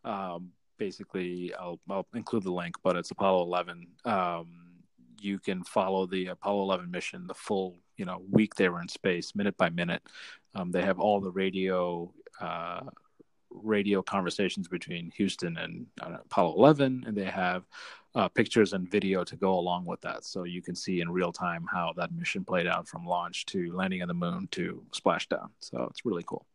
Um, 0.05 0.51
basically, 0.77 1.51
I'll, 1.59 1.79
I'll 1.89 2.05
include 2.13 2.43
the 2.43 2.51
link, 2.51 2.75
but 2.83 2.95
it's 2.95 3.09
Apollo 3.09 3.45
11. 3.45 3.87
Um, 4.05 4.47
you 5.19 5.39
can 5.39 5.63
follow 5.63 6.05
the 6.05 6.27
Apollo 6.27 6.61
11 6.61 6.91
mission, 6.91 7.25
the 7.25 7.33
full 7.33 7.79
you 7.97 8.05
know 8.05 8.21
week 8.29 8.53
they 8.53 8.69
were 8.69 8.79
in 8.79 8.87
space, 8.87 9.33
minute 9.33 9.57
by 9.57 9.71
minute. 9.71 10.03
Um, 10.53 10.69
they 10.69 10.83
have 10.83 10.99
all 10.99 11.19
the 11.19 11.31
radio. 11.31 12.13
Uh, 12.39 12.81
radio 13.53 14.01
conversations 14.01 14.69
between 14.69 15.11
Houston 15.17 15.57
and 15.57 15.85
uh, 16.01 16.19
Apollo 16.23 16.55
11, 16.55 17.03
and 17.05 17.17
they 17.17 17.25
have 17.25 17.65
uh, 18.15 18.27
pictures 18.27 18.73
and 18.73 18.89
video 18.89 19.23
to 19.23 19.35
go 19.35 19.57
along 19.57 19.85
with 19.85 20.01
that. 20.01 20.25
So 20.25 20.43
you 20.43 20.61
can 20.61 20.75
see 20.75 21.01
in 21.01 21.09
real 21.09 21.31
time 21.31 21.65
how 21.71 21.93
that 21.97 22.11
mission 22.13 22.43
played 22.43 22.67
out 22.67 22.87
from 22.87 23.05
launch 23.05 23.45
to 23.47 23.71
landing 23.73 24.01
on 24.01 24.07
the 24.07 24.13
moon 24.13 24.47
to 24.51 24.83
splashdown. 24.91 25.49
So 25.59 25.87
it's 25.89 26.05
really 26.05 26.23
cool. 26.25 26.45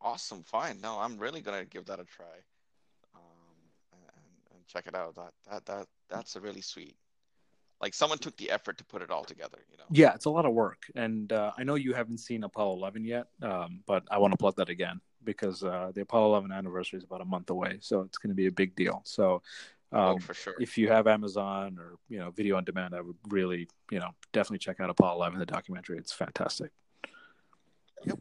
Awesome. 0.00 0.42
Fine. 0.42 0.80
No, 0.80 0.98
I'm 0.98 1.16
really 1.16 1.40
gonna 1.40 1.64
give 1.64 1.86
that 1.86 2.00
a 2.00 2.04
try, 2.04 2.26
um, 3.14 3.20
and, 3.92 4.02
and 4.54 4.66
check 4.66 4.86
it 4.86 4.94
out. 4.94 5.14
That 5.14 5.32
that 5.48 5.64
that 5.66 5.86
that's 6.10 6.36
a 6.36 6.40
really 6.40 6.60
sweet. 6.60 6.96
Like 7.80 7.94
someone 7.94 8.18
took 8.18 8.36
the 8.36 8.50
effort 8.50 8.78
to 8.78 8.84
put 8.84 9.02
it 9.02 9.10
all 9.10 9.24
together. 9.24 9.58
You 9.70 9.78
know. 9.78 9.84
Yeah, 9.90 10.14
it's 10.14 10.24
a 10.24 10.30
lot 10.30 10.44
of 10.44 10.52
work. 10.52 10.84
And 10.94 11.32
uh, 11.32 11.52
I 11.56 11.64
know 11.64 11.76
you 11.76 11.94
haven't 11.94 12.18
seen 12.18 12.44
Apollo 12.44 12.74
11 12.74 13.04
yet, 13.04 13.26
um, 13.42 13.80
but 13.86 14.04
I 14.10 14.18
want 14.18 14.32
to 14.32 14.36
plug 14.36 14.56
that 14.56 14.68
again 14.68 15.00
because 15.24 15.64
uh, 15.64 15.90
the 15.94 16.02
Apollo 16.02 16.26
11 16.26 16.52
anniversary 16.52 16.98
is 16.98 17.04
about 17.04 17.20
a 17.20 17.24
month 17.24 17.50
away. 17.50 17.78
So 17.80 18.02
it's 18.02 18.18
going 18.18 18.30
to 18.30 18.36
be 18.36 18.46
a 18.46 18.52
big 18.52 18.76
deal. 18.76 19.02
So 19.04 19.42
oh, 19.92 20.12
um, 20.12 20.18
for 20.20 20.34
sure. 20.34 20.54
if 20.60 20.76
you 20.78 20.88
have 20.88 21.06
Amazon 21.06 21.76
or 21.78 21.96
you 22.08 22.18
know 22.18 22.30
video 22.30 22.56
on 22.56 22.64
demand, 22.64 22.94
I 22.94 23.00
would 23.00 23.16
really 23.28 23.68
you 23.90 23.98
know 24.00 24.10
definitely 24.32 24.58
check 24.58 24.80
out 24.80 24.90
Apollo 24.90 25.16
11, 25.16 25.38
the 25.38 25.46
documentary. 25.46 25.98
It's 25.98 26.12
fantastic. 26.12 26.70
Yep. 28.04 28.18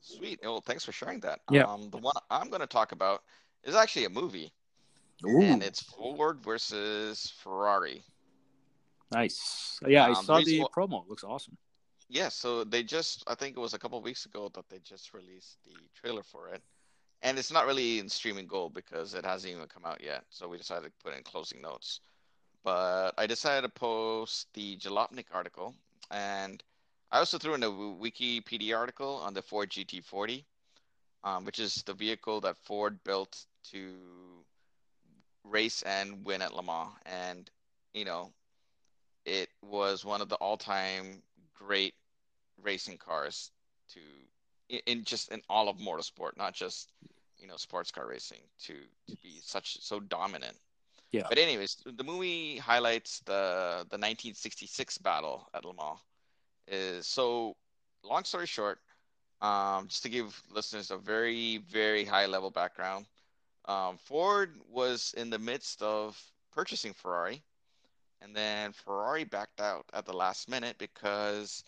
Sweet. 0.00 0.40
Well, 0.42 0.60
thanks 0.60 0.84
for 0.84 0.92
sharing 0.92 1.20
that. 1.20 1.40
Yeah. 1.50 1.64
Um, 1.64 1.88
the 1.90 1.98
one 1.98 2.14
I'm 2.30 2.48
going 2.48 2.60
to 2.60 2.66
talk 2.66 2.92
about 2.92 3.22
is 3.64 3.74
actually 3.74 4.04
a 4.04 4.10
movie, 4.10 4.52
Ooh, 5.26 5.40
and 5.42 5.62
it's 5.62 5.82
Ford 5.82 6.40
versus 6.42 7.32
Ferrari. 7.42 8.02
nice. 9.12 9.78
Yeah, 9.86 10.06
I 10.06 10.10
Um, 10.10 10.24
saw 10.24 10.38
the 10.38 10.44
reason 10.44 10.60
the 10.60 10.68
promo. 10.68 11.04
It 11.04 11.08
looks 11.08 11.24
awesome. 11.24 11.56
Yeah, 12.08 12.28
so 12.28 12.64
they 12.64 12.82
just, 12.82 13.24
I 13.26 13.34
think 13.34 13.56
it 13.56 13.60
was 13.60 13.72
a 13.72 13.78
couple 13.78 13.96
of 13.96 14.04
weeks 14.04 14.26
ago 14.26 14.50
that 14.54 14.68
they 14.68 14.78
just 14.80 15.14
released 15.14 15.56
the 15.64 15.72
trailer 15.94 16.22
for 16.22 16.48
it. 16.48 16.62
And 17.22 17.38
it's 17.38 17.52
not 17.52 17.66
really 17.66 17.98
in 17.98 18.08
streaming 18.08 18.46
gold 18.46 18.74
because 18.74 19.14
it 19.14 19.24
hasn't 19.24 19.52
even 19.54 19.66
come 19.68 19.84
out 19.84 20.02
yet. 20.02 20.24
So 20.30 20.48
we 20.48 20.58
decided 20.58 20.86
to 20.86 21.04
put 21.04 21.16
in 21.16 21.22
closing 21.22 21.60
notes. 21.60 22.00
But 22.64 23.12
I 23.16 23.26
decided 23.26 23.62
to 23.62 23.68
post 23.68 24.48
the 24.54 24.76
Jalopnik 24.76 25.26
article. 25.32 25.74
And 26.10 26.62
I 27.10 27.18
also 27.18 27.38
threw 27.38 27.54
in 27.54 27.62
a 27.62 27.70
Wikipedia 27.70 28.76
article 28.76 29.20
on 29.24 29.34
the 29.34 29.42
Ford 29.42 29.70
GT40, 29.70 30.44
um, 31.24 31.44
which 31.44 31.58
is 31.58 31.82
the 31.84 31.94
vehicle 31.94 32.40
that 32.40 32.56
Ford 32.56 32.98
built 33.04 33.46
to 33.70 33.94
race 35.44 35.82
and 35.82 36.24
win 36.24 36.42
at 36.42 36.54
Le 36.54 36.62
Mans. 36.62 36.90
And 37.06 37.50
you 37.94 38.04
know, 38.04 38.32
it 39.24 39.48
was 39.62 40.04
one 40.04 40.22
of 40.22 40.28
the 40.28 40.36
all-time 40.36 41.22
great 41.54 41.94
racing 42.62 42.98
cars 42.98 43.50
to 43.90 44.00
in, 44.86 45.04
just 45.04 45.30
in 45.32 45.42
all 45.48 45.68
of 45.68 45.78
motorsport, 45.78 46.36
not 46.36 46.54
just 46.54 46.92
you 47.38 47.46
know 47.46 47.56
sports 47.56 47.90
car 47.90 48.06
racing, 48.06 48.40
to 48.64 48.74
to 49.08 49.16
be 49.22 49.40
such 49.42 49.80
so 49.80 50.00
dominant. 50.00 50.56
Yeah. 51.10 51.24
But 51.28 51.38
anyways, 51.38 51.76
the 51.84 52.04
movie 52.04 52.56
highlights 52.56 53.20
the 53.20 53.86
the 53.90 53.98
1966 53.98 54.98
battle 54.98 55.48
at 55.54 55.64
Le 55.64 55.74
Mans. 55.74 55.98
Is 56.68 57.06
so 57.06 57.56
long 58.04 58.24
story 58.24 58.46
short, 58.46 58.78
um, 59.40 59.88
just 59.88 60.04
to 60.04 60.08
give 60.08 60.40
listeners 60.50 60.90
a 60.90 60.96
very 60.96 61.58
very 61.58 62.04
high 62.04 62.26
level 62.26 62.50
background, 62.50 63.06
um, 63.66 63.98
Ford 63.98 64.54
was 64.70 65.14
in 65.16 65.30
the 65.30 65.38
midst 65.38 65.82
of 65.82 66.20
purchasing 66.52 66.92
Ferrari, 66.92 67.42
and 68.20 68.34
then 68.34 68.72
Ferrari 68.72 69.24
backed 69.24 69.60
out 69.60 69.84
at 69.92 70.04
the 70.06 70.12
last 70.12 70.48
minute 70.48 70.76
because, 70.78 71.64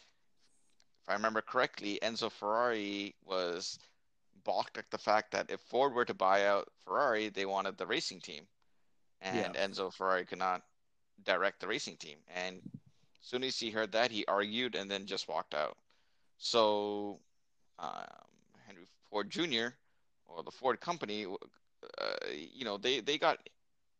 if 1.05 1.11
I 1.11 1.15
remember 1.15 1.43
correctly, 1.43 2.01
Enzo 2.03 2.33
Ferrari 2.33 3.15
was 3.25 3.79
balked 4.45 4.79
at 4.79 4.91
the 4.91 4.99
fact 4.99 5.33
that 5.33 5.51
if 5.51 5.61
Ford 5.61 5.95
were 5.95 6.05
to 6.07 6.15
buy 6.15 6.47
out 6.47 6.69
Ferrari, 6.85 7.29
they 7.31 7.47
wanted 7.47 7.77
the 7.79 7.87
racing 7.87 8.21
team, 8.21 8.49
and 9.21 9.55
Yeah. 9.55 9.55
Enzo 9.55 9.93
Ferrari 9.93 10.27
could 10.27 10.39
not 10.39 10.63
direct 11.25 11.61
the 11.61 11.69
racing 11.69 11.97
team. 11.97 12.19
And 12.35 12.63
as 13.21 13.29
soon 13.29 13.45
as 13.45 13.59
he 13.59 13.71
heard 13.71 13.93
that, 13.93 14.11
he 14.13 14.27
argued 14.27 14.77
and 14.77 14.91
then 14.91 15.07
just 15.07 15.29
walked 15.29 15.55
out. 15.55 15.77
So 16.39 17.21
um, 17.79 18.07
Henry 18.67 18.87
Ford 19.11 19.31
Jr. 19.31 19.69
or 20.27 20.43
the 20.45 20.53
Ford 20.53 20.81
company, 20.81 21.27
uh, 21.27 22.27
you 22.33 22.65
know, 22.65 22.79
they 22.79 23.01
they 23.01 23.19
got 23.19 23.39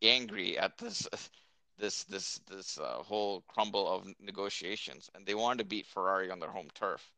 angry 0.03 0.59
at 0.59 0.79
this 0.79 1.09
this 1.79 2.05
this 2.05 2.41
this 2.51 2.79
uh, 2.79 3.03
whole 3.03 3.43
crumble 3.49 3.89
of 3.89 4.07
negotiations, 4.21 5.11
and 5.15 5.27
they 5.27 5.35
wanted 5.35 5.59
to 5.59 5.69
beat 5.69 5.87
Ferrari 5.87 6.31
on 6.31 6.39
their 6.41 6.51
home 6.51 6.69
turf. 6.75 7.11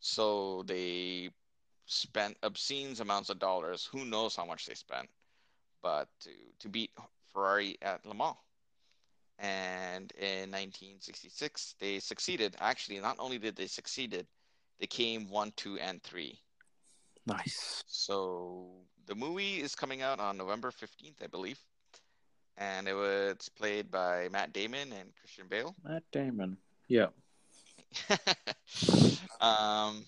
So 0.00 0.62
they 0.66 1.30
spent 1.86 2.36
obscene 2.42 2.94
amounts 3.00 3.30
of 3.30 3.38
dollars. 3.38 3.88
Who 3.92 4.04
knows 4.04 4.36
how 4.36 4.46
much 4.46 4.66
they 4.66 4.74
spent, 4.74 5.08
but 5.82 6.08
to 6.20 6.30
to 6.60 6.68
beat 6.68 6.90
Ferrari 7.32 7.76
at 7.82 8.04
Le 8.06 8.14
Mans. 8.14 8.36
And 9.38 10.12
in 10.18 10.50
1966, 10.50 11.76
they 11.80 11.98
succeeded. 11.98 12.56
Actually, 12.60 13.00
not 13.00 13.16
only 13.18 13.38
did 13.38 13.56
they 13.56 13.68
succeeded, 13.68 14.26
they 14.78 14.86
came 14.86 15.30
one, 15.30 15.52
two, 15.56 15.78
and 15.78 16.02
three. 16.02 16.38
Nice. 17.26 17.82
So 17.86 18.68
the 19.06 19.14
movie 19.14 19.60
is 19.62 19.74
coming 19.74 20.02
out 20.02 20.20
on 20.20 20.36
November 20.36 20.70
15th, 20.70 21.22
I 21.22 21.26
believe. 21.26 21.58
And 22.60 22.86
it 22.86 22.94
was 22.94 23.48
played 23.56 23.90
by 23.90 24.28
Matt 24.30 24.52
Damon 24.52 24.92
and 24.92 25.10
Christian 25.18 25.46
Bale. 25.48 25.74
Matt 25.84 26.04
Damon. 26.12 26.56
Yeah. 26.88 27.06
um, 29.40 30.04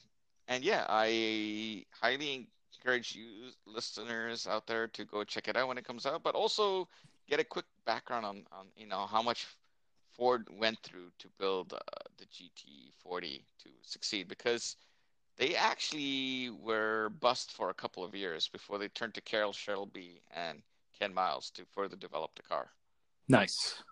and 0.49 0.63
yeah, 0.63 0.87
I 0.89 1.85
highly 1.91 2.47
encourage 2.77 3.17
you 3.17 3.51
listeners 3.67 4.47
out 4.47 4.67
there 4.67 4.87
to 4.89 5.05
go 5.05 5.25
check 5.25 5.49
it 5.49 5.57
out 5.57 5.69
when 5.69 5.79
it 5.79 5.85
comes 5.85 6.05
out, 6.07 6.23
but 6.23 6.35
also 6.35 6.87
get 7.29 7.41
a 7.41 7.45
quick 7.45 7.65
background 7.87 8.27
on, 8.27 8.43
on 8.53 8.67
you 8.77 8.87
know 8.87 9.07
how 9.07 9.23
much 9.23 9.47
Ford 10.15 10.47
went 10.53 10.79
through 10.81 11.11
to 11.19 11.29
build 11.39 11.73
uh, 11.73 11.79
the 12.19 12.27
GT40 12.27 13.43
to 13.63 13.69
succeed 13.83 14.29
because 14.29 14.77
they 15.39 15.55
actually 15.55 16.51
were 16.51 17.11
bust 17.21 17.53
for 17.53 17.71
a 17.71 17.75
couple 17.75 18.05
of 18.05 18.15
years 18.15 18.49
before 18.49 18.79
they 18.79 18.89
turned 18.89 19.15
to 19.15 19.21
Carroll 19.23 19.53
Shelby 19.53 20.21
and 20.35 20.63
Ken 20.99 21.13
Miles 21.15 21.51
to 21.53 21.65
further 21.75 21.97
develop 21.97 22.35
the 22.37 22.43
car. 22.43 22.71
Nice. 23.29 23.83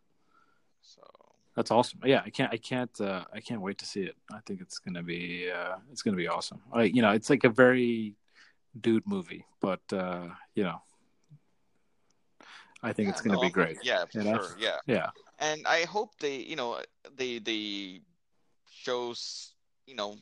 So 0.82 1.02
That's 1.56 1.70
awesome. 1.70 2.00
Yeah, 2.04 2.22
I 2.24 2.30
can't. 2.30 2.52
I 2.52 2.56
can't. 2.56 3.00
Uh, 3.00 3.24
I 3.32 3.40
can't 3.40 3.60
wait 3.60 3.78
to 3.78 3.86
see 3.86 4.02
it. 4.02 4.16
I 4.32 4.40
think 4.46 4.60
it's 4.60 4.78
gonna 4.78 5.02
be. 5.02 5.50
Uh, 5.50 5.76
it's 5.90 6.02
gonna 6.02 6.16
be 6.16 6.28
awesome. 6.28 6.60
I, 6.72 6.84
you 6.84 7.02
know, 7.02 7.10
it's 7.10 7.30
like 7.30 7.44
a 7.44 7.48
very 7.48 8.16
dude 8.80 9.06
movie, 9.06 9.44
but 9.60 9.80
uh, 9.92 10.28
you 10.54 10.64
know, 10.64 10.80
I 12.82 12.92
think 12.92 13.08
it's 13.10 13.20
gonna 13.20 13.36
no, 13.36 13.42
be 13.42 13.50
great. 13.50 13.78
Yeah, 13.82 14.04
for 14.06 14.18
You 14.18 14.24
know? 14.24 14.38
sure. 14.38 14.56
Yeah. 14.58 14.78
Yeah. 14.86 15.10
and 15.38 15.66
I 15.66 15.84
hope 15.84 16.10
they, 16.18 16.36
you 16.36 16.56
know, 16.56 16.80
they 17.16 17.38
they 17.38 18.00
shows, 18.70 19.52
you 19.86 19.94
know, 19.94 20.16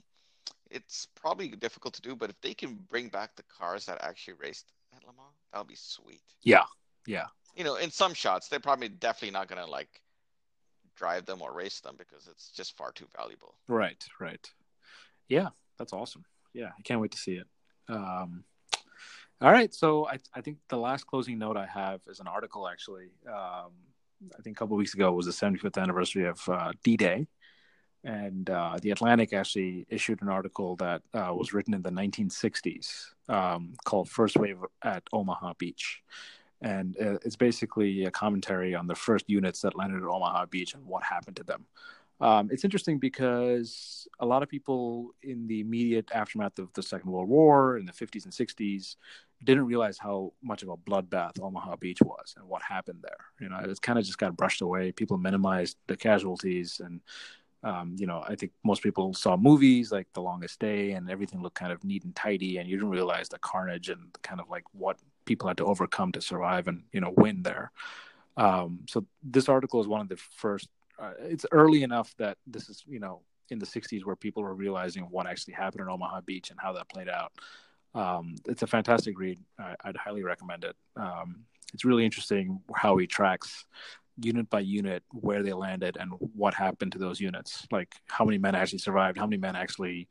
it's 0.70 1.06
probably 1.14 1.48
difficult 1.48 1.94
to 1.94 2.02
do, 2.02 2.16
but 2.16 2.30
if 2.30 2.40
they 2.40 2.54
can 2.54 2.74
bring 2.90 3.08
back 3.08 3.36
the 3.36 3.44
cars 3.44 3.86
that 3.86 4.02
actually 4.02 4.34
raced 4.34 4.72
Le 5.16 5.24
that'll 5.52 5.66
be 5.66 5.74
sweet. 5.76 6.22
Yeah. 6.42 6.64
Yeah. 7.06 7.26
You 7.56 7.64
know, 7.64 7.76
in 7.76 7.90
some 7.90 8.14
shots, 8.14 8.48
they're 8.48 8.60
probably 8.60 8.88
definitely 8.88 9.32
not 9.32 9.48
gonna 9.48 9.66
like 9.66 10.00
drive 10.96 11.26
them 11.26 11.42
or 11.42 11.52
race 11.52 11.80
them 11.80 11.96
because 11.98 12.28
it's 12.28 12.50
just 12.50 12.76
far 12.76 12.92
too 12.92 13.06
valuable. 13.16 13.54
Right. 13.68 14.04
Right. 14.20 14.50
Yeah. 15.28 15.48
That's 15.78 15.92
awesome. 15.92 16.24
Yeah, 16.52 16.70
I 16.76 16.82
can't 16.82 17.00
wait 17.00 17.12
to 17.12 17.18
see 17.18 17.34
it. 17.34 17.46
Um, 17.88 18.44
all 19.40 19.52
right. 19.52 19.72
So 19.72 20.06
I, 20.08 20.18
I 20.34 20.40
think 20.40 20.58
the 20.68 20.76
last 20.76 21.06
closing 21.06 21.38
note 21.38 21.56
I 21.56 21.66
have 21.66 22.00
is 22.08 22.20
an 22.20 22.26
article. 22.26 22.68
Actually, 22.68 23.10
um, 23.26 23.72
I 24.36 24.42
think 24.42 24.56
a 24.56 24.58
couple 24.58 24.76
weeks 24.76 24.94
ago 24.94 25.12
was 25.12 25.26
the 25.26 25.32
75th 25.32 25.80
anniversary 25.80 26.26
of 26.26 26.40
uh, 26.48 26.72
D-Day, 26.82 27.28
and 28.08 28.48
uh, 28.48 28.78
the 28.80 28.90
Atlantic 28.90 29.34
actually 29.34 29.86
issued 29.90 30.22
an 30.22 30.30
article 30.30 30.76
that 30.76 31.02
uh, 31.12 31.32
was 31.34 31.52
written 31.52 31.74
in 31.74 31.82
the 31.82 31.90
1960s 31.90 33.10
um, 33.28 33.74
called 33.84 34.08
"First 34.08 34.36
Wave 34.38 34.58
at 34.82 35.02
Omaha 35.12 35.52
Beach." 35.58 36.02
And 36.62 36.96
uh, 36.98 37.18
it's 37.22 37.36
basically 37.36 38.06
a 38.06 38.10
commentary 38.10 38.74
on 38.74 38.86
the 38.86 38.94
first 38.94 39.28
units 39.28 39.60
that 39.60 39.76
landed 39.76 40.02
at 40.02 40.08
Omaha 40.08 40.46
Beach 40.46 40.74
and 40.74 40.84
what 40.86 41.04
happened 41.04 41.36
to 41.36 41.44
them. 41.44 41.66
Um, 42.20 42.48
it's 42.50 42.64
interesting 42.64 42.98
because 42.98 44.08
a 44.18 44.26
lot 44.26 44.42
of 44.42 44.48
people 44.48 45.10
in 45.22 45.46
the 45.46 45.60
immediate 45.60 46.10
aftermath 46.12 46.58
of 46.58 46.72
the 46.72 46.82
Second 46.82 47.12
World 47.12 47.28
War 47.28 47.76
in 47.76 47.84
the 47.84 47.92
50s 47.92 48.24
and 48.24 48.32
60s 48.32 48.96
didn't 49.44 49.66
realize 49.66 49.98
how 49.98 50.32
much 50.42 50.64
of 50.64 50.68
a 50.70 50.76
bloodbath 50.76 51.40
Omaha 51.40 51.76
Beach 51.76 52.00
was 52.02 52.34
and 52.36 52.48
what 52.48 52.62
happened 52.62 53.00
there. 53.02 53.24
You 53.38 53.50
know, 53.50 53.58
it 53.58 53.82
kind 53.82 53.98
of 53.98 54.04
just 54.04 54.18
got 54.18 54.36
brushed 54.36 54.62
away. 54.62 54.90
People 54.92 55.18
minimized 55.18 55.76
the 55.86 55.96
casualties, 55.96 56.80
and 56.84 57.00
um, 57.64 57.96
you 57.98 58.06
know, 58.06 58.24
I 58.26 58.36
think 58.36 58.52
most 58.64 58.82
people 58.82 59.12
saw 59.14 59.36
movies 59.36 59.90
like 59.90 60.06
The 60.12 60.22
Longest 60.22 60.60
Day, 60.60 60.92
and 60.92 61.10
everything 61.10 61.42
looked 61.42 61.56
kind 61.56 61.72
of 61.72 61.82
neat 61.82 62.04
and 62.04 62.14
tidy, 62.14 62.58
and 62.58 62.68
you 62.68 62.76
didn't 62.76 62.90
realize 62.90 63.28
the 63.28 63.38
carnage 63.38 63.88
and 63.88 64.00
kind 64.22 64.40
of 64.40 64.48
like 64.48 64.64
what 64.72 64.98
people 65.24 65.48
had 65.48 65.56
to 65.58 65.64
overcome 65.64 66.12
to 66.12 66.20
survive 66.20 66.68
and 66.68 66.84
you 66.92 67.00
know 67.00 67.12
win 67.16 67.42
there. 67.42 67.72
Um, 68.36 68.80
so 68.88 69.04
this 69.22 69.48
article 69.48 69.80
is 69.80 69.88
one 69.88 70.00
of 70.00 70.08
the 70.08 70.16
first 70.16 70.68
uh, 70.98 71.12
it's 71.20 71.46
early 71.52 71.82
enough 71.82 72.14
that 72.18 72.38
this 72.46 72.68
is 72.68 72.82
you 72.86 73.00
know 73.00 73.22
in 73.50 73.58
the 73.58 73.66
60s 73.66 74.04
where 74.04 74.16
people 74.16 74.42
were 74.42 74.54
realizing 74.54 75.04
what 75.04 75.26
actually 75.26 75.54
happened 75.54 75.82
in 75.82 75.88
Omaha 75.88 76.20
Beach 76.22 76.50
and 76.50 76.60
how 76.60 76.72
that 76.74 76.88
played 76.88 77.08
out. 77.08 77.32
Um, 77.94 78.34
it's 78.46 78.62
a 78.62 78.66
fantastic 78.66 79.18
read. 79.18 79.38
I, 79.58 79.74
would 79.86 79.96
highly 79.96 80.22
recommend 80.22 80.64
it. 80.64 80.76
Um, 80.96 81.44
it's 81.72 81.84
really 81.84 82.04
interesting 82.04 82.60
how 82.74 82.98
he 82.98 83.06
tracks 83.06 83.64
unit 84.20 84.48
by 84.50 84.60
unit 84.60 85.02
where 85.12 85.42
they 85.42 85.52
landed 85.52 85.96
and 85.98 86.12
what 86.34 86.54
happened 86.54 86.92
to 86.92 86.98
those 86.98 87.20
units. 87.20 87.66
Like 87.70 87.94
how 88.06 88.24
many 88.24 88.38
men 88.38 88.54
actually 88.54 88.78
survived, 88.78 89.18
how 89.18 89.26
many 89.26 89.38
men 89.38 89.56
actually 89.56 90.08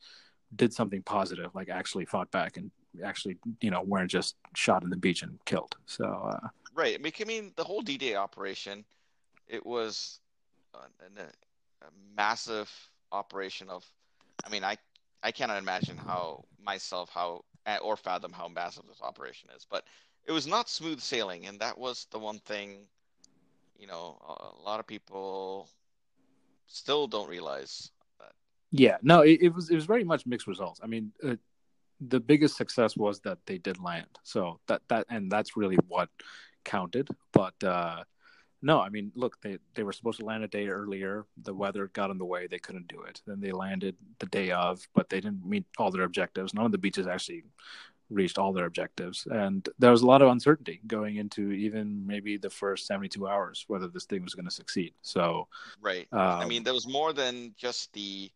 did 0.56 0.72
something 0.72 1.02
positive, 1.02 1.54
like 1.54 1.68
actually 1.68 2.06
fought 2.06 2.30
back 2.30 2.56
and 2.56 2.70
actually 3.04 3.36
you 3.60 3.70
know 3.70 3.82
weren't 3.82 4.10
just 4.10 4.36
shot 4.54 4.82
in 4.82 4.90
the 4.90 4.96
beach 4.96 5.22
and 5.22 5.38
killed. 5.44 5.76
So 5.86 6.04
uh, 6.04 6.48
Right. 6.78 6.94
I 6.94 6.98
mean, 7.02 7.12
I 7.20 7.24
mean, 7.24 7.52
the 7.56 7.64
whole 7.64 7.80
D-Day 7.80 8.14
operation, 8.14 8.84
it 9.48 9.66
was 9.66 10.20
a, 10.74 10.78
a, 10.78 11.24
a 11.24 11.90
massive 12.16 12.70
operation 13.10 13.68
of. 13.68 13.84
I 14.44 14.48
mean, 14.48 14.62
I 14.62 14.76
I 15.24 15.32
cannot 15.32 15.58
imagine 15.58 15.96
how 15.96 16.44
myself 16.64 17.10
how 17.12 17.44
or 17.82 17.96
fathom 17.96 18.32
how 18.32 18.46
massive 18.46 18.84
this 18.86 19.02
operation 19.02 19.48
is, 19.56 19.66
but 19.68 19.82
it 20.24 20.30
was 20.30 20.46
not 20.46 20.70
smooth 20.70 21.00
sailing, 21.00 21.46
and 21.46 21.58
that 21.58 21.76
was 21.76 22.06
the 22.12 22.18
one 22.20 22.38
thing. 22.38 22.86
You 23.78 23.86
know, 23.86 24.18
a 24.26 24.62
lot 24.62 24.80
of 24.80 24.86
people 24.86 25.68
still 26.66 27.06
don't 27.06 27.28
realize 27.28 27.90
that. 28.18 28.32
Yeah, 28.72 28.96
no, 29.02 29.22
it, 29.22 29.38
it, 29.40 29.54
was 29.54 29.70
it 29.70 29.76
was 29.76 29.86
very 29.86 30.04
much 30.04 30.26
mixed 30.26 30.48
results. 30.48 30.80
I 30.82 30.86
mean, 30.86 31.12
uh, 31.24 31.36
the 32.00 32.20
biggest 32.20 32.56
success 32.56 32.96
was 32.96 33.20
that 33.20 33.38
they 33.46 33.58
did 33.58 33.78
land, 33.78 34.08
so 34.24 34.60
that 34.66 34.82
that 34.88 35.06
and 35.08 35.30
that's 35.30 35.56
really 35.56 35.78
what 35.86 36.08
counted. 36.64 37.08
But 37.32 37.62
uh, 37.62 38.02
no, 38.62 38.80
I 38.80 38.88
mean, 38.88 39.12
look, 39.14 39.40
they 39.42 39.58
they 39.74 39.84
were 39.84 39.92
supposed 39.92 40.18
to 40.18 40.24
land 40.24 40.42
a 40.42 40.48
day 40.48 40.68
earlier. 40.68 41.26
The 41.42 41.54
weather 41.54 41.88
got 41.88 42.10
in 42.10 42.18
the 42.18 42.24
way; 42.24 42.46
they 42.46 42.58
couldn't 42.58 42.88
do 42.88 43.02
it. 43.02 43.22
Then 43.26 43.40
they 43.40 43.52
landed 43.52 43.96
the 44.18 44.26
day 44.26 44.50
of, 44.50 44.86
but 44.94 45.08
they 45.08 45.20
didn't 45.20 45.46
meet 45.46 45.64
all 45.78 45.90
their 45.90 46.02
objectives. 46.02 46.52
None 46.52 46.66
of 46.66 46.72
the 46.72 46.78
beaches 46.78 47.06
actually 47.06 47.44
reached 48.10 48.38
all 48.38 48.52
their 48.52 48.66
objectives, 48.66 49.26
and 49.30 49.68
there 49.78 49.90
was 49.90 50.02
a 50.02 50.06
lot 50.06 50.22
of 50.22 50.28
uncertainty 50.30 50.80
going 50.86 51.16
into 51.16 51.52
even 51.52 52.06
maybe 52.06 52.36
the 52.36 52.50
first 52.50 52.86
seventy-two 52.86 53.28
hours 53.28 53.64
whether 53.68 53.88
this 53.88 54.06
thing 54.06 54.22
was 54.22 54.34
going 54.34 54.46
to 54.46 54.50
succeed. 54.50 54.94
So, 55.02 55.48
right. 55.80 56.08
Um, 56.12 56.20
I 56.20 56.46
mean, 56.46 56.62
there 56.64 56.74
was 56.74 56.86
more 56.86 57.12
than 57.12 57.54
just 57.56 57.92
the, 57.92 58.30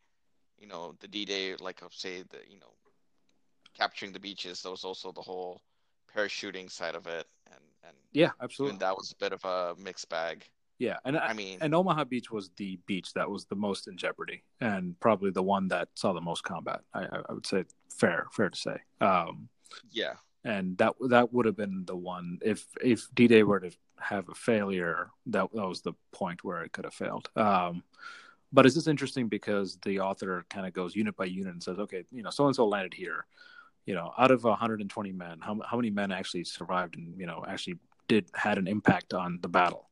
you 0.58 0.66
know, 0.66 0.94
the 1.00 1.08
D-Day, 1.08 1.56
like 1.56 1.82
I'll 1.82 1.90
say, 1.90 2.22
the 2.22 2.38
you 2.48 2.60
know, 2.60 2.72
capturing 3.74 4.12
the 4.12 4.20
beaches. 4.20 4.62
There 4.62 4.70
was 4.70 4.84
also 4.84 5.12
the 5.12 5.22
whole 5.22 5.60
parachuting 6.14 6.70
side 6.70 6.94
of 6.94 7.06
it, 7.06 7.26
and 7.46 7.64
and 7.84 7.96
yeah, 8.12 8.30
absolutely. 8.42 8.78
that 8.78 8.96
was 8.96 9.12
a 9.12 9.16
bit 9.16 9.32
of 9.32 9.44
a 9.44 9.74
mixed 9.80 10.08
bag. 10.08 10.44
Yeah, 10.78 10.96
and 11.04 11.16
I, 11.16 11.32
mean, 11.32 11.58
and 11.60 11.74
Omaha 11.76 12.04
Beach 12.04 12.32
was 12.32 12.50
the 12.56 12.76
beach 12.86 13.12
that 13.12 13.30
was 13.30 13.44
the 13.44 13.54
most 13.54 13.86
in 13.86 13.96
jeopardy, 13.96 14.42
and 14.60 14.98
probably 14.98 15.30
the 15.30 15.42
one 15.42 15.68
that 15.68 15.88
saw 15.94 16.12
the 16.12 16.20
most 16.20 16.42
combat. 16.42 16.80
I 16.92 17.06
I 17.28 17.32
would 17.32 17.46
say 17.46 17.64
fair, 17.88 18.26
fair 18.32 18.50
to 18.50 18.58
say. 18.58 18.78
Um, 19.00 19.48
yeah, 19.90 20.14
and 20.44 20.76
that 20.78 20.94
that 21.08 21.32
would 21.32 21.46
have 21.46 21.56
been 21.56 21.84
the 21.86 21.96
one 21.96 22.38
if 22.42 22.66
if 22.82 23.08
D 23.14 23.26
Day 23.28 23.42
were 23.42 23.60
to 23.60 23.70
have 24.00 24.28
a 24.28 24.34
failure, 24.34 25.10
that 25.26 25.48
that 25.54 25.68
was 25.68 25.82
the 25.82 25.92
point 26.12 26.42
where 26.44 26.62
it 26.62 26.72
could 26.72 26.84
have 26.84 26.94
failed. 26.94 27.30
Um, 27.36 27.82
but 28.52 28.66
it's 28.66 28.74
just 28.74 28.88
interesting 28.88 29.28
because 29.28 29.78
the 29.84 30.00
author 30.00 30.44
kind 30.50 30.66
of 30.66 30.74
goes 30.74 30.94
unit 30.94 31.16
by 31.16 31.24
unit 31.24 31.52
and 31.54 31.62
says, 31.62 31.78
okay, 31.78 32.04
you 32.12 32.22
know, 32.22 32.30
so 32.30 32.46
and 32.46 32.54
so 32.54 32.66
landed 32.66 32.94
here. 32.94 33.26
You 33.86 33.94
know, 33.94 34.12
out 34.18 34.30
of 34.30 34.44
120 34.44 35.12
men, 35.12 35.38
how 35.40 35.58
how 35.66 35.76
many 35.76 35.90
men 35.90 36.12
actually 36.12 36.44
survived 36.44 36.96
and 36.96 37.18
you 37.18 37.26
know 37.26 37.44
actually 37.48 37.78
did 38.08 38.26
had 38.34 38.58
an 38.58 38.68
impact 38.68 39.14
on 39.14 39.38
the 39.42 39.48
battle? 39.48 39.88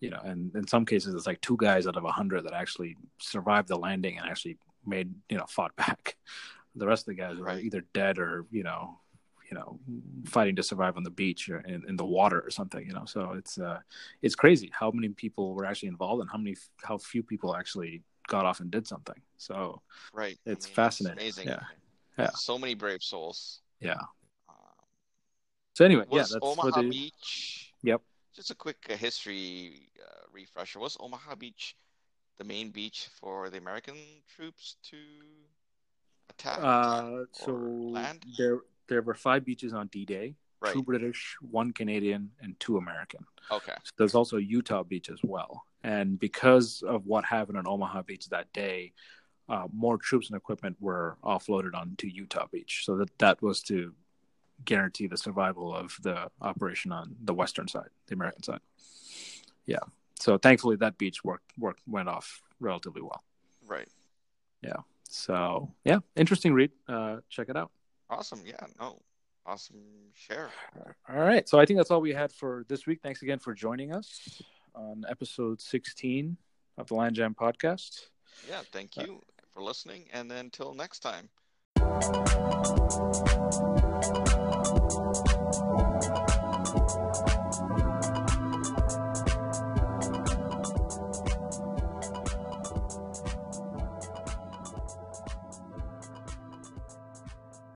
You 0.00 0.10
know, 0.10 0.20
and 0.24 0.54
in 0.54 0.66
some 0.66 0.84
cases, 0.86 1.14
it's 1.14 1.26
like 1.26 1.40
two 1.40 1.56
guys 1.58 1.86
out 1.86 1.96
of 1.96 2.04
100 2.04 2.42
that 2.44 2.52
actually 2.52 2.96
survived 3.18 3.68
the 3.68 3.76
landing 3.76 4.18
and 4.18 4.28
actually 4.28 4.58
made 4.86 5.12
you 5.28 5.36
know 5.36 5.46
fought 5.48 5.74
back. 5.76 6.16
The 6.76 6.86
rest 6.86 7.02
of 7.08 7.16
the 7.16 7.22
guys 7.22 7.38
were 7.38 7.46
Right. 7.46 7.64
either 7.64 7.84
dead 7.94 8.18
or 8.18 8.46
you 8.50 8.62
know 8.62 9.00
you 9.50 9.56
know 9.56 9.78
fighting 10.24 10.56
to 10.56 10.62
survive 10.62 10.96
on 10.96 11.02
the 11.04 11.10
beach 11.10 11.48
or 11.48 11.60
in, 11.60 11.82
in 11.88 11.96
the 11.96 12.04
water 12.04 12.40
or 12.40 12.50
something 12.50 12.84
you 12.86 12.92
know 12.92 13.04
so 13.04 13.32
it's 13.32 13.58
uh 13.58 13.78
it's 14.22 14.34
crazy 14.34 14.70
how 14.72 14.90
many 14.90 15.08
people 15.08 15.54
were 15.54 15.64
actually 15.64 15.88
involved 15.88 16.20
and 16.20 16.30
how 16.30 16.38
many 16.38 16.56
how 16.82 16.98
few 16.98 17.22
people 17.22 17.54
actually 17.56 18.02
got 18.28 18.44
off 18.44 18.60
and 18.60 18.70
did 18.70 18.86
something 18.86 19.20
so 19.36 19.80
right. 20.12 20.36
I 20.46 20.50
It's 20.50 20.66
mean, 20.66 20.74
fascinating. 20.74 21.18
amazing. 21.18 21.48
Yeah. 21.48 21.62
Yeah. 22.18 22.30
So 22.34 22.58
many 22.58 22.74
brave 22.74 23.02
souls. 23.02 23.60
yeah 23.80 24.00
Um, 24.48 24.56
so 25.74 25.84
anyway 25.84 26.04
yeah 26.10 26.22
that's 26.22 26.34
Omaha 26.42 26.70
what 26.70 26.82
the, 26.82 26.90
Beach? 26.90 27.72
Yep. 27.82 28.00
Just 28.34 28.50
a 28.50 28.54
quick 28.54 28.78
uh, 28.90 28.96
history 28.96 29.90
uh, 30.02 30.22
refresher. 30.32 30.78
Was 30.80 30.96
Omaha 30.98 31.36
Beach 31.36 31.76
the 32.38 32.44
main 32.44 32.70
beach 32.70 33.08
for 33.20 33.48
the 33.48 33.58
American 33.58 33.96
troops 34.34 34.76
to 34.90 34.96
attack? 36.30 36.58
uh 36.60 37.24
so 37.32 37.52
land? 37.52 38.24
there 38.36 38.58
there 38.88 39.02
were 39.02 39.14
five 39.14 39.44
beaches 39.44 39.72
on 39.72 39.86
d-day 39.88 40.34
right. 40.60 40.72
two 40.72 40.82
british 40.82 41.36
one 41.40 41.72
canadian 41.72 42.30
and 42.40 42.58
two 42.60 42.76
american 42.76 43.24
Okay. 43.50 43.74
So 43.84 43.92
there's 43.96 44.14
also 44.14 44.36
Utah 44.36 44.82
Beach 44.82 45.10
as 45.10 45.20
well. 45.22 45.64
And 45.82 46.18
because 46.18 46.82
of 46.86 47.06
what 47.06 47.24
happened 47.24 47.58
on 47.58 47.66
Omaha 47.66 48.02
Beach 48.02 48.28
that 48.30 48.52
day, 48.52 48.92
uh, 49.48 49.66
more 49.72 49.98
troops 49.98 50.28
and 50.28 50.36
equipment 50.36 50.76
were 50.80 51.16
offloaded 51.22 51.74
onto 51.74 52.08
Utah 52.08 52.46
Beach. 52.50 52.82
So 52.84 52.96
that 52.96 53.16
that 53.18 53.42
was 53.42 53.62
to 53.64 53.94
guarantee 54.64 55.06
the 55.06 55.16
survival 55.16 55.74
of 55.74 55.96
the 56.02 56.28
operation 56.40 56.90
on 56.90 57.14
the 57.22 57.34
western 57.34 57.68
side, 57.68 57.90
the 58.08 58.14
American 58.14 58.42
side. 58.42 58.60
Yeah. 59.66 59.84
So 60.18 60.38
thankfully 60.38 60.76
that 60.76 60.98
beach 60.98 61.22
worked 61.22 61.52
worked 61.58 61.82
went 61.86 62.08
off 62.08 62.40
relatively 62.58 63.02
well. 63.02 63.22
Right. 63.66 63.88
Yeah. 64.62 64.78
So 65.08 65.72
yeah, 65.84 65.98
interesting 66.16 66.52
read. 66.54 66.72
Uh, 66.88 67.18
check 67.28 67.48
it 67.48 67.56
out. 67.56 67.70
Awesome. 68.10 68.42
Yeah. 68.44 68.66
No. 68.80 69.00
Awesome 69.44 69.82
share. 70.14 70.50
All 71.08 71.20
right. 71.20 71.48
So 71.48 71.58
I 71.58 71.66
think 71.66 71.78
that's 71.78 71.90
all 71.90 72.00
we 72.00 72.12
had 72.12 72.32
for 72.32 72.64
this 72.68 72.86
week. 72.86 73.00
Thanks 73.02 73.22
again 73.22 73.38
for 73.38 73.54
joining 73.54 73.92
us 73.92 74.42
on 74.74 75.04
episode 75.08 75.60
16 75.60 76.36
of 76.78 76.88
the 76.88 76.94
Land 76.94 77.16
Jam 77.16 77.34
podcast. 77.34 78.08
Yeah. 78.48 78.62
Thank 78.72 78.96
you 78.96 79.22
for 79.52 79.62
listening. 79.62 80.06
And 80.12 80.30
then 80.30 80.46
until 80.46 80.74
next 80.74 81.00
time. 81.00 81.28